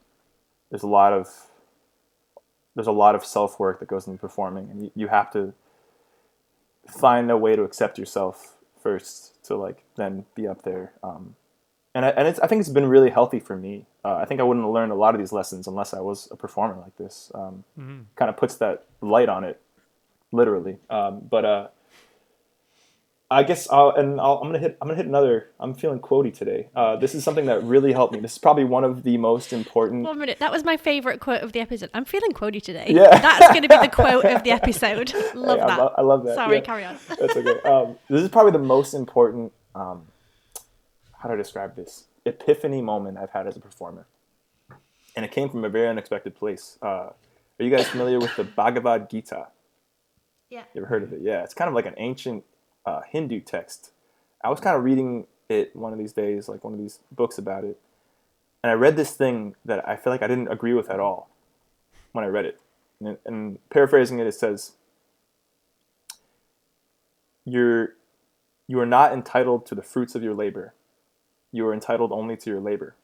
there's 0.70 0.84
a 0.84 0.88
lot 0.88 1.14
of 1.14 1.28
there's 2.76 2.88
a 2.88 2.92
lot 2.92 3.16
of 3.16 3.26
self 3.26 3.60
work 3.60 3.80
that 3.80 3.88
goes 3.88 4.08
into 4.08 4.20
performing, 4.20 4.70
and 4.70 4.84
you, 4.84 4.92
you 4.96 5.08
have 5.08 5.32
to 5.32 5.54
find 6.88 7.30
a 7.32 7.38
way 7.38 7.56
to 7.56 7.64
accept 7.64 7.98
yourself 7.98 8.56
first 8.82 9.44
to 9.44 9.56
like 9.56 9.84
then 9.96 10.26
be 10.36 10.48
up 10.48 10.64
there. 10.64 10.94
Um, 11.04 11.36
and 11.96 12.06
I, 12.06 12.10
and 12.10 12.28
it's, 12.28 12.40
I 12.40 12.48
think 12.48 12.60
it's 12.62 12.70
been 12.70 12.86
really 12.86 13.10
healthy 13.10 13.40
for 13.40 13.56
me. 13.56 13.86
Uh, 14.06 14.16
I 14.16 14.26
think 14.26 14.40
I 14.40 14.44
wouldn't 14.44 14.66
have 14.66 14.74
learned 14.74 14.92
a 14.92 14.96
lot 14.96 15.16
of 15.16 15.20
these 15.20 15.32
lessons 15.32 15.68
unless 15.68 15.94
I 15.94 16.00
was 16.00 16.28
a 16.32 16.36
performer 16.36 16.78
like 16.80 16.96
this. 16.98 17.32
Um, 17.34 17.64
mm-hmm. 17.78 18.02
Kind 18.16 18.30
of 18.30 18.38
puts 18.38 18.56
that 18.56 18.86
light 19.02 19.28
on 19.28 19.44
it, 19.44 19.60
literally. 20.32 20.78
Um, 20.90 21.28
but 21.30 21.46
uh, 21.46 21.68
I 23.32 23.44
guess 23.44 23.70
I'll, 23.70 23.92
and 23.92 24.20
I'll, 24.20 24.38
I'm 24.38 24.48
gonna 24.48 24.58
hit 24.58 24.76
I'm 24.82 24.88
gonna 24.88 24.98
hit 24.98 25.06
another. 25.06 25.50
I'm 25.60 25.76
feeling 25.76 26.00
quotey 26.00 26.34
today. 26.36 26.70
Uh, 26.76 26.96
this 26.96 27.14
is 27.14 27.24
something 27.24 27.46
that 27.46 27.64
really 27.64 27.92
helped 27.94 28.14
me. 28.16 28.20
This 28.20 28.32
is 28.34 28.38
probably 28.40 28.64
one 28.64 28.84
of 28.84 29.04
the 29.04 29.18
most 29.18 29.54
important. 29.54 30.04
One 30.04 30.18
minute. 30.18 30.40
That 30.40 30.52
was 30.52 30.64
my 30.64 30.78
favourite 30.78 31.20
quote 31.20 31.42
of 31.44 31.52
the 31.52 31.60
episode. 31.60 31.92
I'm 31.94 32.06
feeling 32.06 32.32
quotey 32.32 32.60
today. 32.62 32.86
Yeah. 32.90 33.20
That's 33.20 33.54
to 33.54 33.62
be 33.62 33.68
the 33.68 33.88
quote 33.94 34.26
of 34.26 34.44
the 34.44 34.50
episode. 34.52 35.14
Love 35.36 35.60
Hey, 35.60 35.64
I 35.64 35.68
that. 35.68 35.78
lo- 35.80 35.94
I 35.98 36.02
love 36.02 36.24
that. 36.26 36.36
Sorry, 36.36 36.56
Yeah. 36.56 36.62
carry 36.62 36.86
on. 36.86 36.98
That's 37.08 37.36
okay. 37.38 37.60
Um, 37.70 37.98
this 38.10 38.22
is 38.24 38.30
probably 38.30 38.52
the 38.54 38.58
most 38.60 38.96
important. 38.96 39.52
Um, 39.76 40.08
how 41.14 41.28
do 41.30 41.36
I 41.36 41.38
describe 41.38 41.76
this? 41.76 42.06
Epiphany 42.26 42.82
moment 42.82 43.18
I've 43.20 43.30
had 43.32 43.46
as 43.46 43.56
a 43.56 43.60
performer, 43.60 44.08
and 45.16 45.24
it 45.24 45.32
came 45.32 45.50
from 45.50 45.64
a 45.66 45.70
very 45.70 45.88
unexpected 45.88 46.36
place. 46.36 46.80
Uh, 46.82 46.86
are 47.12 47.14
you 47.60 47.70
guys 47.70 47.88
familiar 47.88 48.18
with 48.20 48.36
the 48.36 48.44
Bhagavad 48.44 49.10
Gita? 49.10 49.48
Yeah. 50.50 50.64
You 50.74 50.82
ever 50.82 50.88
heard 50.88 51.04
of 51.04 51.14
it? 51.14 51.20
Yeah, 51.22 51.44
it's 51.44 51.54
kind 51.54 51.68
of 51.68 51.76
like 51.76 51.86
an 51.86 51.94
ancient 51.98 52.44
uh, 52.86 53.02
Hindu 53.10 53.42
text. 53.42 53.92
I 54.44 54.50
was 54.50 54.60
kind 54.60 54.76
of 54.76 54.84
reading 54.84 55.28
it 55.50 55.76
one 55.76 55.94
of 55.94 56.00
these 56.00 56.14
days, 56.14 56.48
like 56.48 56.64
one 56.64 56.74
of 56.74 56.80
these 56.80 57.00
books 57.12 57.38
about 57.38 57.64
it, 57.64 57.80
and 58.64 58.72
I 58.72 58.74
read 58.74 58.96
this 58.96 59.12
thing 59.12 59.56
that 59.66 59.88
I 59.88 59.96
feel 59.96 60.12
like 60.14 60.22
I 60.22 60.28
didn't 60.28 60.50
agree 60.50 60.74
with 60.74 60.90
at 60.90 61.00
all 61.00 61.30
when 62.12 62.24
I 62.24 62.28
read 62.28 62.46
it. 62.46 62.60
And, 63.00 63.18
and 63.26 63.70
paraphrasing 63.70 64.20
it, 64.20 64.28
it 64.28 64.34
says, 64.34 64.74
"You're 67.46 67.96
you 68.68 68.80
are 68.80 68.86
not 68.86 69.14
entitled 69.14 69.66
to 69.68 69.76
the 69.76 69.82
fruits 69.82 70.16
of 70.16 70.24
your 70.24 70.34
labor. 70.34 70.74
You 71.52 71.66
are 71.68 71.74
entitled 71.74 72.12
only 72.12 72.38
to 72.38 72.50
your 72.50 72.60
labor." 72.60 72.96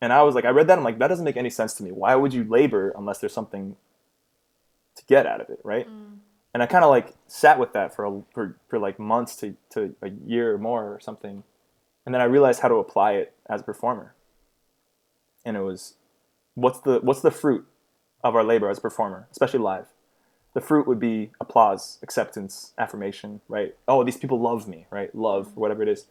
And 0.00 0.12
I 0.12 0.22
was 0.22 0.34
like, 0.34 0.44
I 0.44 0.50
read 0.50 0.66
that, 0.66 0.76
I'm 0.76 0.84
like, 0.84 0.98
that 0.98 1.08
doesn't 1.08 1.24
make 1.24 1.38
any 1.38 1.48
sense 1.48 1.72
to 1.74 1.82
me. 1.82 1.90
Why 1.90 2.14
would 2.14 2.34
you 2.34 2.44
labor 2.44 2.92
unless 2.96 3.18
there's 3.18 3.32
something 3.32 3.76
to 4.94 5.04
get 5.06 5.26
out 5.26 5.40
of 5.40 5.48
it, 5.48 5.58
right? 5.64 5.86
And 6.56 6.62
I 6.62 6.66
kind 6.66 6.84
of 6.84 6.88
like 6.88 7.12
sat 7.26 7.58
with 7.58 7.74
that 7.74 7.94
for 7.94 8.06
a, 8.06 8.22
for 8.32 8.56
for 8.66 8.78
like 8.78 8.98
months 8.98 9.36
to 9.36 9.56
to 9.72 9.94
a 10.00 10.08
year 10.08 10.54
or 10.54 10.58
more 10.58 10.84
or 10.84 10.98
something, 11.00 11.42
and 12.06 12.14
then 12.14 12.22
I 12.22 12.24
realized 12.24 12.60
how 12.60 12.68
to 12.68 12.76
apply 12.76 13.12
it 13.12 13.34
as 13.46 13.60
a 13.60 13.64
performer. 13.64 14.14
And 15.44 15.54
it 15.54 15.60
was, 15.60 15.96
what's 16.54 16.80
the 16.80 17.00
what's 17.00 17.20
the 17.20 17.30
fruit 17.30 17.66
of 18.24 18.34
our 18.34 18.42
labor 18.42 18.70
as 18.70 18.78
a 18.78 18.80
performer, 18.80 19.28
especially 19.30 19.58
live? 19.58 19.88
The 20.54 20.62
fruit 20.62 20.86
would 20.86 20.98
be 20.98 21.30
applause, 21.42 21.98
acceptance, 22.02 22.72
affirmation, 22.78 23.42
right? 23.48 23.76
Oh, 23.86 24.02
these 24.02 24.16
people 24.16 24.40
love 24.40 24.66
me, 24.66 24.86
right? 24.90 25.14
Love, 25.14 25.58
whatever 25.58 25.82
it 25.82 25.90
is. 25.90 26.06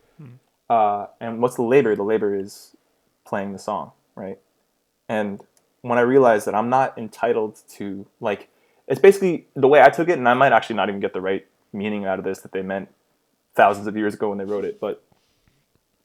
Uh, 0.69 1.07
and 1.19 1.41
what's 1.41 1.55
the 1.55 1.63
labor? 1.63 1.95
The 1.95 2.03
labor 2.03 2.35
is 2.35 2.77
playing 3.25 3.51
the 3.51 3.57
song, 3.57 3.93
right? 4.13 4.37
And 5.09 5.41
when 5.81 5.97
I 5.97 6.01
realized 6.01 6.45
that 6.45 6.53
I'm 6.53 6.69
not 6.69 6.95
entitled 6.99 7.63
to 7.77 8.05
like 8.19 8.49
it's 8.87 9.01
basically 9.01 9.47
the 9.55 9.67
way 9.67 9.81
I 9.81 9.89
took 9.89 10.09
it, 10.09 10.17
and 10.17 10.27
I 10.27 10.33
might 10.33 10.53
actually 10.53 10.75
not 10.75 10.89
even 10.89 11.01
get 11.01 11.13
the 11.13 11.21
right 11.21 11.45
meaning 11.73 12.05
out 12.05 12.19
of 12.19 12.25
this 12.25 12.39
that 12.39 12.51
they 12.51 12.61
meant 12.61 12.89
thousands 13.55 13.87
of 13.87 13.97
years 13.97 14.13
ago 14.13 14.29
when 14.29 14.37
they 14.37 14.45
wrote 14.45 14.65
it. 14.65 14.79
But 14.79 15.03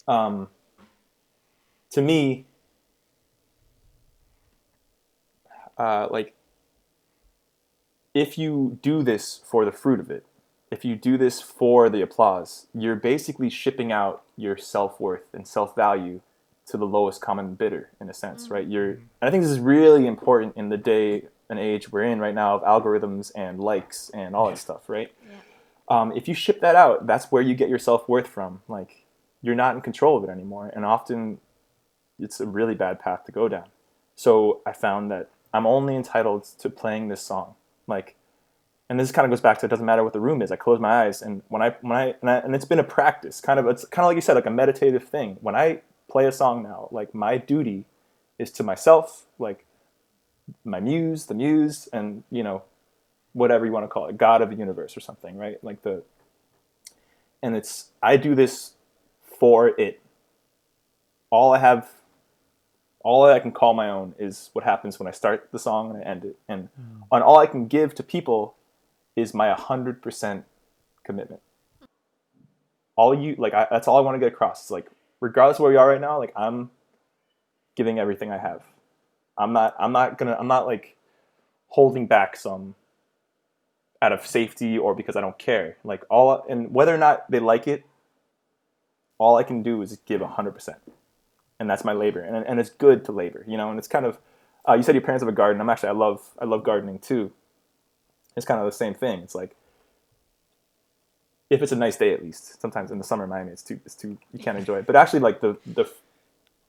um, 0.09 0.49
to 1.91 2.03
me, 2.03 2.47
uh, 5.76 6.09
like 6.11 6.35
if 8.14 8.39
you 8.39 8.78
do 8.83 9.03
this 9.03 9.41
for 9.45 9.64
the 9.64 9.72
fruit 9.72 10.01
of 10.01 10.11
it, 10.11 10.24
if 10.70 10.85
you 10.85 10.95
do 10.97 11.18
this 11.18 11.41
for 11.41 11.89
the 11.89 12.01
applause, 12.01 12.66
you're 12.72 12.97
basically 12.97 13.51
shipping 13.51 13.91
out 13.93 14.22
your 14.37 14.57
self 14.57 15.01
worth 15.01 15.24
and 15.33 15.47
self 15.47 15.74
value 15.74 16.20
to 16.66 16.76
the 16.76 16.87
lowest 16.87 17.20
common 17.20 17.55
bidder 17.55 17.91
in 18.01 18.09
a 18.09 18.14
sense, 18.14 18.49
right? 18.49 18.66
You're, 18.66 18.91
and 18.91 19.03
I 19.22 19.31
think 19.31 19.43
this 19.43 19.51
is 19.51 19.59
really 19.59 20.07
important 20.07 20.57
in 20.57 20.68
the 20.68 20.76
day 20.76 21.24
and 21.51 21.59
age 21.59 21.92
we're 21.92 22.05
in 22.05 22.20
right 22.20 22.34
now 22.34 22.55
of 22.55 22.62
algorithms 22.62 23.32
and 23.34 23.61
likes 23.61 24.11
and 24.14 24.34
all 24.34 24.48
that 24.48 24.57
stuff, 24.57 24.88
right? 24.88 25.12
Um, 25.88 26.12
if 26.16 26.28
you 26.28 26.34
ship 26.34 26.61
that 26.61 26.76
out, 26.76 27.09
that's 27.09 27.32
where 27.32 27.42
you 27.42 27.55
get 27.55 27.68
your 27.68 27.80
self 27.80 28.09
worth 28.09 28.28
from. 28.28 28.62
Like 28.68 29.05
you're 29.42 29.57
not 29.57 29.74
in 29.74 29.82
control 29.82 30.16
of 30.16 30.24
it 30.24 30.30
anymore, 30.30 30.70
and 30.74 30.84
often 30.84 31.40
it's 32.18 32.40
a 32.40 32.46
really 32.46 32.74
bad 32.74 33.01
path 33.01 33.24
to 33.24 33.32
go 33.32 33.48
down. 33.48 33.66
So 34.14 34.61
I 34.64 34.72
found 34.72 35.11
that 35.11 35.30
I'm 35.53 35.66
only 35.66 35.96
entitled 35.96 36.44
to 36.61 36.70
playing 36.70 37.09
this 37.09 37.20
song, 37.20 37.57
like. 37.86 38.16
And 38.88 38.98
this 38.98 39.12
kind 39.12 39.24
of 39.24 39.30
goes 39.30 39.40
back 39.40 39.59
to 39.59 39.66
it 39.66 39.68
doesn't 39.68 39.86
matter 39.86 40.03
what 40.03 40.14
the 40.14 40.18
room 40.18 40.42
is. 40.42 40.51
I 40.51 40.57
close 40.57 40.80
my 40.80 41.05
eyes, 41.05 41.22
and 41.22 41.42
when 41.46 41.62
I 41.62 41.76
when 41.80 41.96
I 41.96 42.14
and, 42.20 42.28
I, 42.28 42.38
and 42.38 42.57
it's 42.57 42.64
been 42.64 42.80
a 42.80 42.84
practice, 42.84 43.40
kind 43.40 43.61
of 43.61 43.68
it's 43.68 43.84
kind 43.84 44.05
of 44.05 44.09
like 44.09 44.16
you 44.16 44.20
said, 44.20 44.34
like 44.34 44.46
a 44.46 44.51
meditative 44.51 45.05
thing. 45.05 45.36
When 45.40 45.55
I 45.55 45.82
play 46.11 46.26
a 46.26 46.32
song 46.32 46.64
now, 46.64 46.88
like 46.90 47.14
my 47.14 47.38
duty 47.38 47.84
is 48.36 48.51
to 48.51 48.64
myself, 48.64 49.26
like 49.38 49.64
my 50.64 50.80
muse, 50.80 51.26
the 51.26 51.34
muse, 51.34 51.88
and 51.92 52.22
you 52.30 52.42
know, 52.42 52.62
whatever 53.32 53.66
you 53.66 53.72
want 53.72 53.84
to 53.84 53.88
call 53.88 54.07
it, 54.07 54.16
God 54.18 54.42
of 54.42 54.51
the 54.51 54.57
universe 54.57 54.96
or 54.96 55.01
something, 55.01 55.36
right? 55.36 55.62
Like 55.62 55.82
the, 55.82 56.03
and 57.42 57.57
it's 57.57 57.90
I 58.03 58.16
do 58.16 58.34
this 58.34 58.72
for 59.22 59.68
it. 59.68 60.01
All 61.30 61.53
I 61.53 61.59
have, 61.59 61.90
all 63.05 63.24
I 63.24 63.38
can 63.38 63.53
call 63.53 63.72
my 63.74 63.88
own 63.88 64.14
is 64.18 64.51
what 64.53 64.64
happens 64.64 64.98
when 64.98 65.07
I 65.07 65.12
start 65.12 65.48
the 65.53 65.59
song 65.59 65.90
and 65.90 66.03
I 66.03 66.07
end 66.07 66.24
it, 66.24 66.36
and 66.48 66.68
hmm. 66.76 67.03
on 67.11 67.22
all 67.22 67.38
I 67.38 67.46
can 67.46 67.66
give 67.66 67.94
to 67.96 68.03
people 68.03 68.55
is 69.16 69.34
my 69.34 69.53
hundred 69.53 70.03
percent 70.03 70.44
commitment. 71.05 71.42
All 72.96 73.14
you 73.14 73.34
like, 73.38 73.55
I, 73.55 73.66
that's 73.70 73.88
all 73.88 73.96
I 73.96 74.01
want 74.01 74.16
to 74.16 74.18
get 74.18 74.32
across. 74.32 74.62
It's 74.62 74.70
like, 74.70 74.90
regardless 75.20 75.59
of 75.59 75.62
where 75.62 75.70
we 75.72 75.76
are 75.76 75.88
right 75.88 76.01
now, 76.01 76.18
like 76.18 76.32
I'm 76.36 76.70
giving 77.74 77.98
everything 77.98 78.30
I 78.30 78.38
have. 78.38 78.62
I'm 79.41 79.53
not 79.53 79.74
I'm 79.78 79.93
not 79.93 80.18
gonna 80.18 80.36
I'm 80.38 80.47
not 80.47 80.66
like 80.66 80.97
holding 81.68 82.07
back 82.07 82.36
some 82.36 82.74
out 84.03 84.12
of 84.12 84.26
safety 84.26 84.78
or 84.78 84.95
because 84.95 85.16
I 85.16 85.20
don't 85.20 85.38
care. 85.38 85.76
Like 85.84 86.05
all 86.11 86.45
and 86.49 86.72
whether 86.72 86.95
or 86.95 86.99
not 86.99 87.30
they 87.30 87.41
like 87.41 87.66
it, 87.66 87.84
all 89.18 89.36
I 89.36 89.43
can 89.43 89.62
do 89.62 89.80
is 89.82 89.99
give 90.07 90.20
hundred 90.20 90.53
percent, 90.53 90.78
and 91.59 91.68
that's 91.68 91.84
my 91.84 91.93
labor. 91.93 92.20
And 92.20 92.47
and 92.47 92.61
it's 92.61 92.70
good 92.70 93.05
to 93.07 93.12
labor, 93.12 93.45
you 93.49 93.57
know. 93.57 93.70
And 93.70 93.78
it's 93.78 93.88
kind 93.88 94.07
of 94.07 94.18
uh, 94.68 94.74
you 94.74 94.82
said 94.82 94.95
your 94.95 95.03
parents 95.03 95.22
have 95.22 95.28
a 95.28 95.36
garden. 95.36 95.61
I'm 95.61 95.70
actually 95.70 95.91
I 95.91 95.93
love 95.93 96.30
I 96.38 96.45
love 96.45 96.62
gardening 96.62 96.99
too. 96.99 97.32
It's 98.36 98.47
kind 98.47 98.61
of 98.61 98.66
the 98.66 98.72
same 98.72 98.95
thing. 98.95 99.20
It's 99.20 99.34
like 99.34 99.57
if 101.49 101.62
it's 101.62 101.72
a 101.72 101.76
nice 101.76 101.97
day 101.97 102.12
at 102.12 102.22
least. 102.22 102.61
Sometimes 102.61 102.91
in 102.91 102.99
the 102.99 103.05
summer 103.05 103.24
in 103.24 103.30
Miami 103.30 103.53
it's 103.53 103.62
too 103.62 103.80
it's 103.84 103.95
too 103.95 104.18
you 104.32 104.38
can't 104.38 104.59
enjoy 104.59 104.78
it. 104.78 104.86
But 104.86 104.97
actually 104.97 105.20
like 105.20 105.41
the 105.41 105.59
the 105.66 105.91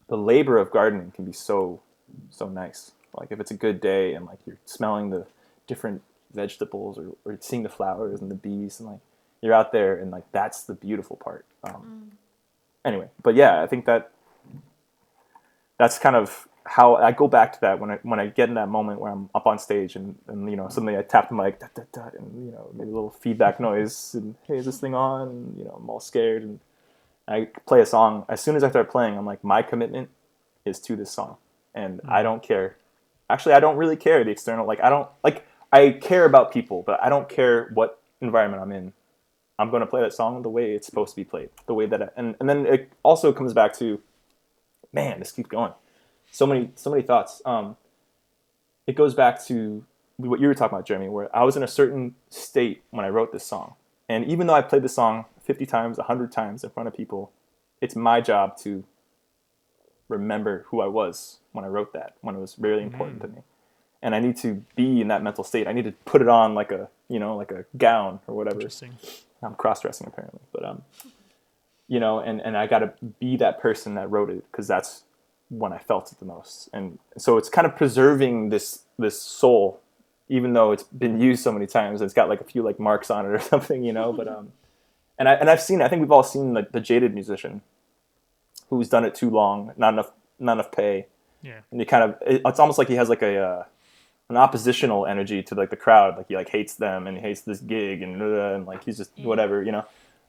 the 0.07 0.17
labor 0.17 0.57
of 0.57 0.71
gardening 0.71 1.11
can 1.11 1.23
be 1.23 1.31
so 1.31 1.81
so 2.29 2.47
nice. 2.47 2.91
Like 3.13 3.31
if 3.31 3.39
it's 3.39 3.51
a 3.51 3.55
good 3.55 3.81
day 3.81 4.13
and 4.13 4.25
like 4.25 4.39
you're 4.45 4.57
smelling 4.65 5.09
the 5.09 5.27
different 5.67 6.01
vegetables 6.33 6.97
or, 6.97 7.15
or 7.25 7.37
seeing 7.41 7.63
the 7.63 7.69
flowers 7.69 8.21
and 8.21 8.31
the 8.31 8.35
bees 8.35 8.79
and 8.79 8.89
like 8.89 8.99
you're 9.41 9.53
out 9.53 9.71
there 9.71 9.95
and 9.97 10.11
like 10.11 10.23
that's 10.31 10.63
the 10.63 10.73
beautiful 10.73 11.17
part. 11.17 11.45
Um, 11.63 12.11
Anyway, 12.83 13.09
but 13.21 13.35
yeah, 13.35 13.61
I 13.61 13.67
think 13.67 13.85
that 13.85 14.11
that's 15.77 15.99
kind 15.99 16.15
of 16.15 16.47
how 16.63 16.95
I 16.95 17.11
go 17.11 17.27
back 17.27 17.53
to 17.53 17.61
that 17.61 17.79
when 17.79 17.91
I 17.91 17.99
when 18.03 18.19
I 18.19 18.27
get 18.27 18.49
in 18.49 18.55
that 18.55 18.69
moment 18.69 18.99
where 18.99 19.11
I'm 19.11 19.29
up 19.35 19.45
on 19.45 19.59
stage 19.59 19.95
and, 19.95 20.15
and 20.27 20.49
you 20.49 20.55
know 20.55 20.67
suddenly 20.67 20.97
I 20.97 21.01
tap 21.01 21.29
the 21.29 21.35
mic 21.35 21.59
da, 21.59 21.67
da, 21.75 21.83
da, 21.91 22.09
and 22.17 22.45
you 22.45 22.51
know 22.51 22.69
maybe 22.73 22.89
a 22.89 22.93
little 22.93 23.11
feedback 23.11 23.59
noise 23.59 24.15
and 24.15 24.35
hey 24.47 24.57
is 24.57 24.65
this 24.65 24.79
thing 24.79 24.95
on? 24.95 25.27
And 25.27 25.57
you 25.57 25.65
know 25.65 25.77
I'm 25.79 25.89
all 25.89 25.99
scared. 25.99 26.43
And 26.43 26.59
I 27.27 27.49
play 27.67 27.81
a 27.81 27.85
song. 27.85 28.25
As 28.27 28.41
soon 28.41 28.55
as 28.55 28.63
I 28.63 28.69
start 28.69 28.89
playing 28.89 29.17
I'm 29.17 29.25
like 29.25 29.43
my 29.43 29.61
commitment 29.61 30.09
is 30.65 30.79
to 30.81 30.95
this 30.95 31.11
song 31.11 31.37
and 31.73 32.01
I 32.07 32.23
don't 32.23 32.43
care. 32.43 32.77
Actually 33.29 33.53
I 33.53 33.59
don't 33.59 33.77
really 33.77 33.95
care 33.95 34.23
the 34.23 34.31
external 34.31 34.67
like 34.67 34.81
I 34.81 34.89
don't 34.89 35.09
like 35.23 35.45
I 35.71 35.91
care 35.91 36.25
about 36.25 36.51
people 36.51 36.83
but 36.85 37.01
I 37.01 37.09
don't 37.09 37.29
care 37.29 37.71
what 37.73 38.01
environment 38.19 38.61
I'm 38.61 38.71
in. 38.71 38.93
I'm 39.57 39.69
going 39.69 39.81
to 39.81 39.87
play 39.87 40.01
that 40.01 40.13
song 40.13 40.41
the 40.41 40.49
way 40.49 40.73
it's 40.73 40.87
supposed 40.87 41.11
to 41.11 41.15
be 41.15 41.23
played 41.23 41.49
the 41.67 41.73
way 41.73 41.85
that 41.85 42.01
I, 42.01 42.09
and 42.17 42.35
and 42.39 42.49
then 42.49 42.65
it 42.65 42.91
also 43.03 43.31
comes 43.31 43.53
back 43.53 43.77
to 43.77 44.01
man 44.91 45.19
this 45.19 45.31
keeps 45.31 45.49
going. 45.49 45.73
So 46.31 46.45
many 46.45 46.71
so 46.75 46.89
many 46.89 47.03
thoughts. 47.03 47.41
Um 47.45 47.77
it 48.87 48.95
goes 48.95 49.13
back 49.13 49.43
to 49.45 49.85
what 50.17 50.39
you 50.39 50.47
were 50.47 50.53
talking 50.53 50.75
about 50.75 50.85
Jeremy 50.85 51.09
where 51.09 51.35
I 51.35 51.43
was 51.43 51.55
in 51.55 51.63
a 51.63 51.67
certain 51.67 52.15
state 52.29 52.83
when 52.91 53.05
I 53.05 53.09
wrote 53.09 53.31
this 53.31 53.45
song. 53.45 53.75
And 54.09 54.25
even 54.25 54.47
though 54.47 54.53
I 54.53 54.61
played 54.61 54.81
the 54.81 54.89
song 54.89 55.25
50 55.43 55.65
times 55.65 55.97
100 55.97 56.31
times 56.31 56.63
in 56.63 56.69
front 56.69 56.87
of 56.87 56.95
people 56.95 57.31
it's 57.81 57.95
my 57.95 58.21
job 58.21 58.57
to 58.57 58.83
remember 60.11 60.65
who 60.67 60.81
I 60.81 60.87
was 60.87 61.39
when 61.51 61.65
I 61.65 61.69
wrote 61.69 61.93
that 61.93 62.15
when 62.21 62.35
it 62.35 62.39
was 62.39 62.55
really 62.59 62.83
important 62.83 63.21
to 63.21 63.27
me 63.27 63.41
and 64.03 64.13
I 64.13 64.19
need 64.19 64.37
to 64.37 64.63
be 64.75 65.01
in 65.01 65.07
that 65.07 65.23
mental 65.23 65.43
state 65.43 65.67
I 65.67 65.73
need 65.73 65.85
to 65.85 65.93
put 66.05 66.21
it 66.21 66.27
on 66.27 66.53
like 66.53 66.71
a 66.71 66.89
you 67.09 67.19
know 67.19 67.35
like 67.35 67.51
a 67.51 67.65
gown 67.77 68.19
or 68.27 68.35
whatever 68.35 68.59
Interesting. 68.59 68.97
I'm 69.43 69.55
cross 69.55 69.81
dressing 69.81 70.07
apparently, 70.07 70.41
but 70.51 70.65
um, 70.65 70.83
you 71.87 71.99
know, 71.99 72.19
and 72.19 72.41
and 72.41 72.55
I 72.55 72.67
got 72.67 72.79
to 72.79 72.93
be 73.19 73.37
that 73.37 73.59
person 73.59 73.95
that 73.95 74.09
wrote 74.09 74.29
it 74.29 74.45
because 74.51 74.67
that's 74.67 75.03
when 75.49 75.73
I 75.73 75.79
felt 75.79 76.11
it 76.11 76.19
the 76.19 76.25
most, 76.25 76.69
and 76.73 76.99
so 77.17 77.37
it's 77.37 77.49
kind 77.49 77.65
of 77.65 77.75
preserving 77.75 78.49
this 78.49 78.83
this 78.97 79.19
soul, 79.19 79.81
even 80.29 80.53
though 80.53 80.71
it's 80.71 80.83
been 80.83 81.19
used 81.19 81.43
so 81.43 81.51
many 81.51 81.67
times. 81.67 82.01
It's 82.01 82.13
got 82.13 82.29
like 82.29 82.41
a 82.41 82.43
few 82.43 82.61
like 82.61 82.79
marks 82.79 83.09
on 83.09 83.25
it 83.25 83.29
or 83.29 83.39
something, 83.53 83.83
you 83.83 83.93
know. 83.93 84.13
But 84.13 84.27
um, 84.27 84.53
and 85.17 85.27
I 85.27 85.33
and 85.33 85.49
I've 85.49 85.61
seen, 85.61 85.81
I 85.81 85.87
think 85.87 86.01
we've 86.01 86.11
all 86.11 86.23
seen 86.23 86.53
like 86.53 86.71
the 86.71 86.81
jaded 86.81 87.13
musician, 87.13 87.61
who's 88.71 88.89
done 88.89 89.05
it 89.05 89.13
too 89.13 89.29
long, 89.29 89.73
not 89.77 89.93
enough 89.93 90.11
not 90.39 90.53
enough 90.53 90.71
pay, 90.71 91.05
Yeah. 91.43 91.59
and 91.69 91.79
you 91.79 91.85
kind 91.85 92.03
of 92.03 92.15
it's 92.25 92.59
almost 92.59 92.79
like 92.79 92.87
he 92.87 92.95
has 92.95 93.09
like 93.09 93.21
a 93.21 93.37
uh, 93.39 93.63
an 94.29 94.37
oppositional 94.37 95.05
energy 95.05 95.43
to 95.43 95.53
like 95.55 95.69
the 95.69 95.75
crowd. 95.75 96.17
Like 96.17 96.27
he 96.29 96.35
like 96.35 96.49
hates 96.49 96.73
them 96.75 97.05
and 97.05 97.17
he 97.17 97.21
hates 97.21 97.41
this 97.41 97.59
gig 97.59 98.01
and 98.01 98.19
and 98.21 98.65
like 98.65 98.83
he's 98.83 98.97
just 98.97 99.11
whatever, 99.19 99.61
you 99.61 99.71
know. 99.71 99.85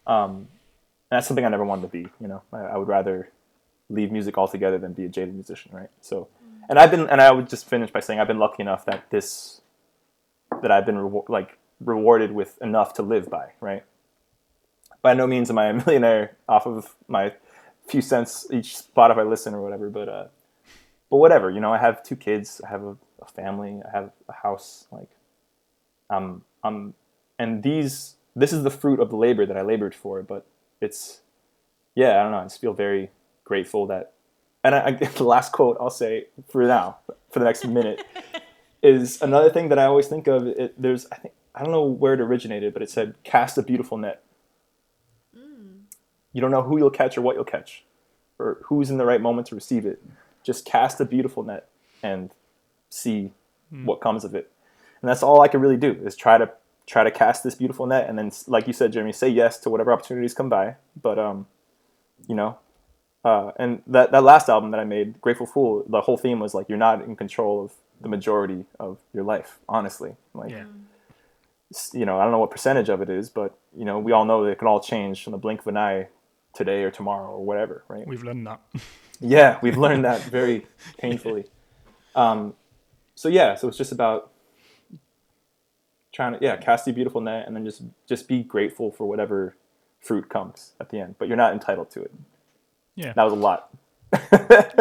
Um, 0.07 0.49
and 1.11 1.19
that's 1.19 1.27
something 1.29 1.45
I 1.45 1.49
never 1.49 1.65
wanted 1.65 1.83
to 1.83 1.89
be. 1.89 2.09
You 2.21 2.29
know, 2.29 2.43
I, 2.53 2.59
I 2.59 2.77
would 2.77 2.89
rather 2.89 3.31
leave 3.89 4.11
music 4.11 4.37
altogether 4.37 4.79
than 4.79 4.93
be 4.93 5.05
a 5.05 5.09
jaded 5.09 5.35
musician, 5.35 5.71
right? 5.75 5.91
So, 6.01 6.29
and 6.69 6.79
I've 6.79 6.91
been, 6.91 7.09
and 7.09 7.21
I 7.21 7.31
would 7.31 7.49
just 7.49 7.69
finish 7.69 7.91
by 7.91 8.01
saying 8.01 8.19
I've 8.19 8.27
been 8.27 8.39
lucky 8.39 8.63
enough 8.63 8.85
that 8.87 9.11
this, 9.11 9.61
that 10.63 10.71
I've 10.73 10.87
been 10.87 10.97
rewar- 10.97 11.29
like 11.29 11.59
rewarded 11.85 12.33
with 12.33 12.57
enough 12.63 12.95
to 12.95 13.03
live 13.03 13.29
by, 13.29 13.53
right? 13.61 13.85
By 15.03 15.13
no 15.15 15.27
means 15.27 15.51
am 15.51 15.59
I 15.59 15.67
a 15.67 15.73
millionaire 15.87 16.37
off 16.49 16.67
of 16.67 16.95
my 17.09 17.35
few 17.87 18.01
cents 18.01 18.47
each 18.53 18.77
Spotify 18.77 19.29
listen 19.29 19.55
or 19.55 19.63
whatever, 19.63 19.91
but 19.91 20.09
uh, 20.09 20.25
but 21.13 21.19
whatever, 21.19 21.51
you 21.51 21.61
know, 21.61 21.73
I 21.73 21.79
have 21.79 22.03
two 22.03 22.17
kids, 22.17 22.63
I 22.65 22.71
have 22.71 22.83
a, 22.83 22.97
a 23.21 23.27
family, 23.27 23.83
I 23.87 23.95
have 23.95 24.13
a 24.31 24.33
house, 24.33 24.87
like, 24.91 25.11
um, 26.09 26.43
um, 26.65 26.95
and 27.39 27.63
these, 27.63 28.15
this 28.35 28.51
is 28.51 28.63
the 28.63 28.71
fruit 28.71 28.99
of 28.99 29.11
the 29.11 29.17
labor 29.17 29.45
that 29.45 29.55
I 29.55 29.61
labored 29.61 29.95
for, 29.95 30.23
but 30.23 30.47
it's, 30.81 31.21
yeah, 31.95 32.19
I 32.19 32.23
don't 32.23 32.33
know, 32.33 32.39
I 32.39 32.45
just 32.45 32.63
feel 32.63 32.73
very 32.73 33.11
grateful 33.45 33.87
that, 33.89 34.13
and 34.65 34.75
I, 34.75 34.87
I 34.87 34.93
the 35.17 35.25
last 35.25 35.53
quote 35.53 35.77
I'll 35.79 35.91
say 35.91 36.29
for 36.49 36.63
now, 36.63 36.97
for 37.31 37.41
the 37.41 37.45
next 37.45 37.67
minute, 37.67 38.03
is 38.83 39.21
another 39.21 39.51
thing 39.51 39.69
that 39.69 39.79
I 39.79 39.85
always 39.85 40.09
think 40.09 40.27
of. 40.27 40.47
It, 40.47 40.81
there's, 40.81 41.07
I 41.13 41.17
think, 41.17 41.35
I 41.55 41.63
don't 41.63 41.73
know 41.73 41.85
where 41.85 42.15
it 42.15 42.21
originated, 42.21 42.73
but 42.73 42.83
it 42.83 42.91
said, 42.91 43.15
"Cast 43.23 43.59
a 43.59 43.63
beautiful 43.63 43.99
net." 43.99 44.23
You 46.33 46.41
don't 46.41 46.51
know 46.51 46.63
who 46.63 46.79
you'll 46.79 46.91
catch 46.91 47.17
or 47.19 47.23
what 47.23 47.37
you'll 47.37 47.45
catch, 47.45 47.85
or 48.39 48.59
who's 48.65 48.91
in 48.91 48.97
the 48.99 49.05
right 49.07 49.21
moment 49.21 49.47
to 49.49 49.55
receive 49.55 49.85
it. 49.87 50.03
Just 50.43 50.65
cast 50.65 51.01
a 51.01 51.05
beautiful 51.05 51.43
net 51.43 51.69
and 52.03 52.31
see 52.89 53.33
what 53.85 54.01
comes 54.01 54.25
of 54.25 54.35
it. 54.35 54.51
And 55.01 55.09
that's 55.09 55.23
all 55.23 55.41
I 55.41 55.49
can 55.49 55.61
really 55.61 55.77
do 55.77 55.93
is 56.05 56.17
try 56.17 56.39
to 56.39 56.51
try 56.87 57.05
to 57.05 57.11
cast 57.11 57.45
this 57.45 57.55
beautiful 57.55 57.87
net, 57.87 58.09
and 58.09 58.19
then, 58.19 58.31
like 58.47 58.67
you 58.67 58.73
said, 58.73 58.93
Jeremy, 58.93 59.13
say 59.13 59.29
yes 59.29 59.59
to 59.61 59.71
whatever 59.71 59.93
opportunities 59.93 60.35
come 60.35 60.49
by. 60.49 60.77
But 61.01 61.19
um, 61.19 61.47
you 62.29 62.35
know, 62.35 62.59
uh, 63.25 63.53
and 63.57 63.83
that 63.87 64.11
that 64.13 64.23
last 64.23 64.49
album 64.49 64.71
that 64.73 64.81
I 64.81 64.85
made, 64.85 65.21
Grateful 65.21 65.47
Fool, 65.47 65.85
the 65.89 66.01
whole 66.03 66.17
theme 66.17 66.41
was 66.41 66.55
like 66.55 66.69
you're 66.69 66.79
not 66.79 67.03
in 67.03 67.17
control 67.17 67.65
of 67.65 67.73
the 68.01 68.09
majority 68.09 68.65
of 68.81 68.99
your 69.15 69.25
life. 69.25 69.59
Honestly, 69.69 70.17
like 70.35 70.51
Yeah. 70.51 70.65
you 71.95 72.05
know, 72.05 72.19
I 72.19 72.25
don't 72.25 72.33
know 72.33 72.41
what 72.41 72.51
percentage 72.51 72.89
of 72.89 73.01
it 73.01 73.09
is, 73.09 73.31
but 73.31 73.57
you 73.77 73.85
know, 73.85 73.99
we 73.99 74.13
all 74.13 74.25
know 74.25 74.45
that 74.45 74.51
it 74.51 74.59
can 74.59 74.69
all 74.69 74.81
change 74.81 75.27
in 75.27 75.33
the 75.33 75.39
blink 75.39 75.61
of 75.61 75.67
an 75.69 75.77
eye, 75.77 76.09
today 76.55 76.83
or 76.83 76.91
tomorrow 76.91 77.31
or 77.31 77.45
whatever, 77.45 77.85
right? 77.89 78.07
We've 78.07 78.23
learned 78.23 78.47
that. 78.47 78.61
Yeah, 79.25 79.61
we've 79.63 79.77
learned 79.77 80.05
that 80.05 80.21
very 80.23 80.67
painfully. 80.99 81.45
Um, 82.17 82.55
so 83.15 83.29
yeah, 83.29 83.55
so 83.55 83.69
it's 83.69 83.79
just 83.79 83.93
about 83.93 84.33
trying 86.13 86.33
to 86.33 86.39
yeah 86.43 86.57
cast 86.57 86.89
a 86.89 86.93
beautiful 86.93 87.21
net 87.21 87.47
and 87.47 87.55
then 87.55 87.65
just 87.65 87.83
just 88.09 88.27
be 88.27 88.43
grateful 88.43 88.91
for 88.91 89.09
whatever 89.09 89.55
fruit 90.01 90.29
comes 90.29 90.73
at 90.81 90.91
the 90.91 90.99
end. 90.99 91.15
But 91.19 91.29
you're 91.29 91.37
not 91.37 91.53
entitled 91.53 91.91
to 91.93 92.03
it. 92.03 92.13
Yeah. 92.97 93.13
That 93.13 93.23
was 93.23 93.33
a 93.33 93.37
lot. 93.37 93.69
no, 94.13 94.19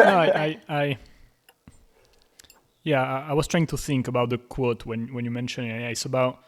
I, 0.04 0.58
I, 0.68 0.74
I 0.76 0.98
yeah, 2.82 3.02
I, 3.02 3.32
was 3.32 3.46
trying 3.46 3.68
to 3.68 3.76
think 3.76 4.08
about 4.08 4.30
the 4.30 4.38
quote 4.38 4.84
when 4.84 5.14
when 5.14 5.24
you 5.24 5.30
mentioned 5.30 5.70
it. 5.70 5.80
Yeah, 5.80 5.88
it's 5.88 6.04
about 6.04 6.40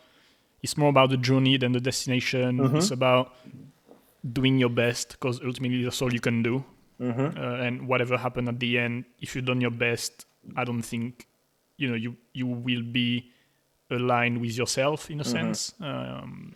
it's 0.62 0.76
more 0.76 0.88
about 0.88 1.10
the 1.10 1.16
journey 1.16 1.56
than 1.56 1.72
the 1.72 1.80
destination. 1.80 2.58
Mm-hmm. 2.58 2.76
It's 2.76 2.90
about 2.90 3.34
doing 4.32 4.58
your 4.58 4.70
best 4.70 5.12
because 5.12 5.40
ultimately 5.44 5.82
that's 5.84 6.00
all 6.02 6.12
you 6.12 6.20
can 6.20 6.42
do. 6.42 6.64
Mm-hmm. 7.00 7.38
Uh, 7.38 7.54
and 7.66 7.86
whatever 7.88 8.16
happened 8.16 8.48
at 8.48 8.60
the 8.60 8.78
end, 8.78 9.04
if 9.20 9.34
you've 9.34 9.44
done 9.44 9.60
your 9.60 9.70
best, 9.72 10.26
I 10.56 10.64
don't 10.64 10.82
think 10.82 11.26
you 11.76 11.88
know 11.88 11.94
you 11.96 12.16
you 12.32 12.46
will 12.46 12.82
be 12.82 13.30
aligned 13.90 14.40
with 14.40 14.56
yourself 14.56 15.10
in 15.10 15.20
a 15.20 15.24
Mm-hmm. 15.24 15.32
sense. 15.32 15.74
Um, 15.80 16.54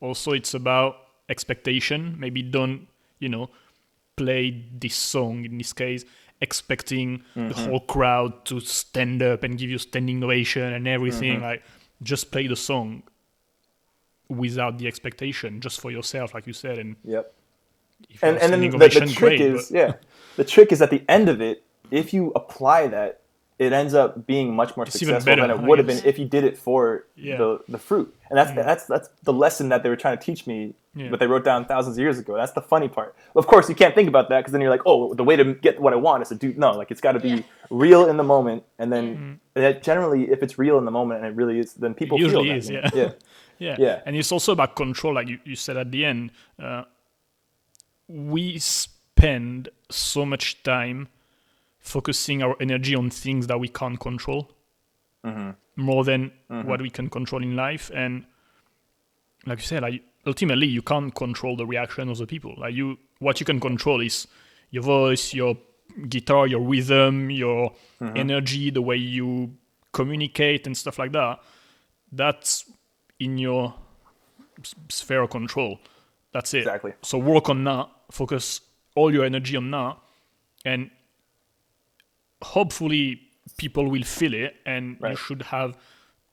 also, 0.00 0.32
it's 0.32 0.54
about 0.54 0.96
expectation. 1.28 2.16
Maybe 2.18 2.42
don't 2.42 2.88
you 3.18 3.28
know 3.28 3.50
play 4.16 4.64
this 4.78 4.94
song 4.94 5.44
in 5.44 5.58
this 5.58 5.72
case 5.72 6.04
expecting 6.40 7.22
the 7.34 7.40
Mm-hmm. 7.40 7.70
whole 7.70 7.80
crowd 7.80 8.44
to 8.46 8.58
stand 8.60 9.22
up 9.22 9.44
and 9.44 9.56
give 9.56 9.70
you 9.70 9.78
standing 9.78 10.22
ovation 10.24 10.72
and 10.72 10.88
everything 10.88 11.34
Mm-hmm. 11.34 11.42
like 11.44 11.62
just 12.02 12.32
play 12.32 12.48
the 12.48 12.56
song 12.56 13.02
without 14.28 14.78
the 14.78 14.86
expectation 14.86 15.60
just 15.60 15.80
for 15.80 15.90
yourself 15.90 16.34
like 16.34 16.46
you 16.46 16.52
said 16.52 16.78
and 16.78 16.96
Yep. 17.04 17.32
and 18.22 18.38
and 18.38 18.52
then 18.52 18.60
the, 18.60 18.78
the 18.78 18.88
trick 18.88 19.14
great, 19.16 19.40
is 19.40 19.68
but- 19.70 19.76
yeah 19.78 19.92
the 20.36 20.44
trick 20.44 20.72
is 20.72 20.80
at 20.82 20.90
the 20.90 21.02
end 21.08 21.28
of 21.28 21.40
it 21.40 21.62
if 21.90 22.14
you 22.14 22.32
apply 22.34 22.86
that 22.88 23.18
it 23.58 23.72
ends 23.72 23.94
up 23.94 24.26
being 24.26 24.56
much 24.56 24.76
more 24.76 24.84
It's 24.86 24.98
successful 24.98 25.24
better, 25.24 25.42
than 25.46 25.50
it 25.50 25.62
would 25.68 25.78
have 25.78 25.86
been 25.86 26.00
if 26.04 26.18
you 26.18 26.24
did 26.24 26.42
it 26.44 26.56
for 26.56 27.04
Yeah. 27.16 27.36
the 27.36 27.60
the 27.68 27.78
fruit 27.78 28.12
and 28.30 28.38
that's 28.38 28.52
that's 28.52 28.86
that's 28.86 29.08
the 29.22 29.32
lesson 29.32 29.68
that 29.68 29.82
they 29.82 29.88
were 29.88 29.96
trying 29.96 30.16
to 30.18 30.24
teach 30.24 30.46
me 30.46 30.74
Yeah. 30.96 31.10
but 31.10 31.20
they 31.20 31.26
wrote 31.26 31.44
down 31.44 31.66
thousands 31.66 31.96
of 31.96 32.00
years 32.00 32.18
ago 32.18 32.34
that's 32.34 32.52
the 32.52 32.62
funny 32.62 32.88
part 32.88 33.14
of 33.36 33.46
course 33.46 33.68
you 33.68 33.74
can't 33.74 33.94
think 33.94 34.08
about 34.08 34.30
that 34.30 34.38
because 34.40 34.52
then 34.52 34.62
you're 34.62 34.70
like 34.70 34.86
oh 34.86 35.12
the 35.14 35.24
way 35.24 35.36
to 35.36 35.44
get 35.66 35.78
what 35.80 35.92
i 35.92 35.96
want 35.96 36.22
is 36.22 36.28
to 36.30 36.34
do 36.34 36.54
no 36.56 36.70
like 36.72 36.90
it's 36.90 37.00
got 37.02 37.12
to 37.12 37.20
be 37.20 37.44
real 37.70 38.08
in 38.08 38.16
the 38.16 38.24
moment 38.34 38.62
and 38.78 38.90
then 38.92 39.38
Mm-hmm. 39.54 39.80
generally 39.82 40.30
if 40.34 40.42
it's 40.42 40.58
real 40.58 40.78
in 40.78 40.86
the 40.86 40.90
moment 40.90 41.20
and 41.20 41.26
it 41.30 41.36
really 41.36 41.58
is 41.58 41.74
then 41.74 41.92
people 41.94 42.16
feel 42.18 42.26
usually 42.26 42.48
that, 42.48 42.56
is, 42.56 42.70
yeah. 42.70 42.90
yeah 42.94 43.10
Yeah. 43.62 43.76
Yeah. 43.78 44.00
And 44.06 44.16
it's 44.16 44.32
also 44.32 44.52
about 44.52 44.74
control, 44.76 45.14
like 45.14 45.28
you, 45.28 45.38
you 45.44 45.56
said 45.56 45.76
at 45.76 45.90
the 45.90 46.04
end. 46.04 46.30
Uh, 46.58 46.82
we 48.08 48.58
spend 48.58 49.68
so 49.90 50.26
much 50.26 50.62
time 50.62 51.08
focusing 51.78 52.42
our 52.42 52.56
energy 52.60 52.94
on 52.94 53.10
things 53.10 53.46
that 53.46 53.58
we 53.58 53.68
can't 53.68 53.98
control 54.00 54.50
Mm-hmm. 55.24 55.50
more 55.76 56.02
than 56.04 56.32
what 56.48 56.82
we 56.82 56.90
can 56.90 57.08
control 57.08 57.40
in 57.44 57.54
life. 57.54 57.92
And 57.94 58.24
like 59.46 59.58
you 59.60 59.64
said, 59.64 59.82
like 59.82 60.02
ultimately 60.26 60.66
you 60.66 60.82
can't 60.82 61.14
control 61.14 61.54
the 61.56 61.64
reaction 61.64 62.08
of 62.08 62.18
the 62.18 62.26
people. 62.26 62.54
Like 62.58 62.74
you 62.74 62.98
what 63.20 63.38
you 63.38 63.46
can 63.46 63.60
control 63.60 64.00
is 64.00 64.26
your 64.72 64.82
voice, 64.82 65.32
your 65.32 65.56
guitar, 66.08 66.48
your 66.48 66.60
rhythm, 66.60 67.30
your 67.30 67.70
Mm-hmm. 68.00 68.16
energy, 68.16 68.70
the 68.70 68.82
way 68.82 68.96
you 68.96 69.52
communicate 69.92 70.66
and 70.66 70.76
stuff 70.76 70.98
like 70.98 71.12
that. 71.12 71.38
That's 72.10 72.64
in 73.24 73.38
your 73.38 73.74
sphere 74.88 75.22
of 75.22 75.30
control. 75.30 75.78
That's 76.32 76.54
it. 76.54 76.58
Exactly. 76.58 76.92
So 77.02 77.18
work 77.18 77.48
on 77.48 77.64
that. 77.64 77.88
Focus 78.10 78.60
all 78.94 79.12
your 79.12 79.24
energy 79.24 79.56
on 79.56 79.70
that, 79.70 79.96
and 80.64 80.90
hopefully 82.42 83.20
people 83.56 83.88
will 83.90 84.02
feel 84.02 84.34
it, 84.34 84.56
and 84.66 84.96
you 85.02 85.16
should 85.16 85.42
have 85.42 85.76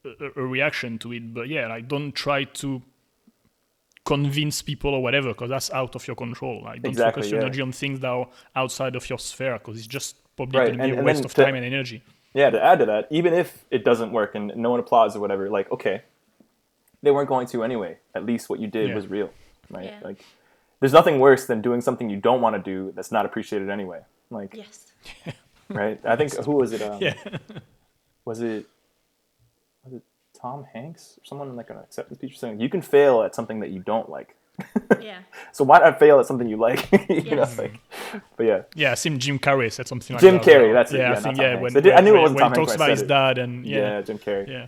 a, 0.05 0.29
a 0.35 0.41
reaction 0.41 0.97
to 0.99 1.13
it. 1.13 1.33
But 1.33 1.47
yeah, 1.49 1.67
like 1.67 1.87
don't 1.87 2.11
try 2.13 2.43
to 2.45 2.81
convince 4.05 4.61
people 4.61 4.93
or 4.93 5.03
whatever, 5.03 5.29
because 5.29 5.49
that's 5.49 5.71
out 5.71 5.95
of 5.95 6.07
your 6.07 6.15
control. 6.15 6.63
Like 6.63 6.81
don't 6.81 6.91
Exactly, 6.91 7.21
focus 7.21 7.31
your 7.31 7.39
yeah. 7.41 7.45
energy 7.45 7.61
on 7.61 7.71
things 7.71 7.99
that 7.99 8.07
are 8.09 8.27
outside 8.55 8.95
of 8.95 9.09
your 9.09 9.19
sphere, 9.19 9.53
because 9.57 9.77
it's 9.77 9.87
just 9.87 10.15
probably 10.35 10.59
Right, 10.59 10.67
going 10.67 10.77
to 10.79 10.83
be 10.85 10.89
and- 10.91 10.99
a 10.99 11.03
waste 11.03 11.25
of 11.25 11.33
to- 11.33 11.43
time 11.43 11.55
and 11.55 11.65
energy. 11.65 12.01
Yeah, 12.33 12.51
to 12.51 12.63
add 12.63 12.77
to 12.79 12.85
that, 12.85 13.07
even 13.09 13.33
if 13.33 13.65
it 13.71 13.83
doesn't 13.83 14.11
work 14.11 14.35
and 14.35 14.55
no 14.55 14.69
one 14.69 14.79
applauds 14.79 15.15
or 15.15 15.19
whatever, 15.19 15.49
like 15.49 15.71
okay, 15.71 16.03
they 17.01 17.11
weren't 17.11 17.29
going 17.29 17.47
to 17.47 17.63
anyway. 17.63 17.97
At 18.15 18.25
least 18.25 18.49
what 18.49 18.59
you 18.59 18.67
did 18.67 18.89
Yeah. 18.89 18.95
was 18.95 19.07
real, 19.07 19.29
right? 19.69 19.85
Yeah. 19.85 19.99
Like, 20.03 20.23
there's 20.79 20.93
nothing 20.93 21.19
worse 21.19 21.45
than 21.45 21.61
doing 21.61 21.81
something 21.81 22.09
you 22.09 22.17
don't 22.17 22.41
want 22.41 22.55
to 22.55 22.61
do 22.61 22.91
that's 22.95 23.11
not 23.11 23.25
appreciated 23.25 23.69
anyway. 23.69 24.01
Like, 24.29 24.53
Yes. 24.55 24.91
right? 25.69 25.99
I 26.05 26.15
think 26.15 26.33
who 26.45 26.53
was 26.55 26.71
it? 26.73 26.81
Um, 26.81 26.99
Yeah. 27.01 27.13
Was 28.25 28.41
it 28.41 28.65
was 29.83 29.93
it 29.93 30.03
Tom 30.39 30.65
Hanks 30.73 31.15
or 31.21 31.25
someone 31.25 31.49
in 31.49 31.55
like 31.55 31.69
an 31.69 31.77
acceptance 31.77 32.19
speech 32.19 32.39
saying 32.39 32.59
you 32.59 32.69
can 32.69 32.81
fail 32.81 33.21
at 33.23 33.33
something 33.35 33.59
that 33.61 33.69
you 33.71 33.79
don't 33.79 34.09
like. 34.09 34.35
Yeah. 34.99 35.19
So 35.53 35.63
why 35.63 35.79
not 35.79 35.97
fail 35.99 36.19
at 36.19 36.25
something 36.25 36.47
you 36.49 36.57
like? 36.57 36.89
you 37.09 37.35
know, 37.35 37.47
like, 37.57 37.79
but 38.35 38.45
yeah, 38.45 38.61
Yeah, 38.75 38.91
I 38.91 38.95
think 38.95 39.19
Jim 39.19 39.39
Carrey 39.39 39.71
said 39.71 39.87
something 39.87 40.15
like 40.15 40.21
Jim 40.21 40.35
that. 40.35 40.43
Carrey, 40.43 40.73
that's 40.73 40.91
it, 40.91 40.97
yeah, 40.97 41.03
yeah, 41.03 41.09
I 41.09 41.13
not 41.13 41.23
think 41.23 41.37
yeah. 41.37 41.47
Hanks. 41.49 41.61
When, 41.61 41.77
I 41.77 41.79
did- 41.79 41.93
I 41.93 42.01
knew 42.01 42.15
it 42.15 42.19
wasn't 42.21 42.35
when 42.41 42.43
Tom 42.43 42.51
he 42.51 42.55
talks 42.57 42.71
Hanks 42.71 42.75
about 42.75 42.89
his 42.89 43.01
it. 43.03 43.07
dad 43.07 43.37
and 43.37 43.65
yeah, 43.65 43.77
yeah, 43.77 44.01
Jim 44.01 44.17
Carrey. 44.19 44.47
yeah. 44.49 44.67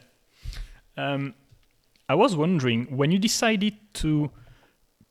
Um, 0.97 1.33
I 2.11 2.15
was 2.23 2.35
wondering 2.35 2.79
when 2.99 3.09
you 3.13 3.19
decided 3.19 3.75
to 4.03 4.31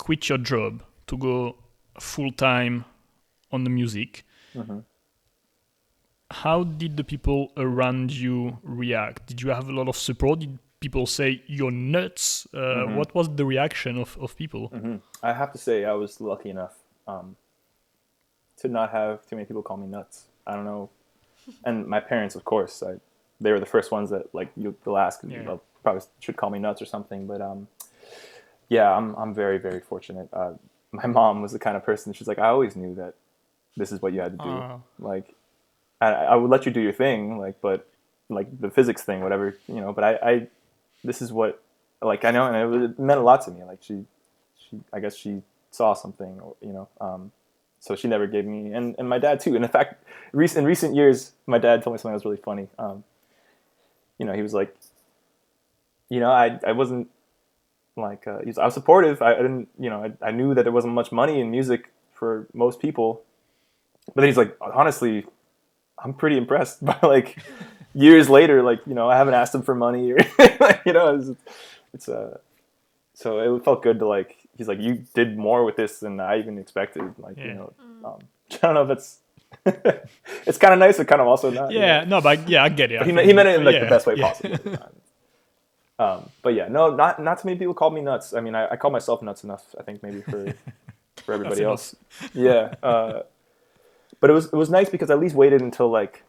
quit 0.05 0.29
your 0.29 0.39
job 0.53 0.73
to 1.07 1.17
go 1.17 1.57
full 1.99 2.31
time 2.33 2.85
on 3.55 3.65
the 3.65 3.71
music. 3.71 4.25
Mm-hmm. 4.55 4.81
How 6.31 6.59
did 6.65 6.97
the 6.97 7.05
people 7.13 7.53
around 7.57 8.13
you 8.13 8.59
react? 8.63 9.27
Did 9.31 9.41
you 9.43 9.51
have 9.51 9.69
a 9.69 9.73
lot 9.73 9.89
of 9.89 9.97
support? 9.97 10.41
Did 10.41 10.59
people 10.81 11.07
say 11.07 11.43
you're 11.47 11.71
nuts? 11.95 12.47
Uh, 12.53 12.59
Mm-hmm. 12.59 12.97
What 12.99 13.15
was 13.15 13.27
the 13.41 13.47
reaction 13.55 13.97
of, 14.05 14.17
of 14.21 14.37
people? 14.43 14.69
hmm 14.69 14.97
I 15.23 15.33
have 15.41 15.51
to 15.53 15.59
say 15.67 15.85
I 15.85 15.93
was 16.05 16.21
lucky 16.21 16.51
enough 16.57 16.75
um, 17.13 17.37
to 18.61 18.69
not 18.69 18.91
have 18.99 19.27
too 19.27 19.37
many 19.37 19.47
people 19.47 19.63
call 19.63 19.79
me 19.85 19.87
nuts. 19.87 20.17
I 20.47 20.53
don't 20.57 20.65
know, 20.73 20.85
and 21.67 21.87
my 21.87 22.01
parents, 22.13 22.35
of 22.39 22.43
course, 22.45 22.83
I, 22.83 22.93
they 23.43 23.51
were 23.53 23.61
the 23.67 23.73
first 23.77 23.91
ones 23.97 24.09
that 24.11 24.25
like 24.39 24.51
you, 24.63 24.75
they'll 24.85 24.97
ask, 25.09 25.21
Yeah. 25.27 25.43
they'll 25.47 25.63
probably 25.83 26.03
should 26.21 26.37
call 26.37 26.51
me 26.51 26.59
nuts 26.59 26.83
or 26.83 26.87
something. 26.87 27.27
But 27.27 27.41
um, 27.41 27.69
yeah, 28.69 28.95
I'm 28.95 29.15
I'm 29.17 29.35
very 29.35 29.59
very 29.59 29.81
fortunate. 29.81 30.29
Uh, 30.33 30.53
my 30.93 31.07
mom 31.19 31.43
was 31.43 31.53
the 31.53 31.59
kind 31.59 31.77
of 31.77 31.85
person 31.85 32.13
she's 32.13 32.29
like 32.29 32.39
I 32.39 32.49
always 32.49 32.77
knew 32.77 32.95
that 32.97 33.15
this 33.77 33.93
is 33.93 34.03
what 34.03 34.13
you 34.13 34.21
had 34.21 34.33
to 34.33 34.45
do. 34.45 34.51
Ah. 34.51 34.79
Like, 34.99 35.35
I, 36.01 36.11
I 36.13 36.35
would 36.37 36.51
let 36.51 36.67
you 36.67 36.73
do 36.73 36.81
your 36.81 36.93
thing, 36.93 37.39
like, 37.39 37.61
but 37.61 37.89
like 38.29 38.61
the 38.61 38.71
physics 38.71 39.03
thing, 39.03 39.23
whatever, 39.23 39.57
you 39.69 39.81
know. 39.81 39.93
But 39.93 40.05
I, 40.05 40.31
I 40.31 40.47
this 41.05 41.23
is 41.23 41.33
what 41.33 41.63
like 42.03 42.25
I 42.25 42.31
know, 42.31 42.47
and 42.47 42.75
it, 42.75 42.91
it 42.91 42.99
meant 42.99 43.21
a 43.21 43.23
lot 43.23 43.43
to 43.43 43.51
me. 43.51 43.63
Like 43.65 43.79
she, 43.83 44.05
she, 44.59 44.81
I 44.93 45.01
guess 45.01 45.17
she 45.17 45.43
saw 45.71 45.95
something, 45.95 46.41
you 46.61 46.73
know. 46.73 46.89
Um, 47.01 47.33
so 47.81 47.97
she 47.97 48.09
never 48.09 48.27
gave 48.27 48.45
me, 48.45 48.73
and, 48.73 48.95
and 48.99 49.09
my 49.09 49.19
dad 49.19 49.41
too. 49.41 49.55
And 49.57 49.65
in 49.65 49.71
fact, 49.71 50.05
recent 50.33 50.61
in 50.61 50.65
recent 50.67 50.95
years, 50.95 51.33
my 51.47 51.59
dad 51.59 51.83
told 51.83 51.95
me 51.95 51.99
something 51.99 52.13
that 52.13 52.17
was 52.17 52.25
really 52.25 52.37
funny. 52.37 52.69
Um, 52.79 53.05
you 54.19 54.27
know, 54.27 54.35
he 54.35 54.43
was 54.43 54.53
like, 54.53 54.77
you 56.11 56.21
know, 56.21 56.31
I 56.31 56.59
I 56.67 56.73
wasn't 56.73 57.09
like 57.97 58.27
uh, 58.27 58.41
I 58.61 58.65
was 58.65 58.75
supportive. 58.75 59.23
I, 59.23 59.35
I 59.35 59.37
didn't, 59.37 59.69
you 59.79 59.89
know, 59.91 60.05
I, 60.05 60.29
I, 60.29 60.31
knew 60.31 60.55
that 60.55 60.63
there 60.63 60.73
wasn't 60.73 60.95
much 60.95 61.13
money 61.13 61.41
in 61.41 61.51
music 61.51 61.93
for 62.13 62.47
most 62.53 62.81
people. 62.81 63.23
But 64.07 64.23
then 64.23 64.27
he's 64.27 64.37
like, 64.37 64.57
honestly, 64.61 65.27
I'm 66.03 66.15
pretty 66.15 66.37
impressed 66.37 66.85
by 66.85 66.99
like 67.03 67.39
years 67.95 68.29
later. 68.29 68.63
Like, 68.63 68.81
you 68.87 68.95
know, 68.95 69.09
I 69.09 69.17
haven't 69.17 69.35
asked 69.35 69.55
him 69.55 69.63
for 69.63 69.75
money 69.75 70.13
or 70.13 70.19
you 70.87 70.93
know, 70.93 71.17
it's, 71.17 71.31
it's 71.95 72.09
uh, 72.09 72.39
so 73.15 73.57
it 73.57 73.65
felt 73.65 73.83
good 73.83 73.99
to 74.01 74.07
like. 74.07 74.37
He's 74.57 74.69
like, 74.69 74.81
you 74.81 75.05
did 75.15 75.39
more 75.39 75.65
with 75.65 75.77
this 75.77 76.01
than 76.01 76.21
I 76.21 76.39
even 76.39 76.59
expected. 76.59 77.15
Like, 77.19 77.39
yeah. 77.39 77.45
you 77.45 77.55
know, 77.55 77.73
um, 78.05 78.19
I 78.53 78.57
don't 78.59 78.75
know 78.75 78.83
if 78.83 78.91
it's 78.91 79.19
it's 80.47 80.59
kind 80.59 80.75
of 80.75 80.79
nice, 80.79 80.99
but 80.99 81.09
kind 81.09 81.21
of 81.21 81.29
also 81.29 81.51
not. 81.51 81.71
Yeah, 81.71 82.01
you 82.01 82.07
know? 82.07 82.17
no, 82.17 82.21
but 82.23 82.49
yeah, 82.49 82.63
I 82.63 82.69
get 82.69 82.93
it. 82.93 83.03
he, 83.03 83.09
he 83.09 83.33
meant 83.33 83.49
it 83.49 83.59
in 83.59 83.65
like 83.65 83.75
yeah, 83.75 83.85
the 83.85 83.91
best 83.91 84.07
way 84.07 84.15
yeah. 84.17 84.29
possible. 84.29 84.79
Um, 86.01 86.31
but 86.41 86.55
yeah, 86.55 86.67
no, 86.69 86.97
not 86.97 87.23
not 87.23 87.41
too 87.41 87.49
many 87.49 87.59
people 87.59 87.75
call 87.75 87.91
me 87.91 88.01
nuts. 88.01 88.33
I 88.33 88.41
mean, 88.41 88.55
I, 88.55 88.69
I 88.71 88.77
call 88.77 88.91
myself 88.91 89.21
nuts 89.21 89.45
enough. 89.45 89.75
I 89.79 89.83
think 89.83 90.03
maybe 90.03 90.23
for 90.23 90.55
for 91.25 91.35
everybody 91.35 91.63
else. 91.63 91.95
Yeah, 92.33 92.75
uh, 92.83 93.25
but 94.19 94.31
it 94.31 94.33
was 94.33 94.47
it 94.47 94.55
was 94.55 94.71
nice 94.71 94.89
because 94.89 95.11
I 95.11 95.13
at 95.13 95.21
least 95.21 95.35
waited 95.35 95.61
until 95.61 95.91
like 95.91 96.23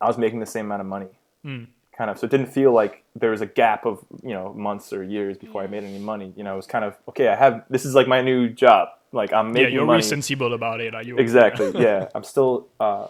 I 0.00 0.06
was 0.06 0.16
making 0.16 0.40
the 0.40 0.46
same 0.46 0.64
amount 0.64 0.80
of 0.80 0.86
money, 0.86 1.08
mm. 1.44 1.66
kind 1.98 2.08
of. 2.08 2.18
So 2.18 2.24
it 2.24 2.30
didn't 2.30 2.46
feel 2.46 2.72
like 2.72 3.04
there 3.14 3.30
was 3.30 3.42
a 3.42 3.46
gap 3.46 3.84
of 3.84 4.02
you 4.22 4.32
know 4.32 4.54
months 4.54 4.90
or 4.90 5.04
years 5.04 5.36
before 5.36 5.62
I 5.62 5.66
made 5.66 5.84
any 5.84 5.98
money. 5.98 6.32
You 6.34 6.42
know, 6.42 6.54
it 6.54 6.56
was 6.56 6.66
kind 6.66 6.84
of 6.86 6.96
okay. 7.10 7.28
I 7.28 7.36
have 7.36 7.62
this 7.68 7.84
is 7.84 7.94
like 7.94 8.08
my 8.08 8.22
new 8.22 8.48
job. 8.48 8.88
Like 9.12 9.34
I'm 9.34 9.52
making. 9.52 9.64
Yeah, 9.64 9.74
you're 9.74 9.84
money. 9.84 9.98
really 9.98 10.08
sensible 10.08 10.54
about 10.54 10.80
it. 10.80 10.94
Are 10.94 11.02
you? 11.02 11.18
Exactly. 11.18 11.72
yeah, 11.74 12.08
I'm 12.14 12.24
still. 12.24 12.68
Uh, 12.80 13.08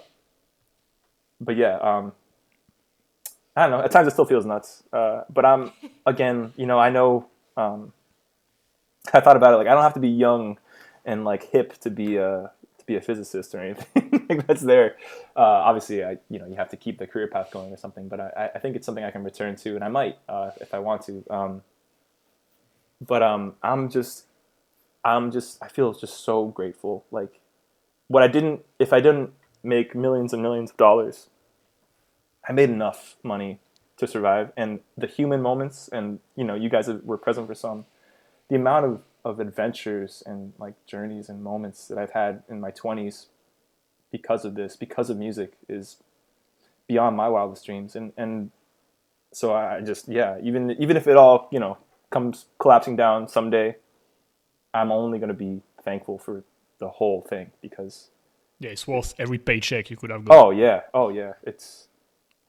but 1.41 1.57
yeah, 1.57 1.77
um, 1.77 2.13
I 3.57 3.63
don't 3.63 3.71
know. 3.71 3.85
At 3.85 3.91
times 3.91 4.07
it 4.07 4.13
still 4.13 4.27
feels 4.27 4.45
nuts. 4.45 4.83
Uh, 4.93 5.23
but 5.33 5.45
I'm 5.45 5.73
again, 6.07 6.53
you 6.57 6.67
know, 6.67 6.79
I 6.79 6.91
know. 6.91 7.27
Um, 7.57 7.93
I 9.15 9.21
thought 9.21 9.37
about 9.37 9.55
it 9.55 9.57
like 9.57 9.67
I 9.67 9.73
don't 9.73 9.83
have 9.83 9.95
to 9.95 10.01
be 10.01 10.09
young 10.09 10.59
and 11.05 11.25
like 11.25 11.45
hip 11.51 11.79
to 11.79 11.91
be 11.91 12.17
a 12.17 12.51
to 12.79 12.87
be 12.87 12.97
a 12.97 13.01
physicist 13.01 13.55
or 13.55 13.61
anything 13.61 14.27
like 14.29 14.47
that's 14.47 14.63
there. 14.63 14.97
Uh, 15.35 15.41
obviously, 15.41 16.05
I 16.05 16.19
you 16.29 16.39
know 16.39 16.47
you 16.47 16.57
have 16.57 16.69
to 16.71 16.77
keep 16.77 16.99
the 16.99 17.07
career 17.07 17.29
path 17.29 17.51
going 17.51 17.73
or 17.73 17.77
something. 17.77 18.09
But 18.09 18.21
I, 18.21 18.51
I 18.55 18.59
think 18.59 18.77
it's 18.77 18.85
something 18.85 19.05
I 19.05 19.11
can 19.11 19.25
return 19.25 19.57
to, 19.57 19.75
and 19.75 19.85
I 19.85 19.89
might 19.89 20.19
uh, 20.29 20.51
if 20.61 20.75
I 20.75 20.81
want 20.81 21.03
to. 21.03 21.25
Um, 21.31 21.63
but 23.01 23.23
um, 23.23 23.55
I'm 23.63 23.89
just 23.89 24.25
I'm 25.05 25.31
just 25.31 25.63
I 25.63 25.69
feel 25.69 25.93
just 25.93 26.25
so 26.25 26.47
grateful. 26.47 27.05
Like 27.11 27.41
what 28.09 28.23
I 28.23 28.29
didn't 28.29 28.65
if 28.79 28.93
I 28.93 29.01
didn't 29.01 29.31
make 29.63 29.95
millions 29.95 30.33
and 30.33 30.43
millions 30.43 30.71
of 30.71 30.77
dollars 30.77 31.29
I 32.49 32.53
made 32.53 32.71
enough 32.71 33.17
money 33.23 33.59
to 33.97 34.07
survive, 34.07 34.53
and 34.57 34.81
the 34.97 35.07
human 35.07 35.41
moments, 35.43 35.89
and 35.89 36.21
you 36.37 36.45
know, 36.45 36.55
you 36.55 36.69
guys 36.69 36.89
were 36.89 37.19
present 37.19 37.47
for 37.47 37.55
some. 37.55 37.87
The 38.49 38.57
amount 38.57 38.85
of 38.85 39.01
of 39.25 39.41
adventures 39.41 40.23
and 40.25 40.53
like 40.59 40.75
journeys 40.87 41.29
and 41.29 41.43
moments 41.43 41.89
that 41.89 41.99
I've 41.99 42.13
had 42.13 42.43
in 42.49 42.61
my 42.61 42.71
twenties 42.71 43.27
because 44.13 44.45
of 44.45 44.55
this, 44.55 44.77
because 44.77 45.11
of 45.11 45.17
music, 45.17 45.55
is 45.69 45.97
beyond 46.87 47.17
my 47.17 47.29
wildest 47.29 47.67
dreams, 47.67 47.97
and 47.97 48.13
and 48.17 48.51
so 49.33 49.55
I 49.55 49.81
just 49.81 50.09
yeah, 50.09 50.39
even 50.43 50.71
even 50.79 50.97
if 50.97 51.07
it 51.07 51.17
all 51.17 51.49
you 51.51 51.59
know 51.59 51.79
comes 52.11 52.47
collapsing 52.59 52.97
down 52.97 53.29
someday, 53.29 53.77
I'm 54.73 54.93
only 54.93 55.19
going 55.19 55.29
to 55.29 55.35
be 55.35 55.63
thankful 55.83 56.19
for 56.19 56.45
the 56.79 56.89
whole 56.89 57.23
thing 57.23 57.51
because 57.61 58.11
yeah, 58.61 58.71
it's 58.71 58.87
worth 58.87 59.15
every 59.19 59.39
paycheck 59.39 59.91
you 59.91 59.97
could 59.97 60.11
have 60.11 60.25
got. 60.25 60.37
Oh 60.37 60.51
yeah, 60.51 60.83
oh 60.95 61.09
yeah, 61.09 61.33
it's 61.43 61.86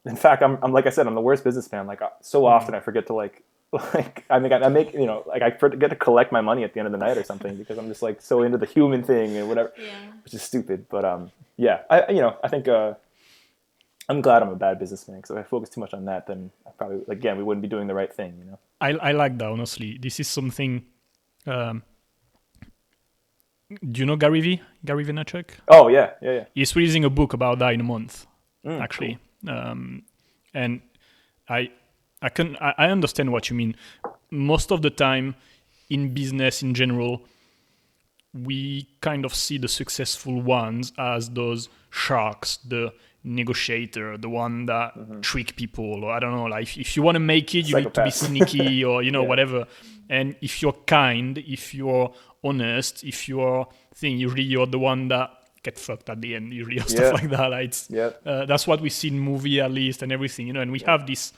in 0.08 0.16
fact, 0.16 0.42
I'm, 0.44 0.58
I'm 0.62 0.72
like 0.72 0.88
I 0.88 0.90
said, 0.90 1.08
I'm 1.08 1.16
the 1.16 1.22
worst 1.22 1.44
businessman. 1.44 1.88
Like 1.88 2.02
uh, 2.02 2.10
so 2.22 2.42
hmm. 2.42 2.46
often, 2.48 2.76
I 2.76 2.80
forget 2.80 3.08
to 3.08 3.14
like 3.14 3.44
like 3.94 4.24
I 4.30 4.40
mean, 4.40 4.54
I 4.54 4.70
make 4.70 4.94
you 4.94 5.06
know 5.06 5.24
like 5.28 5.42
I 5.42 5.52
forget 5.52 5.90
to 5.90 5.96
collect 5.96 6.32
my 6.32 6.42
money 6.42 6.64
at 6.64 6.74
the 6.74 6.80
end 6.80 6.88
of 6.88 6.94
the 6.94 6.98
night 6.98 7.18
or 7.18 7.24
something 7.24 7.58
because 7.58 7.78
I'm 7.78 7.88
just 7.88 8.02
like 8.02 8.22
so 8.22 8.44
into 8.44 8.58
the 8.58 8.66
human 8.66 9.04
thing 9.04 9.36
and 9.36 9.50
whatever, 9.50 9.74
yeah. 9.78 9.90
which 10.24 10.34
is 10.34 10.42
stupid. 10.42 10.88
But 10.90 11.04
um, 11.04 11.32
yeah, 11.58 11.82
I 11.90 12.12
you 12.12 12.22
know 12.22 12.38
I 12.44 12.48
think 12.48 12.68
uh, 12.68 12.94
I'm 14.08 14.22
glad 14.22 14.42
I'm 14.42 14.50
a 14.50 14.56
bad 14.56 14.80
businessman 14.80 15.18
because 15.18 15.32
if 15.32 15.38
I 15.38 15.44
focus 15.44 15.70
too 15.70 15.82
much 15.82 15.94
on 15.94 16.06
that, 16.06 16.28
then 16.28 16.50
I 16.66 16.70
probably 16.78 17.02
again 17.10 17.38
we 17.38 17.44
wouldn't 17.44 17.62
be 17.62 17.68
doing 17.68 17.88
the 17.88 17.94
right 17.94 18.14
thing. 18.14 18.36
You 18.40 18.52
know. 18.52 18.60
I 18.80 19.10
I 19.10 19.12
like 19.12 19.38
that 19.38 19.50
honestly. 19.50 19.98
This 20.02 20.20
is 20.20 20.30
something. 20.30 20.86
Um, 21.46 21.84
do 23.70 24.00
you 24.00 24.06
know 24.06 24.16
Gary 24.16 24.40
V? 24.40 24.62
Gary 24.86 25.04
Vaynerchuk? 25.04 25.50
Oh 25.68 25.90
yeah, 25.90 26.12
yeah, 26.22 26.32
yeah. 26.32 26.46
He's 26.56 26.74
releasing 26.74 27.04
a 27.04 27.10
book 27.10 27.34
about 27.34 27.60
that 27.60 27.74
in 27.74 27.82
a 27.82 27.84
month, 27.84 28.26
mm, 28.66 28.80
actually. 28.80 29.16
Cool 29.16 29.27
um, 29.48 30.04
and 30.54 30.82
I 31.50 31.72
I 32.22 32.30
can 32.30 32.58
I, 32.58 32.74
I 32.78 32.88
understand 32.90 33.32
what 33.32 33.50
you 33.50 33.56
mean. 33.56 33.76
Most 34.32 34.72
of 34.72 34.82
the 34.82 34.90
time, 34.90 35.36
in 35.90 36.14
business 36.14 36.62
in 36.64 36.74
general, 36.74 37.22
we 38.34 38.88
kind 39.02 39.26
of 39.26 39.34
see 39.34 39.58
the 39.58 39.68
successful 39.68 40.42
ones 40.42 40.92
as 40.98 41.30
those 41.30 41.70
sharks, 41.90 42.58
the 42.58 42.94
negotiator, 43.24 44.18
the 44.18 44.30
one 44.30 44.66
that 44.66 44.96
mm-hmm. 44.96 45.22
trick 45.22 45.56
people, 45.56 46.04
or 46.04 46.12
I 46.12 46.20
don't 46.20 46.36
know, 46.36 46.46
like 46.46 46.64
if, 46.64 46.78
if 46.78 46.98
you 46.98 47.04
want 47.04 47.16
to 47.16 47.20
make 47.20 47.54
it, 47.56 47.68
you 47.68 47.74
Psychopath. 47.74 48.06
need 48.06 48.12
to 48.12 48.40
be 48.40 48.46
sneaky 48.46 48.84
or 48.90 49.04
you 49.04 49.12
know 49.12 49.24
yeah. 49.24 49.28
whatever. 49.28 49.68
And 50.10 50.36
if 50.42 50.62
you're 50.62 50.74
kind, 50.86 51.38
if 51.38 51.74
you're 51.74 52.14
honest, 52.44 53.04
if 53.04 53.28
you're 53.28 53.68
thing, 53.94 54.18
usually 54.18 54.44
you're 54.44 54.68
the 54.68 54.80
one 54.80 55.10
that 55.10 55.32
get 55.68 55.78
fucked 55.78 56.10
at 56.10 56.22
the 56.22 56.36
end 56.36 56.54
usually 56.54 56.80
or 56.80 56.88
stuff 56.96 57.14
like 57.14 57.30
that. 57.30 57.52
It's, 57.54 57.90
yeah. 57.90 58.12
Uh, 58.26 58.46
that's 58.46 58.66
what 58.66 58.80
we 58.82 58.90
see 58.90 59.10
in 59.10 59.20
movie 59.20 59.60
at 59.60 59.72
least 59.72 60.02
and 60.02 60.12
everything, 60.12 60.48
you 60.48 60.54
know. 60.54 60.62
And 60.62 60.72
we 60.72 60.80
have 60.80 61.06
this 61.06 61.34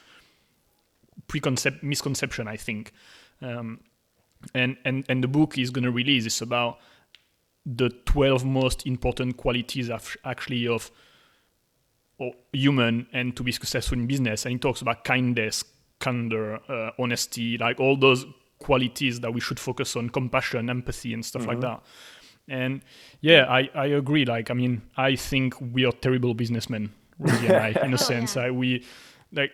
preconcept 1.28 1.82
misconception, 1.84 2.48
I 2.48 2.58
think. 2.58 2.92
Um, 3.42 3.80
and 4.54 4.78
and 4.86 5.06
and 5.10 5.24
the 5.24 5.28
book 5.28 5.58
is 5.58 5.70
going 5.70 5.84
to 5.84 5.92
release 5.92 6.26
is 6.26 6.42
about 6.42 6.80
the 7.66 7.90
12 8.06 8.46
most 8.46 8.88
important 8.88 9.38
qualities 9.38 9.90
of 9.90 10.16
actually 10.24 10.68
of 10.68 10.92
human 12.54 13.06
and 13.14 13.36
to 13.36 13.44
be 13.44 13.52
successful 13.52 13.98
in 13.98 14.08
business 14.08 14.46
and 14.46 14.56
it 14.56 14.62
talks 14.62 14.82
about 14.82 15.04
kindness 15.04 15.64
candor 16.00 16.60
uh, 16.70 16.92
honesty 16.98 17.58
like 17.58 17.80
all 17.80 17.98
those 17.98 18.26
qualities 18.60 19.20
that 19.20 19.34
we 19.34 19.40
should 19.40 19.60
focus 19.60 19.96
on 19.96 20.10
compassion 20.10 20.70
empathy 20.70 21.14
and 21.14 21.24
stuff 21.26 21.44
mm-hmm. 21.44 21.52
like 21.52 21.62
that 21.62 21.82
and 22.50 22.82
yeah, 23.22 23.46
I, 23.50 23.70
I 23.74 23.86
agree. 23.88 24.26
Like, 24.26 24.52
I 24.52 24.54
mean, 24.54 24.82
I 24.98 25.16
think 25.16 25.56
we 25.60 25.86
are 25.86 25.92
terrible 25.92 26.34
businessmen, 26.34 26.92
Rosie 27.18 27.48
and 27.48 27.56
I, 27.56 27.86
in 27.86 27.94
a 27.94 27.98
sense. 28.12 28.38
I, 28.38 28.52
we, 28.52 28.86
like, 29.32 29.52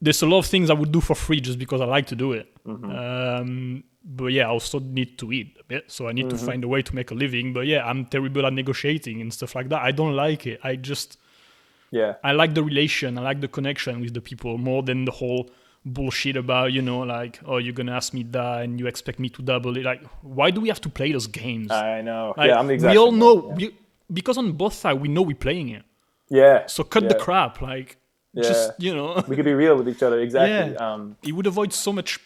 there's 0.00 0.22
a 0.22 0.26
lot 0.26 0.38
of 0.38 0.46
things 0.46 0.70
I 0.70 0.74
would 0.74 0.92
do 0.92 1.00
for 1.00 1.14
free 1.14 1.40
just 1.40 1.58
because 1.58 1.80
I 1.80 1.84
like 1.84 2.06
to 2.06 2.16
do 2.16 2.32
it. 2.32 2.48
Mm-hmm. 2.64 2.90
Um, 2.90 3.84
but 4.04 4.26
yeah, 4.26 4.44
I 4.44 4.50
also 4.50 4.78
need 4.78 5.18
to 5.18 5.32
eat 5.32 5.56
a 5.60 5.64
bit, 5.64 5.90
so 5.90 6.08
I 6.08 6.12
need 6.12 6.26
mm-hmm. 6.26 6.38
to 6.38 6.44
find 6.44 6.64
a 6.64 6.68
way 6.68 6.82
to 6.82 6.94
make 6.94 7.10
a 7.10 7.14
living. 7.14 7.52
But 7.52 7.66
yeah, 7.66 7.84
I'm 7.84 8.06
terrible 8.06 8.46
at 8.46 8.52
negotiating 8.52 9.20
and 9.20 9.32
stuff 9.32 9.54
like 9.54 9.68
that. 9.70 9.82
I 9.82 9.90
don't 9.90 10.14
like 10.14 10.46
it. 10.46 10.60
I 10.62 10.76
just, 10.76 11.18
yeah, 11.90 12.14
I 12.22 12.32
like 12.32 12.54
the 12.54 12.62
relation. 12.62 13.18
I 13.18 13.22
like 13.22 13.40
the 13.40 13.48
connection 13.48 14.00
with 14.00 14.14
the 14.14 14.20
people 14.20 14.58
more 14.58 14.82
than 14.82 15.04
the 15.04 15.12
whole 15.12 15.50
bullshit 15.86 16.36
about 16.36 16.72
you 16.72 16.82
know 16.82 16.98
like 16.98 17.38
oh 17.46 17.58
you're 17.58 17.72
gonna 17.72 17.92
ask 17.92 18.12
me 18.12 18.24
that 18.24 18.62
and 18.62 18.80
you 18.80 18.88
expect 18.88 19.20
me 19.20 19.28
to 19.28 19.40
double 19.40 19.76
it 19.76 19.84
like 19.84 20.04
why 20.22 20.50
do 20.50 20.60
we 20.60 20.66
have 20.66 20.80
to 20.80 20.88
play 20.88 21.12
those 21.12 21.28
games 21.28 21.70
i 21.70 22.00
know 22.02 22.34
like, 22.36 22.48
yeah 22.48 22.58
i'm 22.58 22.68
exactly 22.70 22.98
we 22.98 23.02
all 23.02 23.12
know 23.12 23.50
yeah. 23.50 23.54
we, 23.54 23.76
because 24.12 24.36
on 24.36 24.50
both 24.50 24.74
sides 24.74 24.98
we 24.98 25.06
know 25.06 25.22
we're 25.22 25.36
playing 25.36 25.68
it 25.68 25.84
yeah 26.28 26.66
so 26.66 26.82
cut 26.82 27.04
yeah. 27.04 27.10
the 27.10 27.14
crap 27.14 27.62
like 27.62 27.98
yeah. 28.32 28.42
just 28.42 28.72
you 28.78 28.92
know 28.92 29.22
we 29.28 29.36
could 29.36 29.44
be 29.44 29.54
real 29.54 29.76
with 29.76 29.88
each 29.88 30.02
other 30.02 30.20
exactly 30.20 30.74
yeah. 30.74 30.92
um 30.94 31.16
it 31.22 31.30
would 31.30 31.46
avoid 31.46 31.72
so 31.72 31.92
much 31.92 32.18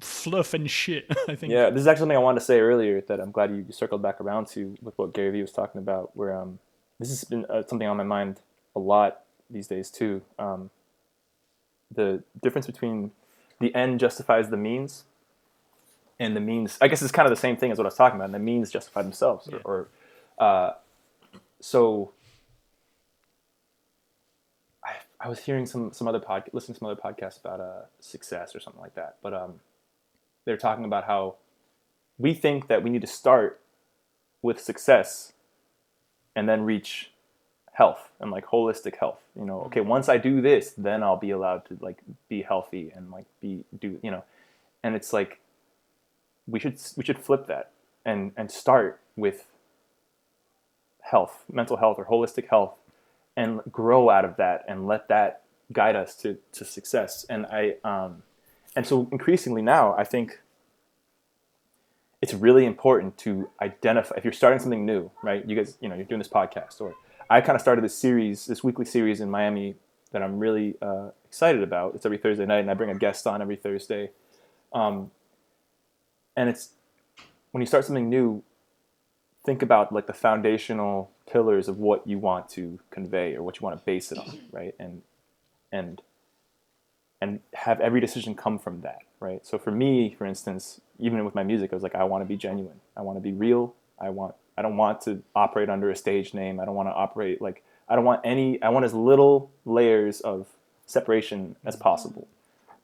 fluff 0.00 0.54
and 0.54 0.70
shit 0.70 1.04
i 1.28 1.34
think 1.34 1.52
yeah 1.52 1.70
this 1.70 1.80
is 1.80 1.88
actually 1.88 2.02
something 2.02 2.16
i 2.16 2.20
wanted 2.20 2.38
to 2.38 2.46
say 2.46 2.60
earlier 2.60 3.00
that 3.00 3.18
i'm 3.18 3.32
glad 3.32 3.50
you 3.50 3.66
circled 3.70 4.00
back 4.00 4.20
around 4.20 4.46
to 4.46 4.76
with 4.80 4.96
what 4.96 5.12
gary 5.12 5.30
vee 5.30 5.42
was 5.42 5.50
talking 5.50 5.80
about 5.80 6.16
where 6.16 6.32
um 6.40 6.60
this 7.00 7.08
has 7.08 7.24
been 7.24 7.44
uh, 7.46 7.64
something 7.66 7.88
on 7.88 7.96
my 7.96 8.04
mind 8.04 8.40
a 8.76 8.78
lot 8.78 9.22
these 9.50 9.66
days 9.66 9.90
too 9.90 10.22
um 10.38 10.70
the 11.90 12.22
difference 12.42 12.66
between 12.66 13.12
the 13.60 13.74
end 13.74 14.00
justifies 14.00 14.50
the 14.50 14.56
means, 14.56 15.04
and 16.18 16.36
the 16.36 16.40
means. 16.40 16.78
I 16.80 16.88
guess 16.88 17.02
it's 17.02 17.12
kind 17.12 17.26
of 17.26 17.30
the 17.30 17.40
same 17.40 17.56
thing 17.56 17.70
as 17.70 17.78
what 17.78 17.84
I 17.84 17.88
was 17.88 17.96
talking 17.96 18.16
about. 18.16 18.26
And 18.26 18.34
the 18.34 18.38
means 18.38 18.70
justify 18.70 19.02
themselves, 19.02 19.48
yeah. 19.50 19.58
or, 19.64 19.88
or 20.38 20.44
uh, 20.44 20.72
so. 21.60 22.12
I, 24.84 24.92
I 25.20 25.28
was 25.28 25.40
hearing 25.40 25.66
some 25.66 25.92
some 25.92 26.08
other 26.08 26.20
pod, 26.20 26.44
listening 26.52 26.74
to 26.74 26.78
some 26.80 26.88
other 26.88 27.00
podcasts 27.00 27.40
about 27.40 27.60
uh, 27.60 27.82
success 28.00 28.54
or 28.54 28.60
something 28.60 28.82
like 28.82 28.94
that, 28.94 29.16
but 29.22 29.34
um, 29.34 29.60
they're 30.44 30.56
talking 30.56 30.84
about 30.84 31.04
how 31.04 31.36
we 32.18 32.34
think 32.34 32.68
that 32.68 32.82
we 32.82 32.90
need 32.90 33.00
to 33.00 33.06
start 33.06 33.60
with 34.42 34.60
success 34.60 35.32
and 36.34 36.48
then 36.48 36.62
reach 36.62 37.10
health 37.78 38.10
and 38.18 38.32
like 38.32 38.44
holistic 38.44 38.96
health. 38.96 39.20
You 39.38 39.44
know, 39.44 39.60
okay, 39.66 39.80
once 39.80 40.08
I 40.08 40.18
do 40.18 40.40
this, 40.42 40.74
then 40.76 41.04
I'll 41.04 41.16
be 41.16 41.30
allowed 41.30 41.64
to 41.66 41.78
like 41.80 41.98
be 42.28 42.42
healthy 42.42 42.90
and 42.94 43.10
like 43.12 43.26
be 43.40 43.64
do 43.80 44.00
you 44.02 44.10
know, 44.10 44.24
and 44.82 44.96
it's 44.96 45.12
like 45.12 45.38
we 46.48 46.58
should 46.58 46.76
we 46.96 47.04
should 47.04 47.20
flip 47.20 47.46
that 47.46 47.70
and 48.04 48.32
and 48.36 48.50
start 48.50 49.00
with 49.14 49.46
health, 51.02 51.44
mental 51.50 51.76
health 51.76 51.98
or 51.98 52.06
holistic 52.06 52.48
health, 52.48 52.74
and 53.36 53.60
grow 53.70 54.10
out 54.10 54.24
of 54.24 54.36
that 54.36 54.64
and 54.68 54.88
let 54.88 55.06
that 55.08 55.42
guide 55.72 55.94
us 55.94 56.16
to 56.16 56.36
to 56.52 56.64
success. 56.64 57.24
And 57.30 57.46
I 57.46 57.76
um, 57.84 58.24
and 58.74 58.84
so 58.84 59.08
increasingly 59.12 59.62
now, 59.62 59.94
I 59.96 60.02
think 60.02 60.40
it's 62.20 62.34
really 62.34 62.66
important 62.66 63.16
to 63.18 63.48
identify 63.62 64.16
if 64.16 64.24
you're 64.24 64.32
starting 64.32 64.58
something 64.58 64.84
new, 64.84 65.12
right? 65.22 65.48
You 65.48 65.54
guys, 65.54 65.78
you 65.80 65.88
know, 65.88 65.94
you're 65.94 66.10
doing 66.12 66.18
this 66.18 66.28
podcast, 66.40 66.80
or 66.80 66.96
I 67.30 67.40
kind 67.40 67.56
of 67.56 67.60
started 67.60 67.84
this 67.84 67.94
series, 67.96 68.46
this 68.46 68.64
weekly 68.64 68.84
series 68.84 69.20
in 69.20 69.30
Miami 69.30 69.76
that 70.12 70.22
I'm 70.22 70.38
really 70.38 70.76
uh, 70.80 71.10
excited 71.26 71.62
about. 71.62 71.94
It's 71.94 72.06
every 72.06 72.18
Thursday 72.18 72.46
night, 72.46 72.60
and 72.60 72.70
I 72.70 72.74
bring 72.74 72.90
a 72.90 72.94
guest 72.94 73.26
on 73.26 73.42
every 73.42 73.56
Thursday. 73.56 74.10
Um, 74.72 75.10
and 76.36 76.48
it's 76.48 76.70
when 77.50 77.60
you 77.60 77.66
start 77.66 77.84
something 77.84 78.08
new, 78.08 78.42
think 79.44 79.62
about 79.62 79.92
like 79.92 80.06
the 80.06 80.12
foundational 80.12 81.10
pillars 81.30 81.68
of 81.68 81.78
what 81.78 82.06
you 82.06 82.18
want 82.18 82.48
to 82.50 82.78
convey 82.90 83.34
or 83.34 83.42
what 83.42 83.60
you 83.60 83.64
want 83.64 83.78
to 83.78 83.84
base 83.84 84.12
it 84.12 84.18
on, 84.18 84.40
right? 84.50 84.74
And 84.78 85.02
and 85.70 86.00
and 87.20 87.40
have 87.54 87.80
every 87.80 88.00
decision 88.00 88.34
come 88.34 88.58
from 88.58 88.80
that, 88.82 88.98
right? 89.20 89.44
So 89.44 89.58
for 89.58 89.70
me, 89.70 90.14
for 90.16 90.24
instance, 90.24 90.80
even 90.98 91.24
with 91.24 91.34
my 91.34 91.42
music, 91.42 91.72
I 91.72 91.76
was 91.76 91.82
like, 91.82 91.94
I 91.94 92.04
want 92.04 92.22
to 92.22 92.26
be 92.26 92.36
genuine. 92.36 92.80
I 92.96 93.02
want 93.02 93.16
to 93.16 93.20
be 93.20 93.32
real. 93.32 93.74
I 93.98 94.10
want. 94.10 94.34
I 94.58 94.62
don't 94.62 94.76
want 94.76 95.00
to 95.02 95.22
operate 95.36 95.68
under 95.68 95.90
a 95.90 95.96
stage 95.96 96.34
name. 96.34 96.58
I 96.58 96.64
don't 96.64 96.74
want 96.74 96.88
to 96.88 96.94
operate 96.94 97.40
like. 97.40 97.62
I 97.88 97.94
don't 97.94 98.04
want 98.04 98.20
any. 98.24 98.60
I 98.60 98.68
want 98.68 98.84
as 98.84 98.92
little 98.92 99.50
layers 99.64 100.20
of 100.20 100.48
separation 100.84 101.56
as 101.64 101.76
possible. 101.76 102.26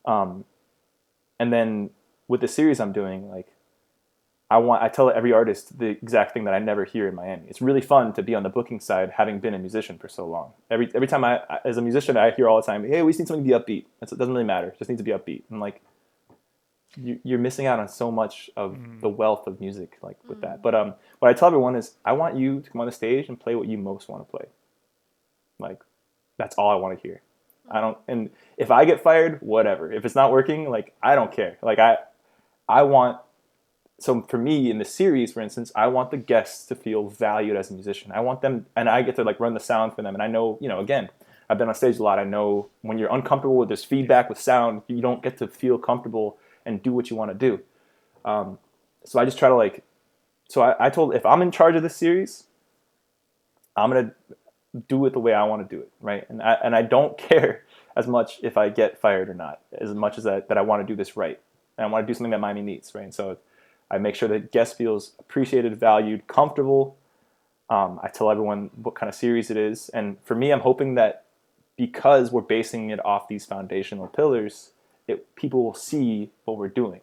Um, 0.06 0.44
and 1.38 1.52
then 1.52 1.90
with 2.28 2.40
the 2.40 2.48
series 2.48 2.80
I'm 2.80 2.92
doing, 2.92 3.30
like 3.30 3.48
I 4.50 4.58
want 4.58 4.82
I 4.82 4.88
tell 4.88 5.10
every 5.10 5.32
artist 5.32 5.78
the 5.78 5.86
exact 5.86 6.32
thing 6.32 6.44
that 6.44 6.54
I 6.54 6.58
never 6.58 6.84
hear 6.84 7.08
in 7.08 7.14
Miami. 7.14 7.44
It's 7.48 7.60
really 7.60 7.80
fun 7.80 8.12
to 8.12 8.22
be 8.22 8.34
on 8.34 8.44
the 8.44 8.48
booking 8.48 8.78
side, 8.78 9.10
having 9.16 9.40
been 9.40 9.54
a 9.54 9.58
musician 9.58 9.98
for 9.98 10.08
so 10.08 10.26
long. 10.26 10.52
Every 10.70 10.90
every 10.94 11.08
time 11.08 11.24
I 11.24 11.40
as 11.64 11.76
a 11.76 11.82
musician, 11.82 12.16
I 12.16 12.30
hear 12.30 12.48
all 12.48 12.60
the 12.60 12.66
time, 12.66 12.86
"Hey, 12.86 13.02
we 13.02 13.10
just 13.10 13.20
need 13.20 13.28
something 13.28 13.44
to 13.44 13.58
be 13.58 13.64
upbeat." 13.64 13.86
It 14.00 14.16
doesn't 14.16 14.32
really 14.32 14.44
matter. 14.44 14.68
It 14.68 14.78
just 14.78 14.88
needs 14.88 15.00
to 15.00 15.04
be 15.04 15.10
upbeat. 15.10 15.42
And 15.50 15.60
like, 15.60 15.80
you're 16.96 17.38
missing 17.38 17.66
out 17.66 17.78
on 17.80 17.88
so 17.88 18.10
much 18.10 18.50
of 18.56 18.72
mm. 18.72 19.00
the 19.00 19.08
wealth 19.08 19.46
of 19.46 19.60
music, 19.60 19.98
like 20.02 20.16
with 20.28 20.38
mm. 20.38 20.42
that. 20.42 20.62
But 20.62 20.74
um, 20.74 20.94
what 21.18 21.30
I 21.30 21.34
tell 21.34 21.48
everyone 21.48 21.76
is, 21.76 21.94
I 22.04 22.12
want 22.12 22.36
you 22.36 22.60
to 22.60 22.70
come 22.70 22.80
on 22.80 22.86
the 22.86 22.92
stage 22.92 23.28
and 23.28 23.38
play 23.38 23.54
what 23.54 23.68
you 23.68 23.78
most 23.78 24.08
want 24.08 24.26
to 24.26 24.30
play. 24.30 24.46
Like, 25.58 25.80
that's 26.38 26.56
all 26.56 26.70
I 26.70 26.74
want 26.76 26.98
to 26.98 27.02
hear. 27.06 27.22
I 27.70 27.80
don't. 27.80 27.98
And 28.08 28.30
if 28.56 28.70
I 28.70 28.84
get 28.84 29.02
fired, 29.02 29.38
whatever. 29.40 29.92
If 29.92 30.04
it's 30.04 30.14
not 30.14 30.30
working, 30.30 30.68
like 30.68 30.94
I 31.02 31.14
don't 31.14 31.32
care. 31.32 31.56
Like 31.62 31.78
I, 31.78 31.98
I 32.68 32.82
want 32.82 33.18
so 33.98 34.22
for 34.22 34.38
me 34.38 34.70
in 34.70 34.78
the 34.78 34.84
series 34.84 35.32
for 35.32 35.40
instance 35.40 35.70
i 35.76 35.86
want 35.86 36.10
the 36.10 36.16
guests 36.16 36.66
to 36.66 36.74
feel 36.74 37.08
valued 37.08 37.56
as 37.56 37.70
a 37.70 37.74
musician 37.74 38.10
i 38.12 38.20
want 38.20 38.40
them 38.40 38.66
and 38.74 38.88
i 38.88 39.00
get 39.02 39.14
to 39.14 39.22
like 39.22 39.38
run 39.38 39.54
the 39.54 39.60
sound 39.60 39.94
for 39.94 40.02
them 40.02 40.14
and 40.14 40.22
i 40.22 40.26
know 40.26 40.58
you 40.60 40.68
know 40.68 40.80
again 40.80 41.08
i've 41.48 41.58
been 41.58 41.68
on 41.68 41.74
stage 41.74 41.98
a 41.98 42.02
lot 42.02 42.18
i 42.18 42.24
know 42.24 42.68
when 42.82 42.98
you're 42.98 43.12
uncomfortable 43.14 43.56
with 43.56 43.68
this 43.68 43.84
feedback 43.84 44.28
with 44.28 44.38
sound 44.38 44.82
you 44.88 45.00
don't 45.00 45.22
get 45.22 45.38
to 45.38 45.46
feel 45.46 45.78
comfortable 45.78 46.36
and 46.66 46.82
do 46.82 46.92
what 46.92 47.10
you 47.10 47.16
want 47.16 47.30
to 47.30 47.34
do. 47.34 47.62
Um, 48.24 48.58
so 49.04 49.20
i 49.20 49.24
just 49.24 49.38
try 49.38 49.48
to 49.48 49.54
like 49.54 49.84
so 50.48 50.62
I, 50.62 50.86
I 50.86 50.90
told 50.90 51.14
if 51.14 51.24
i'm 51.24 51.42
in 51.42 51.50
charge 51.50 51.76
of 51.76 51.82
this 51.82 51.96
series 51.96 52.44
i'm 53.76 53.90
gonna 53.90 54.14
do 54.88 55.04
it 55.06 55.12
the 55.12 55.20
way 55.20 55.34
i 55.34 55.44
want 55.44 55.68
to 55.68 55.76
do 55.76 55.80
it 55.80 55.90
right? 56.00 56.28
And 56.28 56.42
I, 56.42 56.56
and 56.64 56.74
I 56.74 56.82
don't 56.82 57.16
care 57.30 57.64
as 57.96 58.06
much 58.06 58.40
if 58.42 58.56
i 58.56 58.68
get 58.68 59.00
fired 59.00 59.28
or 59.28 59.34
not 59.34 59.60
as 59.78 59.94
much 59.94 60.18
as 60.18 60.24
that, 60.24 60.48
that 60.48 60.58
i 60.58 60.62
want 60.62 60.86
to 60.86 60.90
do 60.90 60.96
this 60.96 61.16
right. 61.16 61.38
And 61.78 61.86
i 61.86 61.88
want 61.88 62.06
to 62.06 62.10
do 62.10 62.14
something 62.14 62.30
that 62.30 62.40
miami 62.40 62.62
needs 62.62 62.94
right? 62.94 63.04
And 63.04 63.14
so 63.14 63.38
I 63.90 63.98
make 63.98 64.14
sure 64.14 64.28
that 64.30 64.50
guest 64.50 64.76
feels 64.78 65.12
appreciated, 65.20 65.78
valued, 65.78 66.26
comfortable. 66.26 66.96
Um, 67.68 68.00
I 68.02 68.08
tell 68.08 68.30
everyone 68.30 68.70
what 68.74 68.94
kind 68.94 69.08
of 69.08 69.14
series 69.14 69.50
it 69.50 69.56
is, 69.56 69.88
and 69.90 70.16
for 70.24 70.34
me, 70.34 70.50
I'm 70.50 70.60
hoping 70.60 70.94
that 70.96 71.24
because 71.76 72.32
we're 72.32 72.40
basing 72.40 72.90
it 72.90 73.04
off 73.04 73.28
these 73.28 73.44
foundational 73.44 74.06
pillars, 74.06 74.72
it, 75.06 75.34
people 75.36 75.62
will 75.62 75.74
see 75.74 76.30
what 76.44 76.56
we're 76.56 76.68
doing. 76.68 77.00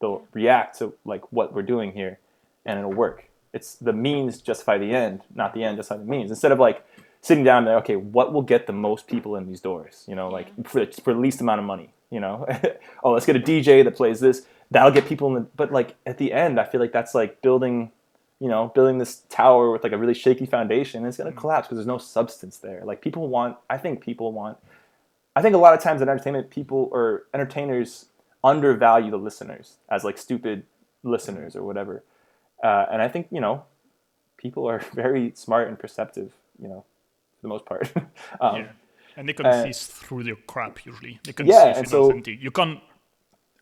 They'll 0.00 0.26
react 0.32 0.78
to 0.78 0.94
like 1.04 1.32
what 1.32 1.52
we're 1.52 1.62
doing 1.62 1.92
here, 1.92 2.18
and 2.64 2.78
it'll 2.78 2.92
work. 2.92 3.28
It's 3.52 3.74
the 3.74 3.92
means 3.92 4.40
justify 4.40 4.78
the 4.78 4.92
end, 4.92 5.22
not 5.34 5.54
the 5.54 5.62
end 5.64 5.76
justify 5.76 5.98
the 5.98 6.10
means. 6.10 6.30
Instead 6.30 6.52
of 6.52 6.58
like 6.58 6.84
sitting 7.20 7.44
down 7.44 7.64
there, 7.64 7.76
okay, 7.78 7.96
what 7.96 8.32
will 8.32 8.42
get 8.42 8.66
the 8.66 8.72
most 8.72 9.06
people 9.06 9.36
in 9.36 9.46
these 9.46 9.60
doors? 9.60 10.04
You 10.08 10.14
know, 10.14 10.28
like 10.28 10.48
for, 10.66 10.86
for 10.86 11.12
the 11.14 11.20
least 11.20 11.40
amount 11.40 11.60
of 11.60 11.66
money. 11.66 11.92
You 12.10 12.20
know, 12.20 12.46
oh, 13.04 13.12
let's 13.12 13.26
get 13.26 13.36
a 13.36 13.40
DJ 13.40 13.84
that 13.84 13.96
plays 13.96 14.20
this 14.20 14.46
that'll 14.72 14.90
get 14.90 15.06
people 15.06 15.28
in 15.28 15.34
the 15.34 15.40
but 15.54 15.70
like 15.70 15.94
at 16.06 16.18
the 16.18 16.32
end 16.32 16.58
i 16.58 16.64
feel 16.64 16.80
like 16.80 16.92
that's 16.92 17.14
like 17.14 17.40
building 17.42 17.92
you 18.40 18.48
know 18.48 18.72
building 18.74 18.98
this 18.98 19.22
tower 19.28 19.70
with 19.70 19.84
like 19.84 19.92
a 19.92 19.98
really 19.98 20.14
shaky 20.14 20.46
foundation 20.46 21.04
it's 21.04 21.18
going 21.18 21.30
to 21.30 21.36
mm. 21.36 21.40
collapse 21.40 21.68
because 21.68 21.76
there's 21.76 21.86
no 21.86 21.98
substance 21.98 22.58
there 22.58 22.82
like 22.84 23.00
people 23.00 23.28
want 23.28 23.56
i 23.70 23.76
think 23.76 24.00
people 24.00 24.32
want 24.32 24.56
i 25.36 25.42
think 25.42 25.54
a 25.54 25.58
lot 25.58 25.74
of 25.74 25.80
times 25.80 26.00
in 26.00 26.08
entertainment 26.08 26.50
people 26.50 26.88
or 26.92 27.24
entertainers 27.34 28.06
undervalue 28.44 29.10
the 29.10 29.16
listeners 29.16 29.76
as 29.90 30.04
like 30.04 30.18
stupid 30.18 30.64
listeners 31.02 31.54
or 31.56 31.62
whatever 31.62 32.02
uh, 32.62 32.86
and 32.90 33.02
i 33.02 33.08
think 33.08 33.26
you 33.30 33.40
know 33.40 33.64
people 34.36 34.68
are 34.68 34.80
very 34.94 35.32
smart 35.34 35.68
and 35.68 35.78
perceptive 35.78 36.32
you 36.60 36.68
know 36.68 36.84
for 37.36 37.42
the 37.42 37.48
most 37.48 37.66
part 37.66 37.92
um, 38.40 38.56
yeah. 38.56 38.66
and 39.16 39.28
they 39.28 39.32
can 39.32 39.46
uh, 39.46 39.64
see 39.64 39.72
through 39.72 40.22
the 40.22 40.34
crap 40.46 40.84
usually 40.84 41.20
they 41.24 41.32
can 41.32 41.46
yeah, 41.46 41.80
see 41.80 41.86
so, 41.86 42.12
you 42.26 42.50
can't 42.50 42.80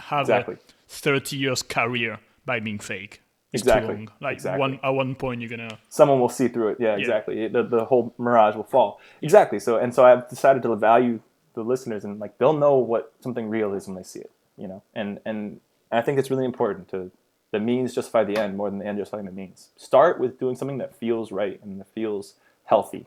have 0.00 0.22
exactly. 0.22 0.54
a 0.54 0.58
30 0.88 1.36
years 1.36 1.62
career 1.62 2.18
by 2.44 2.60
being 2.60 2.78
fake. 2.78 3.22
It's 3.52 3.62
exactly. 3.62 4.08
Like 4.20 4.34
exactly. 4.34 4.60
one 4.60 4.80
at 4.82 4.90
one 4.90 5.14
point 5.16 5.40
you're 5.40 5.50
gonna 5.50 5.78
someone 5.88 6.20
will 6.20 6.28
see 6.28 6.46
through 6.48 6.68
it. 6.68 6.76
Yeah, 6.80 6.94
yeah. 6.94 7.00
exactly. 7.00 7.48
The, 7.48 7.64
the 7.64 7.84
whole 7.84 8.14
mirage 8.16 8.54
will 8.54 8.64
fall. 8.64 9.00
Exactly. 9.22 9.58
So 9.58 9.76
and 9.76 9.92
so 9.92 10.04
I've 10.04 10.28
decided 10.28 10.62
to 10.62 10.76
value 10.76 11.20
the 11.62 11.68
listeners 11.68 12.04
and 12.04 12.18
like 12.18 12.38
they'll 12.38 12.52
know 12.52 12.76
what 12.76 13.12
something 13.20 13.48
real 13.48 13.74
is 13.74 13.86
when 13.86 13.96
they 13.96 14.02
see 14.02 14.20
it. 14.20 14.30
You 14.56 14.68
know, 14.68 14.82
and 14.94 15.20
and 15.24 15.60
I 15.90 16.02
think 16.02 16.18
it's 16.18 16.30
really 16.30 16.44
important 16.44 16.88
to 16.90 17.10
the 17.52 17.60
means 17.60 17.94
justify 17.94 18.24
the 18.24 18.36
end 18.36 18.56
more 18.56 18.70
than 18.70 18.78
the 18.78 18.86
end 18.86 18.98
justifying 18.98 19.26
the 19.26 19.32
means. 19.32 19.68
Start 19.76 20.20
with 20.20 20.38
doing 20.38 20.56
something 20.56 20.78
that 20.78 20.94
feels 20.94 21.32
right 21.32 21.60
and 21.62 21.80
that 21.80 21.88
feels 21.88 22.34
healthy, 22.64 23.06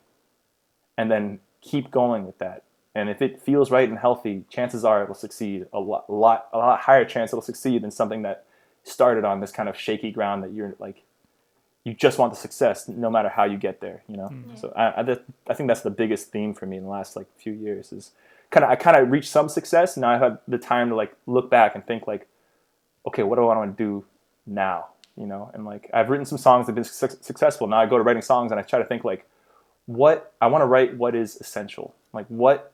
and 0.97 1.11
then 1.11 1.39
keep 1.61 1.91
going 1.91 2.25
with 2.25 2.37
that. 2.39 2.63
And 2.95 3.09
if 3.09 3.21
it 3.21 3.41
feels 3.41 3.71
right 3.71 3.89
and 3.89 3.97
healthy, 3.97 4.43
chances 4.49 4.85
are 4.85 5.01
it 5.01 5.07
will 5.07 5.15
succeed 5.15 5.65
a 5.73 5.79
lot, 5.79 6.05
a 6.09 6.13
lot, 6.13 6.47
a 6.53 6.57
lot 6.59 6.81
higher 6.81 7.05
chance 7.05 7.31
it'll 7.31 7.41
succeed 7.41 7.81
than 7.81 7.89
something 7.89 8.21
that 8.21 8.45
started 8.83 9.25
on 9.25 9.39
this 9.39 9.51
kind 9.51 9.67
of 9.67 9.75
shaky 9.75 10.11
ground 10.11 10.43
that 10.43 10.53
you're 10.53 10.75
like, 10.77 11.03
you 11.83 11.93
just 11.93 12.17
want 12.17 12.31
the 12.31 12.39
success 12.39 12.87
no 12.87 13.09
matter 13.09 13.29
how 13.29 13.43
you 13.43 13.57
get 13.57 13.81
there, 13.81 14.03
you 14.07 14.15
know. 14.15 14.29
Mm-hmm. 14.29 14.55
So 14.55 14.71
I, 14.75 15.01
I, 15.01 15.17
I, 15.47 15.53
think 15.53 15.67
that's 15.67 15.81
the 15.81 15.89
biggest 15.89 16.31
theme 16.31 16.53
for 16.53 16.65
me 16.65 16.77
in 16.77 16.83
the 16.83 16.89
last 16.89 17.15
like 17.15 17.27
few 17.37 17.51
years 17.51 17.91
is 17.91 18.11
kind 18.53 18.63
of 18.63 18.69
I 18.69 18.75
kind 18.75 18.95
of 18.95 19.09
reached 19.09 19.29
some 19.29 19.49
success. 19.49 19.97
Now 19.97 20.11
I've 20.11 20.21
had 20.21 20.37
the 20.47 20.59
time 20.59 20.89
to 20.89 20.95
like 20.95 21.15
look 21.25 21.49
back 21.49 21.73
and 21.75 21.85
think 21.85 22.07
like, 22.07 22.27
okay, 23.07 23.23
what 23.23 23.35
do 23.35 23.47
I 23.47 23.57
want 23.57 23.75
to 23.75 23.83
do 23.83 24.05
now? 24.45 24.87
You 25.17 25.25
know, 25.25 25.51
and 25.53 25.65
like 25.65 25.89
I've 25.93 26.09
written 26.09 26.25
some 26.25 26.37
songs 26.37 26.67
that 26.67 26.71
have 26.71 26.75
been 26.75 26.83
su- 26.83 27.17
successful. 27.21 27.67
Now 27.67 27.79
I 27.79 27.87
go 27.87 27.97
to 27.97 28.03
writing 28.03 28.21
songs 28.21 28.51
and 28.51 28.59
I 28.59 28.63
try 28.63 28.79
to 28.79 28.85
think 28.85 29.03
like, 29.03 29.27
what 29.87 30.33
I 30.39 30.47
want 30.47 30.61
to 30.61 30.67
write, 30.67 30.95
what 30.95 31.15
is 31.15 31.35
essential, 31.35 31.95
like 32.13 32.27
what 32.27 32.71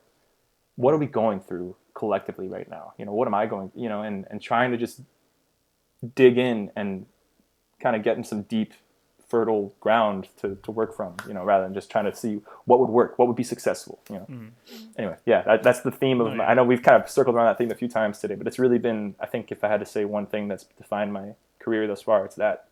what 0.76 0.94
are 0.94 0.98
we 0.98 1.06
going 1.06 1.40
through 1.40 1.76
collectively 1.94 2.48
right 2.48 2.68
now? 2.70 2.94
You 2.98 3.04
know, 3.06 3.12
what 3.12 3.26
am 3.26 3.34
I 3.34 3.46
going, 3.46 3.72
you 3.74 3.88
know, 3.88 4.02
and, 4.02 4.26
and 4.30 4.40
trying 4.40 4.70
to 4.70 4.76
just 4.76 5.00
dig 6.14 6.38
in 6.38 6.70
and 6.76 7.06
kind 7.80 7.96
of 7.96 8.02
get 8.02 8.16
in 8.16 8.24
some 8.24 8.42
deep, 8.42 8.72
fertile 9.30 9.72
ground 9.80 10.28
to, 10.40 10.56
to 10.64 10.70
work 10.70 10.94
from, 10.94 11.16
you 11.26 11.32
know, 11.32 11.44
rather 11.44 11.64
than 11.64 11.72
just 11.72 11.90
trying 11.90 12.04
to 12.04 12.14
see 12.14 12.40
what 12.64 12.80
would 12.80 12.90
work, 12.90 13.18
what 13.18 13.28
would 13.28 13.36
be 13.36 13.44
successful, 13.44 14.00
you 14.10 14.16
know. 14.16 14.26
Mm. 14.28 14.50
Anyway, 14.98 15.16
yeah, 15.24 15.42
that, 15.42 15.62
that's 15.62 15.80
the 15.80 15.92
theme 15.92 16.20
of, 16.20 16.26
oh, 16.26 16.34
yeah. 16.34 16.42
I 16.42 16.54
know 16.54 16.64
we've 16.64 16.82
kind 16.82 17.00
of 17.02 17.08
circled 17.08 17.36
around 17.36 17.46
that 17.46 17.56
theme 17.56 17.70
a 17.70 17.76
few 17.76 17.88
times 17.88 18.18
today, 18.18 18.34
but 18.34 18.46
it's 18.46 18.58
really 18.58 18.78
been, 18.78 19.14
I 19.20 19.26
think 19.26 19.52
if 19.52 19.62
I 19.62 19.68
had 19.68 19.80
to 19.80 19.86
say 19.86 20.04
one 20.04 20.26
thing 20.26 20.48
that's 20.48 20.64
defined 20.76 21.12
my 21.12 21.34
career 21.60 21.86
thus 21.86 22.02
far, 22.02 22.24
it's 22.24 22.34
that. 22.36 22.66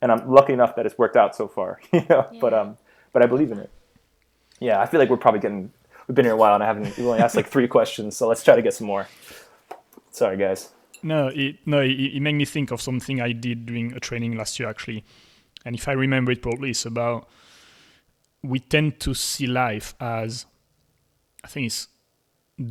And 0.00 0.12
I'm 0.12 0.30
lucky 0.30 0.52
enough 0.52 0.76
that 0.76 0.86
it's 0.86 0.98
worked 0.98 1.16
out 1.16 1.34
so 1.34 1.48
far, 1.48 1.80
you 1.92 2.04
know, 2.10 2.28
yeah. 2.30 2.38
but, 2.40 2.52
um, 2.52 2.76
but 3.12 3.22
I 3.22 3.26
believe 3.26 3.50
in 3.50 3.58
it. 3.58 3.70
Yeah, 4.60 4.80
I 4.80 4.86
feel 4.86 5.00
like 5.00 5.08
we're 5.08 5.16
probably 5.16 5.40
getting 5.40 5.72
we've 6.08 6.14
been 6.14 6.24
here 6.24 6.34
a 6.34 6.36
while 6.36 6.54
and 6.54 6.62
I 6.62 6.66
haven't. 6.66 6.96
We've 6.96 7.06
only 7.06 7.20
asked 7.20 7.36
like 7.36 7.48
three 7.48 7.68
questions, 7.68 8.16
so 8.16 8.26
let's 8.26 8.42
try 8.42 8.56
to 8.56 8.62
get 8.62 8.74
some 8.74 8.86
more. 8.86 9.06
Sorry, 10.10 10.36
guys. 10.36 10.70
No, 11.02 11.28
it, 11.28 11.58
no, 11.64 11.80
it, 11.80 11.90
it 11.90 12.20
made 12.20 12.34
me 12.34 12.44
think 12.44 12.72
of 12.72 12.80
something 12.80 13.20
I 13.20 13.32
did 13.32 13.66
during 13.66 13.92
a 13.92 14.00
training 14.00 14.36
last 14.36 14.58
year 14.58 14.68
actually, 14.68 15.04
and 15.68 15.76
if 15.76 15.86
I 15.86 15.92
remember 15.92 16.32
it 16.32 16.40
properly, 16.40 16.70
it's 16.70 16.86
about 16.86 17.28
we 18.42 18.58
tend 18.58 19.00
to 19.00 19.12
see 19.12 19.46
life 19.46 19.94
as 20.00 20.46
I 21.44 21.48
think 21.48 21.66
it's 21.66 21.88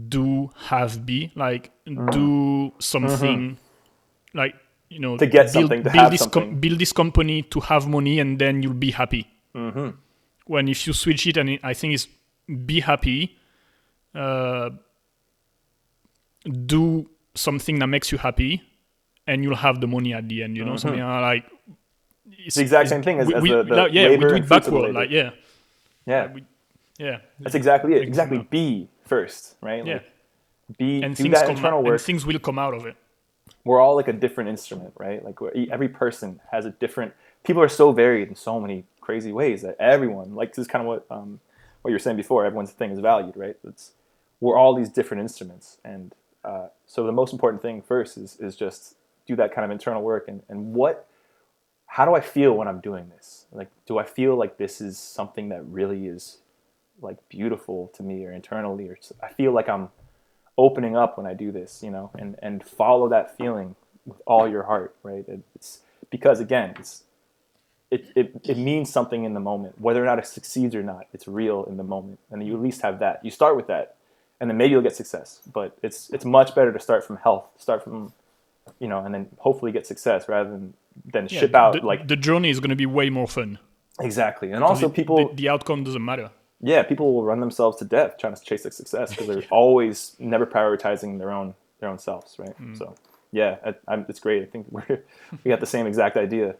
do 0.09 0.49
have 0.55 1.05
be 1.05 1.31
like 1.35 1.69
mm-hmm. 1.85 2.09
do 2.09 2.73
something 2.79 3.39
mm-hmm. 3.51 4.37
like 4.37 4.55
you 4.89 4.99
know 4.99 5.17
to 5.17 5.27
get 5.27 5.53
build, 5.53 5.69
something 5.69 5.83
to 5.83 5.89
build 5.91 6.11
this 6.11 6.21
something. 6.21 6.49
Com- 6.49 6.59
build 6.59 6.79
this 6.79 6.91
company 6.91 7.43
to 7.43 7.59
have 7.59 7.87
money 7.87 8.19
and 8.19 8.39
then 8.39 8.63
you'll 8.63 8.73
be 8.73 8.91
happy. 8.91 9.27
Mm-hmm 9.55 9.89
when 10.47 10.67
if 10.67 10.87
you 10.87 10.93
switch 10.93 11.27
it, 11.27 11.37
and 11.37 11.49
it, 11.49 11.59
I 11.63 11.73
think 11.73 11.93
it's 11.93 12.07
be 12.65 12.79
happy, 12.79 13.37
uh, 14.15 14.69
do 16.65 17.09
something 17.35 17.79
that 17.79 17.87
makes 17.87 18.11
you 18.11 18.17
happy, 18.17 18.63
and 19.27 19.43
you'll 19.43 19.55
have 19.55 19.81
the 19.81 19.87
money 19.87 20.13
at 20.13 20.27
the 20.27 20.43
end. 20.43 20.57
You 20.57 20.65
know, 20.65 20.77
something 20.77 21.01
like 21.01 21.45
it's 22.31 22.55
the 22.55 22.61
exact 22.61 22.89
same 22.89 23.03
thing 23.03 23.19
as, 23.19 23.27
we, 23.27 23.33
as 23.33 23.43
the, 23.43 23.63
the 23.63 23.75
like, 23.75 23.93
yeah, 23.93 24.03
we 24.03 24.09
labor 24.17 24.27
it 24.35 24.47
fruits 24.47 24.49
backward. 24.49 24.93
Like 24.95 25.09
yeah, 25.09 25.31
yeah, 26.05 26.33
we, 26.33 26.43
yeah, 26.97 27.19
that's 27.39 27.55
exactly 27.55 27.93
it. 27.93 28.03
Exactly. 28.03 28.37
Exactly, 28.37 28.47
be 28.49 28.89
first, 29.05 29.55
right? 29.61 29.85
yeah. 29.85 29.93
Like, 29.95 30.77
be 30.77 31.01
and 31.01 31.15
do 31.15 31.23
things 31.23 31.33
that 31.35 31.45
come 31.47 31.55
internal 31.55 31.79
and 31.79 31.87
work. 31.87 32.01
things 32.01 32.25
will 32.25 32.39
come 32.39 32.59
out 32.59 32.73
of 32.73 32.85
it. 32.85 32.95
we're 33.63 33.79
all 33.79 33.95
like 33.95 34.07
a 34.07 34.13
different 34.13 34.49
instrument, 34.49 34.93
right? 34.97 35.23
Like 35.23 35.41
we're, 35.41 35.51
every 35.71 35.89
person 35.89 36.39
has 36.51 36.65
a 36.65 36.71
different. 36.71 37.13
People 37.43 37.61
are 37.61 37.69
so 37.69 37.91
varied 37.91 38.29
in 38.29 38.35
so 38.35 38.59
many 38.59 38.85
crazy 39.01 39.31
ways 39.31 39.61
that 39.61 39.75
everyone, 39.79 40.35
like 40.35 40.51
this 40.51 40.59
is 40.59 40.67
kind 40.67 40.81
of 40.81 40.87
what 40.87 41.05
um, 41.11 41.39
what 41.81 41.89
you 41.89 41.95
were 41.95 41.99
saying 41.99 42.17
before. 42.17 42.45
Everyone's 42.45 42.71
thing 42.71 42.91
is 42.91 42.99
valued, 42.99 43.35
right? 43.35 43.57
It's 43.67 43.91
we're 44.39 44.57
all 44.57 44.75
these 44.75 44.89
different 44.89 45.21
instruments, 45.21 45.77
and 45.83 46.13
uh, 46.43 46.67
so 46.85 47.05
the 47.05 47.11
most 47.11 47.33
important 47.33 47.61
thing 47.61 47.81
first 47.81 48.17
is 48.17 48.37
is 48.39 48.55
just 48.55 48.95
do 49.27 49.35
that 49.35 49.53
kind 49.53 49.65
of 49.65 49.71
internal 49.71 50.01
work 50.01 50.27
and 50.27 50.41
and 50.49 50.73
what. 50.73 51.07
How 51.87 52.05
do 52.05 52.13
I 52.13 52.19
feel 52.19 52.53
when 52.53 52.67
I'm 52.67 52.79
doing 52.79 53.09
this? 53.09 53.45
Like, 53.51 53.69
do 53.87 53.97
I 53.97 54.03
feel 54.03 54.35
like 54.35 54.57
this 54.57 54.81
is 54.81 54.99
something 54.99 55.49
that 55.49 55.65
really 55.65 56.05
is 56.05 56.37
like 57.01 57.17
beautiful 57.29 57.91
to 57.95 58.03
me 58.03 58.25
or 58.25 58.31
internally, 58.31 58.87
or 58.89 58.97
I 59.21 59.29
feel 59.29 59.51
like 59.51 59.69
I'm 59.69 59.89
opening 60.57 60.95
up 60.95 61.17
when 61.17 61.27
I 61.27 61.33
do 61.33 61.51
this, 61.51 61.81
you 61.83 61.91
know, 61.91 62.11
and 62.17 62.35
and 62.41 62.63
follow 62.63 63.09
that 63.09 63.35
feeling 63.37 63.75
with 64.05 64.21
all 64.25 64.47
your 64.47 64.63
heart, 64.63 64.95
right? 65.03 65.25
It's 65.55 65.81
because 66.09 66.39
again, 66.39 66.75
it's 66.79 67.03
it, 67.91 68.05
it 68.15 68.41
it 68.43 68.57
means 68.57 68.91
something 68.91 69.23
in 69.23 69.33
the 69.33 69.39
moment, 69.39 69.79
whether 69.79 70.01
or 70.01 70.05
not 70.05 70.19
it 70.19 70.27
succeeds 70.27 70.75
or 70.75 70.83
not. 70.83 71.07
It's 71.13 71.27
real 71.27 71.63
in 71.65 71.77
the 71.77 71.83
moment, 71.83 72.19
and 72.31 72.45
you 72.45 72.55
at 72.55 72.61
least 72.61 72.81
have 72.81 72.99
that. 72.99 73.23
You 73.23 73.31
start 73.31 73.55
with 73.55 73.67
that, 73.67 73.95
and 74.39 74.49
then 74.49 74.57
maybe 74.57 74.71
you'll 74.71 74.81
get 74.81 74.95
success. 74.95 75.41
But 75.51 75.77
it's 75.81 76.09
it's 76.09 76.25
much 76.25 76.55
better 76.55 76.73
to 76.73 76.79
start 76.79 77.05
from 77.05 77.17
health, 77.17 77.45
start 77.57 77.83
from, 77.83 78.13
you 78.79 78.87
know, 78.87 78.99
and 79.05 79.13
then 79.13 79.29
hopefully 79.37 79.71
get 79.71 79.85
success 79.87 80.27
rather 80.27 80.49
than 80.49 80.73
than 81.05 81.27
Yeah, 81.29 81.39
ship 81.39 81.55
out 81.55 81.73
the, 81.73 81.81
like 81.85 82.07
the 82.07 82.15
journey 82.15 82.49
is 82.49 82.59
going 82.59 82.69
to 82.71 82.75
be 82.75 82.85
way 82.85 83.09
more 83.09 83.27
fun. 83.27 83.59
exactly. 83.99 84.51
And 84.51 84.63
also 84.63 84.87
The- 84.87 84.93
people 84.93 85.29
the, 85.29 85.35
the 85.35 85.49
outcome 85.49 85.83
doesn't 85.83 86.03
matter. 86.03 86.31
yeah, 86.61 86.83
people 86.83 87.13
will 87.13 87.23
run 87.23 87.39
themselves 87.39 87.77
to 87.77 87.85
death 87.85 88.17
trying 88.17 88.35
to 88.35 88.41
chase 88.43 88.63
that 88.63 88.73
success 88.73 89.11
because 89.11 89.27
they're 89.27 89.43
always 89.51 90.15
never 90.19 90.45
prioritizing 90.45 91.17
their 91.19 91.31
own 91.31 91.53
their 91.79 91.89
own 91.89 91.99
selves, 91.99 92.37
right? 92.39 92.55
So, 92.73 92.95
yeah, 93.31 93.57
I, 93.65 93.75
I'm, 93.87 94.05
it's 94.09 94.19
great. 94.19 94.41
I 94.41 94.45
think 94.47 94.65
we're 94.71 95.03
we 95.43 95.49
got 95.49 95.59
the 95.59 95.65
same 95.67 95.85
exact 95.87 96.17
idea. 96.17 96.55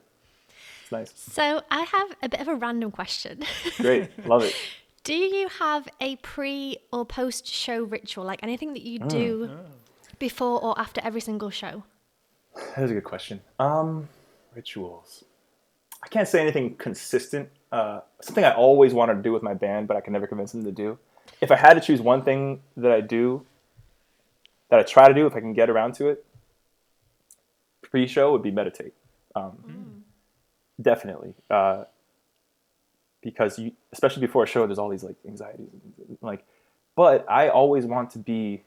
It's 0.84 0.92
nice, 0.92 1.12
So 1.16 1.62
I 1.72 1.82
have 1.82 2.10
a 2.24 2.30
bit 2.30 2.40
of 2.40 2.48
a 2.48 2.56
random 2.56 2.92
question. 2.92 3.44
great, 3.78 4.10
love 4.28 4.44
it. 4.44 4.56
do 5.04 5.14
you 5.16 5.48
have 5.60 5.88
a 6.00 6.16
pre 6.18 6.78
or 6.94 7.04
post 7.06 7.48
show 7.48 7.84
ritual, 7.84 8.24
like 8.26 8.42
anything 8.44 8.74
that 8.74 8.84
you 8.84 9.00
do 9.00 9.50
before 10.20 10.62
or 10.64 10.80
after 10.80 11.02
every 11.04 11.22
single 11.22 11.50
show? 11.50 11.84
That 12.76 12.84
is 12.86 12.92
a 12.92 12.94
good 12.94 13.04
question. 13.04 13.42
Um, 13.60 14.08
rituals. 14.58 15.24
I 16.04 16.08
can't 16.10 16.28
say 16.28 16.42
anything 16.42 16.76
consistent. 16.76 17.50
Uh, 17.72 18.02
something 18.22 18.44
I 18.44 18.54
always 18.54 18.94
wanted 18.94 19.16
to 19.16 19.22
do 19.22 19.32
with 19.32 19.44
my 19.44 19.54
band, 19.54 19.88
but 19.88 19.96
I 19.96 20.02
can 20.02 20.12
never 20.14 20.28
convince 20.28 20.52
them 20.52 20.66
to 20.66 20.72
do. 20.72 20.98
If 21.40 21.52
I 21.52 21.56
had 21.56 21.76
to 21.76 21.80
choose 21.80 22.02
one 22.02 22.24
thing 22.24 22.62
that 22.76 22.92
I 22.92 23.02
do, 23.02 23.46
that 24.70 24.80
I 24.80 24.84
try 24.84 25.08
to 25.08 25.14
do, 25.14 25.28
if 25.28 25.36
I 25.36 25.40
can 25.40 25.54
get 25.54 25.70
around 25.70 25.94
to 25.96 26.08
it, 26.08 26.26
pre-show 27.84 28.32
would 28.32 28.42
be 28.42 28.52
meditate. 28.52 28.94
Um, 29.36 30.04
Definitely, 30.80 31.34
uh, 31.50 31.86
because 33.24 33.58
you, 33.58 33.72
especially 33.92 34.22
before 34.22 34.44
a 34.44 34.48
show, 34.48 34.68
there's 34.68 34.78
all 34.78 34.90
these 34.90 35.04
like 35.04 35.16
anxieties, 35.28 35.70
like. 36.22 36.46
But 36.96 37.26
I 37.28 37.50
always 37.50 37.86
want 37.86 38.12
to 38.12 38.20
be 38.20 38.64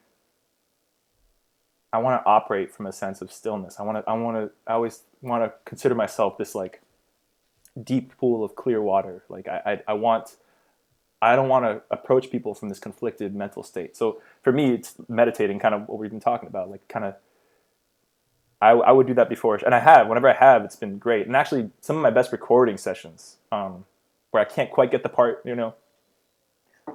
I 1.93 1.99
want 1.99 2.23
to 2.23 2.29
operate 2.29 2.73
from 2.73 2.87
a 2.87 2.93
sense 2.93 3.21
of 3.21 3.33
stillness. 3.33 3.81
I 3.81 3.83
want 3.83 3.99
to. 3.99 4.11
I 4.11 4.15
want 4.15 4.37
to. 4.37 4.51
I 4.67 4.75
always 4.75 5.03
want 5.23 5.45
to 5.45 5.53
consider 5.65 5.95
myself 5.95 6.39
this 6.39 6.55
like 6.55 6.81
deep 7.83 8.17
pool 8.17 8.45
of 8.45 8.55
clear 8.55 8.81
water. 8.81 9.25
Like 9.29 9.49
I, 9.49 9.63
I, 9.67 9.83
I 9.89 9.93
want. 9.95 10.37
I 11.23 11.37
don't 11.37 11.49
want 11.49 11.67
to 11.67 11.83
approach 11.91 12.31
people 12.31 12.55
from 12.55 12.71
this 12.71 12.79
conflicted 12.79 13.35
mental 13.35 13.63
state. 13.63 13.95
So 13.97 14.23
for 14.43 14.53
me, 14.53 14.73
it's 14.73 14.95
meditating, 15.09 15.59
kind 15.59 15.75
of 15.75 15.87
what 15.87 15.99
we've 15.99 16.11
been 16.11 16.21
talking 16.21 16.49
about. 16.49 16.71
Like 16.71 16.87
kind 16.89 17.05
of. 17.05 17.15
I, 18.63 18.71
I 18.73 18.93
would 18.93 19.07
do 19.07 19.15
that 19.15 19.31
before, 19.31 19.57
and 19.57 19.75
I 19.75 19.79
have. 19.79 20.07
Whenever 20.07 20.29
I 20.29 20.35
have, 20.35 20.65
it's 20.65 20.77
been 20.77 20.99
great. 20.99 21.27
And 21.27 21.35
actually, 21.35 21.71
some 21.81 21.97
of 21.97 22.03
my 22.03 22.11
best 22.11 22.31
recording 22.31 22.77
sessions, 22.77 23.37
um, 23.51 23.87
where 24.33 24.43
I 24.43 24.45
can't 24.45 24.71
quite 24.71 24.91
get 24.91 25.03
the 25.03 25.09
part, 25.09 25.41
you 25.47 25.55
know, 25.55 25.75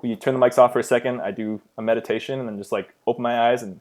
you 0.04 0.16
turn 0.16 0.34
the 0.34 0.40
mics 0.40 0.58
off 0.58 0.74
for 0.74 0.80
a 0.80 0.84
second, 0.84 1.22
I 1.22 1.32
do 1.32 1.62
a 1.78 1.82
meditation 1.82 2.40
and 2.40 2.48
then 2.48 2.58
just 2.58 2.72
like 2.72 2.94
open 3.08 3.24
my 3.24 3.50
eyes 3.50 3.64
and 3.64 3.80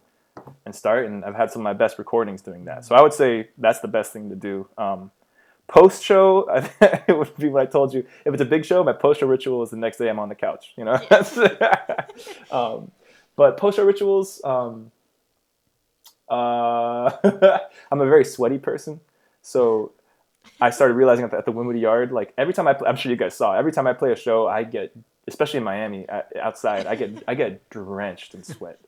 and 0.64 0.74
start. 0.74 1.06
And 1.06 1.24
I've 1.24 1.34
had 1.34 1.50
some 1.50 1.60
of 1.60 1.64
my 1.64 1.72
best 1.72 1.98
recordings 1.98 2.42
doing 2.42 2.64
that. 2.66 2.84
So 2.84 2.94
I 2.94 3.02
would 3.02 3.12
say 3.12 3.48
that's 3.58 3.80
the 3.80 3.88
best 3.88 4.12
thing 4.12 4.30
to 4.30 4.36
do. 4.36 4.68
Um, 4.78 5.10
post 5.66 6.02
show, 6.02 6.46
it 6.80 7.16
would 7.16 7.36
be 7.36 7.48
what 7.48 7.62
I 7.62 7.66
told 7.66 7.94
you. 7.94 8.06
If 8.24 8.34
it's 8.34 8.42
a 8.42 8.46
big 8.46 8.64
show, 8.64 8.82
my 8.84 8.92
post 8.92 9.20
show 9.20 9.26
ritual 9.26 9.62
is 9.62 9.70
the 9.70 9.76
next 9.76 9.98
day 9.98 10.08
I'm 10.08 10.18
on 10.18 10.28
the 10.28 10.34
couch. 10.34 10.72
You 10.76 10.84
know, 10.84 11.00
um, 12.50 12.90
but 13.36 13.56
post 13.56 13.76
show 13.76 13.84
rituals. 13.84 14.40
Um, 14.44 14.90
uh, 16.28 17.10
I'm 17.92 18.00
a 18.00 18.06
very 18.06 18.24
sweaty 18.24 18.58
person, 18.58 19.00
so 19.42 19.92
I 20.60 20.70
started 20.70 20.94
realizing 20.94 21.24
at 21.24 21.30
the, 21.30 21.38
at 21.38 21.44
the 21.44 21.52
Wynwood 21.52 21.80
Yard, 21.80 22.12
like 22.12 22.32
every 22.38 22.54
time 22.54 22.68
I, 22.68 22.74
play, 22.74 22.88
I'm 22.88 22.96
sure 22.96 23.10
you 23.10 23.16
guys 23.16 23.34
saw, 23.34 23.54
every 23.54 23.72
time 23.72 23.86
I 23.86 23.92
play 23.92 24.12
a 24.12 24.16
show, 24.16 24.46
I 24.46 24.64
get, 24.64 24.96
especially 25.26 25.58
in 25.58 25.64
Miami, 25.64 26.08
uh, 26.08 26.22
outside, 26.40 26.86
I 26.86 26.94
get, 26.94 27.22
I 27.26 27.34
get 27.34 27.68
drenched 27.70 28.34
in 28.34 28.42
sweat. 28.42 28.80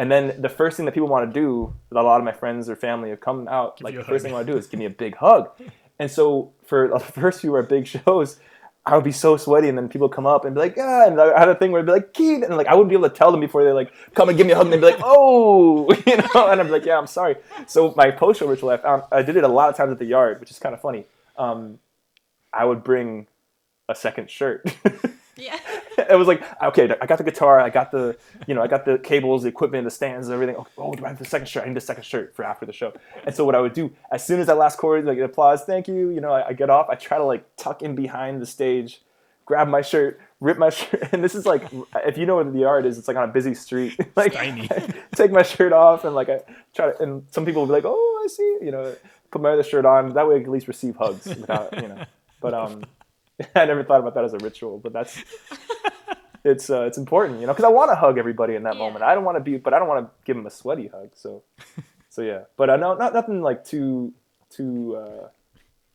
And 0.00 0.10
then 0.10 0.40
the 0.40 0.48
first 0.48 0.78
thing 0.78 0.86
that 0.86 0.92
people 0.92 1.10
want 1.10 1.28
to 1.30 1.40
do, 1.40 1.74
that 1.90 2.00
a 2.00 2.02
lot 2.02 2.20
of 2.20 2.24
my 2.24 2.32
friends 2.32 2.70
or 2.70 2.74
family 2.74 3.10
have 3.10 3.20
come 3.20 3.46
out, 3.48 3.82
like 3.82 3.94
the 3.94 4.02
first 4.02 4.22
thing 4.22 4.32
I 4.32 4.36
want 4.36 4.46
to 4.46 4.52
do 4.54 4.58
is 4.58 4.66
give 4.66 4.80
me 4.80 4.86
a 4.86 4.90
big 4.90 5.14
hug. 5.16 5.50
And 5.98 6.10
so 6.10 6.52
for 6.64 6.88
the 6.88 6.98
first 6.98 7.42
few 7.42 7.50
of 7.50 7.56
our 7.56 7.62
big 7.62 7.86
shows, 7.86 8.40
I 8.86 8.94
would 8.94 9.04
be 9.04 9.12
so 9.12 9.36
sweaty, 9.36 9.68
and 9.68 9.76
then 9.76 9.90
people 9.90 10.08
come 10.08 10.26
up 10.26 10.46
and 10.46 10.54
be 10.54 10.60
like, 10.62 10.78
"Ah," 10.78 11.04
and 11.04 11.20
I 11.20 11.38
had 11.38 11.50
a 11.50 11.54
thing 11.54 11.72
where 11.72 11.80
I'd 11.82 11.84
be 11.84 11.92
like, 11.92 12.14
"Keith," 12.14 12.42
and 12.42 12.56
like 12.56 12.68
I 12.68 12.74
wouldn't 12.74 12.88
be 12.88 12.94
able 12.94 13.10
to 13.10 13.14
tell 13.14 13.30
them 13.30 13.40
before 13.40 13.62
they 13.62 13.72
like 13.72 13.92
come 14.14 14.30
and 14.30 14.38
give 14.38 14.46
me 14.46 14.54
a 14.54 14.56
hug, 14.56 14.64
and 14.64 14.72
they'd 14.72 14.80
be 14.80 14.86
like, 14.86 15.00
"Oh," 15.04 15.92
you 16.06 16.16
know, 16.16 16.48
and 16.48 16.58
I'm 16.58 16.70
like, 16.70 16.86
"Yeah, 16.86 16.96
I'm 16.96 17.06
sorry." 17.06 17.36
So 17.66 17.92
my 17.98 18.10
post 18.10 18.40
show 18.40 18.46
ritual, 18.46 18.70
I 18.70 18.78
found 18.78 19.02
I 19.12 19.20
did 19.20 19.36
it 19.36 19.44
a 19.44 19.48
lot 19.48 19.68
of 19.68 19.76
times 19.76 19.92
at 19.92 19.98
the 19.98 20.06
yard, 20.06 20.40
which 20.40 20.50
is 20.50 20.58
kind 20.58 20.74
of 20.74 20.80
funny. 20.80 21.04
Um, 21.36 21.78
I 22.50 22.64
would 22.64 22.82
bring 22.82 23.26
a 23.90 23.94
second 23.94 24.30
shirt. 24.30 24.64
Yeah. 25.40 25.58
it 25.98 26.18
was 26.18 26.28
like, 26.28 26.42
okay, 26.62 26.94
I 27.00 27.06
got 27.06 27.18
the 27.18 27.24
guitar, 27.24 27.60
I 27.60 27.70
got 27.70 27.90
the, 27.90 28.16
you 28.46 28.54
know, 28.54 28.62
I 28.62 28.66
got 28.66 28.84
the 28.84 28.98
cables, 28.98 29.42
the 29.42 29.48
equipment, 29.48 29.84
the 29.84 29.90
stands, 29.90 30.28
and 30.28 30.34
everything. 30.34 30.56
Oh, 30.78 30.94
do 30.94 31.04
I 31.04 31.08
have 31.08 31.18
the 31.18 31.24
second 31.24 31.48
shirt? 31.48 31.64
I 31.64 31.68
need 31.68 31.76
the 31.76 31.80
second 31.80 32.04
shirt 32.04 32.34
for 32.34 32.44
after 32.44 32.66
the 32.66 32.72
show. 32.72 32.92
And 33.24 33.34
so 33.34 33.44
what 33.44 33.54
I 33.54 33.60
would 33.60 33.72
do, 33.72 33.90
as 34.12 34.24
soon 34.24 34.40
as 34.40 34.46
that 34.46 34.58
last 34.58 34.78
chord, 34.78 35.04
like 35.04 35.18
applause, 35.18 35.64
thank 35.64 35.88
you, 35.88 36.10
you 36.10 36.20
know, 36.20 36.32
I, 36.32 36.48
I 36.48 36.52
get 36.52 36.70
off, 36.70 36.88
I 36.88 36.94
try 36.94 37.18
to 37.18 37.24
like 37.24 37.44
tuck 37.56 37.82
in 37.82 37.94
behind 37.94 38.40
the 38.40 38.46
stage, 38.46 39.02
grab 39.46 39.68
my 39.68 39.82
shirt, 39.82 40.20
rip 40.40 40.58
my 40.58 40.70
shirt, 40.78 41.08
and 41.12 41.24
this 41.24 41.34
is 41.34 41.46
like, 41.46 41.62
if 42.06 42.18
you 42.18 42.26
know 42.26 42.36
what 42.36 42.52
the 42.52 42.60
yard 42.60 42.86
is, 42.86 42.98
it's 42.98 43.08
like 43.08 43.16
on 43.16 43.28
a 43.28 43.32
busy 43.32 43.54
street. 43.54 43.98
like, 44.16 44.34
tiny. 44.34 44.68
take 45.14 45.32
my 45.32 45.42
shirt 45.42 45.72
off 45.72 46.04
and 46.04 46.14
like 46.14 46.28
I 46.28 46.40
try 46.74 46.92
to, 46.92 47.02
and 47.02 47.24
some 47.30 47.44
people 47.44 47.62
will 47.62 47.66
be 47.66 47.72
like, 47.72 47.84
oh, 47.86 48.22
I 48.24 48.28
see, 48.28 48.58
you 48.62 48.70
know, 48.70 48.94
put 49.30 49.40
my 49.40 49.50
other 49.50 49.62
shirt 49.62 49.84
on. 49.84 50.12
That 50.14 50.28
way 50.28 50.36
I 50.36 50.38
can 50.38 50.46
at 50.46 50.52
least 50.52 50.68
receive 50.68 50.96
hugs 50.96 51.26
without, 51.26 51.80
you 51.80 51.88
know. 51.88 52.04
But 52.40 52.54
um, 52.54 52.84
I 53.54 53.64
never 53.66 53.82
thought 53.84 54.00
about 54.00 54.14
that 54.14 54.24
as 54.24 54.32
a 54.34 54.38
ritual, 54.38 54.78
but 54.78 54.92
that's 54.92 55.18
it's 56.44 56.70
uh, 56.70 56.82
it's 56.82 56.98
important, 56.98 57.40
you 57.40 57.46
know, 57.46 57.52
because 57.52 57.64
I 57.64 57.68
want 57.68 57.90
to 57.90 57.94
hug 57.96 58.18
everybody 58.18 58.54
in 58.54 58.62
that 58.64 58.74
Yeah. 58.74 58.78
moment. 58.84 59.02
I 59.04 59.14
don't 59.14 59.24
want 59.24 59.36
to 59.36 59.44
be, 59.44 59.56
but 59.58 59.74
I 59.74 59.78
don't 59.78 59.88
want 59.88 60.06
to 60.06 60.10
give 60.24 60.36
them 60.36 60.46
a 60.46 60.50
sweaty 60.50 60.86
hug. 60.88 61.10
So, 61.14 61.42
so 62.10 62.22
yeah. 62.22 62.42
But 62.56 62.70
I 62.70 62.76
know 62.76 62.94
not 62.94 63.12
nothing 63.14 63.42
like 63.42 63.64
too 63.64 64.12
too 64.50 64.96
uh, 64.96 65.28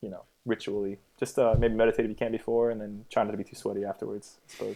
you 0.01 0.09
know 0.09 0.23
ritually. 0.45 0.97
Just 1.19 1.39
uh, 1.39 1.55
maybe 1.57 1.73
meditate 1.75 2.05
if 2.05 2.09
you 2.09 2.15
can 2.15 2.31
before, 2.31 2.69
and 2.71 2.79
then 2.81 3.05
try 3.09 3.23
not 3.23 3.31
to 3.31 3.37
be 3.37 3.43
too 3.43 3.55
sweaty 3.55 3.85
afterwards. 3.85 4.37
I 4.47 4.51
suppose. 4.51 4.75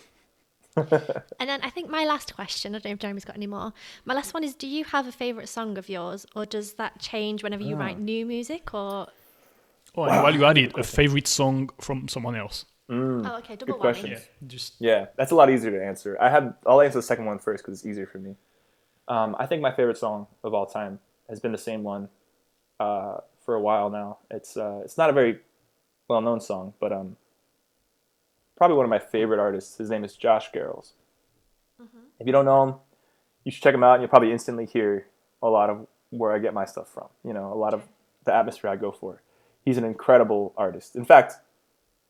And 1.40 1.50
then 1.50 1.60
I 1.62 1.70
think 1.70 1.90
my 1.90 2.06
last 2.06 2.36
question, 2.36 2.74
I 2.74 2.78
don't 2.80 2.86
know 2.86 2.92
if 2.94 3.00
Jeremy's 3.00 3.26
got 3.26 3.36
any 3.36 3.48
more. 3.48 3.74
My 4.06 4.14
last 4.14 4.34
one 4.34 4.44
is 4.46 4.54
do 4.56 4.68
you 4.68 4.86
have 4.86 5.08
a 5.08 5.12
favourite 5.12 5.50
song 5.50 5.78
of 5.78 5.90
yours 5.90 6.26
or 6.36 6.46
does 6.46 6.74
that 6.74 7.00
change 7.00 7.44
whenever 7.44 7.64
you 7.64 7.76
Ah. 7.76 7.80
write 7.80 8.00
new 8.00 8.26
music 8.26 8.74
or 8.74 9.08
Oh, 9.96 10.04
and 10.04 10.24
while 10.24 10.34
you 10.34 10.46
at 10.46 10.58
it, 10.58 10.78
a 10.78 10.84
favorite 10.84 11.28
song 11.28 11.70
from 11.80 12.08
someone 12.08 12.36
else. 12.36 12.66
Oh 12.90 13.38
okay, 13.38 13.56
double 13.56 13.74
Good 13.74 13.80
question. 13.80 14.12
Yeah, 14.12 14.20
just 14.48 14.74
Yeah, 14.80 15.06
that's 15.16 15.32
a 15.32 15.36
lot 15.36 15.50
easier 15.50 15.72
to 15.72 15.86
answer. 15.86 16.18
I 16.20 16.30
had 16.30 16.56
I'll 16.66 16.82
answer 16.82 16.98
the 16.98 17.04
second 17.04 17.26
one 17.26 17.38
first 17.38 17.64
because 17.64 17.80
it's 17.80 17.86
easier 17.86 18.08
for 18.08 18.18
me. 18.18 18.36
Um, 19.08 19.36
I 19.40 19.46
think 19.46 19.62
my 19.62 19.72
favorite 19.72 19.98
song 19.98 20.28
of 20.44 20.54
all 20.54 20.66
time 20.66 21.00
has 21.30 21.40
been 21.40 21.52
the 21.52 21.58
same 21.58 21.84
one 21.84 22.10
uh, 22.80 23.18
for 23.46 23.56
a 23.56 23.62
while 23.62 23.90
now. 23.90 24.18
It's 24.32 24.58
uh, 24.58 24.82
it's 24.84 24.98
not 24.98 25.10
a 25.10 25.14
very 25.14 25.40
well 26.08 26.22
known 26.22 26.42
song, 26.42 26.74
but 26.80 26.92
um, 26.92 27.16
probably 28.58 28.76
one 28.76 28.86
of 28.86 28.90
my 28.90 29.00
favorite 29.00 29.40
artists. 29.40 29.78
His 29.78 29.90
name 29.90 30.04
is 30.04 30.16
Josh 30.16 30.52
Garrels. 30.52 30.94
If 32.20 32.28
you 32.28 32.34
don't 32.34 32.46
know 32.46 32.64
him, 32.64 32.76
you 33.44 33.52
should 33.52 33.64
check 33.64 33.74
him 33.74 33.84
out, 33.84 33.94
and 33.94 34.02
you'll 34.02 34.10
probably 34.10 34.32
instantly 34.32 34.66
hear 34.66 35.08
a 35.42 35.48
lot 35.48 35.70
of 35.70 35.88
where 36.10 36.34
I 36.34 36.40
get 36.40 36.54
my 36.54 36.66
stuff 36.66 36.90
from. 36.92 37.08
You 37.24 37.34
know, 37.34 37.54
a 37.54 37.56
lot 37.56 37.74
of 37.74 37.84
the 38.26 38.34
atmosphere 38.34 38.70
I 38.70 38.76
go 38.76 38.92
for. 38.92 39.22
He's 39.66 39.78
an 39.78 39.84
incredible 39.84 40.54
artist. 40.58 40.96
In 40.96 41.06
fact, 41.06 41.36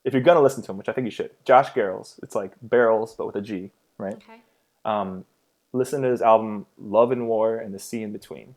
if 0.04 0.14
you're 0.14 0.22
gonna 0.22 0.42
listen 0.42 0.64
to 0.64 0.72
him, 0.72 0.78
which 0.78 0.90
I 0.90 0.94
think 0.94 1.06
you 1.06 1.12
should, 1.12 1.32
Josh 1.46 1.70
Garrels. 1.72 2.22
It's 2.24 2.36
like 2.36 2.54
barrels 2.62 3.16
but 3.16 3.28
with 3.28 3.36
a 3.36 3.42
G, 3.42 3.72
right? 3.98 4.16
Okay. 4.16 4.42
Um, 4.86 5.26
listen 5.74 6.02
to 6.02 6.10
his 6.10 6.22
album 6.22 6.66
Love 6.78 7.12
and 7.12 7.28
War 7.28 7.58
and 7.58 7.74
the 7.74 7.80
Sea 7.80 8.04
in 8.04 8.12
Between. 8.12 8.56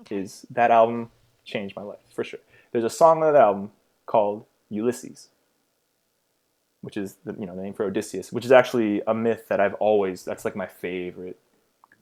Okay. 0.00 0.16
Is 0.16 0.46
that 0.50 0.70
album 0.70 1.10
changed 1.44 1.76
my 1.76 1.82
life 1.82 1.98
for 2.14 2.24
sure? 2.24 2.40
There's 2.72 2.84
a 2.84 2.90
song 2.90 3.22
on 3.22 3.32
that 3.32 3.40
album 3.40 3.72
called 4.04 4.44
Ulysses, 4.68 5.28
which 6.82 6.96
is 6.96 7.16
the 7.24 7.34
you 7.38 7.46
know 7.46 7.56
the 7.56 7.62
name 7.62 7.74
for 7.74 7.84
Odysseus, 7.84 8.32
which 8.32 8.44
is 8.44 8.52
actually 8.52 9.02
a 9.06 9.14
myth 9.14 9.48
that 9.48 9.60
I've 9.60 9.74
always 9.74 10.24
that's 10.24 10.44
like 10.44 10.56
my 10.56 10.66
favorite, 10.66 11.38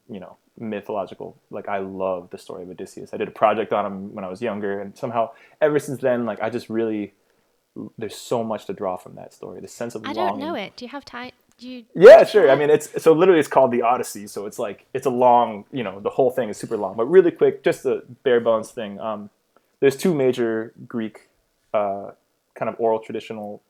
you 0.09 0.19
know, 0.19 0.37
mythological. 0.57 1.37
Like 1.49 1.67
I 1.67 1.79
love 1.79 2.29
the 2.29 2.37
story 2.37 2.63
of 2.63 2.69
Odysseus. 2.69 3.13
I 3.13 3.17
did 3.17 3.27
a 3.27 3.31
project 3.31 3.73
on 3.73 3.85
him 3.85 4.15
when 4.15 4.23
I 4.25 4.29
was 4.29 4.41
younger, 4.41 4.81
and 4.81 4.97
somehow 4.97 5.31
ever 5.61 5.79
since 5.79 6.01
then, 6.01 6.25
like 6.25 6.41
I 6.41 6.49
just 6.49 6.69
really 6.69 7.13
there's 7.97 8.15
so 8.15 8.43
much 8.43 8.65
to 8.65 8.73
draw 8.73 8.97
from 8.97 9.15
that 9.15 9.33
story. 9.33 9.59
The 9.59 9.67
sense 9.67 9.95
of 9.95 10.03
I 10.05 10.13
longing. 10.13 10.39
don't 10.39 10.39
know 10.39 10.55
it. 10.55 10.75
Do 10.77 10.85
you 10.85 10.89
have 10.89 11.05
time? 11.05 11.31
Do 11.57 11.69
you? 11.69 11.85
Yeah, 11.93 12.23
sure. 12.23 12.49
I 12.49 12.55
mean, 12.55 12.69
it's 12.69 13.01
so 13.01 13.13
literally 13.13 13.39
it's 13.39 13.49
called 13.49 13.71
the 13.71 13.81
Odyssey. 13.81 14.27
So 14.27 14.45
it's 14.45 14.59
like 14.59 14.85
it's 14.93 15.05
a 15.05 15.09
long, 15.09 15.65
you 15.71 15.83
know, 15.83 15.99
the 15.99 16.09
whole 16.09 16.31
thing 16.31 16.49
is 16.49 16.57
super 16.57 16.77
long. 16.77 16.95
But 16.95 17.05
really 17.05 17.31
quick, 17.31 17.63
just 17.63 17.83
the 17.83 18.03
bare 18.23 18.39
bones 18.39 18.71
thing. 18.71 18.99
Um, 18.99 19.29
there's 19.79 19.95
two 19.95 20.13
major 20.13 20.73
Greek 20.87 21.29
uh, 21.73 22.11
kind 22.55 22.69
of 22.69 22.75
oral 22.79 22.99
traditional 22.99 23.61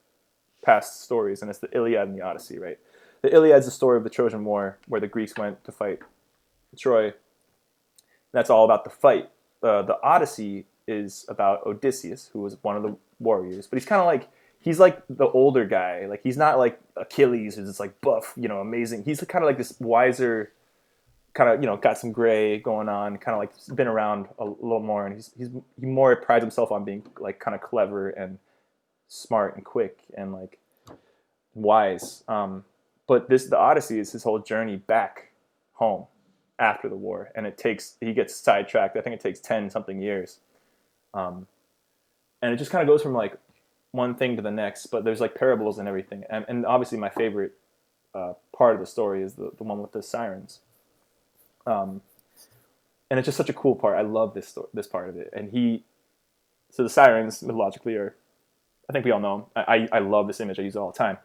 past 0.63 1.03
stories, 1.03 1.41
and 1.41 1.49
it's 1.49 1.59
the 1.59 1.75
Iliad 1.75 2.07
and 2.07 2.17
the 2.17 2.21
Odyssey, 2.23 2.57
right? 2.59 2.79
The 3.21 3.33
Iliad 3.33 3.59
is 3.59 3.65
the 3.65 3.71
story 3.71 3.97
of 3.97 4.03
the 4.03 4.09
Trojan 4.09 4.45
War, 4.45 4.77
where 4.87 5.01
the 5.01 5.07
Greeks 5.07 5.35
went 5.35 5.63
to 5.63 5.71
fight 5.71 5.99
Troy. 6.75 7.13
That's 8.31 8.49
all 8.49 8.65
about 8.65 8.83
the 8.83 8.89
fight. 8.89 9.29
Uh, 9.63 9.81
the 9.81 9.99
Odyssey 10.01 10.65
is 10.87 11.25
about 11.29 11.65
Odysseus, 11.65 12.29
who 12.33 12.41
was 12.41 12.57
one 12.61 12.75
of 12.75 12.83
the 12.83 12.95
warriors, 13.19 13.67
but 13.67 13.77
he's 13.77 13.85
kind 13.85 14.01
of 14.01 14.05
like 14.05 14.27
he's 14.59 14.79
like 14.79 15.01
the 15.09 15.27
older 15.27 15.65
guy. 15.65 16.05
Like 16.07 16.21
he's 16.23 16.37
not 16.37 16.57
like 16.57 16.79
Achilles, 16.97 17.55
who's 17.55 17.67
just 17.67 17.79
like 17.79 17.99
buff, 18.01 18.33
you 18.35 18.47
know, 18.47 18.59
amazing. 18.59 19.03
He's 19.03 19.21
kind 19.21 19.43
of 19.43 19.47
like 19.47 19.57
this 19.57 19.79
wiser, 19.79 20.51
kind 21.33 21.49
of 21.49 21.61
you 21.61 21.67
know, 21.67 21.77
got 21.77 21.97
some 21.97 22.11
gray 22.11 22.59
going 22.59 22.89
on, 22.89 23.17
kind 23.17 23.35
of 23.35 23.39
like 23.39 23.75
been 23.75 23.87
around 23.87 24.27
a 24.39 24.45
little 24.45 24.81
more, 24.81 25.05
and 25.05 25.15
he's 25.15 25.31
he's 25.37 25.49
he 25.79 25.85
more 25.85 26.15
prides 26.15 26.43
himself 26.43 26.71
on 26.71 26.83
being 26.83 27.03
like 27.19 27.39
kind 27.39 27.55
of 27.55 27.61
clever 27.61 28.09
and 28.09 28.39
smart 29.07 29.55
and 29.55 29.63
quick 29.63 29.99
and 30.17 30.33
like 30.33 30.59
wise. 31.53 32.23
Um, 32.27 32.65
but 33.07 33.29
this 33.29 33.45
the 33.45 33.57
Odyssey 33.57 33.99
is 33.99 34.11
his 34.11 34.23
whole 34.23 34.39
journey 34.39 34.77
back 34.77 35.31
home 35.73 36.07
after 36.59 36.89
the 36.89 36.95
war, 36.95 37.31
and 37.35 37.45
it 37.45 37.57
takes 37.57 37.95
he 37.99 38.13
gets 38.13 38.35
sidetracked. 38.35 38.97
I 38.97 39.01
think 39.01 39.15
it 39.15 39.19
takes 39.19 39.39
ten 39.39 39.69
something 39.69 40.01
years, 40.01 40.39
um, 41.13 41.47
and 42.41 42.53
it 42.53 42.57
just 42.57 42.71
kind 42.71 42.81
of 42.81 42.87
goes 42.87 43.01
from 43.01 43.13
like 43.13 43.37
one 43.91 44.15
thing 44.15 44.35
to 44.35 44.41
the 44.41 44.51
next. 44.51 44.87
But 44.87 45.03
there's 45.03 45.21
like 45.21 45.35
parables 45.35 45.79
and 45.79 45.87
everything, 45.87 46.23
and, 46.29 46.45
and 46.47 46.65
obviously 46.65 46.97
my 46.97 47.09
favorite 47.09 47.53
uh, 48.13 48.33
part 48.55 48.75
of 48.75 48.79
the 48.79 48.85
story 48.85 49.21
is 49.21 49.33
the, 49.33 49.51
the 49.57 49.63
one 49.63 49.81
with 49.81 49.91
the 49.91 50.03
sirens. 50.03 50.59
Um, 51.67 52.01
and 53.09 53.19
it's 53.19 53.25
just 53.25 53.37
such 53.37 53.49
a 53.49 53.53
cool 53.53 53.75
part. 53.75 53.97
I 53.97 54.01
love 54.01 54.33
this 54.33 54.47
sto- 54.49 54.69
this 54.73 54.87
part 54.87 55.09
of 55.09 55.17
it, 55.17 55.31
and 55.33 55.51
he. 55.51 55.83
So 56.71 56.83
the 56.83 56.89
sirens 56.89 57.41
mythologically 57.41 57.95
are, 57.95 58.15
I 58.89 58.93
think 58.93 59.05
we 59.05 59.11
all 59.11 59.19
know 59.19 59.37
them. 59.37 59.63
I, 59.67 59.75
I 59.93 59.97
I 59.97 59.99
love 59.99 60.27
this 60.27 60.39
image. 60.39 60.59
I 60.59 60.63
use 60.63 60.75
it 60.75 60.79
all 60.79 60.91
the 60.91 60.97
time 60.97 61.17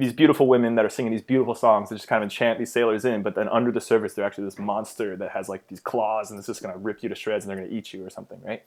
these 0.00 0.12
beautiful 0.12 0.46
women 0.46 0.74
that 0.74 0.84
are 0.84 0.90
singing 0.90 1.12
these 1.12 1.22
beautiful 1.22 1.54
songs 1.54 1.88
that 1.88 1.96
just 1.96 2.08
kind 2.08 2.22
of 2.22 2.26
enchant 2.26 2.58
these 2.58 2.72
sailors 2.72 3.04
in, 3.04 3.22
but 3.22 3.34
then 3.34 3.48
under 3.48 3.70
the 3.72 3.80
surface 3.80 4.14
they're 4.14 4.24
actually 4.24 4.44
this 4.44 4.58
monster 4.58 5.16
that 5.16 5.30
has 5.30 5.48
like 5.48 5.68
these 5.68 5.80
claws 5.80 6.30
and 6.30 6.38
it's 6.38 6.46
just 6.46 6.62
gonna 6.62 6.76
rip 6.76 7.02
you 7.02 7.08
to 7.08 7.14
shreds 7.14 7.44
and 7.44 7.50
they're 7.50 7.62
gonna 7.64 7.74
eat 7.74 7.92
you 7.92 8.04
or 8.04 8.10
something, 8.10 8.40
right? 8.42 8.62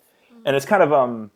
And 0.46 0.56
it's 0.56 0.66
kind 0.66 0.84
of 0.84 0.94
um, 0.94 1.32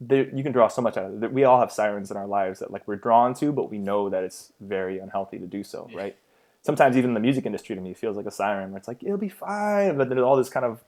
you 0.00 0.42
can 0.42 0.52
draw 0.52 0.68
so 0.68 0.80
much 0.80 0.96
out 0.96 1.06
of 1.06 1.22
it. 1.22 1.32
We 1.32 1.44
all 1.44 1.60
have 1.60 1.72
sirens 1.72 2.10
in 2.10 2.16
our 2.16 2.26
lives 2.26 2.60
that 2.60 2.70
like 2.70 2.86
we're 2.86 2.96
drawn 2.96 3.34
to, 3.34 3.52
but 3.52 3.70
we 3.70 3.78
know 3.78 4.08
that 4.08 4.22
it's 4.24 4.52
very 4.60 4.98
unhealthy 4.98 5.38
to 5.38 5.46
do 5.46 5.64
so, 5.64 5.88
right? 5.94 6.16
Sometimes 6.62 6.96
even 6.96 7.14
the 7.14 7.20
music 7.20 7.46
industry 7.46 7.74
to 7.74 7.80
me 7.80 7.94
feels 7.94 8.16
like 8.16 8.26
a 8.26 8.30
siren 8.30 8.70
where 8.70 8.78
it's 8.78 8.88
like 8.88 9.02
it'll 9.02 9.16
be 9.18 9.28
fine, 9.28 9.96
but 9.96 10.08
there's 10.08 10.22
all 10.22 10.36
this 10.36 10.48
kind 10.48 10.66
of 10.66 10.82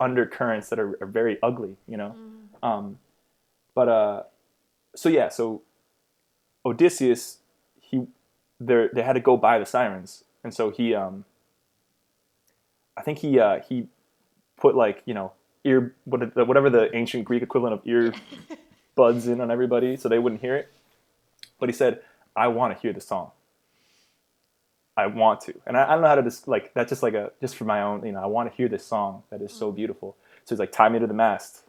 undercurrents 0.00 0.68
that 0.70 0.78
are, 0.78 0.96
are 1.00 1.06
very 1.06 1.38
ugly, 1.42 1.76
you 1.86 1.96
know. 1.96 2.14
Um, 2.62 2.98
but 3.74 3.88
uh, 3.88 4.22
so 4.96 5.08
yeah, 5.08 5.28
so 5.28 5.62
Odysseus, 6.64 7.38
he 7.90 8.06
they 8.60 8.88
they 8.92 9.02
had 9.02 9.14
to 9.14 9.20
go 9.20 9.36
by 9.36 9.58
the 9.58 9.66
sirens, 9.66 10.24
and 10.44 10.54
so 10.54 10.70
he 10.70 10.94
um. 10.94 11.24
I 12.96 13.02
think 13.02 13.18
he 13.18 13.38
uh, 13.38 13.60
he 13.66 13.88
put 14.58 14.74
like 14.74 15.02
you 15.06 15.14
know 15.14 15.32
ear 15.64 15.94
whatever 16.04 16.70
the 16.70 16.94
ancient 16.94 17.24
Greek 17.24 17.42
equivalent 17.42 17.74
of 17.74 17.86
ear 17.86 18.12
buds 18.94 19.26
in 19.26 19.40
on 19.40 19.50
everybody 19.50 19.96
so 19.96 20.08
they 20.08 20.18
wouldn't 20.18 20.40
hear 20.40 20.56
it. 20.56 20.70
But 21.58 21.68
he 21.68 21.72
said, 21.72 22.02
"I 22.36 22.48
want 22.48 22.74
to 22.74 22.80
hear 22.80 22.92
the 22.92 23.00
song. 23.00 23.30
I 24.96 25.06
want 25.06 25.40
to," 25.42 25.54
and 25.66 25.76
I, 25.76 25.84
I 25.88 25.92
don't 25.92 26.02
know 26.02 26.08
how 26.08 26.16
to 26.16 26.22
just 26.22 26.46
like 26.46 26.74
that's 26.74 26.90
just 26.90 27.02
like 27.02 27.14
a 27.14 27.32
just 27.40 27.56
for 27.56 27.64
my 27.64 27.82
own 27.82 28.04
you 28.04 28.12
know 28.12 28.22
I 28.22 28.26
want 28.26 28.50
to 28.50 28.56
hear 28.56 28.68
this 28.68 28.84
song 28.84 29.22
that 29.30 29.40
is 29.40 29.52
so 29.52 29.72
beautiful. 29.72 30.16
So 30.44 30.54
he's 30.54 30.60
like, 30.60 30.72
"Tie 30.72 30.88
me 30.88 30.98
to 30.98 31.06
the 31.06 31.14
mast." 31.14 31.62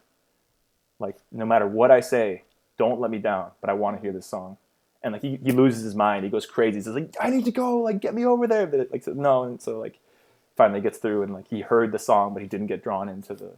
Like 0.98 1.16
no 1.32 1.46
matter 1.46 1.66
what 1.66 1.90
I 1.90 2.00
say, 2.00 2.42
don't 2.78 3.00
let 3.00 3.10
me 3.10 3.18
down. 3.18 3.50
But 3.60 3.70
I 3.70 3.72
want 3.72 3.96
to 3.96 4.02
hear 4.02 4.12
this 4.12 4.26
song 4.26 4.58
and 5.02 5.12
like 5.12 5.22
he, 5.22 5.38
he 5.42 5.52
loses 5.52 5.82
his 5.82 5.94
mind. 5.94 6.24
He 6.24 6.30
goes 6.30 6.46
crazy. 6.46 6.78
He's 6.78 6.86
like, 6.88 7.14
I 7.20 7.30
need 7.30 7.44
to 7.44 7.50
go. 7.50 7.78
Like, 7.78 8.00
get 8.00 8.14
me 8.14 8.24
over 8.24 8.46
there. 8.46 8.66
But 8.66 8.90
like, 8.92 9.06
no. 9.06 9.44
And 9.44 9.60
so 9.60 9.78
like, 9.78 9.98
finally 10.56 10.80
gets 10.80 10.98
through, 10.98 11.22
and 11.22 11.32
like 11.32 11.48
he 11.48 11.60
heard 11.60 11.92
the 11.92 11.98
song, 11.98 12.34
but 12.34 12.42
he 12.42 12.48
didn't 12.48 12.66
get 12.68 12.82
drawn 12.82 13.08
into 13.08 13.34
the 13.34 13.52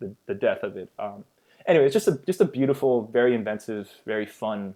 the, 0.00 0.14
the 0.26 0.34
death 0.34 0.62
of 0.62 0.76
it. 0.76 0.90
Um, 0.98 1.24
anyway, 1.66 1.86
it's 1.86 1.94
just 1.94 2.08
a 2.08 2.18
just 2.26 2.40
a 2.40 2.44
beautiful, 2.44 3.02
very 3.02 3.34
inventive, 3.34 3.90
very 4.04 4.26
fun 4.26 4.74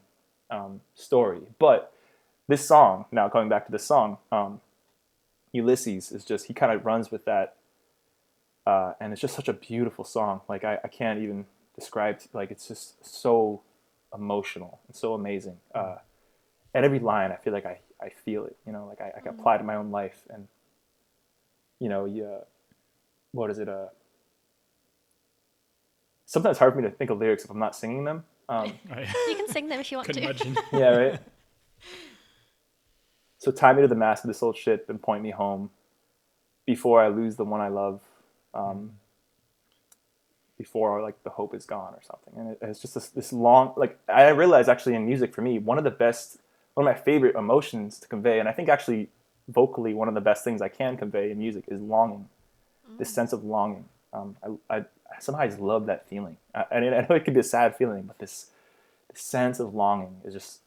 um, 0.50 0.80
story. 0.94 1.40
But 1.58 1.92
this 2.48 2.66
song, 2.66 3.06
now 3.12 3.28
going 3.28 3.48
back 3.48 3.66
to 3.66 3.72
this 3.72 3.84
song, 3.84 4.18
um, 4.30 4.60
Ulysses 5.52 6.12
is 6.12 6.24
just 6.24 6.46
he 6.46 6.54
kind 6.54 6.72
of 6.72 6.84
runs 6.84 7.10
with 7.10 7.24
that, 7.24 7.56
uh, 8.66 8.94
and 9.00 9.12
it's 9.12 9.20
just 9.20 9.34
such 9.34 9.48
a 9.48 9.52
beautiful 9.52 10.04
song. 10.04 10.40
Like 10.48 10.64
I, 10.64 10.78
I 10.84 10.88
can't 10.88 11.20
even 11.20 11.46
describe. 11.74 12.20
Like 12.32 12.50
it's 12.50 12.68
just 12.68 13.04
so 13.04 13.62
emotional 14.14 14.80
and 14.86 14.96
so 14.96 15.14
amazing. 15.14 15.58
Uh, 15.74 15.96
and 16.74 16.84
every 16.84 16.98
line, 16.98 17.32
I 17.32 17.36
feel 17.36 17.52
like 17.52 17.66
I, 17.66 17.78
I 18.00 18.08
feel 18.10 18.44
it, 18.46 18.56
you 18.66 18.72
know, 18.72 18.86
like 18.86 19.00
I, 19.00 19.12
I 19.16 19.20
can 19.20 19.28
apply 19.30 19.56
it 19.56 19.58
to 19.58 19.64
my 19.64 19.74
own 19.76 19.90
life. 19.90 20.22
And, 20.30 20.48
you 21.78 21.88
know, 21.88 22.04
you, 22.04 22.24
uh, 22.24 22.44
what 23.32 23.50
is 23.50 23.58
it? 23.58 23.68
Uh, 23.68 23.86
sometimes 26.26 26.52
it's 26.54 26.58
hard 26.58 26.74
for 26.74 26.80
me 26.80 26.88
to 26.88 26.94
think 26.94 27.10
of 27.10 27.18
lyrics 27.18 27.44
if 27.44 27.50
I'm 27.50 27.58
not 27.58 27.76
singing 27.76 28.04
them. 28.04 28.24
Um, 28.48 28.72
You 29.28 29.34
can 29.36 29.48
sing 29.48 29.68
them 29.68 29.80
if 29.80 29.90
you 29.90 29.98
want 29.98 30.06
Could 30.06 30.16
to. 30.16 30.22
imagine. 30.22 30.56
yeah, 30.72 30.88
right. 30.88 31.20
So 33.38 33.50
tie 33.50 33.72
me 33.72 33.82
to 33.82 33.88
the 33.88 33.94
mast 33.94 34.24
of 34.24 34.28
this 34.28 34.42
old 34.42 34.56
ship 34.56 34.86
and 34.88 35.00
point 35.02 35.22
me 35.22 35.30
home 35.30 35.70
before 36.64 37.02
I 37.02 37.08
lose 37.08 37.36
the 37.36 37.44
one 37.44 37.60
I 37.60 37.68
love. 37.68 38.00
Um, 38.54 38.92
before 40.58 41.02
like 41.02 41.22
the 41.24 41.30
hope 41.30 41.54
is 41.54 41.66
gone 41.66 41.94
or 41.94 42.00
something, 42.02 42.34
and 42.36 42.52
it, 42.52 42.58
it's 42.62 42.80
just 42.80 42.94
this, 42.94 43.08
this 43.08 43.32
long 43.32 43.72
like 43.76 43.98
I 44.08 44.28
realized 44.28 44.68
actually 44.68 44.94
in 44.94 45.06
music 45.06 45.34
for 45.34 45.42
me 45.42 45.58
one 45.58 45.78
of 45.78 45.84
the 45.84 45.90
best 45.90 46.38
one 46.74 46.86
of 46.86 46.94
my 46.94 46.98
favorite 46.98 47.36
emotions 47.36 47.98
to 47.98 48.08
convey, 48.08 48.38
and 48.38 48.48
I 48.48 48.52
think 48.52 48.68
actually 48.68 49.08
vocally 49.48 49.94
one 49.94 50.08
of 50.08 50.14
the 50.14 50.20
best 50.20 50.44
things 50.44 50.62
I 50.62 50.68
can 50.68 50.96
convey 50.96 51.30
in 51.30 51.38
music 51.38 51.64
is 51.68 51.80
longing, 51.80 52.28
this 52.98 53.12
sense 53.12 53.32
of 53.32 53.44
longing. 53.44 53.84
Um, 54.12 54.36
I, 54.70 54.76
I 54.78 54.84
somehow 55.20 55.42
I 55.42 55.48
just 55.48 55.60
love 55.60 55.86
that 55.86 56.08
feeling. 56.08 56.36
I, 56.54 56.64
I, 56.72 56.80
mean, 56.80 56.94
I 56.94 57.06
know 57.08 57.16
it 57.16 57.24
could 57.24 57.34
be 57.34 57.40
a 57.40 57.44
sad 57.44 57.76
feeling, 57.76 58.02
but 58.02 58.18
this, 58.18 58.46
this 59.10 59.22
sense 59.22 59.60
of 59.60 59.74
longing 59.74 60.20
is 60.24 60.34
just. 60.34 60.60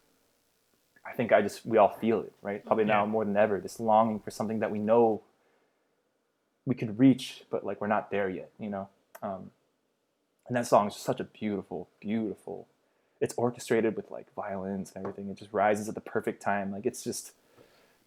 I 1.07 1.13
think 1.13 1.31
I 1.31 1.43
just 1.43 1.63
we 1.67 1.77
all 1.77 1.95
feel 2.01 2.21
it, 2.21 2.33
right? 2.41 2.65
Probably 2.65 2.83
now 2.83 3.05
more 3.05 3.23
than 3.23 3.37
ever, 3.37 3.59
this 3.59 3.79
longing 3.79 4.19
for 4.19 4.31
something 4.31 4.59
that 4.59 4.71
we 4.71 4.79
know 4.79 5.21
we 6.65 6.73
could 6.73 6.97
reach, 6.97 7.43
but 7.51 7.63
like 7.63 7.79
we're 7.79 7.87
not 7.87 8.09
there 8.09 8.27
yet, 8.27 8.49
you 8.59 8.69
know. 8.69 8.89
Um, 9.21 9.51
and 10.47 10.55
that 10.55 10.67
song 10.67 10.87
is 10.87 10.93
just 10.93 11.05
such 11.05 11.19
a 11.19 11.23
beautiful, 11.25 11.89
beautiful. 11.99 12.67
It's 13.21 13.33
orchestrated 13.37 13.95
with 13.95 14.11
like 14.11 14.33
violins 14.35 14.91
and 14.95 15.05
everything. 15.05 15.29
It 15.29 15.37
just 15.37 15.53
rises 15.53 15.89
at 15.89 15.95
the 15.95 16.01
perfect 16.01 16.41
time. 16.41 16.71
Like 16.71 16.85
it's 16.85 17.03
just, 17.03 17.31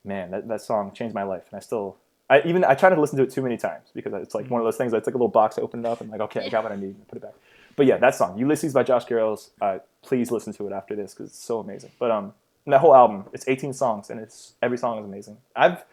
man, 0.04 0.30
that, 0.30 0.48
that 0.48 0.60
song 0.60 0.92
changed 0.92 1.14
my 1.14 1.22
life, 1.24 1.44
and 1.50 1.56
I 1.56 1.60
still, 1.60 1.96
I 2.30 2.42
even 2.44 2.64
I 2.64 2.74
try 2.74 2.90
to 2.90 3.00
listen 3.00 3.16
to 3.18 3.24
it 3.24 3.30
too 3.30 3.42
many 3.42 3.56
times 3.56 3.88
because 3.94 4.12
it's 4.14 4.34
like 4.34 4.50
one 4.50 4.60
of 4.60 4.66
those 4.66 4.76
things. 4.76 4.92
That's 4.92 5.06
like 5.06 5.14
a 5.14 5.18
little 5.18 5.28
box. 5.28 5.58
I 5.58 5.62
open 5.62 5.80
it 5.80 5.86
up 5.86 6.00
and 6.00 6.10
like, 6.10 6.20
okay, 6.20 6.44
I 6.44 6.48
got 6.50 6.62
what 6.62 6.72
I 6.72 6.76
need. 6.76 6.96
and 6.96 7.08
Put 7.08 7.16
it 7.18 7.22
back. 7.22 7.34
But 7.76 7.86
yeah, 7.86 7.96
that 7.98 8.14
song, 8.14 8.38
Ulysses 8.38 8.74
by 8.74 8.82
Josh 8.82 9.06
Garrels. 9.06 9.50
Uh, 9.60 9.78
please 10.02 10.30
listen 10.30 10.52
to 10.54 10.66
it 10.66 10.72
after 10.72 10.96
this 10.96 11.14
because 11.14 11.30
it's 11.30 11.42
so 11.42 11.60
amazing. 11.60 11.90
But 11.98 12.10
um, 12.10 12.34
that 12.66 12.80
whole 12.80 12.94
album, 12.94 13.24
it's 13.32 13.46
18 13.48 13.72
songs, 13.72 14.10
and 14.10 14.20
it's 14.20 14.54
every 14.62 14.78
song 14.78 14.98
is 14.98 15.04
amazing. 15.04 15.38
I've, 15.56 15.84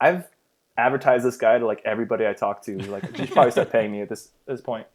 I've 0.00 0.24
advertised 0.76 1.24
this 1.24 1.36
guy 1.36 1.58
to 1.58 1.66
like 1.66 1.82
everybody 1.84 2.26
I 2.26 2.32
talk 2.32 2.62
to. 2.64 2.76
Like, 2.90 3.04
you 3.18 3.26
should 3.26 3.30
probably 3.32 3.50
start 3.52 3.70
paying 3.70 3.92
me 3.92 4.00
at 4.02 4.08
this 4.08 4.30
this 4.46 4.60
point. 4.60 4.86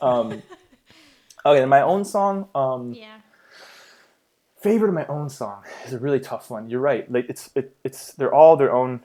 Um, 0.00 0.32
okay, 1.46 1.60
then 1.60 1.68
my 1.68 1.82
own 1.82 2.04
song. 2.04 2.48
Um, 2.54 2.92
Yeah. 2.92 3.18
favorite 4.60 4.88
of 4.88 4.94
my 4.94 5.06
own 5.06 5.28
song 5.28 5.62
is 5.86 5.92
a 5.92 5.98
really 5.98 6.20
tough 6.20 6.50
one. 6.50 6.68
You're 6.70 6.80
right. 6.80 7.10
Like 7.10 7.26
it's 7.28 7.50
it, 7.54 7.74
it's 7.84 8.12
they're 8.14 8.34
all 8.34 8.56
their 8.56 8.72
own. 8.72 9.00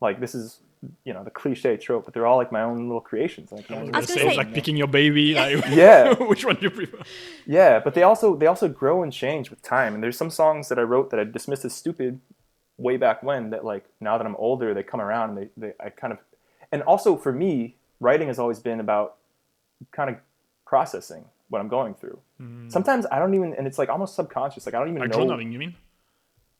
Like 0.00 0.20
this 0.20 0.34
is 0.34 0.58
you 1.04 1.12
know 1.12 1.22
the 1.22 1.30
cliche 1.30 1.76
trope, 1.76 2.04
but 2.04 2.12
they're 2.14 2.26
all 2.26 2.36
like 2.36 2.50
my 2.50 2.62
own 2.62 2.88
little 2.88 3.00
creations. 3.00 3.52
Like, 3.52 3.70
I 3.70 3.82
was 3.82 3.90
gonna 3.90 4.06
say, 4.06 4.14
it's 4.14 4.22
say- 4.32 4.36
like 4.36 4.52
picking 4.52 4.76
your 4.76 4.88
baby. 4.88 5.34
Like, 5.34 5.64
Yeah. 5.68 6.14
which 6.20 6.44
one 6.44 6.56
do 6.56 6.62
you 6.62 6.70
prefer? 6.70 6.98
yeah, 7.46 7.78
but 7.78 7.94
they 7.94 8.02
also 8.02 8.36
they 8.36 8.46
also 8.46 8.68
grow 8.68 9.02
and 9.02 9.12
change 9.12 9.48
with 9.50 9.62
time. 9.62 9.94
And 9.94 10.02
there's 10.02 10.16
some 10.18 10.30
songs 10.30 10.68
that 10.68 10.78
I 10.78 10.82
wrote 10.82 11.10
that 11.10 11.20
I 11.20 11.24
dismissed 11.24 11.64
as 11.64 11.72
stupid 11.74 12.20
way 12.78 12.96
back 12.96 13.22
when 13.22 13.50
that 13.50 13.64
like 13.64 13.84
now 14.00 14.16
that 14.18 14.26
I'm 14.26 14.36
older 14.36 14.74
they 14.74 14.82
come 14.82 15.00
around 15.00 15.30
and 15.30 15.38
they, 15.38 15.48
they 15.56 15.72
I 15.78 15.90
kind 15.90 16.12
of 16.12 16.18
and 16.72 16.82
also 16.82 17.16
for 17.16 17.32
me 17.32 17.76
writing 18.00 18.28
has 18.28 18.38
always 18.38 18.58
been 18.58 18.80
about 18.80 19.16
kind 19.90 20.10
of 20.10 20.16
processing 20.66 21.26
what 21.48 21.60
I'm 21.60 21.68
going 21.68 21.94
through. 21.94 22.18
Sometimes 22.68 23.04
I 23.12 23.18
don't 23.18 23.34
even 23.34 23.54
and 23.54 23.66
it's 23.66 23.78
like 23.78 23.88
almost 23.88 24.14
subconscious 24.14 24.64
like 24.66 24.74
I 24.74 24.78
don't 24.78 24.88
even 24.88 25.00
Like 25.02 25.10
know. 25.10 25.18
journaling, 25.18 25.52
you 25.52 25.58
mean? 25.58 25.74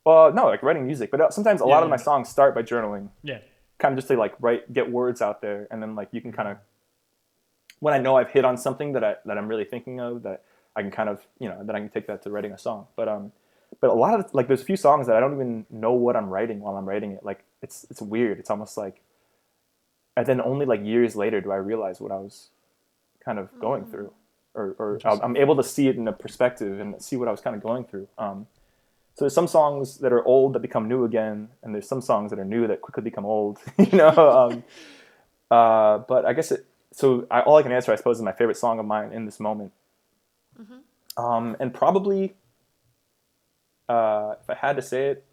Well, 0.05 0.33
no, 0.33 0.47
like 0.47 0.63
writing 0.63 0.85
music, 0.87 1.11
but 1.11 1.21
uh, 1.21 1.31
sometimes 1.31 1.61
a 1.61 1.65
Yeah, 1.65 1.71
lot 1.71 1.83
of 1.85 1.89
my 1.89 1.95
yeah. 1.97 2.03
songs 2.03 2.29
start 2.29 2.55
by 2.55 2.63
journaling, 2.63 3.09
Yeah. 3.23 3.39
kind 3.79 3.93
of 3.93 3.99
just 3.99 4.09
to 4.09 4.17
like 4.17 4.35
write, 4.41 4.73
get 4.73 4.91
words 4.91 5.23
out 5.23 5.41
there, 5.41 5.69
and 5.71 5.81
then 5.81 5.95
like 5.95 6.09
you 6.11 6.21
can 6.21 6.33
kind 6.33 6.49
of, 6.49 6.59
when 7.79 7.95
I 7.95 7.99
know 7.99 8.17
I've 8.17 8.31
hit 8.31 8.45
on 8.45 8.57
something 8.57 8.93
that 8.95 9.05
I 9.05 9.17
that 9.27 9.39
I'm 9.39 9.47
really 9.49 9.65
thinking 9.65 10.01
of, 10.01 10.25
that 10.25 10.43
I 10.75 10.83
can 10.83 10.91
kind 10.91 11.09
of, 11.09 11.25
you 11.39 11.49
know, 11.49 11.63
that 11.65 11.75
I 11.77 11.79
can 11.79 11.89
take 11.89 12.07
that 12.09 12.23
to 12.23 12.31
writing 12.31 12.53
a 12.53 12.59
song. 12.59 12.89
But 12.97 13.09
um, 13.09 13.33
but 13.81 13.91
a 13.91 13.95
lot 13.95 14.19
of 14.19 14.33
like 14.35 14.49
there's 14.49 14.63
a 14.63 14.65
few 14.65 14.77
songs 14.77 15.07
that 15.07 15.17
I 15.17 15.21
don't 15.21 15.35
even 15.35 15.67
know 15.71 15.93
what 15.93 16.17
I'm 16.17 16.29
writing 16.29 16.61
while 16.61 16.77
I'm 16.77 16.89
writing 16.89 17.13
it. 17.13 17.25
Like 17.25 17.45
it's 17.63 17.87
it's 17.91 18.03
weird. 18.03 18.39
It's 18.39 18.51
almost 18.51 18.77
like, 18.77 19.01
and 20.17 20.27
then 20.27 20.41
only 20.41 20.67
like 20.67 20.85
years 20.85 21.17
later 21.17 21.41
do 21.41 21.51
I 21.51 21.57
realize 21.57 22.01
what 22.01 22.13
I 22.13 22.17
was 22.17 22.51
kind 23.25 23.39
of 23.39 23.49
going 23.61 23.87
through, 23.87 24.13
or 24.55 24.75
or 24.79 24.99
I'm 25.05 25.37
able 25.37 25.57
to 25.57 25.63
see 25.63 25.89
it 25.89 25.97
in 25.97 26.07
a 26.09 26.13
perspective 26.13 26.81
and 26.81 27.01
see 27.03 27.17
what 27.17 27.29
I 27.29 27.31
was 27.31 27.41
kind 27.41 27.57
of 27.57 27.63
going 27.63 27.85
through. 27.85 28.09
Um, 28.19 28.47
so 29.15 29.25
there's 29.25 29.35
some 29.35 29.47
songs 29.47 29.99
that 29.99 30.13
are 30.13 30.25
old 30.25 30.55
that 30.55 30.61
become 30.61 30.89
new 30.89 31.05
again, 31.05 31.49
and 31.63 31.75
there's 31.75 31.87
some 31.87 32.01
songs 32.01 32.31
that 32.31 32.39
are 32.39 32.45
new 32.45 32.67
that 32.67 32.81
quickly 32.81 33.03
become 33.03 33.27
old. 33.27 33.59
you 33.79 33.99
know, 33.99 34.09
um, 34.09 34.65
uh, 35.51 35.99
but 35.99 36.25
I 36.25 36.33
guess 36.33 36.51
it. 36.51 36.67
So 36.93 37.27
I, 37.31 37.41
all 37.41 37.57
I 37.57 37.63
can 37.63 37.73
answer, 37.73 37.93
I 37.93 37.97
suppose, 37.97 38.17
is 38.19 38.23
my 38.23 38.33
favorite 38.33 38.57
song 38.57 38.79
of 38.79 38.87
mine 38.87 39.13
in 39.13 39.25
this 39.25 39.41
moment, 39.41 39.73
um, 41.17 41.57
and 41.61 41.73
probably, 41.73 42.35
uh, 43.93 44.37
if 44.41 44.49
I 44.49 44.55
had 44.55 44.77
to 44.77 44.83
say 44.83 45.09
it, 45.09 45.25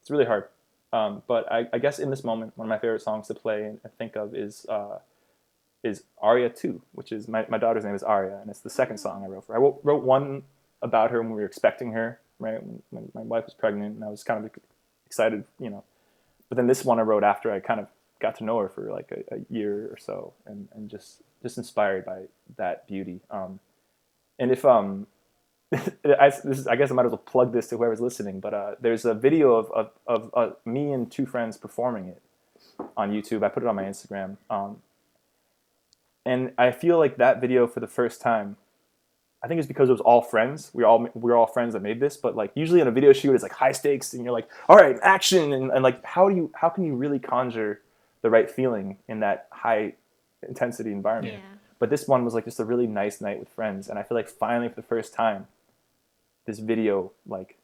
it's 0.00 0.10
really 0.10 0.24
hard. 0.24 0.44
Um, 0.92 1.22
but 1.26 1.50
I, 1.52 1.66
I 1.74 1.78
guess 1.78 1.98
in 1.98 2.08
this 2.08 2.24
moment, 2.24 2.54
one 2.56 2.66
of 2.66 2.70
my 2.70 2.78
favorite 2.78 3.02
songs 3.02 3.28
to 3.28 3.34
play 3.34 3.64
and 3.64 3.78
think 3.98 4.16
of 4.16 4.34
is 4.34 4.64
uh, 4.68 4.98
is 5.84 6.04
Aria 6.22 6.48
Two, 6.48 6.80
which 6.92 7.12
is 7.12 7.28
my, 7.28 7.44
my 7.48 7.58
daughter's 7.58 7.84
name 7.84 7.94
is 7.94 8.02
Aria, 8.02 8.38
and 8.40 8.48
it's 8.48 8.60
the 8.60 8.70
second 8.70 8.98
song 8.98 9.22
I 9.22 9.28
wrote 9.28 9.44
for. 9.44 9.54
I 9.54 9.58
wrote, 9.58 9.80
wrote 9.82 10.02
one 10.02 10.44
about 10.80 11.10
her 11.10 11.20
when 11.20 11.32
we 11.32 11.40
were 11.42 11.46
expecting 11.46 11.92
her, 11.92 12.18
right? 12.38 12.62
When, 12.62 12.82
when 12.90 13.10
my 13.14 13.20
wife 13.20 13.44
was 13.44 13.54
pregnant, 13.54 13.96
and 13.96 14.04
I 14.04 14.08
was 14.08 14.24
kind 14.24 14.42
of 14.42 14.50
excited, 15.04 15.44
you 15.60 15.68
know. 15.68 15.84
But 16.48 16.56
then 16.56 16.66
this 16.66 16.82
one 16.84 16.98
I 16.98 17.02
wrote 17.02 17.24
after 17.24 17.52
I 17.52 17.60
kind 17.60 17.80
of 17.80 17.88
got 18.20 18.36
to 18.38 18.44
know 18.44 18.58
her 18.58 18.70
for 18.70 18.90
like 18.90 19.12
a, 19.12 19.34
a 19.36 19.38
year 19.50 19.88
or 19.92 19.98
so, 19.98 20.32
and, 20.46 20.68
and 20.74 20.88
just 20.88 21.20
just 21.42 21.58
inspired 21.58 22.06
by 22.06 22.22
that 22.56 22.86
beauty. 22.86 23.20
Um, 23.30 23.60
and 24.38 24.50
if 24.50 24.64
um, 24.64 25.06
I, 25.72 26.30
this 26.30 26.58
is, 26.58 26.66
I 26.66 26.76
guess 26.76 26.90
I 26.90 26.94
might 26.94 27.04
as 27.04 27.10
well 27.10 27.18
plug 27.18 27.52
this 27.52 27.68
to 27.68 27.76
whoever's 27.76 28.00
listening. 28.00 28.40
But 28.40 28.54
uh, 28.54 28.74
there's 28.80 29.04
a 29.04 29.14
video 29.14 29.54
of 29.54 29.70
of, 29.72 29.90
of 30.06 30.30
uh, 30.34 30.50
me 30.64 30.92
and 30.92 31.10
two 31.10 31.26
friends 31.26 31.56
performing 31.56 32.08
it 32.08 32.22
on 32.96 33.12
YouTube. 33.12 33.42
I 33.42 33.48
put 33.48 33.62
it 33.62 33.68
on 33.68 33.76
my 33.76 33.84
Instagram. 33.84 34.36
Um, 34.48 34.78
and 36.24 36.52
I 36.58 36.70
feel 36.70 36.98
like 36.98 37.16
that 37.16 37.40
video 37.40 37.66
for 37.66 37.80
the 37.80 37.86
first 37.86 38.20
time, 38.20 38.56
I 39.42 39.48
think 39.48 39.58
it's 39.58 39.68
because 39.68 39.88
it 39.88 39.92
was 39.92 40.00
all 40.00 40.22
friends. 40.22 40.70
We 40.72 40.84
all 40.84 41.00
we 41.00 41.30
were 41.30 41.36
all 41.36 41.46
friends 41.46 41.74
that 41.74 41.82
made 41.82 42.00
this. 42.00 42.16
But 42.16 42.34
like 42.34 42.50
usually 42.54 42.80
in 42.80 42.88
a 42.88 42.90
video 42.90 43.12
shoot, 43.12 43.34
it's 43.34 43.42
like 43.42 43.52
high 43.52 43.72
stakes, 43.72 44.14
and 44.14 44.24
you're 44.24 44.32
like, 44.32 44.48
all 44.68 44.76
right, 44.76 44.96
action, 45.02 45.52
and, 45.52 45.70
and 45.70 45.82
like 45.82 46.04
how 46.04 46.28
do 46.28 46.34
you 46.34 46.50
how 46.54 46.70
can 46.70 46.84
you 46.84 46.94
really 46.94 47.18
conjure 47.18 47.82
the 48.22 48.30
right 48.30 48.50
feeling 48.50 48.96
in 49.06 49.20
that 49.20 49.48
high 49.50 49.92
intensity 50.46 50.92
environment? 50.92 51.34
Yeah. 51.34 51.56
But 51.78 51.90
this 51.90 52.08
one 52.08 52.24
was 52.24 52.34
like 52.34 52.44
just 52.44 52.58
a 52.58 52.64
really 52.64 52.86
nice 52.86 53.20
night 53.20 53.38
with 53.38 53.48
friends, 53.48 53.88
and 53.88 53.98
I 53.98 54.02
feel 54.02 54.16
like 54.16 54.28
finally 54.28 54.68
for 54.68 54.74
the 54.74 54.82
first 54.82 55.14
time, 55.14 55.46
this 56.48 56.58
video 56.60 57.12
like 57.26 57.58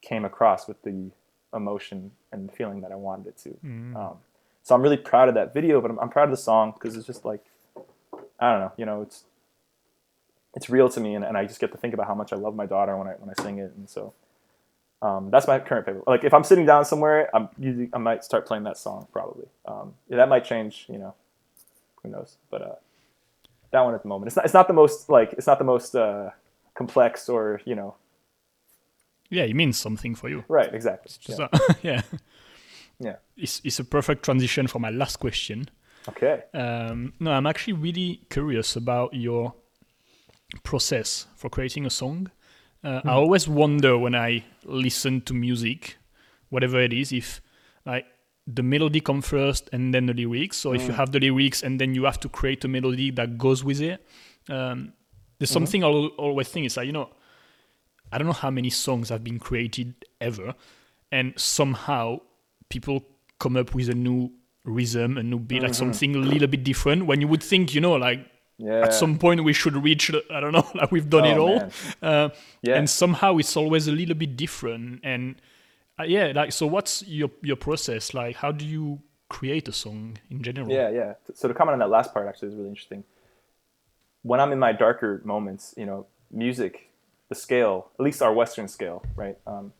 came 0.00 0.24
across 0.24 0.68
with 0.68 0.80
the 0.82 1.10
emotion 1.52 2.12
and 2.30 2.48
the 2.48 2.52
feeling 2.52 2.80
that 2.82 2.92
I 2.92 2.94
wanted 2.94 3.26
it 3.26 3.36
to. 3.38 3.50
Um, 3.96 4.16
so 4.62 4.74
I'm 4.74 4.82
really 4.82 4.96
proud 4.96 5.28
of 5.28 5.34
that 5.34 5.52
video, 5.52 5.80
but 5.80 5.90
I'm, 5.90 5.98
I'm 5.98 6.08
proud 6.08 6.24
of 6.24 6.30
the 6.30 6.36
song 6.36 6.72
because 6.72 6.96
it's 6.96 7.06
just 7.06 7.24
like 7.24 7.44
I 8.38 8.52
don't 8.52 8.60
know, 8.60 8.72
you 8.76 8.86
know, 8.86 9.02
it's 9.02 9.24
it's 10.54 10.70
real 10.70 10.88
to 10.88 11.00
me, 11.00 11.14
and, 11.16 11.24
and 11.24 11.36
I 11.36 11.44
just 11.44 11.60
get 11.60 11.72
to 11.72 11.78
think 11.78 11.92
about 11.92 12.06
how 12.06 12.14
much 12.14 12.32
I 12.32 12.36
love 12.36 12.54
my 12.54 12.66
daughter 12.66 12.96
when 12.96 13.08
I 13.08 13.14
when 13.18 13.34
I 13.36 13.42
sing 13.42 13.58
it, 13.58 13.72
and 13.76 13.90
so 13.90 14.14
um, 15.02 15.30
that's 15.32 15.48
my 15.48 15.58
current 15.58 15.86
favorite. 15.86 16.06
Like 16.06 16.22
if 16.22 16.32
I'm 16.32 16.44
sitting 16.44 16.66
down 16.66 16.84
somewhere, 16.84 17.28
I'm 17.34 17.48
usually 17.58 17.90
I 17.92 17.98
might 17.98 18.22
start 18.22 18.46
playing 18.46 18.64
that 18.64 18.78
song 18.78 19.08
probably. 19.12 19.46
Um, 19.66 19.94
yeah, 20.08 20.18
that 20.18 20.28
might 20.28 20.44
change, 20.44 20.86
you 20.88 20.98
know, 20.98 21.14
who 22.02 22.10
knows? 22.10 22.36
But 22.48 22.62
uh, 22.62 22.74
that 23.72 23.80
one 23.80 23.94
at 23.94 24.02
the 24.02 24.08
moment, 24.08 24.28
it's 24.28 24.36
not 24.36 24.44
it's 24.44 24.54
not 24.54 24.68
the 24.68 24.74
most 24.74 25.10
like 25.10 25.32
it's 25.32 25.48
not 25.48 25.58
the 25.58 25.64
most 25.64 25.96
uh, 25.96 26.30
complex 26.76 27.28
or 27.28 27.60
you 27.64 27.74
know, 27.74 27.94
Yeah, 29.30 29.44
it 29.44 29.54
means 29.54 29.76
something 29.78 30.14
for 30.14 30.28
you. 30.28 30.44
right? 30.48 30.72
Exactly. 30.74 31.12
Just, 31.20 31.38
Yeah. 31.40 31.48
yeah. 31.82 32.02
yeah. 33.00 33.16
It's, 33.36 33.60
it's 33.64 33.78
a 33.80 33.84
perfect 33.84 34.24
transition 34.24 34.66
for 34.66 34.78
my 34.78 34.90
last 34.90 35.16
question. 35.18 35.68
Okay. 36.08 36.42
Um, 36.54 37.12
no, 37.18 37.32
I'm 37.32 37.46
actually 37.46 37.72
really 37.74 38.20
curious 38.30 38.76
about 38.76 39.12
your 39.14 39.54
process 40.62 41.26
for 41.36 41.50
creating 41.50 41.86
a 41.86 41.90
song. 41.90 42.30
Uh, 42.84 43.00
I 43.04 43.10
always 43.14 43.48
wonder 43.48 43.98
when 43.98 44.14
I 44.14 44.44
listen 44.64 45.20
to 45.22 45.34
music, 45.34 45.96
whatever 46.50 46.80
it 46.80 46.92
is, 46.92 47.12
if 47.12 47.40
like 47.84 48.06
the 48.46 48.62
melody 48.62 49.00
come 49.00 49.22
first 49.22 49.68
and 49.72 49.92
then 49.92 50.06
the 50.06 50.14
lyrics, 50.14 50.64
or 50.64 50.76
if 50.76 50.86
you 50.86 50.92
have 50.92 51.10
the 51.10 51.18
lyrics 51.18 51.62
and 51.64 51.80
then 51.80 51.94
you 51.94 52.04
have 52.04 52.20
to 52.20 52.28
create 52.28 52.64
a 52.64 52.68
melody 52.68 53.10
that 53.10 53.38
goes 53.38 53.64
with 53.64 53.80
it. 53.80 54.06
Um, 54.48 54.92
there's 55.38 55.50
something 55.50 55.84
I'll 55.84 56.06
always 56.18 56.48
think 56.48 56.66
is 56.66 56.76
like 56.76 56.86
you 56.86 56.92
know, 56.92 57.10
I 58.12 58.18
don't 58.18 58.26
know 58.26 58.32
how 58.32 58.50
many 58.50 58.70
songs 58.70 59.08
have 59.10 59.22
been 59.24 59.38
created 59.38 59.94
ever, 60.20 60.54
and 61.12 61.32
somehow 61.38 62.20
people 62.68 63.04
come 63.38 63.56
up 63.56 63.74
with 63.74 63.88
a 63.88 63.94
new 63.94 64.30
rhythm, 64.64 65.16
a 65.18 65.22
new 65.22 65.38
beat, 65.38 65.62
like 65.62 65.74
something 65.74 66.16
a 66.16 66.18
little 66.18 66.48
bit 66.48 66.64
different. 66.64 67.06
When 67.06 67.20
you 67.20 67.28
would 67.28 67.42
think, 67.42 67.74
you 67.74 67.80
know, 67.80 67.92
like 67.94 68.20
Yeah. 68.58 68.80
at 68.84 68.94
some 68.94 69.18
point 69.18 69.44
we 69.44 69.52
should 69.52 69.76
reach, 69.76 70.10
I 70.30 70.40
don't 70.40 70.52
know, 70.52 70.66
like 70.74 70.90
we've 70.90 71.08
done 71.08 71.24
Oh, 71.26 71.30
it 71.32 71.38
all, 71.38 71.70
uh, 72.02 72.28
Yeah. 72.62 72.76
and 72.78 72.88
somehow 72.88 73.36
it's 73.38 73.56
always 73.56 73.86
a 73.88 73.92
little 73.92 74.14
bit 74.16 74.36
different. 74.36 75.00
And 75.04 75.36
uh, 76.00 76.04
yeah, 76.04 76.32
like 76.34 76.52
so, 76.52 76.66
what's 76.66 77.02
your 77.06 77.30
your 77.42 77.56
process? 77.56 78.14
Like, 78.14 78.36
how 78.36 78.50
do 78.52 78.64
you 78.64 79.00
create 79.28 79.68
a 79.68 79.72
song 79.72 80.18
in 80.30 80.42
general? 80.42 80.70
Yeah, 80.70 80.88
yeah. 80.90 81.14
So 81.34 81.48
to 81.48 81.54
comment 81.54 81.74
on 81.74 81.78
that 81.80 81.90
last 81.90 82.12
part 82.14 82.26
actually 82.28 82.48
is 82.48 82.54
really 82.54 82.68
interesting. 82.70 83.04
When 84.26 84.40
I'm 84.40 84.50
in 84.50 84.58
my 84.58 84.72
darker 84.72 85.20
moments, 85.24 85.72
you 85.76 85.86
know, 85.86 86.06
music, 86.32 86.90
the 87.28 87.36
scale, 87.36 87.90
at 87.98 88.04
least 88.04 88.20
our 88.22 88.32
Western 88.32 88.66
scale, 88.66 89.04
right? 89.14 89.38
Um, 89.46 89.72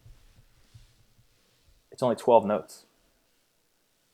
it's 1.90 2.00
only 2.02 2.14
12 2.14 2.46
notes. 2.46 2.84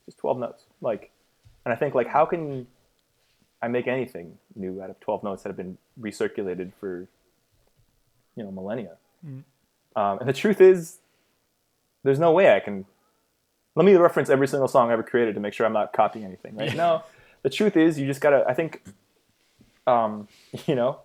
Just 0.06 0.16
12 0.18 0.38
notes. 0.38 0.64
Like, 0.80 1.10
and 1.66 1.72
I 1.74 1.76
think 1.76 1.94
like, 1.94 2.08
how 2.08 2.24
can 2.24 2.66
I 3.60 3.68
make 3.68 3.86
anything 3.86 4.38
new 4.56 4.80
out 4.82 4.88
of 4.88 4.98
12 5.00 5.22
notes 5.22 5.42
that 5.42 5.50
have 5.50 5.56
been 5.56 5.76
recirculated 6.00 6.72
for, 6.80 7.06
you 8.34 8.42
know, 8.42 8.50
millennia? 8.50 8.96
Um, 9.94 10.18
and 10.20 10.28
the 10.28 10.32
truth 10.32 10.62
is, 10.62 10.98
there's 12.04 12.18
no 12.18 12.32
way 12.32 12.56
I 12.56 12.60
can 12.60 12.86
let 13.74 13.84
me 13.84 13.94
reference 13.96 14.30
every 14.30 14.48
single 14.48 14.68
song 14.68 14.90
I 14.90 14.94
ever 14.94 15.02
created 15.02 15.34
to 15.34 15.40
make 15.40 15.52
sure 15.54 15.66
I'm 15.66 15.72
not 15.72 15.92
copying 15.92 16.24
anything, 16.24 16.56
right? 16.56 16.74
No, 16.76 17.02
the 17.42 17.50
truth 17.50 17.76
is, 17.76 17.98
you 17.98 18.06
just 18.06 18.20
gotta. 18.20 18.44
I 18.48 18.54
think, 18.54 18.82
um, 19.86 20.28
you 20.66 20.74
know, 20.74 21.00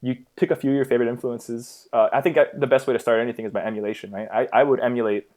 you 0.00 0.16
pick 0.36 0.50
a 0.50 0.56
few 0.56 0.70
of 0.70 0.76
your 0.76 0.84
favorite 0.84 1.08
influences. 1.08 1.88
Uh, 1.92 2.08
I 2.12 2.20
think 2.20 2.38
I, 2.38 2.46
the 2.54 2.66
best 2.66 2.86
way 2.86 2.92
to 2.92 2.98
start 2.98 3.20
anything 3.20 3.44
is 3.44 3.52
by 3.52 3.62
emulation, 3.64 4.10
right? 4.12 4.28
I, 4.32 4.48
I 4.52 4.64
would 4.64 4.80
emulate. 4.80 5.28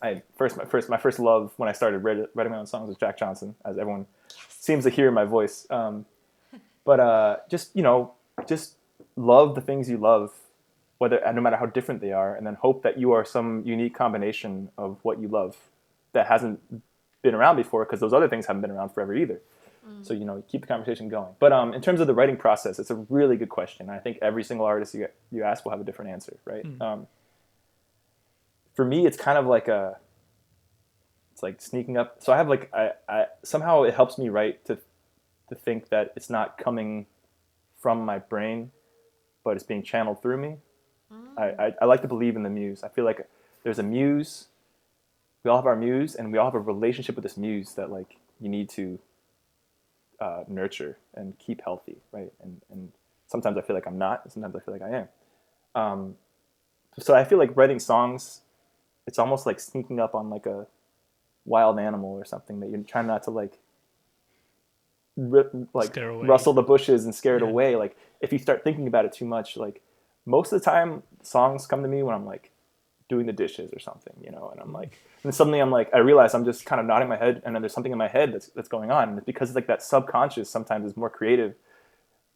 I 0.00 0.22
first 0.36 0.56
my 0.56 0.64
first 0.64 0.88
my 0.88 0.96
first 0.96 1.18
love 1.18 1.52
when 1.56 1.68
I 1.68 1.72
started 1.72 1.98
writing, 1.98 2.26
writing 2.34 2.52
my 2.52 2.58
own 2.58 2.66
songs 2.66 2.88
was 2.88 2.96
Jack 2.96 3.18
Johnson, 3.18 3.54
as 3.64 3.78
everyone 3.78 4.06
seems 4.48 4.84
to 4.84 4.90
hear 4.90 5.08
in 5.08 5.14
my 5.14 5.24
voice. 5.24 5.66
Um, 5.70 6.04
but 6.84 7.00
uh, 7.00 7.36
just 7.48 7.74
you 7.74 7.82
know, 7.82 8.12
just 8.46 8.76
love 9.16 9.54
the 9.54 9.60
things 9.60 9.88
you 9.88 9.96
love, 9.96 10.32
whether 10.98 11.20
no 11.32 11.40
matter 11.40 11.56
how 11.56 11.66
different 11.66 12.00
they 12.00 12.12
are, 12.12 12.34
and 12.34 12.46
then 12.46 12.54
hope 12.54 12.82
that 12.82 12.98
you 12.98 13.12
are 13.12 13.24
some 13.24 13.62
unique 13.64 13.94
combination 13.94 14.70
of 14.78 14.98
what 15.02 15.20
you 15.20 15.28
love 15.28 15.56
that 16.12 16.26
hasn't 16.26 16.60
been 17.22 17.34
around 17.34 17.56
before, 17.56 17.84
because 17.84 18.00
those 18.00 18.12
other 18.12 18.28
things 18.28 18.46
haven't 18.46 18.62
been 18.62 18.70
around 18.70 18.90
forever 18.90 19.14
either. 19.14 19.40
So 20.02 20.14
you 20.14 20.24
know, 20.24 20.42
keep 20.48 20.60
the 20.62 20.66
conversation 20.66 21.08
going. 21.08 21.34
But 21.38 21.52
um, 21.52 21.74
in 21.74 21.80
terms 21.82 22.00
of 22.00 22.06
the 22.06 22.14
writing 22.14 22.36
process, 22.36 22.78
it's 22.78 22.90
a 22.90 22.94
really 23.08 23.36
good 23.36 23.48
question. 23.48 23.90
I 23.90 23.98
think 23.98 24.18
every 24.22 24.44
single 24.44 24.66
artist 24.66 24.94
you 24.94 25.08
you 25.30 25.42
ask 25.44 25.64
will 25.64 25.72
have 25.72 25.80
a 25.80 25.84
different 25.84 26.10
answer, 26.10 26.36
right? 26.44 26.64
Um, 26.80 27.06
for 28.74 28.84
me, 28.84 29.06
it's 29.06 29.16
kind 29.16 29.36
of 29.38 29.46
like 29.46 29.66
a, 29.68 29.98
it's 31.32 31.42
like 31.42 31.60
sneaking 31.60 31.96
up. 31.96 32.16
So 32.22 32.32
I 32.32 32.36
have 32.36 32.48
like 32.48 32.72
I, 32.72 32.92
I 33.08 33.26
somehow 33.42 33.82
it 33.82 33.94
helps 33.94 34.18
me 34.18 34.28
write 34.28 34.64
to, 34.66 34.78
to 35.48 35.54
think 35.54 35.88
that 35.88 36.12
it's 36.16 36.30
not 36.30 36.58
coming 36.58 37.06
from 37.80 38.04
my 38.04 38.18
brain, 38.18 38.70
but 39.44 39.56
it's 39.56 39.64
being 39.64 39.82
channeled 39.82 40.22
through 40.22 40.36
me. 40.38 40.56
I, 41.38 41.44
I 41.66 41.74
I 41.82 41.84
like 41.86 42.02
to 42.02 42.08
believe 42.08 42.36
in 42.36 42.42
the 42.42 42.50
muse. 42.50 42.82
I 42.84 42.88
feel 42.88 43.04
like 43.04 43.26
there's 43.64 43.78
a 43.78 43.82
muse. 43.82 44.46
we 45.42 45.50
all 45.50 45.56
have 45.56 45.66
our 45.66 45.76
muse, 45.76 46.14
and 46.14 46.30
we 46.32 46.38
all 46.38 46.46
have 46.46 46.54
a 46.54 46.60
relationship 46.60 47.14
with 47.16 47.22
this 47.22 47.36
muse 47.36 47.72
that 47.74 47.90
like 47.90 48.16
you 48.40 48.48
need 48.48 48.68
to 48.70 48.98
uh, 50.20 50.44
nurture 50.48 50.98
and 51.14 51.38
keep 51.38 51.62
healthy, 51.62 51.96
right? 52.12 52.32
And 52.42 52.60
and 52.70 52.92
sometimes 53.26 53.56
I 53.56 53.62
feel 53.62 53.76
like 53.76 53.86
I'm 53.86 53.98
not, 53.98 54.30
sometimes 54.32 54.56
I 54.56 54.60
feel 54.60 54.74
like 54.74 54.82
I 54.82 54.90
am. 54.96 55.08
Um, 55.74 56.16
so 56.98 57.14
I 57.14 57.24
feel 57.24 57.38
like 57.38 57.56
writing 57.56 57.78
songs, 57.78 58.40
it's 59.06 59.18
almost 59.18 59.46
like 59.46 59.60
sneaking 59.60 60.00
up 60.00 60.14
on 60.14 60.30
like 60.30 60.46
a 60.46 60.66
wild 61.44 61.78
animal 61.78 62.10
or 62.10 62.24
something 62.24 62.60
that 62.60 62.70
you're 62.70 62.82
trying 62.82 63.06
not 63.06 63.22
to 63.24 63.30
like 63.30 63.58
rip 65.16 65.52
like 65.74 65.96
rustle 65.96 66.52
the 66.52 66.62
bushes 66.62 67.04
and 67.04 67.14
scare 67.14 67.36
it 67.36 67.42
yeah. 67.42 67.48
away. 67.48 67.76
Like 67.76 67.96
if 68.20 68.32
you 68.32 68.38
start 68.38 68.64
thinking 68.64 68.86
about 68.86 69.04
it 69.04 69.12
too 69.12 69.24
much, 69.24 69.56
like 69.56 69.82
most 70.26 70.52
of 70.52 70.60
the 70.60 70.64
time 70.64 71.02
songs 71.22 71.66
come 71.66 71.82
to 71.82 71.88
me 71.88 72.02
when 72.02 72.14
I'm 72.14 72.26
like 72.26 72.50
doing 73.08 73.26
the 73.26 73.32
dishes 73.32 73.72
or 73.72 73.78
something, 73.78 74.12
you 74.22 74.30
know, 74.30 74.50
and 74.52 74.60
I'm 74.60 74.72
like, 74.72 74.98
and 75.24 75.34
suddenly 75.34 75.60
I'm 75.60 75.70
like, 75.70 75.88
I 75.94 75.98
realize 75.98 76.34
I'm 76.34 76.44
just 76.44 76.66
kind 76.66 76.80
of 76.80 76.86
nodding 76.86 77.08
my 77.08 77.16
head, 77.16 77.42
and 77.44 77.54
then 77.54 77.62
there's 77.62 77.72
something 77.72 77.92
in 77.92 77.98
my 77.98 78.08
head 78.08 78.32
that's 78.32 78.48
that's 78.48 78.68
going 78.68 78.90
on, 78.90 79.08
and 79.08 79.18
it's 79.18 79.26
because 79.26 79.54
like 79.54 79.66
that 79.66 79.82
subconscious 79.82 80.48
sometimes 80.48 80.86
is 80.86 80.96
more 80.96 81.10
creative. 81.10 81.54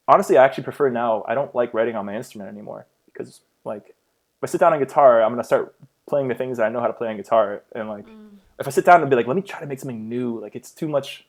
Honestly, 0.08 0.36
I 0.36 0.44
actually 0.44 0.64
prefer 0.64 0.90
now. 0.90 1.24
I 1.28 1.34
don't 1.34 1.54
like 1.54 1.74
writing 1.74 1.94
on 1.94 2.06
my 2.06 2.16
instrument 2.16 2.50
anymore 2.50 2.86
because 3.06 3.40
like 3.64 3.88
if 3.88 4.42
I 4.42 4.46
sit 4.46 4.60
down 4.60 4.72
on 4.72 4.78
guitar, 4.78 5.22
I'm 5.22 5.30
gonna 5.32 5.44
start 5.44 5.74
playing 6.08 6.28
the 6.28 6.34
things 6.34 6.56
that 6.58 6.64
I 6.64 6.68
know 6.68 6.80
how 6.80 6.88
to 6.88 6.92
play 6.92 7.08
on 7.08 7.16
guitar, 7.16 7.62
and 7.74 7.88
like 7.88 8.06
mm. 8.06 8.30
if 8.58 8.66
I 8.66 8.70
sit 8.70 8.84
down 8.84 9.00
and 9.00 9.10
be 9.10 9.16
like, 9.16 9.26
let 9.26 9.36
me 9.36 9.42
try 9.42 9.60
to 9.60 9.66
make 9.66 9.78
something 9.78 10.08
new, 10.08 10.40
like 10.40 10.56
it's 10.56 10.70
too 10.70 10.88
much 10.88 11.26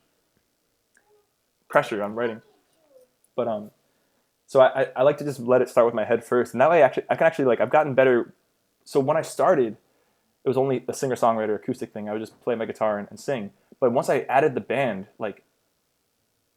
pressure 1.67 2.01
on 2.01 2.15
writing. 2.15 2.41
But 3.35 3.47
um, 3.47 3.71
so 4.47 4.61
I, 4.61 4.87
I 4.95 5.03
like 5.03 5.17
to 5.17 5.23
just 5.23 5.39
let 5.39 5.61
it 5.61 5.69
start 5.69 5.85
with 5.85 5.95
my 5.95 6.05
head 6.05 6.23
first, 6.23 6.53
and 6.53 6.61
that 6.61 6.69
way 6.69 6.81
I 6.81 6.85
actually 6.85 7.05
I 7.09 7.15
can 7.15 7.27
actually 7.27 7.45
like 7.45 7.59
I've 7.59 7.69
gotten 7.69 7.93
better 7.93 8.33
so 8.85 8.99
when 8.99 9.17
I 9.17 9.21
started, 9.21 9.77
it 10.43 10.47
was 10.47 10.57
only 10.57 10.83
a 10.87 10.93
singer 10.93 11.15
songwriter 11.15 11.55
acoustic 11.55 11.93
thing. 11.93 12.09
I 12.09 12.13
would 12.13 12.21
just 12.21 12.39
play 12.41 12.55
my 12.55 12.65
guitar 12.65 12.99
and, 12.99 13.07
and, 13.09 13.19
sing. 13.19 13.51
But 13.79 13.93
once 13.93 14.09
I 14.09 14.19
added 14.21 14.55
the 14.55 14.61
band, 14.61 15.07
like 15.17 15.43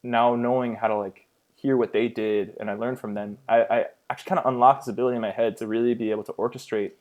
now 0.03 0.35
knowing 0.35 0.75
how 0.75 0.87
to 0.87 0.97
like 0.97 1.27
hear 1.55 1.77
what 1.77 1.93
they 1.93 2.07
did 2.07 2.55
and 2.59 2.69
I 2.69 2.73
learned 2.73 2.99
from 2.99 3.13
them, 3.13 3.37
I, 3.47 3.61
I 3.61 3.85
actually 4.09 4.29
kind 4.29 4.39
of 4.39 4.45
unlocked 4.45 4.85
this 4.85 4.91
ability 4.91 5.15
in 5.15 5.21
my 5.21 5.31
head 5.31 5.57
to 5.57 5.67
really 5.67 5.93
be 5.93 6.11
able 6.11 6.23
to 6.23 6.33
orchestrate 6.33 6.91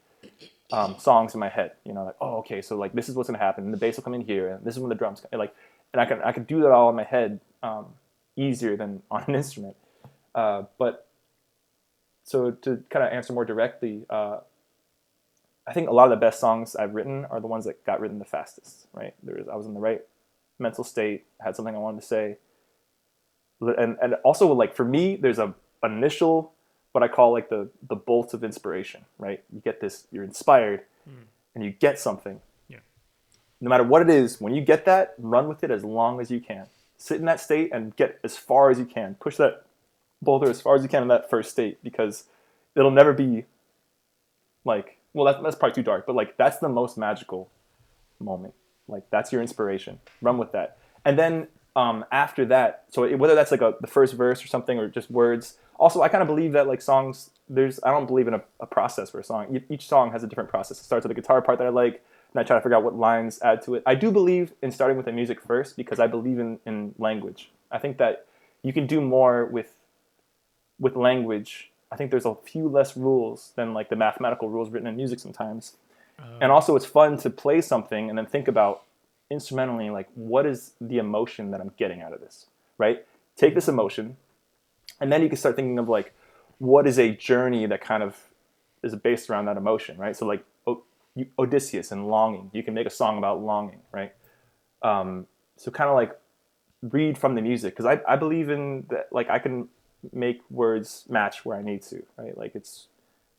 um, 0.73 0.97
songs 0.99 1.35
in 1.35 1.41
my 1.41 1.49
head. 1.49 1.73
You 1.85 1.93
know, 1.93 2.05
like 2.05 2.17
oh 2.21 2.37
okay, 2.39 2.63
so 2.63 2.77
like 2.77 2.93
this 2.93 3.09
is 3.09 3.17
what's 3.17 3.29
gonna 3.29 3.39
happen, 3.39 3.65
and 3.65 3.73
the 3.73 3.79
bass 3.79 3.97
will 3.97 4.05
come 4.05 4.15
in 4.15 4.23
here, 4.23 4.49
and 4.49 4.65
this 4.65 4.75
is 4.75 4.81
when 4.81 4.89
the 4.89 4.95
drums 4.95 5.21
come. 5.21 5.39
Like, 5.39 5.55
and 5.93 6.01
I 6.01 6.07
can 6.07 6.23
I 6.23 6.33
can 6.33 6.45
do 6.45 6.61
that 6.63 6.71
all 6.71 6.89
in 6.89 6.97
my 6.97 7.05
head 7.05 7.41
um, 7.63 7.87
easier 8.37 8.77
than 8.77 9.03
on 9.11 9.25
an 9.27 9.35
instrument. 9.35 9.77
Uh, 10.35 10.65
but 10.79 11.09
so 12.25 12.51
to 12.51 12.83
kind 12.91 13.05
of 13.05 13.13
answer 13.13 13.33
more 13.33 13.45
directly. 13.45 14.07
Uh, 14.09 14.39
I 15.67 15.73
think 15.73 15.89
a 15.89 15.93
lot 15.93 16.05
of 16.05 16.11
the 16.11 16.25
best 16.25 16.39
songs 16.39 16.77
I've 16.77 16.95
written 16.95 17.25
are 17.27 17.41
the 17.41 17.47
ones 17.47 17.65
that 17.65 17.85
got 17.85 18.01
written 18.01 18.19
the 18.19 18.25
fastest, 18.25 18.87
right? 18.93 19.15
There 19.23 19.35
was, 19.37 19.49
I 19.49 19.57
was 19.57 19.67
in 19.67 19.75
the 19.75 19.81
right 19.81 20.03
mental 20.59 20.85
state, 20.85 21.25
had 21.41 21.57
something 21.57 21.75
I 21.75 21.79
wanted 21.79 22.01
to 22.01 22.07
say. 22.07 22.37
And, 23.61 23.97
and 24.01 24.15
also 24.25 24.53
like 24.53 24.75
for 24.75 24.85
me, 24.85 25.17
there's 25.17 25.39
a 25.39 25.55
initial, 25.83 26.53
what 26.93 27.03
I 27.03 27.09
call 27.09 27.33
like 27.33 27.49
the, 27.49 27.69
the 27.89 27.97
bolt 27.97 28.33
of 28.33 28.45
inspiration, 28.45 29.05
right? 29.19 29.43
You 29.53 29.61
get 29.61 29.81
this, 29.81 30.07
you're 30.13 30.25
inspired 30.25 30.83
mm. 31.09 31.25
and 31.55 31.65
you 31.65 31.71
get 31.71 31.99
something. 31.99 32.41
Yeah. 32.69 32.79
No 33.61 33.69
matter 33.69 33.85
what 33.85 34.03
it 34.03 34.11
is, 34.11 34.41
when 34.41 34.55
you 34.55 34.63
get 34.63 34.85
that, 34.85 35.15
run 35.19 35.49
with 35.49 35.65
it 35.65 35.71
as 35.71 35.85
long 35.85 36.21
as 36.21 36.31
you 36.31 36.41
can. 36.41 36.67
Sit 36.97 37.19
in 37.19 37.27
that 37.27 37.41
state 37.41 37.71
and 37.73 37.95
get 37.97 38.19
as 38.23 38.37
far 38.37 38.71
as 38.71 38.79
you 38.79 38.85
can. 38.85 39.17
Push 39.17 39.37
that 39.37 39.67
boulder 40.23 40.49
as 40.49 40.61
far 40.61 40.77
as 40.77 40.83
you 40.83 40.89
can 40.89 41.03
in 41.03 41.09
that 41.09 41.29
first 41.29 41.51
state 41.51 41.83
because 41.83 42.25
it'll 42.75 42.91
never 42.91 43.13
be 43.13 43.45
like 44.65 44.96
well 45.17 45.25
that's, 45.25 45.43
that's 45.43 45.57
probably 45.57 45.75
too 45.75 45.83
dark 45.83 46.07
but 46.07 46.15
like 46.15 46.37
that's 46.37 46.59
the 46.59 46.69
most 46.69 46.97
magical 46.97 47.51
moment. 48.21 48.55
Like 48.89 49.05
that's 49.11 49.33
your 49.33 49.43
inspiration. 49.43 50.01
Run 50.23 50.39
with 50.39 50.53
that. 50.53 50.79
And 51.05 51.19
then 51.19 51.49
um, 51.75 52.05
after 52.11 52.45
that 52.47 52.85
so 52.89 53.05
it, 53.05 53.19
whether 53.19 53.35
that's 53.35 53.51
like 53.51 53.61
a, 53.61 53.75
the 53.81 53.87
first 53.87 54.15
verse 54.15 54.43
or 54.43 54.47
something 54.47 54.79
or 54.79 54.89
just 54.89 55.11
words 55.11 55.59
also 55.79 56.01
i 56.01 56.09
kind 56.09 56.23
of 56.23 56.27
believe 56.27 56.53
that 56.53 56.67
like 56.67 56.81
songs 56.81 57.29
there's 57.51 57.79
i 57.83 57.91
don't 57.91 58.07
believe 58.07 58.27
in 58.27 58.33
a, 58.33 58.43
a 58.61 58.67
process 58.67 59.11
for 59.11 59.21
a 59.21 59.25
song. 59.25 59.61
Each 59.69 59.87
song 59.87 60.11
has 60.13 60.25
a 60.25 60.27
different 60.27 60.49
process. 60.49 60.81
It 60.81 60.85
starts 60.85 61.05
with 61.05 61.11
a 61.11 61.15
guitar 61.15 61.43
part 61.43 61.59
that 61.59 61.67
i 61.67 61.71
like 61.71 62.03
and 62.33 62.41
i 62.41 62.43
try 62.45 62.57
to 62.57 62.63
figure 62.63 62.77
out 62.77 62.83
what 62.83 62.97
lines 62.97 63.39
add 63.43 63.61
to 63.63 63.75
it. 63.75 63.83
I 63.85 63.95
do 63.95 64.11
believe 64.11 64.55
in 64.63 64.71
starting 64.71 64.97
with 64.97 65.05
the 65.05 65.13
music 65.13 65.43
first 65.43 65.77
because 65.77 66.01
i 66.01 66.07
believe 66.07 66.39
in, 66.39 66.61
in 66.65 66.95
language. 66.99 67.51
I 67.71 67.77
think 67.77 67.99
that 67.99 68.27
you 68.63 68.73
can 68.73 68.87
do 68.87 69.03
more 69.03 69.45
with 69.45 69.75
with 70.81 70.97
language 70.97 71.71
I 71.91 71.97
think 71.97 72.11
there's 72.11 72.27
a 72.27 72.35
few 72.35 72.69
less 72.69 72.97
rules 72.97 73.53
than 73.57 73.75
like 73.75 73.89
the 73.89 73.97
mathematical 73.97 74.49
rules 74.49 74.71
written 74.71 74.89
in 74.89 74.97
music 74.97 75.19
sometimes. 75.21 75.77
Uh, 76.19 76.39
and 76.41 76.53
also, 76.53 76.77
it's 76.77 76.87
fun 76.87 77.19
to 77.19 77.31
play 77.31 77.61
something 77.61 78.09
and 78.09 78.19
then 78.19 78.27
think 78.27 78.49
about 78.49 78.83
instrumentally, 79.31 79.91
like, 79.91 80.09
what 80.15 80.47
is 80.47 80.73
the 80.81 80.99
emotion 80.99 81.51
that 81.51 81.61
I'm 81.61 81.73
getting 81.77 82.01
out 82.01 82.13
of 82.13 82.21
this, 82.21 82.47
right? 82.79 83.05
Take 83.37 83.55
this 83.55 83.69
emotion, 83.69 84.17
and 85.01 85.13
then 85.13 85.23
you 85.23 85.29
can 85.29 85.37
start 85.37 85.57
thinking 85.57 85.79
of 85.79 85.89
like, 85.89 86.15
what 86.59 86.87
is 86.87 86.99
a 86.99 87.11
journey 87.11 87.67
that 87.67 87.83
kind 87.83 88.03
of 88.03 88.17
is 88.83 88.95
based 88.95 89.29
around 89.29 89.45
that 89.47 89.57
emotion, 89.57 89.99
right? 89.99 90.17
So, 90.17 90.27
like, 90.27 90.45
o- 90.67 90.85
Odysseus 91.39 91.93
and 91.93 92.09
longing, 92.09 92.51
you 92.55 92.63
can 92.63 92.73
make 92.73 92.87
a 92.87 92.91
song 92.91 93.19
about 93.19 93.43
longing, 93.43 93.81
right? 93.93 94.13
Um, 94.83 95.27
so, 95.57 95.71
kind 95.71 95.91
of 95.91 95.97
like 95.97 96.19
read 96.83 97.19
from 97.19 97.35
the 97.35 97.43
music 97.43 97.75
because 97.77 97.87
I, 97.87 98.01
I 98.09 98.17
believe 98.17 98.49
in 98.49 98.87
that, 98.89 99.09
like, 99.13 99.29
I 99.29 99.39
can 99.39 99.69
make 100.13 100.41
words 100.51 101.05
match 101.09 101.45
where 101.45 101.57
I 101.57 101.63
need 101.63 101.83
to, 101.83 102.03
right? 102.17 102.37
Like 102.37 102.55
it's, 102.55 102.89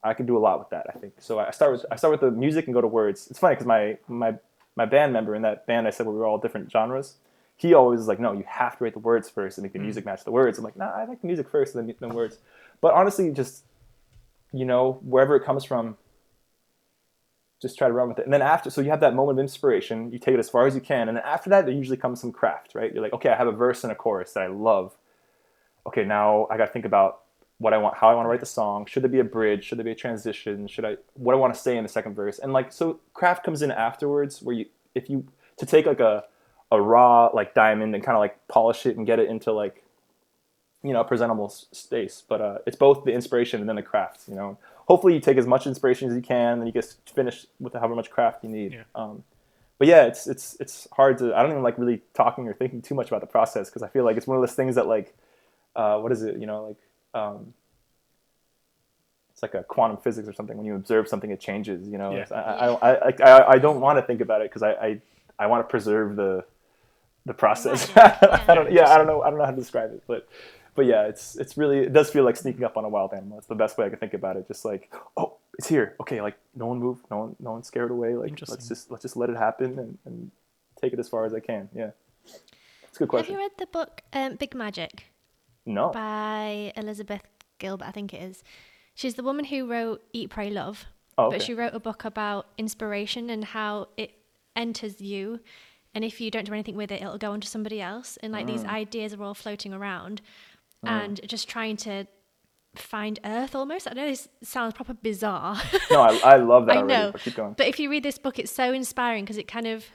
I 0.03 0.13
can 0.13 0.25
do 0.25 0.37
a 0.37 0.39
lot 0.39 0.59
with 0.59 0.69
that. 0.69 0.87
I 0.93 0.97
think 0.97 1.13
so. 1.19 1.39
I 1.39 1.51
start 1.51 1.71
with 1.71 1.85
I 1.91 1.95
start 1.95 2.11
with 2.11 2.21
the 2.21 2.31
music 2.31 2.65
and 2.65 2.73
go 2.73 2.81
to 2.81 2.87
words. 2.87 3.27
It's 3.29 3.39
funny 3.39 3.55
because 3.55 3.67
my 3.67 3.97
my 4.07 4.35
my 4.75 4.85
band 4.85 5.13
member 5.13 5.35
in 5.35 5.41
that 5.41 5.65
band 5.65 5.87
I 5.87 5.89
said 5.89 6.05
we 6.05 6.13
were 6.13 6.25
all 6.25 6.37
different 6.37 6.71
genres. 6.71 7.15
He 7.55 7.73
always 7.73 8.01
is 8.01 8.07
like, 8.07 8.19
no, 8.19 8.33
you 8.33 8.43
have 8.47 8.77
to 8.77 8.83
write 8.83 8.93
the 8.93 8.99
words 8.99 9.29
first 9.29 9.57
and 9.57 9.63
make 9.63 9.73
the 9.73 9.79
mm. 9.79 9.83
music 9.83 10.05
match 10.05 10.23
the 10.23 10.31
words. 10.31 10.59
I'm 10.59 10.63
like, 10.63 10.77
nah, 10.77 10.91
I 10.91 11.05
like 11.05 11.21
the 11.21 11.27
music 11.27 11.49
first 11.49 11.73
and 11.73 11.89
then 11.89 12.09
the 12.09 12.15
words. 12.15 12.37
But 12.81 12.93
honestly, 12.93 13.31
just 13.31 13.63
you 14.53 14.65
know, 14.65 14.99
wherever 15.03 15.35
it 15.35 15.43
comes 15.43 15.63
from, 15.63 15.97
just 17.61 17.77
try 17.77 17.87
to 17.87 17.93
run 17.93 18.09
with 18.09 18.19
it. 18.19 18.25
And 18.25 18.33
then 18.33 18.41
after, 18.41 18.69
so 18.69 18.81
you 18.81 18.89
have 18.91 18.99
that 18.99 19.15
moment 19.15 19.39
of 19.39 19.43
inspiration, 19.43 20.11
you 20.11 20.19
take 20.19 20.35
it 20.35 20.39
as 20.39 20.49
far 20.49 20.67
as 20.67 20.75
you 20.75 20.81
can, 20.81 21.07
and 21.07 21.17
then 21.17 21.23
after 21.25 21.49
that, 21.49 21.65
there 21.65 21.73
usually 21.73 21.97
comes 21.97 22.21
some 22.21 22.31
craft, 22.31 22.75
right? 22.75 22.93
You're 22.93 23.01
like, 23.01 23.13
okay, 23.13 23.29
I 23.29 23.35
have 23.35 23.47
a 23.47 23.51
verse 23.51 23.83
and 23.83 23.91
a 23.91 23.95
chorus 23.95 24.33
that 24.33 24.43
I 24.43 24.47
love 24.47 24.95
okay, 25.87 26.03
now 26.03 26.47
I 26.51 26.57
got 26.57 26.67
to 26.67 26.71
think 26.71 26.85
about 26.85 27.21
what 27.59 27.73
I 27.73 27.77
want, 27.77 27.97
how 27.97 28.09
I 28.09 28.13
want 28.13 28.25
to 28.25 28.29
write 28.29 28.39
the 28.39 28.45
song. 28.45 28.85
Should 28.85 29.03
there 29.03 29.09
be 29.09 29.19
a 29.19 29.23
bridge? 29.23 29.63
Should 29.65 29.79
there 29.79 29.85
be 29.85 29.91
a 29.91 29.95
transition? 29.95 30.67
Should 30.67 30.85
I, 30.85 30.97
what 31.15 31.33
I 31.33 31.37
want 31.37 31.53
to 31.53 31.59
say 31.59 31.75
in 31.75 31.83
the 31.83 31.89
second 31.89 32.13
verse? 32.13 32.37
And 32.39 32.53
like, 32.53 32.71
so 32.71 32.99
craft 33.13 33.43
comes 33.43 33.61
in 33.61 33.71
afterwards 33.71 34.41
where 34.41 34.55
you, 34.55 34.65
if 34.93 35.09
you, 35.09 35.25
to 35.57 35.65
take 35.65 35.85
like 35.85 35.99
a, 35.99 36.23
a 36.71 36.79
raw 36.79 37.29
like 37.33 37.55
diamond 37.55 37.95
and 37.95 38.03
kind 38.03 38.15
of 38.15 38.19
like 38.19 38.47
polish 38.47 38.85
it 38.85 38.95
and 38.95 39.07
get 39.07 39.19
it 39.19 39.27
into 39.27 39.51
like, 39.51 39.83
you 40.83 40.93
know, 40.93 41.01
a 41.01 41.03
presentable 41.03 41.49
space. 41.49 42.21
But 42.27 42.41
uh, 42.41 42.57
it's 42.67 42.77
both 42.77 43.05
the 43.05 43.11
inspiration 43.11 43.59
and 43.59 43.67
then 43.67 43.77
the 43.77 43.81
craft, 43.81 44.27
you 44.27 44.35
know. 44.35 44.57
Hopefully 44.87 45.15
you 45.15 45.19
take 45.19 45.37
as 45.37 45.47
much 45.47 45.65
inspiration 45.65 46.09
as 46.09 46.15
you 46.15 46.21
can 46.21 46.53
and 46.53 46.61
then 46.61 46.67
you 46.67 46.73
get 46.73 46.95
finish 47.13 47.47
with 47.59 47.73
however 47.73 47.95
much 47.95 48.11
craft 48.11 48.43
you 48.43 48.49
need. 48.49 48.73
Yeah. 48.73 48.83
Um, 48.93 49.23
but 49.79 49.87
yeah, 49.87 50.05
it's, 50.05 50.27
it's, 50.27 50.55
it's 50.59 50.87
hard 50.93 51.17
to, 51.17 51.35
I 51.35 51.41
don't 51.41 51.51
even 51.51 51.63
like 51.63 51.77
really 51.79 52.03
talking 52.13 52.47
or 52.47 52.53
thinking 52.53 52.81
too 52.81 52.95
much 52.95 53.07
about 53.07 53.21
the 53.21 53.27
process 53.27 53.69
because 53.69 53.81
I 53.81 53.87
feel 53.87 54.05
like 54.05 54.15
it's 54.15 54.27
one 54.27 54.37
of 54.37 54.41
those 54.41 54.55
things 54.55 54.75
that 54.75 54.87
like, 54.87 55.15
uh, 55.77 55.99
what 55.99 56.11
is 56.11 56.23
it? 56.23 56.37
You 56.37 56.47
know, 56.47 56.65
like 57.13 57.21
um, 57.21 57.53
it's 59.31 59.43
like 59.43 59.53
a 59.53 59.63
quantum 59.63 59.97
physics 59.97 60.27
or 60.27 60.33
something. 60.33 60.57
When 60.57 60.65
you 60.65 60.75
observe 60.75 61.07
something, 61.07 61.29
it 61.29 61.39
changes. 61.39 61.87
You 61.87 61.99
know, 61.99 62.11
yeah. 62.11 62.25
I, 62.31 62.67
I, 62.67 62.91
I, 62.91 63.13
I, 63.23 63.51
I 63.51 63.57
don't 63.59 63.79
want 63.79 63.99
to 63.99 64.01
think 64.01 64.19
about 64.19 64.41
it 64.41 64.49
because 64.49 64.63
I, 64.63 64.71
I, 64.71 65.01
I 65.37 65.47
want 65.47 65.63
to 65.65 65.69
preserve 65.69 66.15
the 66.15 66.43
the 67.25 67.33
process. 67.35 67.91
I 67.95 68.55
don't. 68.55 68.71
Yeah, 68.71 68.89
I 68.89 68.97
don't 68.97 69.05
know. 69.05 69.21
I 69.21 69.29
don't 69.29 69.37
know 69.37 69.45
how 69.45 69.51
to 69.51 69.57
describe 69.57 69.91
it, 69.91 70.03
but 70.07 70.27
but 70.73 70.87
yeah, 70.87 71.03
it's 71.03 71.35
it's 71.35 71.55
really 71.55 71.79
it 71.79 71.93
does 71.93 72.09
feel 72.09 72.23
like 72.23 72.35
sneaking 72.35 72.63
up 72.63 72.77
on 72.77 72.85
a 72.85 72.89
wild 72.89 73.13
animal. 73.13 73.37
It's 73.37 73.47
the 73.47 73.55
best 73.55 73.77
way 73.77 73.85
I 73.85 73.89
can 73.89 73.99
think 73.99 74.15
about 74.15 74.37
it. 74.37 74.47
Just 74.47 74.65
like 74.65 74.91
oh, 75.17 75.35
it's 75.59 75.67
here. 75.67 75.95
Okay, 76.01 76.21
like 76.21 76.37
no 76.55 76.65
one 76.65 76.79
move, 76.79 76.99
no 77.11 77.17
one 77.17 77.35
no 77.39 77.51
one 77.51 77.63
scared 77.63 77.91
away. 77.91 78.15
Like 78.15 78.39
let's 78.47 78.67
just 78.67 78.89
let's 78.89 79.03
just 79.03 79.15
let 79.15 79.29
it 79.29 79.37
happen 79.37 79.77
and, 79.77 79.97
and 80.05 80.31
take 80.81 80.93
it 80.93 80.99
as 80.99 81.07
far 81.09 81.25
as 81.25 81.33
I 81.33 81.41
can. 81.41 81.69
Yeah, 81.75 81.91
it's 82.25 82.95
a 82.95 82.99
good 82.99 83.09
question. 83.09 83.35
Have 83.35 83.39
you 83.39 83.45
read 83.45 83.57
the 83.59 83.67
book 83.67 84.01
um, 84.13 84.35
Big 84.35 84.55
Magic? 84.55 85.05
No. 85.67 85.89
By 85.89 86.71
Elizabeth 86.75 87.21
Gilbert, 87.59 87.87
I 87.87 87.91
think 87.91 88.13
it 88.13 88.21
is. 88.21 88.43
She's 88.95 89.15
the 89.15 89.23
woman 89.23 89.45
who 89.45 89.69
wrote 89.69 90.01
Eat, 90.13 90.29
Pray, 90.29 90.49
Love. 90.49 90.85
Oh, 91.17 91.25
okay. 91.25 91.37
But 91.37 91.43
she 91.43 91.53
wrote 91.53 91.73
a 91.73 91.79
book 91.79 92.05
about 92.05 92.47
inspiration 92.57 93.29
and 93.29 93.43
how 93.43 93.89
it 93.97 94.11
enters 94.55 95.01
you. 95.01 95.39
And 95.93 96.03
if 96.03 96.21
you 96.21 96.31
don't 96.31 96.45
do 96.45 96.53
anything 96.53 96.75
with 96.75 96.91
it, 96.91 97.01
it'll 97.01 97.17
go 97.17 97.31
on 97.31 97.41
to 97.41 97.47
somebody 97.47 97.81
else. 97.81 98.17
And 98.23 98.31
like 98.31 98.45
mm. 98.45 98.53
these 98.53 98.65
ideas 98.65 99.13
are 99.13 99.23
all 99.23 99.33
floating 99.33 99.73
around 99.73 100.21
mm. 100.85 100.89
and 100.89 101.19
just 101.27 101.47
trying 101.49 101.77
to 101.77 102.05
find 102.75 103.19
Earth 103.23 103.55
almost. 103.55 103.87
I 103.89 103.93
know 103.93 104.07
this 104.07 104.29
sounds 104.43 104.73
proper 104.73 104.93
bizarre. 104.93 105.59
no, 105.91 106.01
I, 106.01 106.19
I 106.23 106.35
love 106.37 106.67
that. 106.67 106.77
I 106.77 106.81
know. 106.81 107.11
But 107.11 107.21
keep 107.21 107.35
going. 107.35 107.53
But 107.57 107.67
if 107.67 107.79
you 107.79 107.89
read 107.89 108.03
this 108.03 108.17
book, 108.17 108.39
it's 108.39 108.51
so 108.51 108.71
inspiring 108.73 109.25
because 109.25 109.37
it 109.37 109.47
kind 109.47 109.67
of 109.67 109.85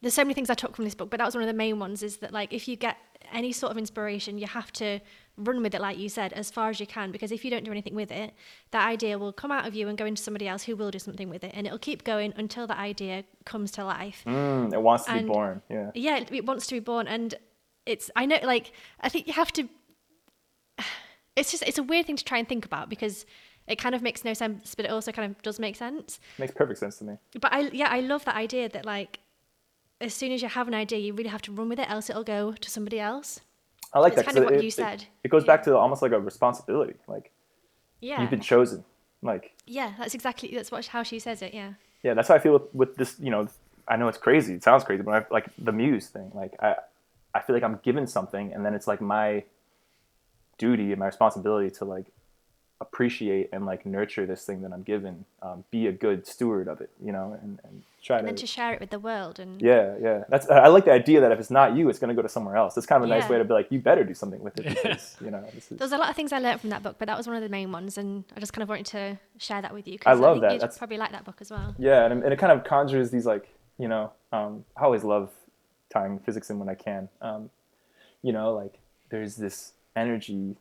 there's 0.00 0.14
so 0.14 0.22
many 0.22 0.34
things 0.34 0.48
I 0.48 0.54
took 0.54 0.76
from 0.76 0.84
this 0.84 0.94
book, 0.94 1.10
but 1.10 1.18
that 1.18 1.26
was 1.26 1.34
one 1.34 1.42
of 1.42 1.48
the 1.48 1.54
main 1.54 1.78
ones. 1.78 2.02
Is 2.02 2.18
that 2.18 2.32
like 2.32 2.52
if 2.52 2.68
you 2.68 2.76
get 2.76 2.96
any 3.32 3.52
sort 3.52 3.70
of 3.70 3.78
inspiration, 3.78 4.38
you 4.38 4.46
have 4.46 4.72
to 4.74 5.00
run 5.36 5.62
with 5.62 5.74
it, 5.74 5.80
like 5.80 5.98
you 5.98 6.08
said, 6.08 6.32
as 6.32 6.50
far 6.50 6.68
as 6.70 6.80
you 6.80 6.86
can. 6.86 7.12
Because 7.12 7.30
if 7.30 7.44
you 7.44 7.50
don't 7.50 7.64
do 7.64 7.70
anything 7.70 7.94
with 7.94 8.10
it, 8.10 8.34
that 8.72 8.86
idea 8.88 9.18
will 9.18 9.32
come 9.32 9.52
out 9.52 9.66
of 9.66 9.74
you 9.74 9.88
and 9.88 9.96
go 9.96 10.04
into 10.06 10.22
somebody 10.22 10.48
else 10.48 10.64
who 10.64 10.74
will 10.76 10.90
do 10.90 10.98
something 10.98 11.28
with 11.30 11.44
it, 11.44 11.52
and 11.54 11.66
it'll 11.66 11.78
keep 11.78 12.04
going 12.04 12.32
until 12.36 12.66
that 12.66 12.78
idea 12.78 13.24
comes 13.44 13.70
to 13.72 13.84
life. 13.84 14.22
Mm, 14.26 14.72
it 14.72 14.82
wants 14.82 15.04
to 15.04 15.12
And- 15.12 15.26
be 15.26 15.32
born. 15.32 15.62
Yeah. 15.70 15.90
Yeah, 15.94 16.16
it, 16.18 16.32
it 16.32 16.46
wants 16.46 16.66
to 16.68 16.74
be 16.74 16.80
born, 16.80 17.06
and 17.08 17.34
it's. 17.86 18.10
I 18.16 18.26
know, 18.26 18.38
like, 18.42 18.72
I 19.00 19.08
think 19.08 19.26
you 19.26 19.32
have 19.34 19.52
to. 19.52 19.68
It's 21.36 21.52
just 21.52 21.62
it's 21.68 21.78
a 21.78 21.84
weird 21.84 22.06
thing 22.06 22.16
to 22.16 22.24
try 22.24 22.38
and 22.38 22.48
think 22.48 22.64
about 22.64 22.88
because 22.88 23.24
it 23.68 23.76
kind 23.78 23.94
of 23.94 24.02
makes 24.02 24.24
no 24.24 24.34
sense, 24.34 24.74
but 24.74 24.84
it 24.84 24.90
also 24.90 25.12
kind 25.12 25.30
of 25.30 25.40
does 25.42 25.60
make 25.60 25.76
sense. 25.76 26.18
Makes 26.36 26.54
perfect 26.54 26.80
sense 26.80 26.96
to 26.98 27.04
me. 27.04 27.14
But 27.40 27.52
I 27.52 27.60
yeah, 27.72 27.86
I 27.90 28.00
love 28.00 28.24
that 28.24 28.34
idea 28.34 28.68
that 28.70 28.84
like 28.84 29.20
as 30.00 30.14
soon 30.14 30.32
as 30.32 30.42
you 30.42 30.48
have 30.48 30.68
an 30.68 30.74
idea, 30.74 30.98
you 30.98 31.12
really 31.14 31.30
have 31.30 31.42
to 31.42 31.52
run 31.52 31.68
with 31.68 31.78
it, 31.78 31.90
else 31.90 32.08
it'll 32.10 32.24
go 32.24 32.52
to 32.52 32.70
somebody 32.70 33.00
else. 33.00 33.40
I 33.92 33.98
like 34.00 34.12
It's 34.12 34.22
that. 34.22 34.26
kind 34.26 34.38
of 34.38 34.44
what 34.44 34.54
it, 34.54 34.62
you 34.62 34.68
it- 34.68 34.72
said. 34.74 35.06
It, 35.24 35.28
goes 35.28 35.42
Yeah. 35.42 35.46
back 35.56 35.62
to 35.64 35.76
almost 35.76 36.02
like 36.02 36.12
a 36.12 36.20
responsibility. 36.20 36.94
Like 37.06 37.30
Yeah, 38.00 38.20
you've 38.20 38.30
been 38.30 38.40
chosen. 38.40 38.84
Like 39.22 39.52
yeah, 39.66 39.94
that's 39.98 40.14
exactly 40.14 40.50
that's 40.54 40.70
what 40.70 40.86
how 40.86 41.02
she 41.02 41.18
says 41.18 41.42
it. 41.42 41.52
Yeah, 41.54 41.72
yeah, 42.02 42.14
that's 42.14 42.28
how 42.28 42.34
I 42.34 42.38
feel 42.38 42.52
with, 42.52 42.74
with 42.74 42.94
this. 42.96 43.16
You 43.18 43.30
know, 43.30 43.48
I 43.88 43.96
know 43.96 44.06
it's 44.08 44.18
crazy. 44.18 44.54
It 44.54 44.62
sounds 44.62 44.84
crazy, 44.84 45.02
but 45.02 45.14
I, 45.14 45.26
like 45.32 45.46
the 45.58 45.72
muse 45.72 46.06
thing. 46.08 46.30
Like 46.34 46.54
I, 46.62 46.76
I 47.34 47.40
feel 47.40 47.54
like 47.56 47.64
I'm 47.64 47.80
given 47.82 48.06
something, 48.06 48.52
and 48.52 48.64
then 48.64 48.74
it's 48.74 48.86
like 48.86 49.00
my 49.00 49.42
duty 50.58 50.92
and 50.92 50.98
my 51.00 51.06
responsibility 51.06 51.70
to 51.78 51.84
like 51.84 52.06
appreciate 52.80 53.48
and 53.52 53.66
like 53.66 53.84
nurture 53.84 54.24
this 54.26 54.44
thing 54.44 54.62
that 54.62 54.72
I'm 54.72 54.82
given. 54.82 55.24
Um, 55.42 55.64
be 55.70 55.86
a 55.88 55.92
good 55.92 56.26
steward 56.26 56.68
of 56.68 56.80
it. 56.80 56.90
You 57.04 57.12
know, 57.12 57.36
and, 57.42 57.58
and 57.64 57.82
try 58.02 58.18
and 58.18 58.26
then 58.26 58.34
to. 58.36 58.40
to 58.42 58.46
share 58.46 58.72
it 58.72 58.80
with 58.80 58.90
the 58.90 58.98
world 58.98 59.38
and 59.40 59.60
yeah, 59.60 59.96
yeah. 60.00 60.24
That's 60.28 60.48
I 60.48 60.68
like 60.68 60.84
the 60.84 60.92
idea 60.92 61.20
that 61.20 61.32
if 61.32 61.38
it's 61.40 61.50
not 61.50 61.76
you, 61.76 61.88
it's 61.88 61.98
going 61.98 62.08
to 62.08 62.14
go 62.14 62.22
to 62.22 62.28
somewhere 62.28 62.56
else. 62.56 62.76
It's 62.76 62.86
kind 62.86 63.02
of 63.02 63.10
a 63.10 63.12
nice 63.12 63.28
way 63.28 63.38
to 63.38 63.44
be 63.44 63.52
like, 63.52 63.70
you 63.70 63.80
better 63.80 64.04
do 64.04 64.14
something 64.14 64.40
with 64.40 64.58
it 64.60 64.66
because 64.82 65.16
you 65.24 65.30
know 65.30 65.42
this 65.54 65.70
is. 65.72 65.78
There's 65.78 65.92
a 65.92 65.98
lot 65.98 66.10
of 66.10 66.16
things 66.16 66.32
I 66.32 66.38
learned 66.38 66.60
from 66.60 66.70
that 66.70 66.82
book, 66.82 66.96
but 66.98 67.06
that 67.06 67.16
was 67.16 67.26
one 67.26 67.36
of 67.36 67.42
the 67.42 67.48
main 67.48 67.72
ones, 67.72 67.98
and 67.98 68.24
I 68.36 68.40
just 68.40 68.52
kind 68.52 68.62
of 68.62 68.68
wanted 68.68 68.86
to 68.86 69.18
share 69.38 69.60
that 69.62 69.72
with 69.74 69.88
you. 69.88 69.98
'cause 69.98 70.06
I 70.06 70.14
love 70.14 70.34
think 70.36 70.42
that. 70.42 70.52
You'd 70.52 70.60
That's- 70.62 70.78
probably 70.78 70.98
like 70.98 71.12
that 71.12 71.24
book 71.24 71.38
as 71.40 71.50
well. 71.50 71.74
Yeah, 71.78 72.04
and, 72.04 72.22
and 72.22 72.32
it 72.32 72.38
kind 72.38 72.52
of 72.52 72.64
conjures 72.64 73.10
these 73.10 73.26
like 73.26 73.48
you 73.78 73.88
know 73.88 74.12
um, 74.32 74.64
I 74.76 74.84
always 74.84 75.04
love 75.04 75.30
tying 75.90 76.18
physics 76.20 76.50
in 76.50 76.58
when 76.58 76.68
I 76.68 76.74
can. 76.74 77.08
Um, 77.22 77.50
you 78.22 78.32
know, 78.32 78.52
like 78.54 78.78
there's 79.10 79.36
this 79.36 79.72
energy 79.96 80.56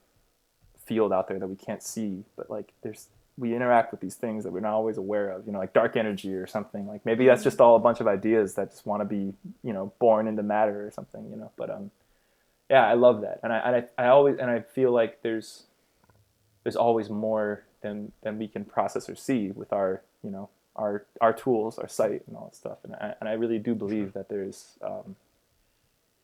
field 0.88 1.14
out 1.14 1.28
there 1.28 1.40
that 1.40 1.48
we 1.48 1.56
can't 1.56 1.84
see, 1.84 2.24
but 2.36 2.50
like 2.50 2.74
there's 2.82 3.08
we 3.38 3.56
interact 3.56 3.92
with 3.92 4.02
these 4.02 4.16
things 4.16 4.44
that 4.44 4.52
we're 4.52 4.62
not 4.62 4.74
always 4.74 4.98
aware 4.98 5.30
of. 5.30 5.46
You 5.46 5.52
know, 5.52 5.60
like 5.60 5.74
dark 5.74 5.96
energy 5.96 6.34
or 6.34 6.48
something. 6.48 6.88
Like 6.88 7.06
maybe 7.06 7.26
that's 7.26 7.44
just 7.44 7.62
all 7.62 7.76
a 7.76 7.80
bunch 7.80 8.00
of 8.00 8.08
ideas 8.08 8.56
that 8.56 8.72
just 8.72 8.86
want 8.86 9.02
to 9.02 9.06
be 9.06 9.34
you 9.64 9.74
know 9.74 9.94
born 10.00 10.28
into 10.28 10.44
matter 10.44 10.86
or 10.86 10.92
something. 10.92 11.30
You 11.30 11.38
know, 11.38 11.52
but 11.58 11.70
um, 11.70 11.92
yeah, 12.70 12.86
I 12.86 12.94
love 12.94 13.22
that, 13.22 13.40
and 13.44 13.54
I 13.54 13.58
and 13.58 13.76
I, 13.76 14.04
I 14.04 14.08
always 14.08 14.38
and 14.40 14.50
I 14.50 14.62
feel 14.62 14.92
like 14.92 15.22
there's 15.22 15.64
there's 16.64 16.76
always 16.76 17.10
more 17.10 17.64
than 17.82 18.12
than 18.24 18.40
we 18.40 18.48
can 18.48 18.66
process 18.66 19.10
or 19.10 19.16
see 19.16 19.52
with 19.52 19.72
our 19.72 20.02
you 20.24 20.32
know 20.32 20.50
our 20.76 21.06
our 21.22 21.34
tools, 21.34 21.78
our 21.80 21.88
sight, 21.88 22.24
and 22.28 22.36
all 22.36 22.46
that 22.46 22.56
stuff. 22.56 22.78
And 22.84 22.96
I, 22.96 23.14
and 23.20 23.30
I 23.30 23.34
really 23.34 23.60
do 23.60 23.76
believe 23.76 24.14
that 24.14 24.30
there's 24.30 24.78
um, 24.82 25.16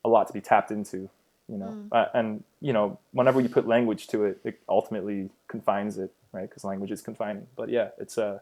a 0.06 0.10
lot 0.10 0.28
to 0.28 0.34
be 0.34 0.42
tapped 0.42 0.72
into. 0.72 1.10
You 1.54 1.60
know, 1.60 1.86
uh, 1.92 2.06
and 2.16 2.44
you 2.62 2.74
know, 2.74 2.98
whenever 3.12 3.40
you 3.40 3.48
put 3.48 3.68
language 3.68 4.08
to 4.08 4.24
it, 4.26 4.40
it 4.44 4.60
ultimately 4.68 5.30
confines 5.48 6.00
it, 6.00 6.12
right? 6.32 6.50
Because 6.50 6.64
language 6.64 6.90
is 6.92 7.02
confining. 7.04 7.46
But 7.56 7.70
yeah, 7.70 7.90
it's 8.00 8.18
Uh, 8.18 8.40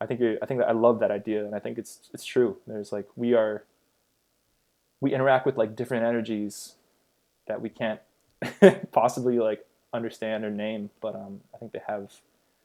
I 0.00 0.06
think 0.06 0.20
I 0.42 0.46
think 0.46 0.60
that 0.60 0.68
I 0.68 0.72
love 0.72 1.00
that 1.00 1.10
idea, 1.10 1.44
and 1.44 1.54
I 1.54 1.58
think 1.58 1.76
it's 1.76 2.08
it's 2.14 2.24
true. 2.24 2.56
There's 2.68 2.92
like 2.92 3.08
we 3.16 3.34
are 3.34 3.64
we 5.00 5.12
interact 5.12 5.44
with 5.44 5.56
like 5.56 5.74
different 5.74 6.04
energies 6.04 6.74
that 7.48 7.60
we 7.60 7.68
can't 7.68 8.00
possibly 8.92 9.38
like 9.40 9.66
understand 9.92 10.44
or 10.44 10.50
name, 10.50 10.90
but 11.00 11.16
um, 11.16 11.40
I 11.52 11.58
think 11.58 11.72
they 11.72 11.82
have 11.88 12.12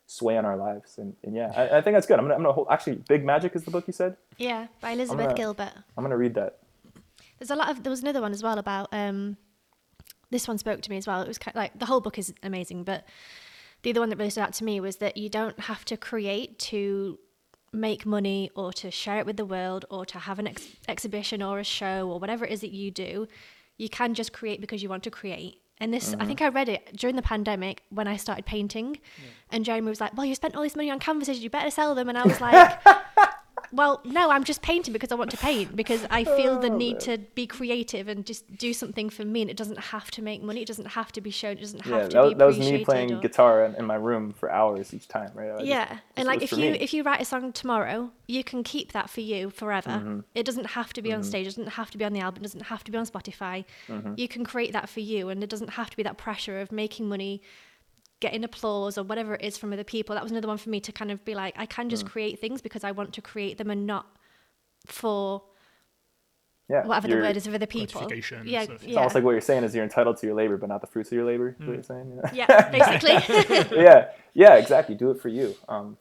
sway 0.06 0.38
on 0.38 0.46
our 0.46 0.58
lives, 0.58 1.00
and, 1.00 1.16
and 1.24 1.34
yeah, 1.36 1.52
I, 1.56 1.78
I 1.78 1.82
think 1.82 1.96
that's 1.96 2.06
good. 2.06 2.20
I'm 2.20 2.26
gonna, 2.26 2.36
I'm 2.36 2.42
gonna 2.44 2.54
hold, 2.54 2.68
actually, 2.70 2.98
Big 3.08 3.26
Magic 3.26 3.56
is 3.56 3.64
the 3.64 3.72
book 3.72 3.86
you 3.88 3.94
said. 3.94 4.16
Yeah, 4.38 4.68
by 4.80 4.92
Elizabeth 4.92 5.26
gonna- 5.26 5.34
Gilbert. 5.34 5.74
I'm 5.98 6.04
gonna 6.04 6.18
read 6.18 6.36
that. 6.36 6.60
There's 7.40 7.50
a 7.52 7.56
lot 7.56 7.70
of 7.70 7.84
there 7.84 7.90
was 7.90 8.02
another 8.02 8.22
one 8.22 8.32
as 8.32 8.44
well 8.44 8.58
about 8.60 8.88
um 8.94 9.36
this 10.32 10.48
one 10.48 10.58
spoke 10.58 10.82
to 10.82 10.90
me 10.90 10.98
as 10.98 11.08
well. 11.08 11.22
It 11.22 11.28
was 11.28 11.38
kind 11.38 11.56
of 11.56 11.60
like 11.60 11.78
the 11.78 11.86
whole 11.86 12.02
book 12.02 12.18
is 12.18 12.34
amazing, 12.44 12.84
but 12.84 13.06
the 13.84 13.92
other 13.92 14.00
one 14.00 14.10
that 14.10 14.18
really 14.18 14.30
stood 14.30 14.42
out 14.42 14.54
to 14.54 14.64
me 14.64 14.80
was 14.80 14.98
that 14.98 15.18
you 15.18 15.30
don't 15.30 15.60
have 15.62 15.86
to 15.86 15.98
create 15.98 16.58
to 16.60 17.20
make 17.72 18.06
money 18.06 18.50
or 18.56 18.72
to 18.74 18.90
share 18.90 19.20
it 19.20 19.26
with 19.26 19.38
the 19.38 19.46
world 19.46 19.86
or 19.90 20.06
to 20.06 20.18
have 20.18 20.40
an 20.40 20.48
ex- 20.48 20.68
exhibition 20.88 21.44
or 21.44 21.60
a 21.60 21.64
show 21.64 22.10
or 22.10 22.20
whatever 22.20 22.46
it 22.46 22.52
is 22.52 22.62
that 22.62 22.72
you 22.72 22.90
do. 22.90 23.28
You 23.78 23.90
can 23.90 24.14
just 24.14 24.34
create 24.34 24.62
because 24.62 24.82
you 24.82 24.90
want 24.90 25.04
to 25.04 25.12
create. 25.12 25.62
And 25.80 25.94
this, 25.94 26.16
I 26.18 26.26
think 26.26 26.40
uh-huh. 26.40 26.52
I 26.52 26.54
read 26.54 26.70
it 26.70 26.96
during 26.96 27.18
the 27.18 27.22
pandemic 27.22 27.84
when 27.90 28.08
I 28.08 28.16
started 28.16 28.46
painting, 28.46 28.98
and 29.52 29.66
Jeremy 29.66 29.90
was 29.90 30.00
like, 30.00 30.16
"Well, 30.16 30.26
you 30.26 30.34
spent 30.34 30.56
all 30.56 30.64
this 30.64 30.74
money 30.74 30.90
on 30.90 31.00
canvases, 31.00 31.40
you 31.40 31.50
better 31.50 31.70
sell 31.70 31.94
them." 31.94 32.08
And 32.08 32.18
I 32.18 32.24
was 32.24 32.40
like, 32.40 32.82
well, 33.76 34.02
no, 34.06 34.32
I'm 34.32 34.44
just 34.44 34.62
painting 34.62 34.94
because 34.94 35.12
I 35.12 35.16
want 35.16 35.32
to 35.32 35.38
paint 35.38 35.76
because 35.76 36.06
I 36.10 36.24
feel 36.24 36.60
the 36.60 36.72
Oh, 36.72 36.78
need 36.78 37.00
to 37.02 37.18
be 37.36 37.46
creative 37.46 38.08
and 38.08 38.26
just 38.26 38.44
do 38.58 38.74
something 38.74 39.10
for 39.10 39.26
me. 39.26 39.42
And 39.42 39.50
it 39.52 39.58
doesn't 39.58 39.80
have 39.94 40.10
to 40.12 40.22
make 40.22 40.42
money. 40.42 40.62
It 40.62 40.68
doesn't 40.68 40.88
have 41.00 41.12
to 41.14 41.22
be 41.22 41.30
shown. 41.32 41.54
It 41.58 41.62
doesn't 41.62 41.82
have 41.82 41.94
Yeah, 41.94 42.08
to 42.08 42.16
that, 42.16 42.28
be 42.30 42.34
that 42.36 42.46
was 42.46 42.60
me 42.60 42.86
playing 42.86 43.12
or- 43.14 43.20
guitar 43.20 43.66
in, 43.66 43.76
in 43.76 43.86
my 43.86 43.96
room 43.96 44.34
for 44.34 44.52
hours 44.52 44.94
each 44.94 45.08
time, 45.08 45.32
right? 45.36 45.52
I 45.60 45.64
yeah, 45.64 45.86
just- 45.90 46.02
and 46.18 46.28
like 46.28 46.42
if 46.42 46.52
you 46.54 46.58
me. 46.72 46.80
if 46.80 46.94
you 46.94 47.04
write 47.04 47.22
a 47.22 47.26
song 47.26 47.52
tomorrow, 47.52 48.12
you 48.28 48.44
can 48.44 48.64
keep 48.64 48.92
that 48.94 49.10
for 49.10 49.22
you 49.22 49.50
forever. 49.50 49.90
Mm-hmm. 49.90 50.20
It 50.34 50.46
doesn't 50.46 50.68
have 50.78 50.94
to 50.94 51.02
be 51.02 51.12
on 51.14 51.24
stage. 51.24 51.46
It 51.48 51.50
doesn't 51.52 51.70
have 51.80 51.92
to 51.92 51.98
be 51.98 52.06
on 52.06 52.14
the 52.14 52.22
album. 52.22 52.42
It 52.44 52.48
doesn't 52.48 52.64
have 52.74 52.84
to 52.86 52.92
be 52.92 52.98
on 52.98 53.06
Spotify. 53.06 53.66
Mm-hmm. 53.88 54.14
You 54.18 54.28
can 54.28 54.44
create 54.46 54.72
that 54.74 54.90
for 54.90 55.02
you, 55.02 55.30
and 55.30 55.44
it 55.44 55.50
doesn't 55.50 55.72
have 55.72 55.90
to 55.90 55.98
be 55.98 56.04
that 56.04 56.18
pressure 56.18 56.60
of 56.62 56.72
making 56.72 57.08
money, 57.10 57.42
getting 58.20 58.44
applause 58.44 58.98
or 58.98 59.04
whatever 59.04 59.36
it 59.36 59.42
is 59.42 59.58
from 59.58 59.74
other 59.74 59.84
people. 59.84 60.16
That 60.16 60.24
was 60.24 60.32
another 60.32 60.48
one 60.48 60.58
for 60.58 60.70
me 60.70 60.80
to 60.82 60.92
kind 60.92 61.12
of 61.12 61.24
be 61.26 61.36
like, 61.36 61.54
I 61.58 61.66
can 61.66 61.88
Mm. 61.88 61.90
just 61.90 62.06
create 62.06 62.40
things 62.40 62.62
because 62.62 62.84
I 62.84 62.92
want 62.92 63.14
to 63.14 63.22
create 63.22 63.58
them 63.58 63.70
and 63.70 63.86
not 63.86 64.08
for 64.86 65.44
yeah, 66.68 66.86
whatever 66.86 67.08
the 67.08 67.16
word 67.18 67.38
is 67.38 67.46
of 67.46 67.54
other 67.54 67.68
people. 67.68 68.02
Gratification 68.02 68.48
Yeah, 68.48 68.64
stuff. 68.64 68.76
It's 68.76 68.84
It's 68.86 68.92
yeah, 68.94 68.98
almost 69.00 69.16
like 69.16 69.24
what 69.24 69.32
you're 69.32 69.42
saying 69.42 69.64
is 69.64 69.76
you're 69.76 69.84
entitled 69.84 70.18
to 70.18 70.26
your 70.26 70.36
labor, 70.36 70.58
but 70.58 70.68
not 70.70 70.82
the 70.82 70.88
fruits 70.88 71.10
of 71.10 71.14
your 71.16 71.26
labor. 71.26 71.56
Is 71.60 71.68
what 71.68 71.74
you're 71.74 71.84
saying? 71.84 72.20
Yeah. 72.34 72.48
yeah, 72.48 72.70
basically. 72.72 73.78
yeah, 73.84 74.10
yeah, 74.34 74.56
exactly. 74.56 74.96
Do 74.96 75.12
it 75.12 75.20
for 75.22 75.28
you. 75.30 75.56
Um, 75.70 75.98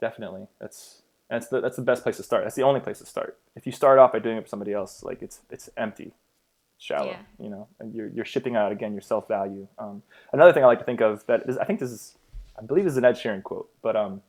definitely. 0.00 0.46
That's 0.60 1.02
that's 1.28 1.48
the 1.48 1.60
that's 1.60 1.74
the 1.76 1.82
best 1.82 2.04
place 2.04 2.18
to 2.18 2.22
start. 2.22 2.44
That's 2.44 2.54
the 2.54 2.62
only 2.62 2.78
place 2.80 2.98
to 3.00 3.06
start. 3.06 3.38
If 3.56 3.66
you 3.66 3.72
start 3.72 3.98
off 3.98 4.12
by 4.12 4.20
doing 4.20 4.36
it 4.36 4.42
for 4.42 4.48
somebody 4.48 4.72
else, 4.72 5.02
like 5.02 5.22
it's 5.22 5.40
it's 5.50 5.68
empty, 5.76 6.12
shallow. 6.78 7.10
Yeah. 7.10 7.18
You 7.38 7.50
know, 7.50 7.68
and 7.80 7.94
you're 7.94 8.08
you're 8.08 8.24
shipping 8.24 8.56
out 8.56 8.72
again 8.72 8.92
your 8.92 9.02
self 9.02 9.28
value. 9.28 9.68
Um, 9.78 10.02
another 10.32 10.52
thing 10.52 10.62
I 10.64 10.66
like 10.66 10.78
to 10.80 10.84
think 10.84 11.00
of 11.00 11.24
that 11.26 11.42
is 11.48 11.58
I 11.58 11.64
think 11.64 11.80
this 11.80 11.90
is 11.90 12.16
I 12.58 12.62
believe 12.62 12.84
this 12.84 12.92
is 12.92 12.98
an 12.98 13.04
Ed 13.04 13.16
Sheeran 13.16 13.42
quote, 13.42 13.70
but 13.82 13.96
um, 13.96 14.22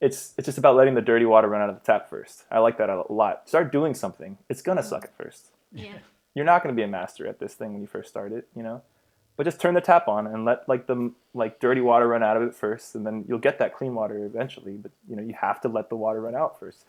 it's 0.00 0.34
it's 0.36 0.46
just 0.46 0.58
about 0.58 0.76
letting 0.76 0.94
the 0.94 1.02
dirty 1.02 1.24
water 1.24 1.48
run 1.48 1.62
out 1.62 1.70
of 1.70 1.76
the 1.76 1.84
tap 1.84 2.08
first. 2.08 2.44
I 2.50 2.58
like 2.58 2.78
that 2.78 2.90
a 2.90 3.04
lot. 3.12 3.48
Start 3.48 3.72
doing 3.72 3.94
something. 3.94 4.38
It's 4.48 4.62
gonna 4.62 4.82
suck 4.82 5.04
at 5.04 5.16
first 5.16 5.50
yeah, 5.72 5.98
you're 6.34 6.44
not 6.44 6.62
to 6.64 6.72
be 6.72 6.82
a 6.82 6.88
master 6.88 7.26
at 7.26 7.38
this 7.38 7.54
thing 7.54 7.72
when 7.72 7.82
you 7.82 7.86
first 7.86 8.08
start 8.08 8.32
it, 8.32 8.48
you 8.54 8.62
know. 8.62 8.82
But 9.36 9.44
just 9.44 9.60
turn 9.60 9.74
the 9.74 9.82
tap 9.82 10.08
on 10.08 10.26
and 10.26 10.46
let 10.46 10.66
like 10.66 10.86
the 10.86 11.12
like 11.34 11.60
dirty 11.60 11.82
water 11.82 12.08
run 12.08 12.22
out 12.22 12.38
of 12.38 12.42
it 12.42 12.54
first, 12.54 12.94
and 12.94 13.06
then 13.06 13.24
you'll 13.28 13.38
get 13.38 13.58
that 13.58 13.74
clean 13.74 13.94
water 13.94 14.24
eventually. 14.24 14.72
But 14.72 14.92
you 15.08 15.16
know 15.16 15.22
you 15.22 15.34
have 15.38 15.60
to 15.62 15.68
let 15.68 15.90
the 15.90 15.96
water 15.96 16.20
run 16.20 16.34
out 16.34 16.58
first. 16.58 16.84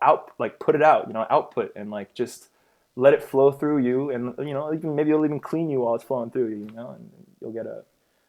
Out 0.00 0.32
like 0.38 0.58
put 0.58 0.74
it 0.74 0.82
out, 0.82 1.06
you 1.08 1.12
know, 1.12 1.26
output 1.28 1.72
and 1.76 1.90
like 1.90 2.14
just 2.14 2.48
let 2.96 3.12
it 3.12 3.22
flow 3.22 3.50
through 3.52 3.78
you, 3.78 4.10
and 4.10 4.34
you 4.38 4.54
know 4.54 4.72
even 4.72 4.94
maybe 4.94 5.10
it'll 5.10 5.24
even 5.24 5.40
clean 5.40 5.70
you 5.70 5.80
while 5.80 5.94
it's 5.94 6.04
flowing 6.04 6.30
through 6.30 6.48
you, 6.48 6.56
you 6.56 6.70
know, 6.72 6.90
and 6.90 7.10
you'll 7.40 7.52
get 7.52 7.66
a. 7.66 7.82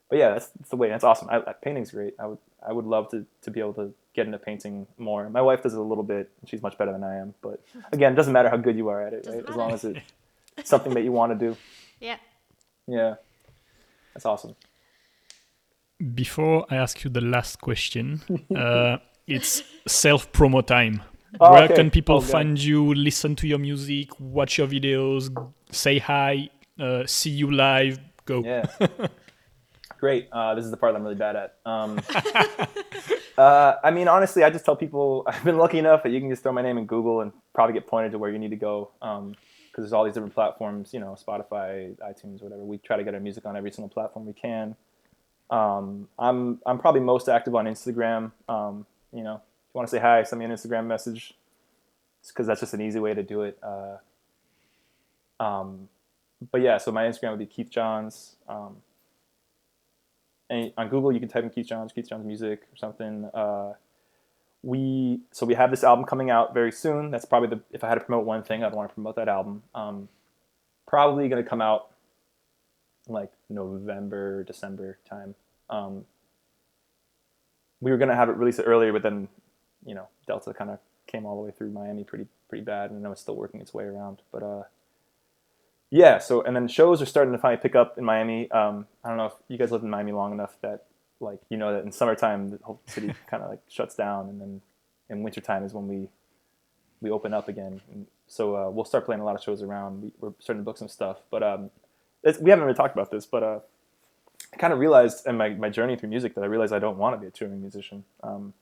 But 0.10 0.20
yeah, 0.20 0.34
that's, 0.34 0.50
that's 0.50 0.70
the 0.70 0.76
way. 0.76 0.90
That's 0.90 1.04
awesome. 1.04 1.30
I, 1.32 1.38
I, 1.38 1.54
painting's 1.54 1.92
great. 1.92 2.14
I 2.20 2.28
would 2.28 2.38
I 2.68 2.72
would 2.72 2.86
love 2.86 3.10
to 3.12 3.26
to 3.42 3.52
be 3.52 3.60
able 3.60 3.74
to 3.76 3.94
get 4.16 4.26
into 4.26 4.38
painting 4.38 4.88
more. 4.98 5.30
My 5.30 5.42
wife 5.42 5.62
does 5.64 5.74
it 5.74 5.80
a 5.80 5.84
little 5.84 6.04
bit. 6.04 6.30
She's 6.46 6.62
much 6.62 6.78
better 6.78 6.92
than 6.92 7.04
I 7.04 7.16
am. 7.16 7.34
But 7.42 7.64
again, 7.92 8.14
it 8.14 8.16
doesn't 8.16 8.34
matter 8.34 8.50
how 8.50 8.58
good 8.58 8.78
you 8.78 8.90
are 8.90 9.06
at 9.06 9.14
it, 9.14 9.24
Doesn't 9.24 9.42
right? 9.42 9.50
As 9.50 9.56
long 9.56 9.72
as 9.72 9.84
it's 9.86 10.70
something 10.70 10.94
that 10.94 11.04
you 11.04 11.12
want 11.12 11.38
to 11.38 11.48
do. 11.48 11.58
yeah. 12.00 12.18
Yeah, 12.88 13.16
that's 14.14 14.26
awesome. 14.26 14.56
Before 16.14 16.66
I 16.70 16.76
ask 16.76 17.04
you 17.04 17.10
the 17.10 17.22
last 17.22 17.62
question, 17.62 18.22
uh, 18.56 18.98
it's 19.28 19.64
self 19.88 20.32
promo 20.32 20.66
time. 20.66 21.02
Oh, 21.40 21.52
Where 21.52 21.64
okay. 21.64 21.76
can 21.76 21.92
people 21.92 22.20
God. 22.20 22.30
find 22.30 22.60
you, 22.60 22.94
listen 22.94 23.36
to 23.38 23.48
your 23.48 23.60
music, 23.60 24.10
watch 24.20 24.58
your 24.58 24.68
videos, 24.68 25.30
say 25.72 26.00
hi, 26.00 26.50
uh, 26.80 27.06
see 27.06 27.30
you 27.30 27.52
live? 27.52 28.00
Go. 28.26 28.42
Yeah, 28.44 28.66
great. 30.00 30.30
Uh, 30.32 30.56
this 30.56 30.66
is 30.66 30.72
the 30.72 30.78
part 30.78 30.96
I'm 30.96 31.04
really 31.04 31.16
bad 31.16 31.36
at. 31.36 31.58
Um, 31.66 32.00
uh, 33.38 33.76
I 33.84 33.92
mean, 33.92 34.08
honestly, 34.08 34.44
I 34.44 34.50
just 34.50 34.66
tell 34.66 34.76
people 34.76 35.24
I've 35.28 35.44
been 35.44 35.58
lucky 35.58 35.80
enough 35.80 36.04
that 36.04 36.12
you 36.12 36.20
can 36.20 36.30
just 36.30 36.44
throw 36.44 36.54
my 36.54 36.62
name 36.62 36.78
in 36.78 36.86
Google 36.86 37.22
and 37.22 37.32
probably 37.54 37.74
get 37.74 37.88
pointed 37.88 38.12
to 38.14 38.18
where 38.20 38.32
you 38.32 38.40
need 38.40 38.52
to 38.52 38.56
go. 38.56 38.92
Because 39.00 39.36
there's 39.78 39.94
all 39.94 40.06
these 40.06 40.14
different 40.14 40.34
platforms, 40.34 40.94
you 40.94 41.00
know, 41.00 41.18
Spotify, 41.22 41.96
iTunes, 41.98 42.42
whatever. 42.42 42.64
We 42.64 42.78
try 42.78 42.96
to 42.98 43.04
get 43.04 43.14
our 43.14 43.20
music 43.20 43.46
on 43.46 43.58
every 43.58 43.72
single 43.72 43.90
platform 43.90 44.26
we 44.26 44.34
can. 44.34 44.76
Um, 45.50 46.08
I'm 46.18 46.60
I'm 46.66 46.80
probably 46.80 47.02
most 47.02 47.28
active 47.28 47.54
on 47.56 47.66
Instagram. 47.66 48.32
Um, 48.50 48.86
you 49.14 49.24
know, 49.24 49.42
you 49.76 49.80
want 49.80 49.90
to 49.90 49.92
say 49.92 50.00
hi, 50.00 50.24
send 50.24 50.40
me 50.40 50.46
an 50.46 50.52
Instagram 50.52 50.86
message. 50.86 51.34
because 52.26 52.48
that's 52.48 52.62
just 52.62 52.74
an 52.74 52.80
easy 52.82 52.98
way 52.98 53.14
to 53.14 53.22
do 53.22 53.42
it. 53.42 53.58
Uh, 53.62 53.98
um, 55.44 55.90
but 56.50 56.62
yeah, 56.62 56.78
so 56.78 56.94
my 56.94 57.04
Instagram 57.04 57.32
would 57.32 57.40
be 57.40 57.46
Keith 57.46 57.70
Johns. 57.70 58.38
Um, 58.48 58.78
and 60.50 60.72
on 60.78 60.88
Google, 60.88 61.12
you 61.12 61.20
can 61.20 61.28
type 61.28 61.44
in 61.44 61.50
Keith 61.50 61.68
Johns, 61.68 61.92
Keith 61.92 62.08
Johns 62.08 62.26
music 62.26 62.62
or 62.72 62.78
something. 62.78 63.30
Uh, 63.34 63.74
we 64.64 65.20
so 65.32 65.46
we 65.46 65.56
have 65.56 65.72
this 65.72 65.84
album 65.84 66.06
coming 66.06 66.30
out 66.30 66.54
very 66.54 66.72
soon. 66.72 67.12
That's 67.12 67.26
probably 67.26 67.50
the 67.50 67.60
if 67.72 67.84
I 67.84 67.90
had 67.90 67.96
to 67.96 68.02
promote 68.02 68.26
one 68.26 68.44
thing, 68.44 68.64
I'd 68.64 68.74
want 68.74 68.90
to 68.90 68.94
promote 68.94 69.18
that 69.18 69.28
album. 69.28 69.64
Um, 69.76 70.08
probably 70.88 71.28
going 71.28 71.44
to 71.44 71.50
come 71.50 71.62
out 71.62 71.92
like 73.10 73.32
November, 73.50 74.46
December 74.46 75.00
time. 75.08 75.36
Um, 75.70 76.06
we 77.82 77.92
were 77.92 77.98
going 77.98 78.10
to 78.10 78.16
have 78.16 78.30
it 78.30 78.38
released 78.38 78.62
earlier, 78.64 78.94
but 78.94 79.04
then 79.04 79.28
you 79.86 79.96
know 79.96 80.08
Delta 80.28 80.54
kind 80.54 80.70
of 80.70 80.80
came 81.08 81.26
all 81.26 81.36
the 81.36 81.46
way 81.46 81.52
through 81.52 81.72
Miami 81.72 82.04
pretty 82.04 82.28
pretty 82.50 82.64
bad, 82.64 82.90
and 82.90 83.00
I 83.00 83.04
know 83.04 83.12
it's 83.12 83.22
still 83.22 83.36
working 83.36 83.62
its 83.62 83.74
way 83.74 83.86
around. 83.86 84.22
But 84.32 84.44
uh, 84.44 84.64
yeah, 85.90 86.18
so 86.18 86.42
and 86.42 86.56
then 86.56 86.68
shows 86.68 87.02
are 87.02 87.06
starting 87.06 87.34
to 87.34 87.40
finally 87.40 87.62
pick 87.62 87.76
up 87.76 87.98
in 87.98 88.04
Miami. 88.04 88.50
Um, 88.52 88.88
I 89.04 89.10
don't 89.10 89.18
know 89.18 89.28
if 89.28 89.34
you 89.48 89.58
guys 89.58 89.72
lived 89.72 89.84
in 89.84 89.90
Miami 89.90 90.12
long 90.12 90.34
enough 90.34 90.58
that 90.62 90.86
like 91.20 91.40
you 91.50 91.58
know 91.58 91.74
that 91.74 91.84
in 91.84 91.92
summertime 91.92 92.52
the 92.52 92.60
whole 92.64 92.82
city 92.88 93.14
kind 93.28 93.44
of 93.44 93.50
like 93.50 93.62
shuts 93.70 93.96
down, 93.96 94.30
and 94.30 94.42
then 94.42 94.62
in 95.10 95.24
wintertime 95.24 95.64
is 95.64 95.74
when 95.74 95.88
we 95.88 96.10
we 97.02 97.10
open 97.10 97.34
up 97.34 97.48
again. 97.48 97.82
And 97.92 98.08
so 98.28 98.56
uh, 98.56 98.70
we'll 98.70 98.86
start 98.86 99.06
playing 99.06 99.22
a 99.22 99.26
lot 99.26 99.36
of 99.36 99.44
shows 99.44 99.62
around. 99.62 100.02
We, 100.02 100.12
we're 100.20 100.34
starting 100.40 100.62
to 100.62 100.66
book 100.66 100.78
some 100.78 100.88
stuff, 100.88 101.18
but 101.30 101.44
um, 101.44 101.70
we 102.42 102.50
haven't 102.50 102.66
really 102.66 102.76
talked 102.76 102.96
about 102.96 103.12
this, 103.12 103.26
but 103.26 103.44
uh, 103.44 103.60
I 104.54 104.58
kind 104.58 104.74
of 104.74 104.80
realized 104.80 105.28
in 105.28 105.38
my, 105.38 105.50
my 105.50 105.70
journey 105.70 105.96
through 105.96 106.10
music 106.10 106.34
that 106.36 106.44
I 106.44 106.48
realized 106.48 106.74
I 106.74 106.80
don't 106.80 106.98
want 106.98 107.16
to 107.16 107.20
be 107.20 107.28
a 107.28 107.32
touring 107.32 107.62
musician. 107.62 108.04
Um, 108.24 108.54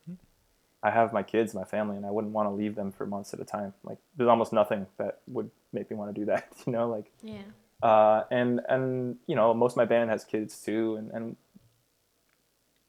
I 0.83 0.91
have 0.91 1.13
my 1.13 1.23
kids, 1.23 1.53
my 1.55 1.63
family, 1.63 1.95
and 1.95 2.05
I 2.05 2.11
wouldn't 2.11 2.33
want 2.33 2.49
to 2.49 2.53
leave 2.53 2.75
them 2.75 2.91
for 2.91 3.05
months 3.05 3.33
at 3.33 3.39
a 3.39 3.45
time. 3.45 3.73
Like 3.83 3.97
there's 4.17 4.27
almost 4.29 4.51
nothing 4.53 4.85
that 4.97 5.19
would 5.27 5.49
make 5.71 5.89
me 5.89 5.95
want 5.95 6.13
to 6.13 6.19
do 6.21 6.25
that, 6.25 6.47
you 6.67 6.73
know, 6.73 6.89
like, 6.89 7.11
yeah. 7.21 7.41
Uh, 7.81 8.23
and, 8.31 8.61
and, 8.69 9.17
you 9.27 9.35
know, 9.35 9.53
most 9.53 9.73
of 9.73 9.77
my 9.77 9.85
band 9.85 10.09
has 10.09 10.23
kids 10.23 10.61
too. 10.61 10.95
And, 10.95 11.11
and, 11.11 11.35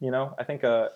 you 0.01 0.11
know, 0.11 0.35
I 0.39 0.45
think, 0.45 0.63
uh, 0.65 0.89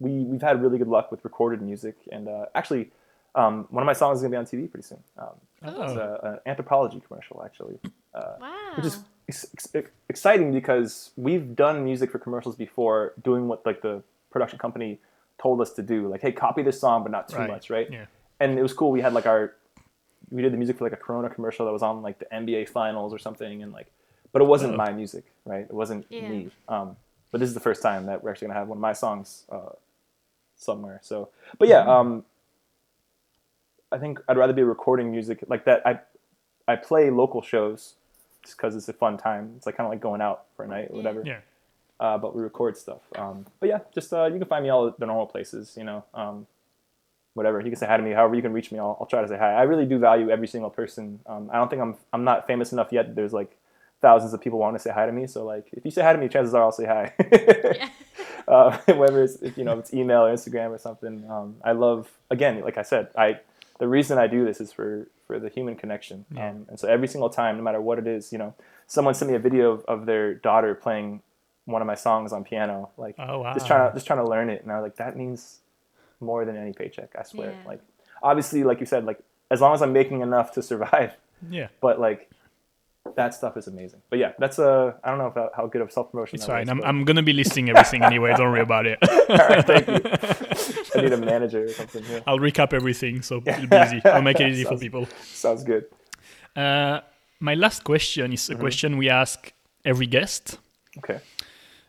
we, 0.00 0.10
we've 0.24 0.42
had 0.42 0.62
really 0.62 0.78
good 0.78 0.86
luck 0.88 1.10
with 1.10 1.24
recorded 1.24 1.60
music 1.62 1.96
and, 2.12 2.28
uh, 2.28 2.46
actually, 2.54 2.90
um, 3.34 3.66
one 3.70 3.82
of 3.82 3.86
my 3.86 3.92
songs 3.92 4.18
is 4.18 4.22
gonna 4.22 4.30
be 4.32 4.36
on 4.36 4.44
TV 4.46 4.70
pretty 4.70 4.86
soon. 4.86 5.02
Um, 5.16 5.28
Oh. 5.60 5.82
It's 5.82 5.92
a, 5.94 6.40
an 6.46 6.54
Anthropologie 6.54 7.02
commercial, 7.04 7.42
actually, 7.44 7.80
uh, 8.14 8.34
Wow. 8.40 8.72
which 8.76 8.86
is 8.86 9.00
ex- 9.28 9.46
ex- 9.74 9.90
exciting 10.08 10.52
because 10.52 11.10
we've 11.16 11.56
done 11.56 11.82
music 11.84 12.12
for 12.12 12.20
commercials 12.20 12.54
before, 12.54 13.12
doing 13.20 13.48
what 13.48 13.66
like 13.66 13.82
the 13.82 14.04
production 14.30 14.58
company 14.58 14.98
told 15.40 15.60
us 15.60 15.72
to 15.72 15.82
do, 15.82 16.08
like, 16.08 16.20
hey, 16.20 16.32
copy 16.32 16.62
this 16.62 16.80
song, 16.80 17.02
but 17.02 17.12
not 17.12 17.28
too 17.28 17.36
Right. 17.38 17.48
much, 17.48 17.70
right? 17.70 17.88
Yeah. 17.90 18.06
And 18.40 18.58
it 18.58 18.62
was 18.62 18.72
cool. 18.72 18.90
We 18.90 19.00
had 19.00 19.12
like 19.14 19.26
our, 19.26 19.54
we 20.30 20.42
did 20.42 20.52
the 20.52 20.56
music 20.56 20.78
for 20.78 20.84
like 20.84 20.92
a 20.92 20.96
Corona 20.96 21.30
commercial 21.30 21.64
that 21.66 21.72
was 21.72 21.82
on 21.82 22.02
like 22.02 22.18
the 22.18 22.26
NBA 22.26 22.68
finals 22.68 23.12
or 23.14 23.18
something, 23.18 23.62
and 23.62 23.72
like, 23.72 23.86
but 24.32 24.42
it 24.42 24.46
wasn't 24.46 24.76
my 24.76 24.92
music, 24.92 25.24
right? 25.44 25.62
It 25.64 25.72
wasn't 25.72 26.06
Yeah. 26.10 26.28
me. 26.28 26.50
Um, 26.68 26.96
but 27.30 27.40
this 27.40 27.48
is 27.48 27.54
the 27.54 27.60
first 27.60 27.82
time 27.82 28.06
that 28.06 28.22
we're 28.22 28.30
actually 28.30 28.48
gonna 28.48 28.58
have 28.58 28.68
one 28.68 28.78
of 28.78 28.82
my 28.82 28.92
songs 28.92 29.44
uh, 29.50 29.70
somewhere. 30.56 30.98
So, 31.02 31.28
but 31.58 31.68
yeah, 31.68 31.80
um, 31.80 32.24
I 33.90 33.98
think 33.98 34.20
I'd 34.28 34.36
rather 34.36 34.52
be 34.52 34.62
recording 34.62 35.10
music 35.10 35.44
like 35.48 35.64
that. 35.64 35.82
I 35.86 36.00
I 36.66 36.76
play 36.76 37.10
local 37.10 37.40
shows 37.42 37.94
just 38.44 38.56
because 38.56 38.76
it's 38.76 38.88
a 38.88 38.92
fun 38.92 39.16
time. 39.16 39.54
It's 39.56 39.66
like 39.66 39.76
kind 39.76 39.86
of 39.86 39.90
like 39.90 40.00
going 40.00 40.20
out 40.20 40.44
for 40.56 40.64
a 40.64 40.68
night 40.68 40.88
or 40.90 40.96
whatever. 40.96 41.22
Yeah. 41.24 41.40
Uh, 42.00 42.16
but 42.16 42.34
we 42.34 42.42
record 42.42 42.76
stuff. 42.76 43.00
Um, 43.16 43.46
but 43.60 43.68
yeah, 43.68 43.80
just 43.92 44.12
uh, 44.12 44.26
you 44.26 44.38
can 44.38 44.46
find 44.46 44.62
me 44.62 44.70
all 44.70 44.94
the 44.96 45.06
normal 45.06 45.26
places. 45.26 45.74
You 45.76 45.84
know, 45.84 46.04
um, 46.14 46.46
whatever. 47.34 47.60
You 47.60 47.70
can 47.70 47.76
say 47.76 47.86
hi 47.86 47.96
to 47.96 48.02
me. 48.02 48.12
However 48.12 48.34
you 48.34 48.42
can 48.42 48.52
reach 48.52 48.70
me, 48.70 48.78
I'll, 48.78 48.96
I'll 49.00 49.06
try 49.06 49.22
to 49.22 49.28
say 49.28 49.38
hi. 49.38 49.54
I 49.54 49.62
really 49.62 49.86
do 49.86 49.98
value 49.98 50.30
every 50.30 50.46
single 50.46 50.70
person. 50.70 51.20
Um, 51.26 51.50
I 51.52 51.56
don't 51.56 51.68
think 51.68 51.82
I'm 51.82 51.96
I'm 52.12 52.24
not 52.24 52.46
famous 52.46 52.72
enough 52.72 52.88
yet. 52.92 53.14
There's 53.14 53.32
like 53.32 53.56
thousands 54.00 54.32
of 54.32 54.40
people 54.40 54.58
wanting 54.58 54.76
to 54.78 54.82
say 54.82 54.90
hi 54.90 55.06
to 55.06 55.12
me. 55.12 55.26
So 55.26 55.44
like, 55.44 55.68
if 55.72 55.84
you 55.84 55.90
say 55.90 56.02
hi 56.02 56.12
to 56.12 56.18
me, 56.18 56.28
chances 56.28 56.54
are 56.54 56.62
I'll 56.62 56.72
say 56.72 56.86
hi. 56.86 57.12
Yeah. 57.32 57.88
uh, 58.48 58.78
whether 58.94 59.22
it's 59.22 59.36
if, 59.36 59.56
you 59.58 59.64
know 59.64 59.78
it's 59.78 59.92
email 59.94 60.26
or 60.26 60.32
Instagram 60.32 60.70
or 60.70 60.78
something. 60.78 61.28
Um, 61.30 61.56
I 61.64 61.72
love 61.72 62.10
again, 62.30 62.60
like 62.62 62.78
I 62.78 62.82
said, 62.82 63.08
I 63.16 63.40
the 63.78 63.88
reason 63.88 64.18
I 64.18 64.26
do 64.26 64.44
this 64.44 64.60
is 64.60 64.72
for 64.72 65.08
for 65.26 65.38
the 65.38 65.48
human 65.48 65.76
connection. 65.76 66.24
Yeah. 66.32 66.50
Um, 66.50 66.66
and 66.68 66.80
so 66.80 66.88
every 66.88 67.08
single 67.08 67.30
time, 67.30 67.56
no 67.56 67.62
matter 67.62 67.80
what 67.80 67.98
it 67.98 68.06
is, 68.06 68.32
you 68.32 68.38
know, 68.38 68.54
someone 68.86 69.14
sent 69.14 69.30
me 69.30 69.36
a 69.36 69.40
video 69.40 69.72
of, 69.72 69.84
of 69.84 70.06
their 70.06 70.34
daughter 70.34 70.74
playing 70.74 71.22
one 71.74 71.82
of 71.82 71.86
my 71.86 71.94
songs 71.94 72.32
on 72.32 72.44
piano, 72.44 72.90
like 72.96 73.14
Oh 73.18 73.40
wow. 73.40 73.52
just 73.54 73.66
trying 73.66 73.88
to 73.88 73.94
just 73.94 74.06
trying 74.06 74.20
to 74.24 74.28
learn 74.28 74.48
it, 74.50 74.62
and 74.62 74.72
I 74.72 74.76
was 74.80 74.84
like, 74.88 74.96
that 74.96 75.16
means 75.16 75.60
more 76.20 76.44
than 76.44 76.56
any 76.56 76.72
paycheck. 76.72 77.10
I 77.18 77.22
swear. 77.22 77.50
Yeah. 77.52 77.68
Like 77.70 77.80
obviously, 78.22 78.64
like 78.64 78.80
you 78.80 78.86
said, 78.86 79.04
like 79.04 79.20
as 79.50 79.60
long 79.60 79.72
as 79.74 79.82
I'm 79.82 79.92
making 79.92 80.20
enough 80.22 80.52
to 80.52 80.62
survive, 80.62 81.12
Yeah. 81.50 81.68
but 81.80 82.00
like. 82.00 82.30
That 83.16 83.32
stuff 83.32 83.56
is 83.56 83.66
amazing, 83.68 84.02
but 84.10 84.18
yeah, 84.18 84.32
that's 84.38 84.58
a 84.58 84.94
I 85.02 85.08
don't 85.08 85.18
know 85.18 85.28
if 85.28 85.34
that, 85.34 85.52
how 85.56 85.66
good 85.66 85.80
of 85.80 85.90
self 85.90 86.10
promotion. 86.10 86.36
It's 86.36 86.44
fine. 86.44 86.60
was, 86.66 86.68
I'm, 86.68 86.78
but- 86.80 86.86
I'm 86.88 87.04
gonna 87.06 87.22
be 87.22 87.32
listing 87.32 87.70
everything 87.70 88.02
anyway. 88.04 88.34
Don't 88.36 88.50
worry 88.52 88.60
about 88.60 88.84
it. 88.84 88.98
All 89.30 89.36
right, 89.48 89.66
thank 89.66 89.86
you. 89.88 89.94
I 90.94 91.00
need 91.04 91.12
a 91.14 91.16
manager 91.16 91.64
or 91.64 91.68
something. 91.68 92.04
Yeah. 92.10 92.20
I'll 92.26 92.38
recap 92.38 92.74
everything, 92.74 93.22
so 93.22 93.38
it'll 93.46 93.66
be 93.66 93.76
easy. 93.78 94.00
I'll 94.04 94.20
make 94.20 94.38
it 94.40 94.50
easy 94.50 94.64
for 94.64 94.76
people. 94.76 95.08
Sounds 95.22 95.64
good. 95.64 95.86
Uh, 96.54 97.00
my 97.40 97.54
last 97.54 97.82
question 97.82 98.30
is 98.34 98.50
a 98.50 98.52
Mm-hmm. 98.52 98.60
question 98.60 98.98
we 98.98 99.08
ask 99.08 99.52
every 99.86 100.06
guest. 100.06 100.58
Okay. 100.98 101.18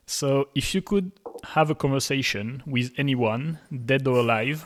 So, 0.09 0.49
if 0.55 0.73
you 0.73 0.81
could 0.81 1.11
have 1.53 1.69
a 1.69 1.75
conversation 1.75 2.63
with 2.65 2.91
anyone, 2.97 3.59
dead 3.85 4.07
or 4.07 4.17
alive, 4.25 4.65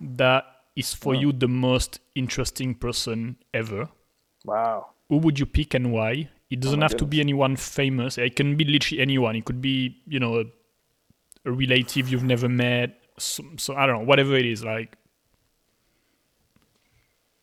that 0.00 0.44
is 0.76 0.94
for 0.94 1.14
Oh. 1.16 1.18
you 1.18 1.32
the 1.32 1.48
most 1.48 1.98
interesting 2.14 2.76
person 2.76 3.36
ever, 3.52 3.88
Wow. 4.44 4.90
who 5.08 5.16
would 5.18 5.36
you 5.40 5.46
pick 5.46 5.74
and 5.74 5.90
why? 5.92 6.30
It 6.48 6.60
doesn't 6.60 6.80
Oh 6.80 6.86
have 6.86 6.96
to 6.98 7.04
be 7.04 7.18
anyone 7.20 7.56
famous. 7.56 8.18
It 8.18 8.36
can 8.36 8.56
be 8.56 8.64
literally 8.64 9.02
anyone. 9.02 9.34
It 9.34 9.44
could 9.44 9.60
be, 9.60 10.00
you 10.06 10.20
know, 10.20 10.38
a, 10.42 10.44
a 11.44 11.50
relative 11.50 12.08
you've 12.08 12.22
never 12.22 12.48
met. 12.48 13.02
So, 13.18 13.42
so 13.56 13.74
I 13.74 13.84
don't 13.84 13.98
know, 13.98 14.04
whatever 14.06 14.36
it 14.36 14.46
is. 14.46 14.64
Like, 14.64 14.96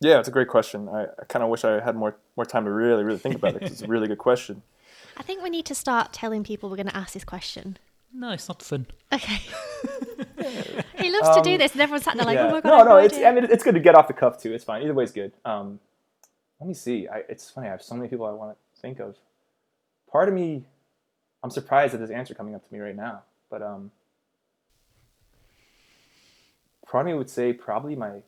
Yeah, 0.00 0.18
it's 0.18 0.28
a 0.28 0.32
great 0.32 0.48
question. 0.48 0.88
I, 0.88 1.04
I 1.20 1.24
kind 1.28 1.42
of 1.42 1.50
wish 1.50 1.64
I 1.64 1.80
had 1.80 1.96
more 1.96 2.16
more 2.36 2.46
time 2.46 2.64
to 2.64 2.70
really, 2.70 3.04
really 3.04 3.18
think 3.18 3.34
about 3.34 3.56
it. 3.56 3.62
it's 3.62 3.82
a 3.82 3.86
really 3.86 4.08
good 4.08 4.18
question. 4.18 4.62
I 5.16 5.22
think 5.22 5.42
we 5.42 5.50
need 5.50 5.66
to 5.66 5.74
start 5.74 6.12
telling 6.12 6.44
people 6.44 6.68
we're 6.68 6.76
going 6.76 6.88
to 6.88 6.96
ask 6.96 7.12
this 7.14 7.24
question. 7.24 7.78
no, 8.12 8.30
it's 8.30 8.48
not 8.48 8.62
fun. 8.62 8.86
Okay. 9.12 9.38
he 10.98 11.10
loves 11.10 11.36
to 11.36 11.42
do 11.42 11.52
Um, 11.52 11.58
this, 11.58 11.72
and 11.72 11.80
everyone's 11.80 12.04
sat 12.04 12.16
there 12.16 12.24
like, 12.26 12.36
yeah. 12.36 12.46
"Oh 12.48 12.50
my 12.52 12.60
god!" 12.60 12.66
I 12.66 12.70
no, 12.70 12.78
have 12.78 12.86
no, 12.88 12.96
it's 12.96 13.14
idea." 13.14 13.28
I 13.28 13.32
mean 13.32 13.44
it's 13.44 13.64
good 13.64 13.74
to 13.74 13.80
get 13.80 13.94
off 13.94 14.08
the 14.08 14.14
cuff 14.14 14.40
too. 14.40 14.52
It's 14.54 14.64
fine. 14.64 14.82
Either 14.82 14.94
way 14.94 15.04
is 15.04 15.12
good. 15.12 15.32
Um, 15.44 15.80
let 16.60 16.66
me 16.68 16.74
see. 16.74 17.08
I, 17.08 17.18
it's 17.28 17.50
funny. 17.50 17.68
I 17.68 17.70
have 17.72 17.82
so 17.82 17.94
many 17.94 18.08
people 18.08 18.26
I 18.26 18.32
want 18.32 18.56
to 18.56 18.80
think 18.80 19.00
of. 19.00 19.16
Part 20.10 20.28
of 20.28 20.34
me, 20.34 20.64
I'm 21.42 21.50
surprised 21.50 21.92
at 21.94 22.00
this 22.00 22.10
answer 22.10 22.34
coming 22.34 22.54
up 22.54 22.66
to 22.66 22.72
me 22.74 22.80
right 22.80 22.96
now. 22.96 23.22
But 23.50 23.62
um, 23.62 23.90
part 26.86 27.02
of 27.02 27.06
me 27.12 27.14
would 27.18 27.30
say 27.30 27.52
probably 27.52 27.96
my 27.96 28.22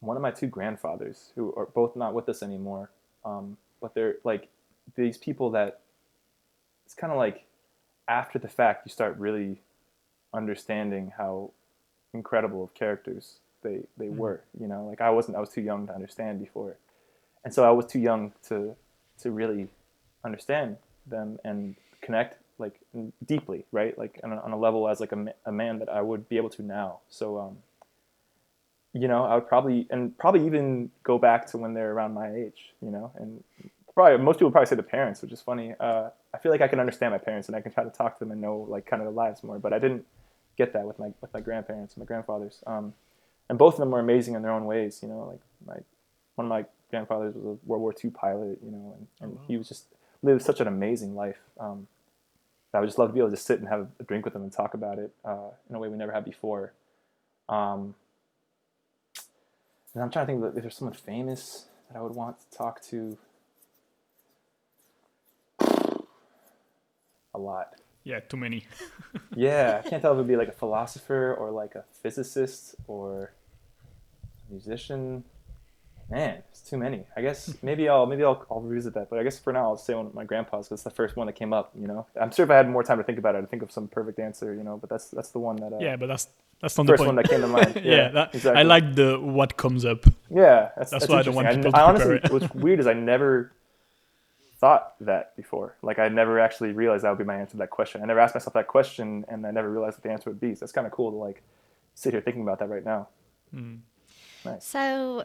one 0.00 0.16
of 0.16 0.22
my 0.22 0.30
two 0.30 0.46
grandfathers 0.46 1.30
who 1.34 1.52
are 1.54 1.66
both 1.66 1.94
not 1.94 2.14
with 2.14 2.28
us 2.28 2.42
anymore. 2.42 2.90
Um, 3.24 3.56
but 3.80 3.94
they're 3.94 4.16
like 4.24 4.48
these 4.96 5.16
people 5.16 5.50
that 5.50 5.80
it's 6.84 6.94
kind 6.94 7.12
of 7.12 7.18
like 7.18 7.44
after 8.08 8.38
the 8.38 8.48
fact 8.48 8.86
you 8.86 8.90
start 8.90 9.16
really 9.18 9.60
understanding 10.34 11.12
how 11.16 11.50
incredible 12.12 12.64
of 12.64 12.74
characters 12.74 13.36
they 13.62 13.80
they 13.96 14.08
were. 14.08 14.42
You 14.58 14.66
know, 14.66 14.86
like 14.86 15.00
I 15.00 15.10
wasn't 15.10 15.36
I 15.36 15.40
was 15.40 15.50
too 15.50 15.60
young 15.60 15.86
to 15.86 15.94
understand 15.94 16.40
before, 16.40 16.76
and 17.44 17.52
so 17.52 17.64
I 17.64 17.70
was 17.70 17.86
too 17.86 18.00
young 18.00 18.32
to 18.48 18.76
to 19.22 19.30
really 19.30 19.68
understand 20.24 20.76
them 21.06 21.38
and 21.44 21.76
connect 22.00 22.36
like 22.58 22.78
deeply, 23.26 23.64
right? 23.72 23.96
Like 23.98 24.20
on 24.22 24.32
a, 24.32 24.40
on 24.40 24.52
a 24.52 24.58
level 24.58 24.88
as 24.88 25.00
like 25.00 25.12
a, 25.12 25.32
a 25.46 25.52
man 25.52 25.78
that 25.78 25.88
I 25.88 26.02
would 26.02 26.28
be 26.28 26.36
able 26.36 26.50
to 26.50 26.62
now. 26.62 26.98
So 27.08 27.38
um, 27.38 27.58
you 28.92 29.08
know, 29.08 29.24
I 29.24 29.34
would 29.34 29.48
probably 29.48 29.86
and 29.90 30.16
probably 30.18 30.46
even 30.46 30.90
go 31.02 31.18
back 31.18 31.46
to 31.48 31.58
when 31.58 31.74
they're 31.74 31.92
around 31.92 32.14
my 32.14 32.34
age. 32.34 32.72
You 32.82 32.90
know, 32.90 33.12
and 33.16 33.42
probably 33.94 34.22
most 34.22 34.38
people 34.38 34.50
probably 34.50 34.66
say 34.66 34.76
the 34.76 34.82
parents, 34.82 35.22
which 35.22 35.32
is 35.32 35.40
funny. 35.40 35.74
Uh, 35.78 36.10
I 36.32 36.38
feel 36.38 36.52
like 36.52 36.60
I 36.60 36.68
can 36.68 36.80
understand 36.80 37.12
my 37.12 37.18
parents 37.18 37.48
and 37.48 37.56
I 37.56 37.60
can 37.60 37.72
try 37.72 37.84
to 37.84 37.90
talk 37.90 38.18
to 38.18 38.24
them 38.24 38.30
and 38.32 38.40
know 38.40 38.66
like 38.68 38.86
kind 38.86 39.02
of 39.02 39.06
their 39.06 39.14
lives 39.14 39.42
more, 39.42 39.58
but 39.58 39.72
I 39.72 39.78
didn't 39.78 40.04
get 40.56 40.72
that 40.72 40.86
with 40.86 40.98
my 40.98 41.12
with 41.20 41.32
my 41.32 41.40
grandparents 41.40 41.94
and 41.94 42.02
my 42.02 42.06
grandfathers. 42.06 42.62
Um, 42.66 42.94
and 43.48 43.58
both 43.58 43.74
of 43.74 43.80
them 43.80 43.90
were 43.90 44.00
amazing 44.00 44.34
in 44.34 44.42
their 44.42 44.52
own 44.52 44.64
ways. 44.64 45.00
You 45.02 45.08
know, 45.08 45.26
like 45.30 45.40
my 45.66 45.82
one 46.36 46.46
of 46.46 46.48
my 46.48 46.64
grandfathers 46.90 47.34
was 47.34 47.44
a 47.44 47.66
World 47.66 47.82
War 47.82 47.94
II 48.02 48.10
pilot. 48.10 48.58
You 48.64 48.70
know, 48.70 48.96
and, 48.96 49.06
and 49.20 49.38
he 49.46 49.56
was 49.56 49.68
just 49.68 49.86
lived 50.22 50.42
such 50.42 50.60
an 50.60 50.68
amazing 50.68 51.14
life. 51.14 51.38
Um, 51.58 51.88
I 52.72 52.78
would 52.78 52.86
just 52.86 52.98
love 52.98 53.08
to 53.08 53.14
be 53.14 53.18
able 53.18 53.30
to 53.30 53.34
just 53.34 53.46
sit 53.46 53.58
and 53.58 53.68
have 53.68 53.88
a 53.98 54.04
drink 54.04 54.24
with 54.24 54.34
them 54.34 54.42
and 54.42 54.52
talk 54.52 54.74
about 54.74 54.98
it 54.98 55.10
uh, 55.24 55.50
in 55.68 55.74
a 55.74 55.78
way 55.78 55.88
we 55.88 55.96
never 55.96 56.12
had 56.12 56.24
before. 56.24 56.72
Um, 57.48 57.96
and 59.92 60.04
I'm 60.04 60.10
trying 60.10 60.26
to 60.26 60.32
think 60.32 60.56
if 60.56 60.62
there's 60.62 60.76
someone 60.76 60.94
famous 60.94 61.66
that 61.88 61.98
I 61.98 62.02
would 62.02 62.14
want 62.14 62.38
to 62.38 62.56
talk 62.56 62.80
to. 62.90 63.18
A 67.34 67.38
lot. 67.38 67.74
Yeah, 68.04 68.20
too 68.20 68.36
many. 68.36 68.66
Yeah, 69.36 69.80
I 69.84 69.88
can't 69.88 70.02
tell 70.02 70.12
if 70.12 70.16
it 70.16 70.18
would 70.18 70.28
be 70.28 70.36
like 70.36 70.48
a 70.48 70.52
philosopher 70.52 71.34
or 71.34 71.50
like 71.52 71.76
a 71.76 71.84
physicist 72.02 72.74
or 72.88 73.32
a 74.48 74.52
musician. 74.52 75.22
Man, 76.10 76.42
it's 76.50 76.60
too 76.62 76.76
many. 76.76 77.04
I 77.16 77.22
guess 77.22 77.54
maybe 77.62 77.88
I'll 77.88 78.06
maybe 78.06 78.24
I'll, 78.24 78.44
I'll 78.50 78.60
revisit 78.60 78.94
that. 78.94 79.08
But 79.08 79.20
I 79.20 79.22
guess 79.22 79.38
for 79.38 79.52
now 79.52 79.64
I'll 79.64 79.76
say 79.76 79.94
one 79.94 80.06
of 80.06 80.14
my 80.14 80.24
grandpa's 80.24 80.66
because 80.66 80.80
it's 80.80 80.82
the 80.82 80.90
first 80.90 81.16
one 81.16 81.26
that 81.28 81.34
came 81.34 81.52
up. 81.52 81.70
You 81.78 81.86
know, 81.86 82.06
I'm 82.20 82.32
sure 82.32 82.44
if 82.44 82.50
I 82.50 82.56
had 82.56 82.68
more 82.68 82.82
time 82.82 82.98
to 82.98 83.04
think 83.04 83.18
about 83.18 83.36
it, 83.36 83.38
I'd 83.38 83.50
think 83.50 83.62
of 83.62 83.70
some 83.70 83.86
perfect 83.86 84.18
answer. 84.18 84.52
You 84.54 84.64
know, 84.64 84.76
but 84.76 84.90
that's 84.90 85.08
that's 85.10 85.30
the 85.30 85.38
one 85.38 85.56
that 85.56 85.72
uh, 85.72 85.78
Yeah, 85.80 85.94
but 85.96 86.06
that's 86.08 86.26
that's 86.60 86.76
not 86.76 86.86
the 86.86 86.92
first 86.92 86.98
point. 87.04 87.06
one 87.08 87.16
that 87.16 87.28
came 87.30 87.40
to 87.40 87.46
mind. 87.46 87.76
yeah, 87.84 87.94
Yeah, 87.94 88.08
that, 88.10 88.34
exactly. 88.34 88.60
I 88.60 88.64
like 88.64 88.94
the 88.96 89.18
what 89.20 89.56
comes 89.56 89.84
up. 89.84 90.04
Yeah, 90.28 90.70
that's, 90.76 90.90
That's 90.90 91.06
that's, 91.06 91.08
why 91.08 91.20
I 91.20 91.22
don't 91.22 91.34
want 91.36 91.48
people 91.54 91.70
I, 91.74 91.78
to 91.78 91.84
honestly, 91.86 92.16
it. 92.16 92.30
what's 92.32 92.52
weird 92.54 92.80
is 92.80 92.86
I 92.88 92.94
never 92.94 93.52
thought 94.60 94.94
that 95.00 95.34
before. 95.36 95.76
Like 95.82 95.98
I 95.98 96.08
never 96.08 96.38
actually 96.38 96.72
realized 96.72 97.04
that 97.04 97.10
would 97.10 97.18
be 97.18 97.24
my 97.24 97.36
answer 97.36 97.52
to 97.52 97.56
that 97.58 97.70
question. 97.70 98.02
I 98.02 98.06
never 98.06 98.20
asked 98.20 98.34
myself 98.34 98.52
that 98.54 98.68
question, 98.68 99.24
and 99.28 99.46
I 99.46 99.50
never 99.50 99.70
realized 99.70 99.96
what 99.96 100.02
the 100.02 100.10
answer 100.10 100.28
would 100.30 100.40
be. 100.40 100.54
So 100.54 100.60
that's 100.60 100.72
kind 100.72 100.86
of 100.86 100.92
cool 100.92 101.10
to 101.10 101.16
like 101.16 101.42
sit 101.94 102.12
here 102.12 102.20
thinking 102.20 102.42
about 102.42 102.58
that 102.58 102.68
right 102.68 102.84
now. 102.84 103.08
Hmm. 103.52 103.76
So, 104.58 105.24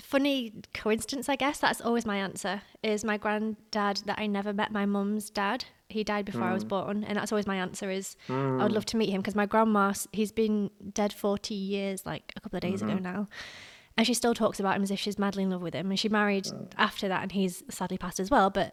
funny 0.00 0.52
coincidence, 0.72 1.28
I 1.28 1.36
guess. 1.36 1.58
That's 1.58 1.80
always 1.80 2.06
my 2.06 2.16
answer. 2.16 2.62
Is 2.82 3.04
my 3.04 3.16
granddad 3.16 4.02
that 4.06 4.18
I 4.18 4.26
never 4.26 4.52
met 4.52 4.72
my 4.72 4.86
mum's 4.86 5.30
dad. 5.30 5.64
He 5.88 6.02
died 6.02 6.24
before 6.24 6.44
I 6.44 6.52
was 6.52 6.62
hmm. 6.62 6.68
born, 6.68 7.04
and 7.04 7.16
that's 7.16 7.32
always 7.32 7.46
my 7.46 7.56
answer. 7.56 7.90
Is 7.90 8.16
hmm. 8.28 8.60
I 8.60 8.64
would 8.64 8.72
love 8.72 8.86
to 8.86 8.96
meet 8.96 9.10
him 9.10 9.20
because 9.20 9.34
my 9.34 9.46
grandma, 9.46 9.92
he's 10.12 10.32
been 10.32 10.70
dead 10.92 11.12
forty 11.12 11.54
years, 11.54 12.06
like 12.06 12.32
a 12.36 12.40
couple 12.40 12.56
of 12.56 12.62
days 12.62 12.82
ago 12.82 12.92
mm-hmm. 12.92 13.02
now, 13.02 13.28
and 13.96 14.06
she 14.06 14.14
still 14.14 14.34
talks 14.34 14.58
about 14.60 14.76
him 14.76 14.82
as 14.82 14.90
if 14.90 14.98
she's 14.98 15.18
madly 15.18 15.42
in 15.42 15.50
love 15.50 15.62
with 15.62 15.74
him. 15.74 15.90
And 15.90 15.98
she 15.98 16.08
married 16.08 16.48
after 16.76 17.08
that, 17.08 17.22
and 17.22 17.32
he's 17.32 17.62
sadly 17.70 17.98
passed 17.98 18.20
as 18.20 18.30
well. 18.30 18.50
But 18.50 18.72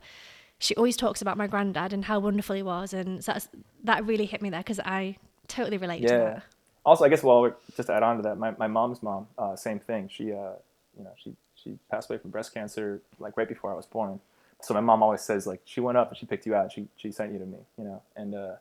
she 0.60 0.76
always 0.76 0.98
talks 0.98 1.22
about 1.22 1.38
my 1.38 1.48
granddad 1.48 1.94
and 1.94 2.06
how 2.06 2.20
wonderful 2.20 2.56
he 2.56 2.64
was, 2.64 2.94
and 2.94 3.24
so 3.24 3.34
that's, 3.34 3.50
that 3.84 4.06
really 4.06 4.26
hit 4.26 4.42
me 4.42 4.50
there 4.50 4.62
because 4.62 4.80
I 4.80 5.18
totally 5.48 5.78
relate 5.78 6.02
to 6.02 6.14
Yeah. 6.14 6.24
that. 6.26 6.44
Also, 6.84 7.06
I 7.06 7.10
guess 7.10 7.24
we're 7.24 7.54
just 7.76 7.88
to 7.88 7.94
add 7.94 8.02
on 8.04 8.18
to 8.18 8.24
that, 8.24 8.38
my, 8.38 8.52
my 8.58 8.68
mom's 8.68 9.04
mom, 9.04 9.28
uh, 9.38 9.56
same 9.56 9.80
thing. 9.80 10.10
She, 10.12 10.32
uh, 10.32 10.54
you 10.98 11.04
know, 11.04 11.12
she 11.16 11.36
she 11.56 11.78
passed 11.92 12.10
away 12.10 12.18
from 12.18 12.32
breast 12.32 12.54
cancer 12.54 13.02
like 13.20 13.38
right 13.38 13.48
before 13.48 13.72
I 13.72 13.76
was 13.76 13.86
born. 13.86 14.20
So 14.64 14.74
my 14.74 14.80
mom 14.80 15.04
always 15.04 15.22
says 15.22 15.46
like 15.46 15.62
she 15.66 15.80
went 15.80 15.98
up 15.98 16.10
and 16.10 16.18
she 16.18 16.26
picked 16.26 16.46
you 16.46 16.56
out. 16.56 16.72
She 16.72 16.88
she 16.96 17.12
sent 17.12 17.34
you 17.34 17.40
to 17.40 17.46
me, 17.46 17.60
you 17.78 17.84
know, 17.84 18.02
and 18.16 18.34
uh, 18.34 18.56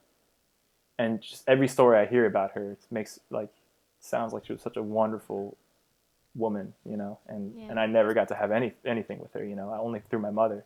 and 0.98 1.20
just 1.22 1.44
every 1.48 1.68
story 1.68 1.98
I 1.98 2.06
hear 2.06 2.26
about 2.26 2.52
her 2.52 2.72
it 2.72 2.78
makes 2.90 3.20
like 3.30 3.48
sounds 4.00 4.32
like 4.32 4.44
she 4.46 4.52
was 4.52 4.62
such 4.62 4.76
a 4.76 4.82
wonderful 4.82 5.56
woman, 6.40 6.74
you 6.84 6.96
know, 6.96 7.18
and 7.28 7.54
Yeah. 7.56 7.66
and 7.70 7.78
I 7.80 7.86
never 7.86 8.12
got 8.14 8.28
to 8.28 8.34
have 8.34 8.50
any 8.50 8.72
anything 8.84 9.18
with 9.20 9.32
her, 9.34 9.44
you 9.44 9.54
know, 9.54 9.70
I 9.70 9.78
only 9.78 10.00
through 10.10 10.18
my 10.20 10.30
mother, 10.30 10.64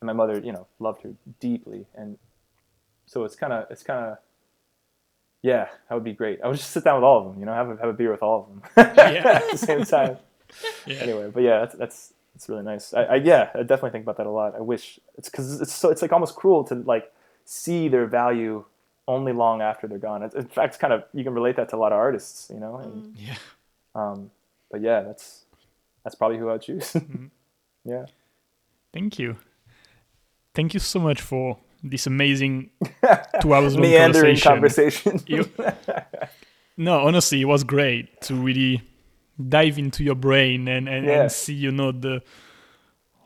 and 0.00 0.06
my 0.06 0.12
mother, 0.14 0.38
you 0.38 0.52
know, 0.52 0.66
loved 0.78 1.02
her 1.02 1.12
deeply, 1.40 1.86
and 1.94 2.16
so 3.06 3.24
it's 3.24 3.36
kind 3.36 3.52
of 3.52 3.70
it's 3.70 3.82
kind 3.82 4.04
of 4.06 4.18
yeah, 5.42 5.68
that 5.88 5.94
would 5.94 6.04
be 6.04 6.12
great. 6.12 6.40
I 6.44 6.48
would 6.48 6.56
just 6.58 6.70
sit 6.70 6.84
down 6.84 6.96
with 6.96 7.04
all 7.04 7.18
of 7.18 7.24
them, 7.32 7.40
you 7.40 7.46
know, 7.46 7.54
have 7.54 7.70
a, 7.70 7.76
have 7.76 7.88
a 7.88 7.92
beer 7.94 8.10
with 8.10 8.22
all 8.22 8.40
of 8.42 8.48
them 8.76 8.94
Yeah. 8.96 9.26
at 9.42 9.50
the 9.52 9.56
same 9.58 9.84
time. 9.84 10.18
Yeah. 10.86 10.96
Anyway, 11.00 11.30
but 11.32 11.42
yeah, 11.42 11.60
that's 11.60 11.74
that's 11.76 12.14
it's 12.34 12.48
really 12.48 12.62
nice. 12.62 12.92
I, 12.94 13.02
I 13.04 13.14
yeah, 13.16 13.50
I 13.54 13.60
definitely 13.62 13.90
think 13.90 14.04
about 14.04 14.16
that 14.18 14.26
a 14.26 14.30
lot. 14.30 14.54
I 14.54 14.60
wish 14.60 15.00
it's 15.16 15.28
because 15.30 15.60
it's 15.60 15.72
so 15.72 15.88
it's 15.90 16.02
like 16.02 16.12
almost 16.12 16.36
cruel 16.36 16.64
to 16.64 16.74
like 16.74 17.10
see 17.44 17.88
their 17.88 18.06
value 18.06 18.64
only 19.08 19.32
long 19.32 19.60
after 19.62 19.86
they're 19.88 19.98
gone. 19.98 20.22
It's, 20.22 20.34
in 20.34 20.46
fact, 20.46 20.74
it's 20.74 20.76
kind 20.78 20.92
of 20.92 21.04
you 21.14 21.24
can 21.24 21.32
relate 21.34 21.56
that 21.56 21.68
to 21.70 21.76
a 21.76 21.78
lot 21.78 21.92
of 21.92 21.98
artists, 21.98 22.50
you 22.52 22.60
know. 22.60 22.76
And, 22.76 23.16
Yeah. 23.16 23.36
um, 23.94 24.30
but 24.70 24.80
yeah, 24.80 25.00
that's 25.02 25.44
that's 26.04 26.14
probably 26.14 26.38
who 26.38 26.50
I'd 26.50 26.62
choose. 26.62 26.92
Mm-hmm. 26.94 27.26
yeah. 27.84 28.06
Thank 28.92 29.18
you. 29.18 29.36
Thank 30.54 30.74
you 30.74 30.80
so 30.80 30.98
much 30.98 31.20
for 31.20 31.58
this 31.82 32.06
amazing 32.06 32.70
two 33.40 33.54
hours 33.54 33.74
long 33.74 33.82
Meandering 33.82 34.36
conversation. 34.38 35.18
conversation. 35.20 35.22
You- 35.26 35.72
no, 36.76 37.00
honestly, 37.06 37.40
it 37.40 37.44
was 37.46 37.64
great 37.64 38.20
to 38.22 38.34
really 38.34 38.82
dive 39.48 39.78
into 39.78 40.02
your 40.04 40.14
brain 40.16 40.68
and, 40.68 40.88
and, 40.88 41.06
Yeah. 41.06 41.22
and 41.22 41.32
see, 41.32 41.54
you 41.54 41.70
know, 41.70 41.92
the 41.92 42.22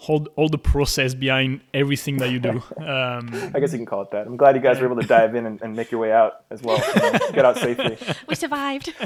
whole 0.04 0.26
all 0.36 0.48
the 0.48 0.58
process 0.72 1.14
behind 1.14 1.60
everything 1.72 2.16
that 2.18 2.30
you 2.30 2.38
do. 2.48 2.62
Um, 2.94 3.24
I 3.54 3.58
guess 3.60 3.72
you 3.72 3.78
can 3.78 3.86
call 3.86 4.02
it 4.02 4.10
that. 4.12 4.26
I'm 4.26 4.36
glad 4.36 4.54
you 4.56 4.62
guys 4.62 4.78
were 4.80 4.86
able 4.90 5.00
to 5.00 5.06
dive 5.06 5.34
in 5.34 5.44
and, 5.46 5.56
and 5.62 5.74
make 5.74 5.90
your 5.92 6.00
way 6.00 6.12
out 6.12 6.32
as 6.50 6.60
well. 6.62 6.78
you 6.94 7.00
know, 7.02 7.18
get 7.32 7.44
out 7.44 7.56
safely. 7.58 7.96
We 8.28 8.34
survived. 8.34 8.86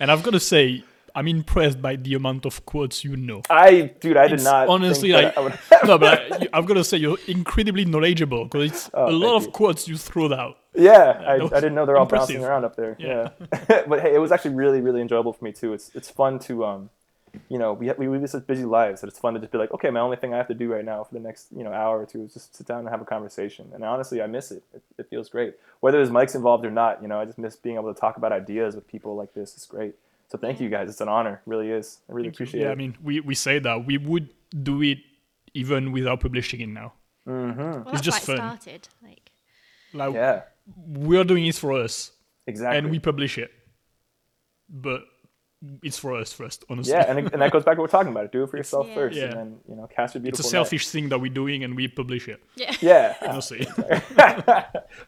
and 0.00 0.10
I've 0.10 0.22
got 0.22 0.32
to 0.32 0.40
say, 0.40 0.82
I'm 1.14 1.28
impressed 1.28 1.80
by 1.82 1.96
the 1.96 2.14
amount 2.14 2.46
of 2.46 2.64
quotes 2.64 3.04
you 3.04 3.16
know. 3.16 3.42
I, 3.50 3.92
dude, 4.00 4.16
I 4.16 4.28
did 4.28 4.42
not. 4.42 4.68
honestly 4.68 5.12
think 5.12 5.24
like 5.24 5.34
that 5.34 5.40
I 5.40 5.44
would- 5.44 5.58
no, 5.88 5.98
but 5.98 6.32
I, 6.42 6.48
I've 6.52 6.66
got 6.66 6.74
to 6.74 6.84
say 6.84 6.96
you're 6.96 7.18
incredibly 7.28 7.84
knowledgeable 7.84 8.44
because 8.44 8.70
it's 8.70 8.90
Oh, 8.94 9.08
a 9.08 9.12
lot 9.12 9.28
thank 9.28 9.36
of 9.36 9.44
you. 9.46 9.50
quotes 9.52 9.88
you 9.88 9.96
throw 9.96 10.32
out. 10.32 10.56
Yeah, 10.74 11.22
I, 11.26 11.34
I 11.34 11.60
didn't 11.60 11.74
know 11.74 11.84
they're 11.84 11.98
all 11.98 12.04
impressive. 12.04 12.28
bouncing 12.36 12.44
around 12.44 12.64
up 12.64 12.76
there. 12.76 12.96
Yeah. 12.98 13.28
Yeah, 13.68 13.82
but 13.86 14.00
hey, 14.00 14.14
it 14.14 14.18
was 14.18 14.32
actually 14.32 14.54
really, 14.54 14.80
really 14.80 15.02
enjoyable 15.02 15.32
for 15.34 15.44
me 15.44 15.52
too. 15.52 15.74
It's 15.74 15.90
it's 15.94 16.10
fun 16.10 16.38
to 16.40 16.64
um, 16.64 16.90
you 17.48 17.58
know, 17.58 17.72
we 17.72 17.90
we 17.92 18.08
we 18.08 18.18
live 18.18 18.30
such 18.30 18.46
busy 18.46 18.64
lives 18.64 19.00
that 19.00 19.08
it's 19.08 19.18
fun 19.18 19.34
to 19.34 19.40
just 19.40 19.52
be 19.52 19.58
like, 19.58 19.72
okay, 19.72 19.90
my 19.90 20.00
only 20.00 20.16
thing 20.16 20.34
I 20.34 20.36
have 20.36 20.48
to 20.48 20.54
do 20.54 20.70
right 20.72 20.84
now 20.84 21.02
for 21.04 21.14
the 21.14 21.20
next 21.20 21.46
you 21.56 21.64
know 21.64 21.72
hour 21.72 22.00
or 22.00 22.06
two 22.06 22.22
is 22.24 22.34
just 22.34 22.54
sit 22.56 22.66
down 22.66 22.80
and 22.80 22.88
have 22.88 23.00
a 23.00 23.04
conversation. 23.04 23.70
And 23.74 23.82
honestly, 23.84 24.20
I 24.22 24.26
miss 24.26 24.50
it. 24.50 24.62
It, 24.74 24.82
it 24.98 25.06
feels 25.08 25.28
great. 25.28 25.54
Whether 25.80 25.98
there's 25.98 26.10
mics 26.10 26.34
involved 26.34 26.64
or 26.64 26.70
not, 26.70 27.00
you 27.02 27.08
know, 27.08 27.18
I 27.18 27.24
just 27.24 27.38
miss 27.38 27.56
being 27.56 27.76
able 27.76 27.92
to 27.92 27.98
talk 27.98 28.16
about 28.16 28.32
ideas 28.32 28.74
with 28.74 28.86
people 28.86 29.16
like 29.16 29.32
this. 29.34 29.54
It's 29.54 29.66
great. 29.66 29.94
So 30.28 30.38
thank 30.38 30.60
you 30.60 30.68
guys. 30.70 30.88
It's 30.88 31.00
an 31.00 31.08
honor. 31.08 31.42
It 31.46 31.50
really 31.50 31.70
is. 31.70 31.98
I 32.08 32.12
really 32.12 32.28
Thank 32.28 32.38
you. 32.38 32.44
appreciate 32.44 32.60
yeah, 32.62 32.68
it. 32.68 32.72
I 32.72 32.74
mean, 32.76 32.96
we, 33.02 33.20
we 33.20 33.34
say 33.34 33.58
that 33.58 33.84
we 33.86 33.98
would 33.98 34.30
do 34.62 34.82
it 34.82 34.98
even 35.54 35.92
without 35.92 36.20
publishing 36.20 36.60
it 36.62 36.68
now. 36.68 36.94
mm-hmm. 37.28 37.60
Well, 37.60 37.88
It's 37.92 38.00
just 38.00 38.26
why 38.26 38.34
it 38.34 38.38
fun. 38.38 38.58
started. 38.58 38.88
Like, 39.02 39.30
Like 39.92 40.14
Yeah, 40.14 40.42
we're 40.86 41.24
doing 41.24 41.44
it 41.46 41.54
for 41.56 41.72
us, 41.72 42.12
exactly. 42.46 42.78
and 42.78 42.90
we 42.90 42.98
publish 42.98 43.36
it, 43.36 43.50
but 44.70 45.02
it's 45.82 45.98
for 45.98 46.14
us 46.16 46.32
first. 46.32 46.64
Honestly, 46.68 46.92
yeah, 46.92 47.04
and, 47.08 47.18
it- 47.20 47.32
and 47.32 47.40
that 47.42 47.52
goes 47.52 47.64
back 47.64 47.76
to 47.76 47.80
what 47.80 47.92
we're 47.92 47.98
talking 47.98 48.12
about. 48.12 48.32
Do 48.32 48.42
it 48.44 48.50
for 48.50 48.56
yourself 48.56 48.86
Yeah. 48.88 48.94
first, 48.94 49.16
Yeah. 49.16 49.24
and 49.24 49.32
then 49.34 49.60
you 49.68 49.76
know, 49.76 49.86
cast 49.86 50.14
your 50.14 50.22
beautiful. 50.22 50.40
it's 50.40 50.50
beautiful. 50.50 50.58
a 50.58 50.60
net. 50.60 50.66
selfish 50.66 50.88
thing 50.88 51.08
that 51.10 51.20
we're 51.20 51.32
doing, 51.32 51.62
and 51.64 51.76
we 51.76 51.88
publish 51.88 52.28
it. 52.28 52.42
yeah. 52.56 52.74
Yeah, 52.80 53.16
Honestly, 53.28 53.66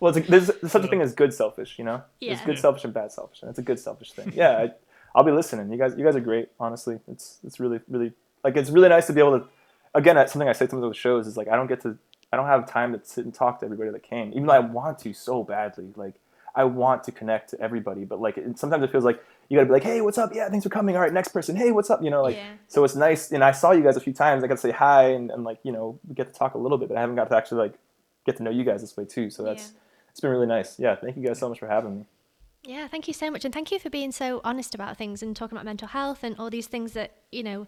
well, 0.00 0.16
it's 0.16 0.18
a, 0.18 0.30
there's 0.30 0.50
such 0.70 0.84
a 0.84 0.88
thing 0.88 1.00
uh, 1.00 1.04
as 1.04 1.14
good 1.14 1.32
selfish, 1.34 1.78
you 1.78 1.84
know. 1.84 2.02
Yeah. 2.20 2.30
There's 2.30 2.40
Yeah. 2.40 2.46
good 2.46 2.58
selfish 2.58 2.84
and 2.84 2.94
bad 2.94 3.12
selfish, 3.12 3.42
and 3.42 3.50
it's 3.50 3.58
a 3.58 3.62
good 3.62 3.78
selfish 3.78 4.12
thing. 4.12 4.32
Yeah, 4.34 4.50
I, 4.58 4.70
I'll 5.14 5.24
be 5.24 5.32
listening. 5.32 5.70
You 5.70 5.78
guys, 5.78 5.94
you 5.96 6.04
guys 6.04 6.16
are 6.16 6.20
great. 6.20 6.48
Honestly, 6.58 6.98
it's 7.08 7.38
it's 7.44 7.60
really 7.60 7.80
really 7.88 8.12
like 8.42 8.56
it's 8.56 8.70
really 8.70 8.88
nice 8.88 9.06
to 9.08 9.12
be 9.12 9.20
able 9.20 9.38
to. 9.40 9.46
Again, 9.94 10.16
that's 10.16 10.32
something 10.32 10.48
I 10.48 10.52
say 10.52 10.66
to 10.66 10.70
some 10.70 10.82
of 10.82 10.88
the 10.90 10.94
shows 10.94 11.26
is 11.26 11.36
like 11.36 11.48
I 11.48 11.54
don't 11.56 11.68
get 11.68 11.80
to, 11.82 11.96
I 12.32 12.36
don't 12.36 12.46
have 12.46 12.68
time 12.68 12.92
to 12.92 13.00
sit 13.04 13.24
and 13.24 13.32
talk 13.32 13.60
to 13.60 13.64
everybody 13.66 13.90
that 13.90 14.02
came, 14.02 14.30
even 14.30 14.46
though 14.46 14.52
I 14.54 14.58
want 14.58 14.98
to 15.00 15.12
so 15.12 15.44
badly. 15.44 15.92
Like 15.94 16.14
I 16.54 16.64
want 16.64 17.04
to 17.04 17.12
connect 17.12 17.50
to 17.50 17.60
everybody, 17.60 18.04
but 18.04 18.20
like 18.20 18.36
it, 18.38 18.58
sometimes 18.58 18.82
it 18.82 18.90
feels 18.90 19.04
like 19.04 19.22
you 19.48 19.56
gotta 19.56 19.66
be 19.66 19.72
like, 19.72 19.82
hey, 19.84 20.00
what's 20.00 20.18
up? 20.18 20.30
Yeah, 20.34 20.48
thanks 20.48 20.64
for 20.64 20.70
coming. 20.70 20.96
All 20.96 21.02
right, 21.02 21.12
next 21.12 21.28
person. 21.28 21.54
Hey, 21.56 21.70
what's 21.72 21.90
up? 21.90 22.02
You 22.02 22.10
know, 22.10 22.22
like 22.22 22.36
Yeah. 22.36 22.52
so 22.68 22.84
it's 22.84 22.96
nice. 22.96 23.30
And 23.32 23.42
I 23.44 23.52
saw 23.52 23.72
you 23.72 23.82
guys 23.82 23.96
a 23.96 24.00
few 24.00 24.12
times. 24.12 24.42
I 24.44 24.46
got 24.46 24.54
to 24.54 24.60
say 24.60 24.70
hi 24.70 25.08
and, 25.10 25.30
and 25.30 25.44
like 25.44 25.58
you 25.62 25.72
know 25.72 25.98
we 26.08 26.14
get 26.14 26.26
to 26.32 26.32
talk 26.38 26.54
a 26.54 26.58
little 26.58 26.78
bit, 26.78 26.88
but 26.88 26.96
I 26.96 27.00
haven't 27.00 27.16
got 27.16 27.28
to 27.30 27.36
actually 27.36 27.58
like 27.68 27.74
get 28.26 28.36
to 28.38 28.42
know 28.42 28.50
you 28.50 28.64
guys 28.64 28.80
this 28.80 28.96
way 28.96 29.04
too. 29.04 29.30
So 29.30 29.42
that's 29.42 29.72
Yeah. 29.72 29.78
it's 30.10 30.20
been 30.20 30.30
really 30.30 30.46
nice. 30.46 30.78
Yeah, 30.78 30.96
thank 30.96 31.16
you 31.16 31.22
guys 31.26 31.38
so 31.38 31.48
much 31.48 31.58
for 31.58 31.68
having 31.68 31.98
me. 32.00 32.04
Yeah, 32.66 32.88
thank 32.88 33.06
you 33.06 33.12
so 33.14 33.30
much. 33.30 33.44
And 33.44 33.52
thank 33.52 33.70
you 33.70 33.78
for 33.78 33.90
being 33.90 34.10
so 34.10 34.40
honest 34.42 34.74
about 34.74 34.96
things 34.96 35.22
and 35.22 35.36
talking 35.36 35.54
about 35.56 35.66
mental 35.66 35.88
health 35.88 36.24
and 36.24 36.34
all 36.38 36.48
these 36.48 36.66
things 36.66 36.94
that, 36.94 37.10
you 37.30 37.42
know, 37.42 37.66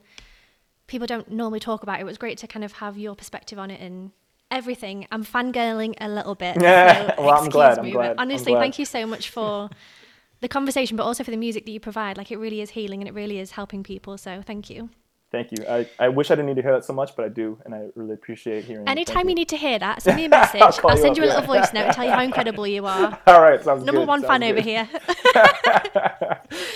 people 0.86 1.06
don't 1.06 1.30
normally 1.30 1.60
talk 1.60 1.82
about. 1.82 2.00
It 2.00 2.04
was 2.04 2.16
great 2.16 2.38
to 2.38 2.46
kind 2.46 2.64
of 2.64 2.72
have 2.72 2.96
your 2.96 3.14
perspective 3.14 3.58
on 3.58 3.70
it 3.70 3.78
and 3.80 4.12
everything. 4.50 5.06
I'm 5.12 5.22
fangirling 5.22 5.94
a 6.00 6.08
little 6.08 6.34
bit. 6.34 6.56
Yeah, 6.62 7.14
so 7.14 7.22
well, 7.22 7.30
I'm 7.32 7.36
excuse 7.44 7.52
glad, 7.52 7.78
I'm 7.78 7.84
me, 7.84 7.90
glad, 7.90 8.16
But 8.16 8.22
I'm 8.22 8.28
honestly, 8.30 8.52
glad. 8.52 8.60
thank 8.60 8.78
you 8.78 8.86
so 8.86 9.06
much 9.06 9.28
for 9.28 9.68
the 10.40 10.48
conversation, 10.48 10.96
but 10.96 11.04
also 11.04 11.24
for 11.24 11.30
the 11.30 11.36
music 11.36 11.64
that 11.66 11.72
you 11.72 11.80
provide. 11.80 12.16
Like, 12.16 12.30
it 12.30 12.38
really 12.38 12.60
is 12.60 12.70
healing 12.70 13.00
and 13.00 13.08
it 13.08 13.14
really 13.14 13.38
is 13.38 13.52
helping 13.52 13.82
people. 13.82 14.18
So 14.18 14.42
thank 14.42 14.70
you. 14.70 14.90
Thank 15.32 15.50
you. 15.50 15.66
I, 15.68 15.88
I 15.98 16.08
wish 16.08 16.30
I 16.30 16.34
didn't 16.34 16.46
need 16.46 16.56
to 16.56 16.62
hear 16.62 16.72
that 16.72 16.84
so 16.84 16.92
much, 16.92 17.16
but 17.16 17.24
I 17.24 17.28
do, 17.28 17.58
and 17.64 17.74
I 17.74 17.88
really 17.96 18.14
appreciate 18.14 18.64
hearing. 18.64 18.86
it. 18.86 18.90
Anytime 18.90 19.16
Thank 19.16 19.28
you 19.30 19.34
need 19.34 19.48
to 19.48 19.56
hear 19.56 19.78
that, 19.78 20.00
send 20.02 20.16
me 20.16 20.26
a 20.26 20.28
message. 20.28 20.60
I'll 20.62 20.72
I'll, 20.84 20.96
you 20.96 21.02
send 21.02 21.10
up, 21.12 21.16
you 21.16 21.24
a 21.24 21.26
yeah. 21.26 21.34
little 21.34 21.46
voice 21.54 21.72
note 21.72 21.86
and 21.86 21.94
tell 21.94 22.04
you 22.04 22.12
how 22.12 22.22
incredible 22.30 22.66
you 22.66 22.86
are. 22.86 23.18
All 23.26 23.42
right, 23.42 23.62
sounds 23.62 23.84
Number 23.84 24.02
good, 24.02 24.08
one 24.08 24.22
fan 24.22 24.42
sounds 24.42 24.52
over 24.52 24.60
here. 24.60 24.88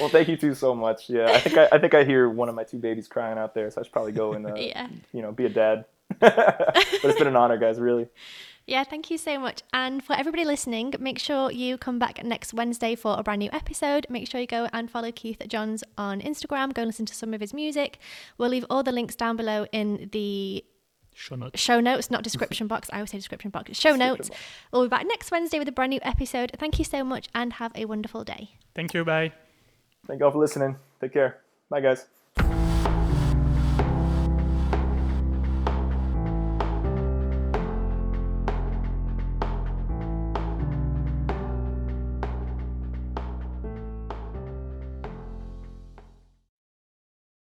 well, 0.00 0.08
thank 0.08 0.26
you 0.28 0.36
too 0.36 0.54
so 0.54 0.74
much. 0.74 1.08
Yeah, 1.08 1.26
I 1.26 1.38
think 1.38 1.56
I, 1.56 1.68
I 1.72 1.78
think 1.78 1.94
I 1.94 2.02
hear 2.02 2.28
one 2.28 2.48
of 2.48 2.56
my 2.56 2.64
two 2.64 2.78
babies 2.78 3.06
crying 3.06 3.38
out 3.38 3.54
there, 3.54 3.70
so 3.70 3.80
I 3.80 3.84
should 3.84 3.92
probably 3.92 4.12
go 4.12 4.32
and 4.32 4.44
uh, 4.44 4.54
Yeah. 4.56 4.88
you 5.12 5.22
know 5.22 5.30
be 5.30 5.46
a 5.46 5.48
dad. 5.48 5.84
but 6.18 6.76
it's 6.76 7.18
been 7.18 7.28
an 7.28 7.36
honor, 7.36 7.56
guys. 7.56 7.78
Really. 7.78 8.08
Yeah, 8.66 8.84
thank 8.84 9.10
you 9.10 9.18
so 9.18 9.38
much. 9.38 9.62
And 9.72 10.02
for 10.02 10.14
everybody 10.14 10.44
listening, 10.44 10.94
make 11.00 11.18
sure 11.18 11.50
you 11.50 11.76
come 11.76 11.98
back 11.98 12.22
next 12.22 12.54
Wednesday 12.54 12.94
for 12.94 13.18
a 13.18 13.22
brand 13.22 13.40
new 13.40 13.50
episode. 13.52 14.06
Make 14.08 14.28
sure 14.28 14.40
you 14.40 14.46
go 14.46 14.68
and 14.72 14.90
follow 14.90 15.10
Keith 15.10 15.42
Johns 15.48 15.82
on 15.98 16.20
Instagram. 16.20 16.72
Go 16.72 16.82
and 16.82 16.88
listen 16.88 17.06
to 17.06 17.14
some 17.14 17.34
of 17.34 17.40
his 17.40 17.52
music. 17.52 17.98
We'll 18.38 18.50
leave 18.50 18.64
all 18.70 18.82
the 18.82 18.92
links 18.92 19.16
down 19.16 19.36
below 19.36 19.66
in 19.72 20.08
the 20.12 20.64
show 21.14 21.34
notes. 21.34 21.60
show 21.60 21.80
notes, 21.80 22.10
not 22.10 22.22
description 22.22 22.66
box. 22.68 22.88
I 22.92 22.96
always 22.96 23.10
say 23.10 23.18
description 23.18 23.50
box. 23.50 23.76
Show 23.76 23.96
notes. 23.96 24.28
box. 24.28 24.40
We'll 24.72 24.82
be 24.82 24.88
back 24.88 25.06
next 25.06 25.30
Wednesday 25.32 25.58
with 25.58 25.68
a 25.68 25.72
brand 25.72 25.90
new 25.90 26.00
episode. 26.02 26.52
Thank 26.58 26.78
you 26.78 26.84
so 26.84 27.02
much 27.02 27.28
and 27.34 27.54
have 27.54 27.72
a 27.74 27.86
wonderful 27.86 28.22
day. 28.24 28.50
Thank 28.74 28.94
you. 28.94 29.04
Bye. 29.04 29.32
Thank 30.06 30.20
you 30.20 30.26
all 30.26 30.32
for 30.32 30.38
listening. 30.38 30.76
Take 31.00 31.12
care. 31.12 31.40
Bye, 31.68 31.80
guys. 31.80 32.06